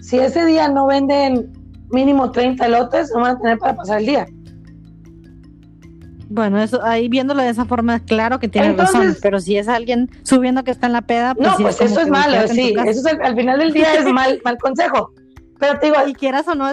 Si 0.02 0.20
ese 0.20 0.46
día 0.46 0.68
no 0.68 0.88
venden 0.88 1.54
mínimo 1.90 2.32
30 2.32 2.66
elotes, 2.66 3.12
no 3.14 3.22
van 3.22 3.38
a 3.38 3.40
tener 3.40 3.60
para 3.60 3.76
pasar 3.76 4.00
el 4.00 4.08
día. 4.08 4.28
Bueno, 6.30 6.62
eso 6.62 6.84
ahí 6.84 7.10
viéndolo 7.10 7.42
de 7.42 7.50
esa 7.50 7.66
forma, 7.66 8.00
claro 8.00 8.40
que 8.40 8.46
Entonces- 8.46 8.78
razón, 8.78 9.16
pero 9.22 9.40
si 9.40 9.58
es 9.58 9.68
alguien 9.68 10.10
subiendo 10.24 10.64
que 10.64 10.72
está 10.72 10.88
en 10.88 10.94
la 10.94 11.02
peda, 11.02 11.34
pues 11.36 11.48
no, 11.50 11.58
sí 11.58 11.64
pues 11.64 11.82
eso 11.82 12.02
es 12.02 12.08
malo, 12.10 12.48
sí, 12.48 12.76
eso 12.86 13.00
es 13.00 13.06
al, 13.08 13.22
al 13.22 13.36
final 13.36 13.60
del 13.60 13.74
día 13.74 13.94
es 13.96 14.06
mal, 14.14 14.40
mal 14.46 14.58
consejo. 14.60 15.12
Pero 15.60 15.80
te 15.80 15.88
digo, 15.88 15.98
Y 16.08 16.14
quieras 16.14 16.48
o 16.48 16.56
no, 16.56 16.70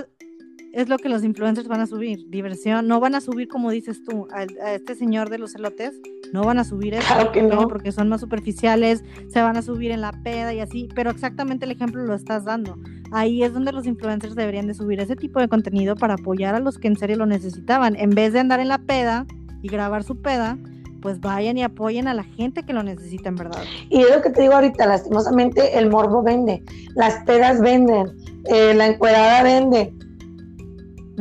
es 0.72 0.88
lo 0.90 0.98
que 0.98 1.08
los 1.08 1.24
influencers 1.24 1.68
van 1.68 1.80
a 1.80 1.86
subir, 1.86 2.28
diversión, 2.28 2.86
no 2.86 3.00
van 3.00 3.14
a 3.14 3.22
subir 3.22 3.48
como 3.48 3.70
dices 3.70 4.04
tú, 4.04 4.28
a, 4.30 4.40
a 4.62 4.72
este 4.74 4.94
señor 4.94 5.30
de 5.30 5.38
los 5.38 5.54
elotes, 5.54 5.92
no 6.34 6.42
van 6.44 6.58
a 6.58 6.64
subir 6.64 6.92
eso, 6.92 7.06
Claro 7.14 7.32
que 7.32 7.42
no. 7.42 7.66
porque 7.66 7.92
son 7.92 8.10
más 8.10 8.20
superficiales, 8.20 9.02
se 9.32 9.40
van 9.40 9.56
a 9.56 9.62
subir 9.62 9.90
en 9.90 10.02
la 10.02 10.12
peda 10.22 10.52
y 10.52 10.60
así, 10.60 10.88
pero 10.94 11.10
exactamente 11.10 11.64
el 11.64 11.70
ejemplo 11.70 12.04
lo 12.04 12.14
estás 12.14 12.44
dando. 12.44 12.76
Ahí 13.10 13.42
es 13.42 13.54
donde 13.54 13.72
los 13.72 13.86
influencers 13.86 14.34
deberían 14.34 14.66
de 14.66 14.74
subir 14.74 15.00
ese 15.00 15.16
tipo 15.16 15.40
de 15.40 15.48
contenido 15.48 15.96
para 15.96 16.14
apoyar 16.14 16.54
a 16.54 16.60
los 16.60 16.76
que 16.76 16.88
en 16.88 16.96
serio 16.96 17.16
lo 17.16 17.24
necesitaban, 17.26 17.96
en 17.96 18.10
vez 18.10 18.34
de 18.34 18.40
andar 18.40 18.60
en 18.60 18.68
la 18.68 18.78
peda 18.78 19.24
y 19.66 19.68
grabar 19.68 20.04
su 20.04 20.22
peda, 20.22 20.56
pues 21.02 21.20
vayan 21.20 21.58
y 21.58 21.64
apoyen 21.64 22.06
a 22.06 22.14
la 22.14 22.22
gente 22.22 22.62
que 22.62 22.72
lo 22.72 22.82
necesita 22.84 23.28
en 23.28 23.36
verdad. 23.36 23.62
Y 23.90 24.00
es 24.00 24.10
lo 24.14 24.22
que 24.22 24.30
te 24.30 24.42
digo 24.42 24.54
ahorita, 24.54 24.86
lastimosamente 24.86 25.76
el 25.76 25.90
morbo 25.90 26.22
vende, 26.22 26.62
las 26.94 27.24
pedas 27.24 27.60
venden, 27.60 28.16
eh, 28.46 28.74
la 28.74 28.86
encuerada 28.86 29.42
vende. 29.42 29.92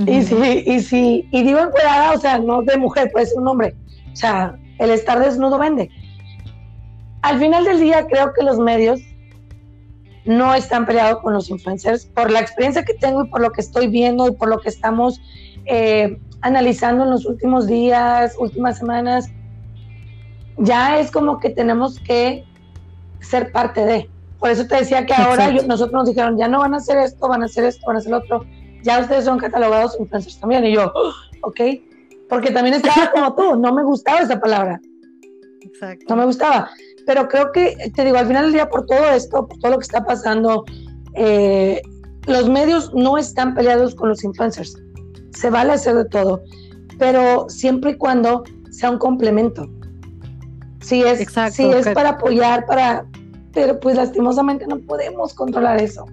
Y 0.06 0.22
sí, 0.24 0.64
y 0.66 0.80
sí, 0.82 1.28
y 1.32 1.44
digo 1.44 1.60
encuerada, 1.60 2.12
o 2.14 2.20
sea, 2.20 2.38
no 2.38 2.62
de 2.62 2.78
mujer, 2.78 3.12
puede 3.12 3.26
ser 3.26 3.40
un 3.40 3.48
hombre. 3.48 3.76
O 4.14 4.16
sea, 4.16 4.56
el 4.78 4.92
estar 4.92 5.20
desnudo 5.20 5.58
vende. 5.58 5.90
Al 7.22 7.40
final 7.40 7.64
del 7.66 7.80
día, 7.80 8.06
creo 8.08 8.32
que 8.34 8.44
los 8.44 8.60
medios 8.60 9.02
no 10.26 10.54
están 10.54 10.86
peleados 10.86 11.22
con 11.22 11.34
los 11.34 11.50
influencers 11.50 12.06
por 12.06 12.30
la 12.30 12.42
experiencia 12.42 12.84
que 12.84 12.94
tengo 12.94 13.26
y 13.26 13.30
por 13.30 13.42
lo 13.42 13.52
que 13.52 13.62
estoy 13.62 13.88
viendo 13.88 14.28
y 14.28 14.32
por 14.32 14.50
lo 14.50 14.60
que 14.60 14.70
estamos 14.70 15.22
eh, 15.66 16.20
analizando 16.46 17.04
en 17.06 17.10
los 17.10 17.26
últimos 17.26 17.66
días, 17.66 18.36
últimas 18.40 18.78
semanas. 18.78 19.28
Ya 20.58 21.00
es 21.00 21.10
como 21.12 21.40
que 21.40 21.50
tenemos 21.50 22.00
que 22.00 22.46
ser 23.20 23.52
parte 23.52 23.84
de. 23.84 24.10
Por 24.40 24.52
eso 24.52 24.68
te 24.68 24.76
decía 24.76 25.06
que 25.08 25.14
ahora 25.16 25.50
yo- 25.50 25.64
nosotros 25.64 25.94
nos 25.94 26.08
dijeron, 26.08 26.38
ya 26.38 26.48
no 26.48 26.60
van 26.60 26.76
a 26.76 26.78
hacer 26.78 26.98
esto, 27.00 27.28
van 27.28 27.42
a 27.42 27.46
hacer 27.46 27.66
esto, 27.66 27.82
van 27.88 27.96
a 27.96 28.00
hacer 28.00 28.12
lo 28.12 28.18
otro. 28.20 28.46
Ya 28.84 29.00
ustedes 29.00 29.26
son 29.26 29.40
catalogados 29.40 29.98
influencers 30.00 30.40
también. 30.40 30.64
Y 30.66 30.74
yo, 30.76 30.92
"Oh, 30.94 31.12
ok, 31.42 31.60
porque 32.30 32.52
también 32.52 32.76
estaba 32.76 33.12
como 33.14 33.34
tú, 33.36 33.56
no 33.56 33.74
me 33.74 33.84
gustaba 33.84 34.20
esa 34.20 34.40
palabra, 34.40 34.80
Exacto. 35.62 36.06
no 36.10 36.16
me 36.18 36.26
gustaba. 36.26 36.70
Pero 37.08 37.28
creo 37.28 37.52
que, 37.52 37.76
te 37.96 38.06
digo, 38.06 38.18
al 38.18 38.28
final 38.28 38.44
del 38.46 38.54
día, 38.54 38.70
por 38.70 38.86
todo 38.86 39.10
esto, 39.10 39.48
por 39.48 39.58
todo 39.58 39.72
lo 39.72 39.78
que 39.80 39.84
está 39.84 40.06
pasando, 40.06 40.64
eh, 41.16 41.82
los 42.28 42.50
medios 42.50 42.94
no 42.94 43.18
están 43.18 43.56
peleados 43.56 43.96
con 43.96 44.10
los 44.10 44.24
influencers. 44.24 44.76
Se 45.36 45.50
vale 45.50 45.74
hacer 45.74 45.96
de 45.96 46.06
todo, 46.06 46.44
pero 46.98 47.48
siempre 47.50 47.92
y 47.92 47.96
cuando 47.96 48.44
sea 48.72 48.90
un 48.90 48.98
complemento. 48.98 49.70
Si 50.82 51.02
es, 51.02 51.22
Exacto, 51.22 51.56
si 51.56 51.64
es 51.64 51.88
para 51.90 52.10
apoyar, 52.12 52.66
para, 52.66 53.06
pero 53.54 53.80
pues 53.80 53.96
lastimosamente 53.96 54.68
no 54.68 54.80
podemos 54.80 55.34
controlar 55.34 55.82
eso. 55.82 56.06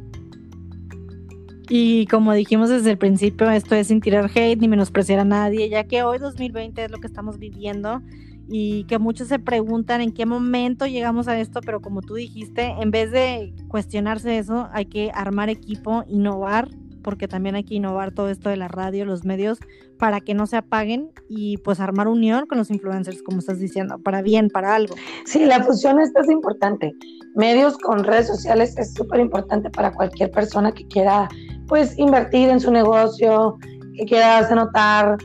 Y 1.68 2.06
como 2.06 2.32
dijimos 2.34 2.68
desde 2.68 2.90
el 2.90 2.98
principio, 2.98 3.50
esto 3.50 3.74
es 3.74 3.86
sin 3.88 4.00
tirar 4.00 4.30
hate 4.34 4.60
ni 4.60 4.68
menospreciar 4.68 5.20
a 5.20 5.24
nadie, 5.24 5.68
ya 5.68 5.84
que 5.84 6.02
hoy 6.02 6.18
2020 6.18 6.84
es 6.84 6.90
lo 6.90 6.98
que 6.98 7.06
estamos 7.06 7.38
viviendo 7.38 8.02
y 8.48 8.84
que 8.84 8.98
muchos 8.98 9.28
se 9.28 9.38
preguntan 9.38 10.00
en 10.00 10.12
qué 10.12 10.26
momento 10.26 10.86
llegamos 10.86 11.28
a 11.28 11.40
esto, 11.40 11.60
pero 11.64 11.80
como 11.80 12.02
tú 12.02 12.14
dijiste, 12.14 12.74
en 12.78 12.90
vez 12.90 13.10
de 13.10 13.54
cuestionarse 13.68 14.36
eso, 14.36 14.68
hay 14.72 14.86
que 14.86 15.10
armar 15.14 15.48
equipo, 15.48 16.04
innovar, 16.08 16.68
porque 17.03 17.28
también 17.28 17.55
hay 17.55 17.64
que 17.64 17.74
innovar 17.74 18.12
todo 18.12 18.28
esto 18.28 18.48
de 18.48 18.57
la 18.57 18.68
radio, 18.68 19.05
los 19.05 19.24
medios, 19.24 19.59
para 19.98 20.20
que 20.20 20.34
no 20.34 20.46
se 20.46 20.57
apaguen 20.57 21.11
y 21.28 21.59
pues 21.59 21.80
armar 21.80 22.09
unión 22.09 22.46
con 22.46 22.59
los 22.59 22.70
influencers, 22.70 23.22
como 23.22 23.38
estás 23.38 23.59
diciendo, 23.59 23.98
para 23.98 24.22
bien, 24.22 24.48
para 24.48 24.74
algo. 24.74 24.94
Sí, 25.26 25.44
la 25.44 25.62
fusión 25.62 26.00
esta 26.00 26.20
es 26.22 26.30
importante. 26.30 26.92
Medios 27.34 27.78
con 27.78 28.05
redes 28.05 28.26
sociales 28.26 28.76
es 28.78 28.94
súper 28.94 29.20
importante 29.20 29.70
para 29.70 29.92
cualquier 29.92 30.30
persona 30.30 30.72
que 30.72 30.86
quiera, 30.88 31.28
pues, 31.68 31.98
invertir 31.98 32.48
en 32.48 32.61
su 32.61 32.70
negocio, 32.72 33.57
que 33.96 34.05
quiera 34.07 34.26
darse 34.40 34.55
notar. 34.55 35.16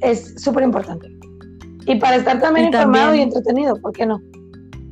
Es 0.00 0.34
súper 0.42 0.64
importante. 0.64 1.08
Y 1.86 1.96
para 1.96 2.16
estar 2.16 2.40
también 2.40 2.66
Y 2.66 2.68
informado 2.68 3.06
también- 3.06 3.20
y 3.20 3.22
entretenido, 3.22 3.76
¿por 3.80 3.92
qué 3.92 4.06
no? 4.06 4.20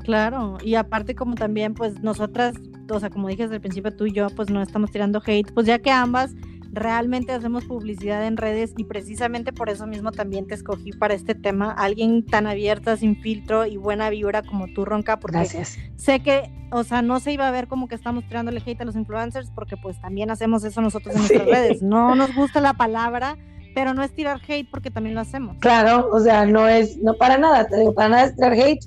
Claro, 0.04 0.56
y 0.64 0.74
aparte 0.74 1.14
como 1.14 1.34
también 1.34 1.74
pues 1.74 2.02
nosotras, 2.02 2.54
o 2.96 3.00
sea, 3.00 3.10
como 3.10 3.28
dije 3.28 3.42
desde 3.44 3.56
el 3.56 3.60
principio 3.60 3.94
tú 3.94 4.06
y 4.06 4.12
yo, 4.12 4.28
pues 4.30 4.50
no 4.50 4.60
estamos 4.62 4.90
tirando 4.90 5.22
hate, 5.24 5.52
pues 5.52 5.66
ya 5.66 5.78
que 5.78 5.90
ambas 5.90 6.34
realmente 6.70 7.32
hacemos 7.32 7.64
publicidad 7.64 8.26
en 8.26 8.36
redes 8.36 8.74
y 8.76 8.84
precisamente 8.84 9.52
por 9.54 9.70
eso 9.70 9.86
mismo 9.86 10.12
también 10.12 10.46
te 10.46 10.54
escogí 10.54 10.92
para 10.92 11.14
este 11.14 11.34
tema, 11.34 11.72
alguien 11.72 12.24
tan 12.26 12.46
abierta, 12.46 12.96
sin 12.98 13.16
filtro 13.22 13.64
y 13.64 13.78
buena 13.78 14.10
vibra 14.10 14.42
como 14.42 14.66
tú, 14.74 14.84
Ronca, 14.84 15.18
porque 15.18 15.38
Gracias. 15.38 15.78
sé 15.96 16.20
que, 16.20 16.50
o 16.70 16.84
sea, 16.84 17.00
no 17.00 17.20
se 17.20 17.32
iba 17.32 17.48
a 17.48 17.50
ver 17.50 17.68
como 17.68 17.88
que 17.88 17.94
estamos 17.94 18.26
tirándole 18.28 18.62
hate 18.64 18.82
a 18.82 18.84
los 18.84 18.96
influencers 18.96 19.50
porque 19.54 19.76
pues 19.78 19.98
también 20.00 20.30
hacemos 20.30 20.62
eso 20.62 20.82
nosotros 20.82 21.14
en 21.14 21.22
nuestras 21.22 21.44
Sí. 21.46 21.50
redes. 21.50 21.82
No 21.82 22.14
nos 22.14 22.34
gusta 22.34 22.60
la 22.60 22.74
palabra, 22.74 23.38
pero 23.74 23.94
no 23.94 24.02
es 24.02 24.12
tirar 24.12 24.38
hate 24.46 24.68
porque 24.70 24.90
también 24.90 25.14
lo 25.14 25.22
hacemos. 25.22 25.56
Claro, 25.60 26.10
o 26.12 26.20
sea, 26.20 26.44
no 26.44 26.68
es, 26.68 26.98
no 26.98 27.14
para 27.14 27.38
nada, 27.38 27.66
te 27.66 27.78
digo, 27.78 27.94
para 27.94 28.08
nada 28.10 28.24
es 28.24 28.34
tirar 28.36 28.52
hate. 28.52 28.84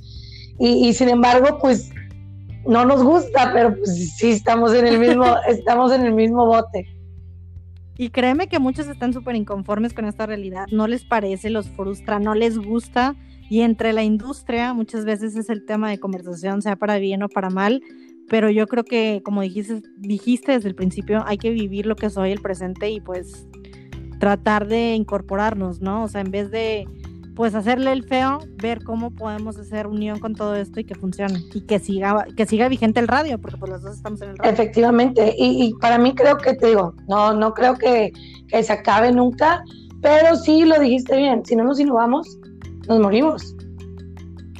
Y, 0.59 0.87
y 0.87 0.93
sin 0.93 1.09
embargo, 1.09 1.57
pues 1.59 1.89
no 2.65 2.85
nos 2.85 3.03
gusta, 3.03 3.51
pero 3.53 3.75
pues 3.75 4.15
sí 4.17 4.31
estamos 4.31 4.73
en 4.73 4.87
el 4.87 4.99
mismo, 4.99 5.25
estamos 5.47 5.91
en 5.91 6.05
el 6.05 6.13
mismo 6.13 6.45
bote. 6.45 6.87
Y 7.97 8.09
créeme 8.09 8.47
que 8.47 8.59
muchos 8.59 8.87
están 8.87 9.13
súper 9.13 9.35
inconformes 9.35 9.93
con 9.93 10.05
esta 10.05 10.25
realidad, 10.25 10.65
no 10.71 10.87
les 10.87 11.03
parece, 11.03 11.49
los 11.49 11.69
frustra, 11.69 12.19
no 12.19 12.33
les 12.33 12.57
gusta. 12.57 13.15
Y 13.49 13.61
entre 13.61 13.91
la 13.91 14.03
industria 14.03 14.73
muchas 14.73 15.03
veces 15.03 15.35
es 15.35 15.49
el 15.49 15.65
tema 15.65 15.89
de 15.89 15.99
conversación, 15.99 16.61
sea 16.61 16.77
para 16.77 16.97
bien 16.99 17.21
o 17.21 17.29
para 17.29 17.49
mal. 17.49 17.81
Pero 18.29 18.49
yo 18.49 18.65
creo 18.65 18.85
que, 18.85 19.21
como 19.25 19.41
dijiste, 19.41 19.81
dijiste 19.97 20.53
desde 20.53 20.69
el 20.69 20.75
principio, 20.75 21.23
hay 21.27 21.37
que 21.37 21.49
vivir 21.49 21.85
lo 21.85 21.97
que 21.97 22.05
es 22.05 22.15
hoy, 22.15 22.31
el 22.31 22.41
presente, 22.41 22.89
y 22.89 23.01
pues 23.01 23.45
tratar 24.19 24.67
de 24.67 24.95
incorporarnos, 24.95 25.81
¿no? 25.81 26.03
O 26.03 26.07
sea, 26.07 26.21
en 26.21 26.31
vez 26.31 26.49
de 26.49 26.87
pues 27.41 27.55
hacerle 27.55 27.91
el 27.91 28.03
feo, 28.03 28.37
ver 28.61 28.83
cómo 28.83 29.09
podemos 29.09 29.57
hacer 29.57 29.87
unión 29.87 30.19
con 30.19 30.35
todo 30.35 30.53
esto 30.55 30.79
y 30.79 30.83
que 30.83 30.93
funcione. 30.93 31.39
Y 31.55 31.61
que 31.61 31.79
siga, 31.79 32.27
que 32.37 32.45
siga 32.45 32.67
vigente 32.67 32.99
el 32.99 33.07
radio, 33.07 33.41
porque 33.41 33.57
pues 33.57 33.71
los 33.71 33.81
dos 33.81 33.95
estamos 33.95 34.21
en 34.21 34.29
el 34.29 34.37
radio. 34.37 34.51
Efectivamente, 34.51 35.33
y, 35.35 35.63
y 35.65 35.73
para 35.79 35.97
mí 35.97 36.13
creo 36.13 36.37
que 36.37 36.53
te 36.53 36.67
digo, 36.67 36.93
no, 37.09 37.33
no 37.33 37.51
creo 37.55 37.73
que, 37.73 38.13
que 38.47 38.61
se 38.61 38.71
acabe 38.71 39.11
nunca, 39.11 39.63
pero 40.03 40.35
sí 40.35 40.65
lo 40.65 40.79
dijiste 40.79 41.17
bien, 41.17 41.43
si 41.43 41.55
no 41.55 41.63
nos 41.63 41.79
innovamos, 41.79 42.37
nos 42.87 42.99
morimos. 42.99 43.55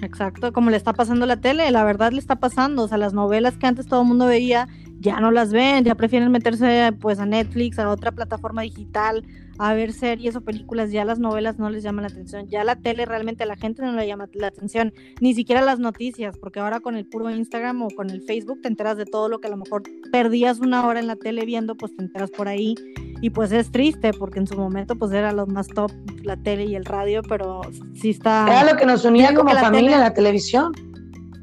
Exacto, 0.01 0.51
como 0.51 0.71
le 0.71 0.77
está 0.77 0.93
pasando 0.93 1.27
la 1.27 1.37
tele, 1.39 1.69
la 1.69 1.83
verdad 1.83 2.11
le 2.11 2.17
está 2.17 2.37
pasando, 2.37 2.85
o 2.85 2.87
sea, 2.87 2.97
las 2.97 3.13
novelas 3.13 3.57
que 3.57 3.67
antes 3.67 3.85
todo 3.85 4.01
el 4.01 4.07
mundo 4.07 4.25
veía, 4.25 4.67
ya 5.01 5.19
no 5.19 5.31
las 5.31 5.51
ven, 5.51 5.83
ya 5.83 5.95
prefieren 5.95 6.31
meterse 6.31 6.93
pues 6.99 7.19
a 7.19 7.25
Netflix, 7.25 7.79
a 7.79 7.89
otra 7.89 8.11
plataforma 8.11 8.61
digital, 8.61 9.25
a 9.57 9.73
ver 9.73 9.93
series 9.93 10.35
o 10.35 10.41
películas, 10.41 10.91
ya 10.91 11.03
las 11.05 11.19
novelas 11.19 11.57
no 11.59 11.69
les 11.69 11.83
llaman 11.83 12.03
la 12.03 12.09
atención, 12.09 12.47
ya 12.47 12.63
la 12.63 12.75
tele 12.75 13.05
realmente 13.05 13.43
a 13.43 13.47
la 13.47 13.55
gente 13.55 13.81
no 13.81 13.91
le 13.93 14.07
llama 14.07 14.27
la 14.33 14.47
atención, 14.47 14.93
ni 15.19 15.33
siquiera 15.33 15.61
las 15.61 15.79
noticias, 15.79 16.37
porque 16.37 16.59
ahora 16.59 16.79
con 16.79 16.95
el 16.95 17.05
puro 17.05 17.29
Instagram 17.29 17.81
o 17.81 17.87
con 17.89 18.09
el 18.11 18.21
Facebook 18.21 18.61
te 18.61 18.67
enteras 18.67 18.95
de 18.97 19.05
todo 19.05 19.27
lo 19.27 19.39
que 19.39 19.47
a 19.47 19.51
lo 19.51 19.57
mejor 19.57 19.83
perdías 20.11 20.59
una 20.59 20.85
hora 20.85 20.99
en 20.99 21.07
la 21.07 21.15
tele 21.15 21.45
viendo, 21.45 21.75
pues 21.75 21.95
te 21.95 22.03
enteras 22.03 22.29
por 22.31 22.47
ahí 22.47 22.75
y 23.21 23.29
pues 23.31 23.51
es 23.51 23.71
triste 23.71 24.13
porque 24.13 24.39
en 24.39 24.47
su 24.47 24.55
momento 24.57 24.95
pues 24.95 25.11
era 25.11 25.31
lo 25.31 25.45
más 25.47 25.67
top 25.67 25.91
la 26.23 26.37
tele 26.37 26.65
y 26.65 26.75
el 26.75 26.85
radio, 26.85 27.21
pero 27.27 27.61
sí 27.93 28.11
está... 28.11 28.45
Era 28.47 28.71
lo 28.71 28.77
que 28.77 28.85
nos 28.85 29.03
unía 29.05 29.33
como 29.33 29.51
la 29.53 29.61
familia, 29.61 29.91
tele- 29.91 29.99
la 30.03 30.13
televisión. 30.13 30.71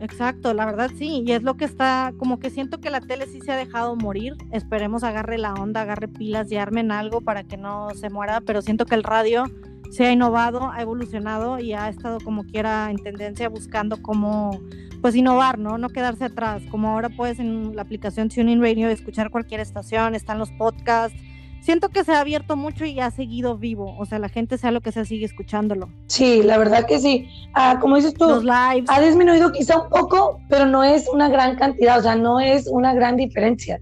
Exacto, 0.00 0.54
la 0.54 0.64
verdad 0.64 0.90
sí, 0.96 1.24
y 1.26 1.32
es 1.32 1.42
lo 1.42 1.56
que 1.56 1.64
está, 1.64 2.12
como 2.18 2.38
que 2.38 2.50
siento 2.50 2.80
que 2.80 2.88
la 2.88 3.00
tele 3.00 3.26
sí 3.26 3.40
se 3.40 3.50
ha 3.50 3.56
dejado 3.56 3.96
morir, 3.96 4.36
esperemos 4.52 5.02
agarre 5.02 5.38
la 5.38 5.54
onda, 5.54 5.80
agarre 5.80 6.06
pilas 6.06 6.52
y 6.52 6.56
armen 6.56 6.92
algo 6.92 7.20
para 7.20 7.42
que 7.42 7.56
no 7.56 7.90
se 7.90 8.08
muera, 8.08 8.40
pero 8.40 8.62
siento 8.62 8.86
que 8.86 8.94
el 8.94 9.02
radio 9.02 9.44
se 9.90 10.06
ha 10.06 10.12
innovado, 10.12 10.70
ha 10.70 10.80
evolucionado 10.82 11.58
y 11.58 11.72
ha 11.72 11.88
estado 11.88 12.18
como 12.20 12.44
quiera 12.44 12.90
en 12.90 12.98
tendencia 12.98 13.48
buscando 13.48 14.00
cómo, 14.00 14.60
pues 15.00 15.16
innovar, 15.16 15.58
¿no? 15.58 15.78
No 15.78 15.88
quedarse 15.88 16.26
atrás, 16.26 16.62
como 16.70 16.90
ahora 16.90 17.08
puedes 17.08 17.40
en 17.40 17.74
la 17.74 17.82
aplicación 17.82 18.28
Tuning 18.28 18.62
Radio 18.62 18.88
escuchar 18.90 19.30
cualquier 19.30 19.60
estación, 19.60 20.14
están 20.14 20.38
los 20.38 20.52
podcasts, 20.52 21.18
siento 21.60 21.88
que 21.90 22.04
se 22.04 22.12
ha 22.12 22.20
abierto 22.20 22.56
mucho 22.56 22.84
y 22.84 22.98
ha 23.00 23.10
seguido 23.10 23.56
vivo, 23.58 23.96
o 23.98 24.06
sea, 24.06 24.18
la 24.18 24.28
gente 24.28 24.58
sea 24.58 24.70
lo 24.70 24.80
que 24.80 24.92
sea 24.92 25.04
sigue 25.04 25.24
escuchándolo. 25.26 25.90
Sí, 26.06 26.42
la 26.42 26.58
verdad 26.58 26.86
que 26.86 26.98
sí. 26.98 27.28
Ah, 27.54 27.78
como 27.80 27.96
dices 27.96 28.14
tú, 28.14 28.26
Los 28.26 28.44
lives. 28.44 28.88
ha 28.88 29.00
disminuido 29.00 29.52
quizá 29.52 29.80
un 29.82 29.88
poco, 29.90 30.40
pero 30.48 30.66
no 30.66 30.82
es 30.84 31.08
una 31.08 31.28
gran 31.28 31.56
cantidad, 31.56 31.98
o 31.98 32.02
sea, 32.02 32.16
no 32.16 32.40
es 32.40 32.66
una 32.68 32.94
gran 32.94 33.16
diferencia. 33.16 33.78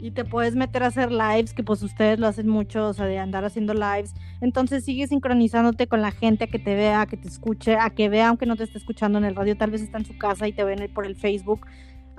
y 0.00 0.12
te 0.12 0.24
puedes 0.24 0.54
meter 0.54 0.84
a 0.84 0.86
hacer 0.86 1.10
lives, 1.10 1.52
que 1.52 1.64
pues 1.64 1.82
ustedes 1.82 2.20
lo 2.20 2.28
hacen 2.28 2.46
mucho, 2.48 2.86
o 2.86 2.92
sea, 2.92 3.06
de 3.06 3.18
andar 3.18 3.44
haciendo 3.44 3.74
lives. 3.74 4.14
Entonces 4.40 4.84
sigue 4.84 5.08
sincronizándote 5.08 5.88
con 5.88 6.00
la 6.02 6.12
gente 6.12 6.44
a 6.44 6.46
que 6.46 6.60
te 6.60 6.76
vea, 6.76 7.00
a 7.00 7.06
que 7.06 7.16
te 7.16 7.26
escuche, 7.26 7.76
a 7.76 7.90
que 7.90 8.08
vea 8.08 8.28
aunque 8.28 8.46
no 8.46 8.54
te 8.54 8.62
esté 8.62 8.78
escuchando 8.78 9.18
en 9.18 9.24
el 9.24 9.34
radio, 9.34 9.56
tal 9.56 9.72
vez 9.72 9.82
está 9.82 9.98
en 9.98 10.04
su 10.04 10.16
casa 10.16 10.46
y 10.46 10.52
te 10.52 10.62
ven 10.62 10.88
por 10.94 11.04
el 11.04 11.16
Facebook. 11.16 11.66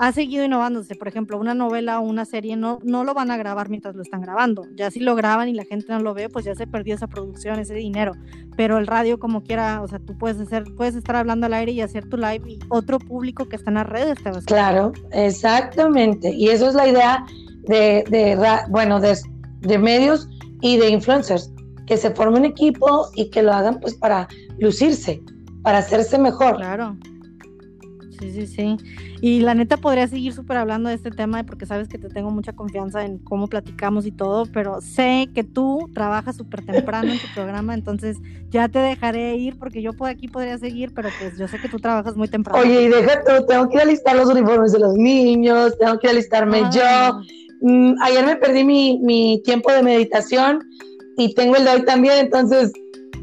Ha 0.02 0.14
seguido 0.14 0.46
innovándose, 0.46 0.96
por 0.96 1.10
ejemplo, 1.10 1.38
una 1.38 1.54
novela 1.54 2.00
o 2.00 2.04
una 2.04 2.24
serie 2.24 2.56
no, 2.56 2.80
no 2.84 3.04
lo 3.04 3.14
van 3.14 3.32
a 3.32 3.38
grabar 3.38 3.70
mientras 3.70 3.96
lo 3.96 4.02
están 4.02 4.22
grabando. 4.22 4.64
Ya 4.74 4.90
si 4.92 5.02
lo 5.02 5.14
graban 5.14 5.50
y 5.50 5.54
la 5.54 5.66
gente 5.66 5.88
no 5.90 6.00
lo 6.00 6.14
ve, 6.14 6.30
pues 6.30 6.46
ya 6.46 6.56
se 6.56 6.68
perdió 6.68 6.96
esa 6.96 7.08
producción, 7.08 7.60
ese 7.60 7.74
dinero. 7.74 8.14
Pero 8.56 8.78
el 8.78 8.88
radio 8.88 9.20
como 9.20 9.44
quiera, 9.44 9.82
o 9.82 9.90
sea, 9.90 10.00
tú 10.00 10.18
puedes 10.18 10.40
hacer, 10.40 10.64
puedes 10.78 10.96
estar 10.96 11.18
hablando 11.18 11.48
al 11.48 11.54
aire 11.54 11.74
y 11.74 11.82
hacer 11.82 12.08
tu 12.08 12.16
live 12.16 12.42
y 12.48 12.60
otro 12.70 12.98
público 12.98 13.50
que 13.50 13.58
está 13.58 13.72
en 13.72 13.76
las 13.76 13.88
redes 13.88 14.24
te 14.24 14.32
va 14.32 14.38
a. 14.38 14.42
Claro, 14.42 14.94
exactamente. 15.12 16.32
Y 16.32 16.48
eso 16.48 16.70
es 16.70 16.76
la 16.76 16.88
idea 16.88 17.26
de, 17.64 18.06
de 18.10 18.40
bueno, 18.70 19.02
de, 19.02 19.18
de 19.60 19.78
medios 19.78 20.30
y 20.62 20.78
de 20.78 20.92
influencers, 20.92 21.52
que 21.88 21.98
se 21.98 22.12
forme 22.12 22.40
un 22.40 22.46
equipo 22.46 23.10
y 23.16 23.30
que 23.32 23.44
lo 23.44 23.52
hagan 23.52 23.82
pues 23.82 23.96
para 23.96 24.30
lucirse, 24.60 25.22
para 25.62 25.80
hacerse 25.80 26.18
mejor. 26.18 26.56
Claro. 26.56 26.96
Sí, 28.20 28.32
sí, 28.32 28.48
sí. 28.48 28.78
Y 29.22 29.40
la 29.40 29.54
neta 29.54 29.78
podría 29.78 30.08
seguir 30.08 30.34
súper 30.34 30.58
hablando 30.58 30.90
de 30.90 30.96
este 30.96 31.10
tema 31.10 31.42
porque 31.44 31.66
sabes 31.66 31.88
que 31.88 31.98
te 31.98 32.10
tengo 32.10 32.32
mucha 32.32 32.54
confianza 32.54 33.06
en 33.06 33.18
cómo 33.18 33.48
platicamos 33.48 34.06
y 34.06 34.12
todo, 34.12 34.46
pero 34.48 34.82
sé 34.82 35.30
que 35.34 35.44
tú 35.44 35.90
trabajas 35.94 36.36
súper 36.36 36.66
temprano 36.66 37.12
en 37.12 37.20
tu 37.20 37.28
programa, 37.34 37.74
entonces 37.74 38.18
ya 38.50 38.68
te 38.68 38.80
dejaré 38.80 39.36
ir 39.36 39.58
porque 39.58 39.82
yo 39.82 39.94
por 39.94 40.10
aquí 40.10 40.28
podría 40.28 40.58
seguir, 40.58 40.94
pero 40.94 41.10
pues 41.20 41.38
yo 41.38 41.48
sé 41.48 41.60
que 41.60 41.70
tú 41.70 41.80
trabajas 41.80 42.18
muy 42.18 42.28
temprano. 42.28 42.60
Oye, 42.60 42.84
y 42.84 42.88
deja 42.90 43.24
tú, 43.24 43.46
tengo 43.48 43.70
que 43.70 43.78
ir 43.78 43.82
a 43.82 43.86
listar 43.86 44.16
los 44.16 44.30
uniformes 44.30 44.74
de 44.74 44.80
los 44.80 44.96
niños, 44.96 45.78
tengo 45.80 45.98
que 46.00 46.10
alistarme 46.10 46.62
Ah, 46.66 46.72
yo. 46.72 47.22
Mm, 47.62 48.02
ayer 48.02 48.26
me 48.26 48.36
perdí 48.36 48.64
mi, 48.64 49.00
mi 49.00 49.42
tiempo 49.44 49.72
de 49.72 49.84
meditación 49.84 50.60
y 51.18 51.34
tengo 51.34 51.56
el 51.56 51.66
de 51.66 51.72
hoy 51.72 51.86
también, 51.86 52.18
entonces 52.18 52.72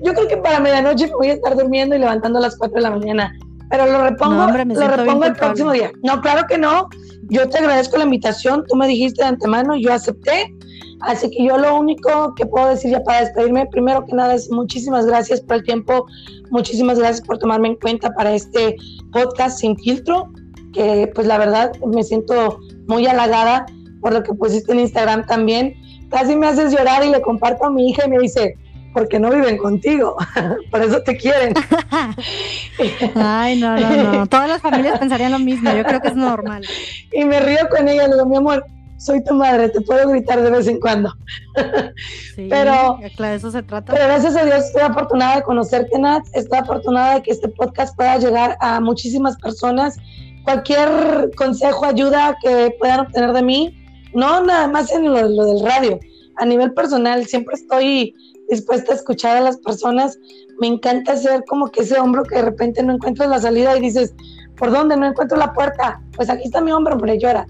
yo 0.02 0.12
creo 0.14 0.28
que 0.28 0.36
para 0.36 0.60
medianoche 0.60 1.06
me 1.06 1.14
voy 1.14 1.28
a 1.28 1.32
estar 1.34 1.56
durmiendo 1.56 1.96
y 1.96 1.98
levantando 1.98 2.38
a 2.38 2.42
las 2.42 2.56
4 2.56 2.76
de 2.76 2.82
la 2.82 2.90
mañana. 2.90 3.34
Pero 3.70 3.86
lo 3.86 4.04
repongo, 4.04 4.34
No, 4.34 4.44
hombre, 4.46 4.64
lo 4.64 4.88
repongo 4.88 5.24
el 5.24 5.34
próximo 5.34 5.72
día. 5.72 5.90
No, 6.02 6.20
claro 6.20 6.46
que 6.48 6.58
no. 6.58 6.88
Yo 7.28 7.48
te 7.48 7.58
agradezco 7.58 7.96
la 7.96 8.04
invitación, 8.04 8.64
tú 8.68 8.76
me 8.76 8.86
dijiste 8.86 9.22
de 9.22 9.28
antemano, 9.28 9.76
yo 9.76 9.92
acepté. 9.92 10.54
Así 11.00 11.30
que 11.30 11.44
yo 11.44 11.58
lo 11.58 11.76
único 11.76 12.34
que 12.36 12.46
puedo 12.46 12.68
decir 12.68 12.90
ya 12.90 13.02
para 13.02 13.20
despedirme, 13.20 13.66
primero 13.66 14.04
que 14.06 14.14
nada 14.14 14.34
es 14.34 14.50
muchísimas 14.50 15.06
gracias 15.06 15.40
por 15.40 15.56
el 15.56 15.64
tiempo, 15.64 16.06
muchísimas 16.50 16.98
gracias 16.98 17.26
por 17.26 17.38
tomarme 17.38 17.68
en 17.68 17.76
cuenta 17.76 18.14
para 18.14 18.34
este 18.34 18.76
podcast 19.12 19.58
sin 19.58 19.76
filtro, 19.78 20.28
que 20.72 21.10
pues 21.14 21.26
la 21.26 21.38
verdad 21.38 21.72
me 21.86 22.02
siento 22.02 22.58
muy 22.86 23.06
halagada 23.06 23.66
por 24.00 24.12
lo 24.12 24.22
que 24.22 24.32
pusiste 24.34 24.72
en 24.72 24.80
Instagram 24.80 25.26
también. 25.26 25.74
Casi 26.10 26.36
me 26.36 26.46
haces 26.46 26.72
llorar 26.72 27.04
y 27.04 27.10
le 27.10 27.20
comparto 27.20 27.66
a 27.66 27.70
mi 27.70 27.90
hija 27.90 28.06
y 28.06 28.10
me 28.10 28.18
dice, 28.18 28.54
porque 28.96 29.20
no 29.20 29.30
viven 29.30 29.58
contigo, 29.58 30.16
por 30.70 30.80
eso 30.80 31.02
te 31.02 31.18
quieren. 31.18 31.52
Ay, 33.14 33.60
no, 33.60 33.78
no, 33.78 34.12
no. 34.14 34.26
Todas 34.26 34.48
las 34.48 34.62
familias 34.62 34.98
pensarían 34.98 35.32
lo 35.32 35.38
mismo, 35.38 35.70
yo 35.70 35.84
creo 35.84 36.00
que 36.00 36.08
es 36.08 36.16
normal. 36.16 36.64
y 37.12 37.26
me 37.26 37.38
río 37.40 37.68
con 37.68 37.86
ella, 37.88 38.08
le 38.08 38.14
digo, 38.14 38.24
mi 38.24 38.36
amor, 38.36 38.64
soy 38.96 39.22
tu 39.22 39.34
madre, 39.34 39.68
te 39.68 39.82
puedo 39.82 40.08
gritar 40.08 40.40
de 40.40 40.50
vez 40.50 40.66
en 40.66 40.80
cuando. 40.80 41.12
Sí, 42.34 42.46
Pero- 42.50 42.98
claro, 43.16 43.34
eso 43.34 43.50
se 43.50 43.62
trata. 43.62 43.92
Pero 43.92 44.06
gracias 44.06 44.34
a 44.34 44.46
Dios 44.46 44.64
estoy 44.64 44.80
afortunada 44.80 45.36
de 45.36 45.42
conocerte, 45.42 45.98
Nat. 45.98 46.24
Estoy 46.32 46.58
afortunada 46.58 47.16
de 47.16 47.22
que 47.22 47.32
este 47.32 47.48
podcast 47.48 47.94
pueda 47.96 48.16
llegar 48.16 48.56
a 48.62 48.80
muchísimas 48.80 49.36
personas. 49.36 49.98
Cualquier 50.44 51.32
consejo, 51.36 51.84
ayuda 51.84 52.34
que 52.42 52.74
puedan 52.78 53.00
obtener 53.00 53.34
de 53.34 53.42
mí, 53.42 53.76
no 54.14 54.42
nada 54.42 54.66
más 54.68 54.90
en 54.90 55.04
lo, 55.04 55.28
lo 55.28 55.44
del 55.44 55.66
radio, 55.66 56.00
a 56.36 56.46
nivel 56.46 56.72
personal, 56.72 57.26
siempre 57.26 57.56
estoy 57.56 58.14
dispuesta 58.48 58.92
a 58.92 58.96
escuchar 58.96 59.36
a 59.36 59.40
las 59.40 59.56
personas. 59.58 60.18
Me 60.60 60.66
encanta 60.66 61.16
ser 61.16 61.44
como 61.46 61.70
que 61.70 61.82
ese 61.82 61.98
hombro 61.98 62.24
que 62.24 62.36
de 62.36 62.42
repente 62.42 62.82
no 62.82 62.94
encuentras 62.94 63.28
la 63.28 63.40
salida 63.40 63.76
y 63.76 63.80
dices, 63.80 64.14
¿por 64.56 64.70
dónde 64.70 64.96
no 64.96 65.06
encuentro 65.06 65.36
la 65.36 65.52
puerta? 65.52 66.00
Pues 66.16 66.30
aquí 66.30 66.44
está 66.44 66.60
mi 66.60 66.72
hombro, 66.72 66.94
hombre, 66.94 67.18
llora. 67.18 67.46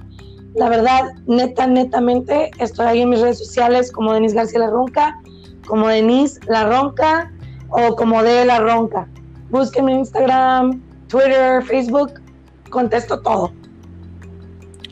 La 0.55 0.69
verdad, 0.69 1.03
neta, 1.27 1.67
netamente, 1.67 2.51
estoy 2.59 2.87
ahí 2.87 3.01
en 3.03 3.11
mis 3.11 3.21
redes 3.21 3.39
sociales 3.39 3.93
como 3.93 4.13
Denise 4.15 4.35
García 4.35 4.61
La 4.61 4.71
Ronca, 4.71 5.21
como 5.67 5.89
Denise 5.89 6.41
La 6.49 6.65
Ronca 6.65 7.31
o 7.69 7.95
como 7.95 8.23
De 8.23 8.45
La 8.47 8.59
Ronca. 8.61 9.07
Búsquenme 9.51 9.93
en 9.93 9.99
Instagram, 9.99 10.83
Twitter, 11.09 11.63
Facebook, 11.65 12.15
contesto 12.71 13.21
todo. 13.21 13.53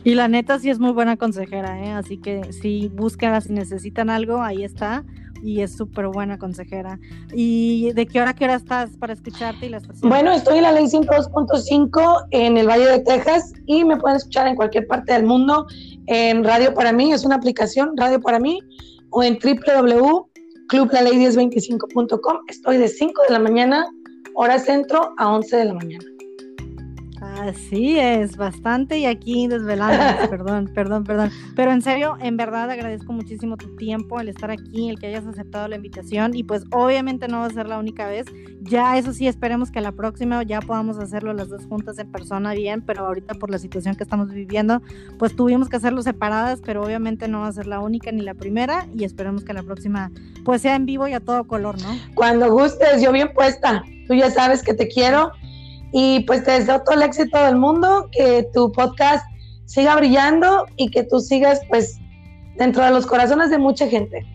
Y 0.03 0.13
la 0.13 0.27
neta 0.27 0.59
sí 0.59 0.69
es 0.69 0.77
muy 0.77 0.91
buena 0.91 1.17
consejera, 1.17 1.83
¿eh? 1.83 1.91
Así 1.91 2.17
que 2.17 2.53
sí, 2.53 2.91
búsquenla 2.93 3.41
si 3.41 3.51
necesitan 3.51 4.11
algo, 4.11 4.39
ahí 4.39 4.63
está. 4.63 5.03
Y 5.45 5.61
es 5.61 5.75
súper 5.75 6.07
buena 6.07 6.39
consejera. 6.39 6.99
¿Y 7.33 7.91
de 7.93 8.07
qué 8.07 8.19
hora 8.19 8.33
qué 8.33 8.45
hora 8.45 8.55
estás 8.55 8.97
para 8.97 9.13
escucharte 9.13 9.67
y 9.67 9.69
las 9.69 9.85
personas? 9.85 10.09
Bueno, 10.09 10.31
estoy 10.31 10.57
en 10.57 10.63
la 10.63 10.71
ley 10.71 10.85
102.5 10.85 12.25
en 12.31 12.57
el 12.57 12.67
Valle 12.67 12.87
de 12.87 12.97
Texas 12.99 13.53
y 13.67 13.85
me 13.85 13.97
pueden 13.97 14.17
escuchar 14.17 14.47
en 14.47 14.55
cualquier 14.55 14.87
parte 14.87 15.13
del 15.13 15.25
mundo 15.25 15.67
en 16.07 16.43
Radio 16.43 16.73
para 16.73 16.91
mí, 16.91 17.11
es 17.11 17.23
una 17.25 17.35
aplicación 17.35 17.91
Radio 17.95 18.19
para 18.19 18.39
mí 18.39 18.59
o 19.11 19.21
en 19.23 19.37
www.clublaley1025.com. 19.37 22.37
Estoy 22.47 22.77
de 22.77 22.87
5 22.87 23.21
de 23.27 23.33
la 23.33 23.39
mañana, 23.39 23.85
hora 24.33 24.57
centro, 24.59 25.13
a 25.17 25.31
11 25.31 25.57
de 25.57 25.65
la 25.65 25.73
mañana. 25.73 26.14
Así 27.41 27.99
es, 27.99 28.37
bastante 28.37 28.97
y 28.97 29.05
aquí 29.05 29.47
desvelando, 29.47 29.97
perdón, 30.29 30.71
perdón, 30.73 31.03
perdón. 31.03 31.31
Pero 31.55 31.71
en 31.71 31.81
serio, 31.81 32.17
en 32.21 32.37
verdad 32.37 32.69
agradezco 32.69 33.11
muchísimo 33.11 33.57
tu 33.57 33.75
tiempo, 33.75 34.19
el 34.19 34.29
estar 34.29 34.51
aquí, 34.51 34.89
el 34.89 34.99
que 34.99 35.07
hayas 35.07 35.25
aceptado 35.27 35.67
la 35.67 35.75
invitación 35.75 36.35
y 36.35 36.43
pues 36.43 36.63
obviamente 36.71 37.27
no 37.27 37.39
va 37.39 37.47
a 37.47 37.49
ser 37.49 37.67
la 37.67 37.77
única 37.77 38.07
vez. 38.07 38.25
Ya 38.61 38.97
eso 38.97 39.13
sí, 39.13 39.27
esperemos 39.27 39.69
que 39.69 39.81
la 39.81 39.91
próxima 39.91 40.41
ya 40.43 40.61
podamos 40.61 40.97
hacerlo 40.97 41.33
las 41.33 41.49
dos 41.49 41.65
juntas 41.65 41.99
en 41.99 42.11
persona 42.11 42.53
bien, 42.53 42.81
pero 42.81 43.05
ahorita 43.05 43.35
por 43.35 43.51
la 43.51 43.59
situación 43.59 43.95
que 43.95 44.03
estamos 44.03 44.29
viviendo, 44.31 44.81
pues 45.19 45.35
tuvimos 45.35 45.69
que 45.69 45.75
hacerlo 45.75 46.01
separadas, 46.01 46.61
pero 46.65 46.83
obviamente 46.83 47.27
no 47.27 47.41
va 47.41 47.47
a 47.47 47.53
ser 47.53 47.67
la 47.67 47.79
única 47.79 48.11
ni 48.11 48.21
la 48.21 48.33
primera 48.33 48.87
y 48.95 49.03
esperemos 49.03 49.43
que 49.43 49.53
la 49.53 49.63
próxima 49.63 50.11
pues 50.43 50.61
sea 50.61 50.75
en 50.75 50.85
vivo 50.85 51.07
y 51.07 51.13
a 51.13 51.19
todo 51.19 51.43
color, 51.45 51.81
¿no? 51.81 51.89
Cuando 52.15 52.51
gustes, 52.51 53.01
yo 53.01 53.11
bien 53.11 53.31
puesta. 53.33 53.83
Tú 54.07 54.13
ya 54.13 54.29
sabes 54.29 54.63
que 54.63 54.73
te 54.73 54.87
quiero 54.87 55.31
y 55.97 56.19
pues 56.25 56.43
te 56.43 56.51
deseo 56.51 56.81
todo 56.81 56.93
el 56.93 57.03
éxito 57.03 57.41
del 57.41 57.55
mundo, 57.55 58.09
que 58.11 58.45
tu 58.53 58.69
podcast 58.69 59.25
siga 59.63 59.95
brillando 59.95 60.65
y 60.75 60.91
que 60.91 61.05
tú 61.05 61.21
sigas 61.21 61.61
pues 61.69 61.97
dentro 62.57 62.83
de 62.83 62.91
los 62.91 63.05
corazones 63.05 63.49
de 63.49 63.57
mucha 63.59 63.87
gente. 63.87 64.25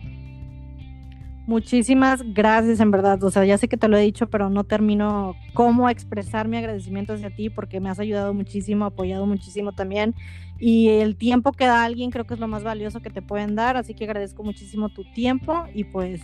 Muchísimas 1.45 2.23
gracias, 2.33 2.79
en 2.79 2.89
verdad. 2.89 3.23
O 3.23 3.29
sea, 3.29 3.45
ya 3.45 3.59
sé 3.59 3.67
que 3.67 3.77
te 3.77 3.87
lo 3.87 3.95
he 3.95 4.01
dicho, 4.01 4.27
pero 4.27 4.49
no 4.49 4.63
termino 4.63 5.35
cómo 5.53 5.87
expresar 5.87 6.47
mi 6.47 6.57
agradecimiento 6.57 7.13
hacia 7.13 7.29
ti 7.29 7.51
porque 7.51 7.79
me 7.79 7.91
has 7.91 7.99
ayudado 7.99 8.33
muchísimo, 8.33 8.85
apoyado 8.85 9.27
muchísimo 9.27 9.71
también. 9.71 10.15
Y 10.57 10.87
el 10.89 11.15
tiempo 11.15 11.51
que 11.51 11.65
da 11.65 11.83
alguien 11.83 12.09
creo 12.09 12.25
que 12.25 12.33
es 12.33 12.39
lo 12.39 12.47
más 12.47 12.63
valioso 12.63 13.01
que 13.01 13.11
te 13.11 13.21
pueden 13.21 13.53
dar. 13.53 13.77
Así 13.77 13.93
que 13.93 14.05
agradezco 14.05 14.41
muchísimo 14.41 14.89
tu 14.89 15.03
tiempo 15.13 15.65
y 15.75 15.83
pues 15.83 16.21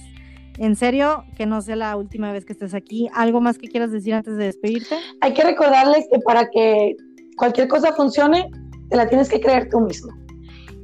en 0.57 0.75
serio, 0.75 1.23
que 1.35 1.45
no 1.45 1.61
sea 1.61 1.75
la 1.75 1.95
última 1.95 2.31
vez 2.31 2.45
que 2.45 2.53
estés 2.53 2.73
aquí. 2.73 3.09
¿Algo 3.13 3.41
más 3.41 3.57
que 3.57 3.67
quieras 3.67 3.91
decir 3.91 4.13
antes 4.13 4.37
de 4.37 4.45
despedirte? 4.45 4.95
Hay 5.21 5.33
que 5.33 5.43
recordarles 5.43 6.05
que 6.11 6.19
para 6.19 6.49
que 6.49 6.95
cualquier 7.37 7.67
cosa 7.67 7.93
funcione, 7.93 8.49
te 8.89 8.97
la 8.97 9.07
tienes 9.07 9.29
que 9.29 9.39
creer 9.39 9.69
tú 9.69 9.79
mismo. 9.81 10.11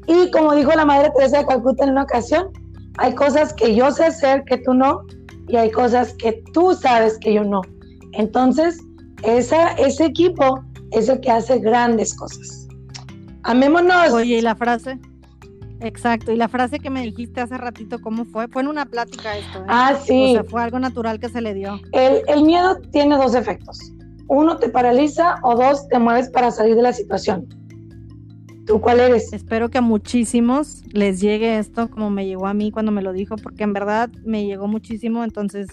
Y 0.08 0.30
como 0.32 0.54
dijo 0.54 0.72
la 0.72 0.86
Madre 0.86 1.12
Teresa 1.16 1.40
de 1.40 1.46
Calcuta 1.46 1.86
en 1.86 1.92
una 1.92 2.04
ocasión, 2.04 2.50
hay 2.98 3.16
cosas 3.16 3.54
que 3.54 3.74
yo 3.74 3.92
sé 3.92 4.06
hacer 4.06 4.44
que 4.46 4.58
tú 4.58 4.74
no, 4.74 5.02
y 5.48 5.56
hay 5.56 5.72
cosas 5.72 6.14
que 6.14 6.44
tú 6.54 6.74
sabes 6.74 7.18
que 7.20 7.34
yo 7.34 7.44
no. 7.44 7.62
Entonces, 8.14 8.80
esa, 9.24 9.72
ese 9.74 10.06
equipo 10.06 10.64
es 10.92 11.10
el 11.10 11.20
que 11.22 11.32
hace 11.32 11.60
grandes 11.60 12.16
cosas. 12.16 12.68
Amémonos. 13.44 14.12
Oye, 14.12 14.38
¿y 14.38 14.42
la 14.42 14.56
frase? 14.56 15.00
Exacto, 15.84 16.32
y 16.32 16.38
la 16.38 16.48
frase 16.48 16.80
que 16.80 16.90
me 16.90 17.02
dijiste 17.02 17.42
hace 17.42 17.58
ratito, 17.58 18.00
¿cómo 18.00 18.24
fue? 18.24 18.48
Fue 18.48 18.62
en 18.62 18.70
una 18.70 18.86
plática 18.86 19.38
esto. 19.38 19.60
¿eh? 19.60 19.66
Ah, 19.68 20.00
sí. 20.02 20.30
O 20.30 20.32
sea, 20.32 20.44
fue 20.46 20.64
algo 20.64 20.80
natural 20.80 21.20
que 21.20 21.28
se 21.28 21.42
le 21.42 21.54
dio. 21.54 21.78
El, 21.92 22.22
el, 22.28 22.44
miedo 22.44 22.80
tiene 22.92 23.18
dos 23.18 23.36
efectos. 23.36 23.78
Uno, 24.30 24.58
te 24.58 24.70
paraliza 24.70 25.36
o 25.44 25.56
dos, 25.56 25.86
te 25.90 26.00
mueves 26.00 26.30
para 26.30 26.52
salir 26.52 26.76
de 26.76 26.84
la 26.84 26.94
situación. 26.94 27.50
¿Tú 28.66 28.80
cuál 28.80 29.02
eres? 29.02 29.34
Espero 29.34 29.70
que 29.70 29.80
a 29.80 29.82
muchísimos 29.82 30.84
les 30.94 31.20
llegue 31.20 31.58
esto 31.58 31.90
como 31.90 32.10
me 32.10 32.26
llegó 32.26 32.48
a 32.48 32.54
mí 32.54 32.72
cuando 32.72 32.94
me 32.94 33.02
lo 33.02 33.12
dijo, 33.12 33.36
porque 33.36 33.64
en 33.64 33.74
verdad 33.74 34.10
me 34.24 34.46
llegó 34.46 34.68
muchísimo, 34.68 35.26
entonces 35.26 35.68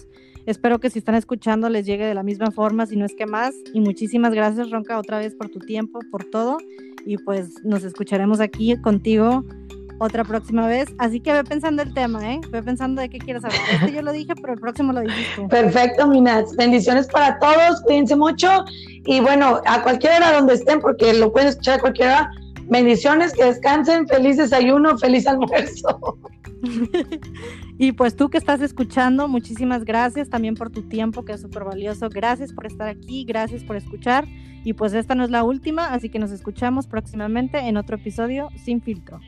espero 0.45 0.79
que 0.79 0.89
si 0.89 0.99
están 0.99 1.15
escuchando 1.15 1.69
les 1.69 1.85
llegue 1.85 2.05
de 2.05 2.15
la 2.15 2.23
misma 2.23 2.51
forma, 2.51 2.85
si 2.85 2.97
no 2.97 3.05
es 3.05 3.15
que 3.15 3.25
más. 3.25 3.55
Y 3.73 3.79
muchísimas 3.79 4.33
gracias, 4.33 4.71
Ronca, 4.71 4.99
otra 4.99 5.19
vez 5.19 5.35
por 5.35 5.47
tu 5.47 5.59
tiempo, 5.59 5.99
por 6.11 6.25
todo. 6.25 6.57
Y 7.05 7.17
pues 7.17 7.63
nos 7.63 7.85
escucharemos 7.85 8.41
aquí 8.41 8.75
contigo 8.81 9.45
otra 10.01 10.23
próxima 10.23 10.67
vez. 10.67 10.89
Así 10.97 11.19
que 11.19 11.31
ve 11.31 11.43
pensando 11.43 11.83
el 11.83 11.93
tema, 11.93 12.33
¿eh? 12.33 12.41
Ve 12.49 12.63
pensando 12.63 13.01
de 13.01 13.09
qué 13.09 13.19
quieres 13.19 13.45
hablar. 13.45 13.61
Este 13.71 13.93
yo 13.93 14.01
lo 14.01 14.11
dije, 14.11 14.33
pero 14.35 14.53
el 14.53 14.59
próximo 14.59 14.93
lo 14.93 15.01
dijiste. 15.01 15.47
Perfecto, 15.49 16.07
Minats. 16.07 16.55
Bendiciones 16.55 17.07
para 17.07 17.37
todos, 17.37 17.81
cuídense 17.81 18.15
mucho. 18.15 18.65
Y 19.05 19.19
bueno, 19.19 19.61
a 19.65 19.83
cualquier 19.83 20.13
hora 20.13 20.33
donde 20.33 20.55
estén, 20.55 20.79
porque 20.79 21.13
lo 21.13 21.31
pueden 21.31 21.49
escuchar 21.49 21.77
a 21.77 21.81
cualquier 21.81 22.07
hora. 22.07 22.31
Bendiciones, 22.63 23.33
que 23.33 23.45
descansen, 23.45 24.07
feliz 24.07 24.37
desayuno, 24.37 24.97
feliz 24.97 25.27
almuerzo. 25.27 26.17
y 27.77 27.91
pues 27.91 28.15
tú 28.15 28.29
que 28.29 28.37
estás 28.39 28.61
escuchando, 28.61 29.27
muchísimas 29.27 29.85
gracias 29.85 30.29
también 30.29 30.55
por 30.55 30.71
tu 30.71 30.81
tiempo, 30.81 31.23
que 31.23 31.33
es 31.33 31.41
súper 31.41 31.63
valioso. 31.63 32.09
Gracias 32.09 32.53
por 32.53 32.65
estar 32.65 32.87
aquí, 32.87 33.23
gracias 33.23 33.63
por 33.63 33.75
escuchar. 33.75 34.25
Y 34.63 34.73
pues 34.73 34.93
esta 34.93 35.13
no 35.13 35.23
es 35.23 35.29
la 35.29 35.43
última, 35.43 35.93
así 35.93 36.09
que 36.09 36.17
nos 36.17 36.31
escuchamos 36.31 36.87
próximamente 36.87 37.59
en 37.59 37.77
otro 37.77 37.97
episodio 37.97 38.49
sin 38.63 38.81
filtro. 38.81 39.19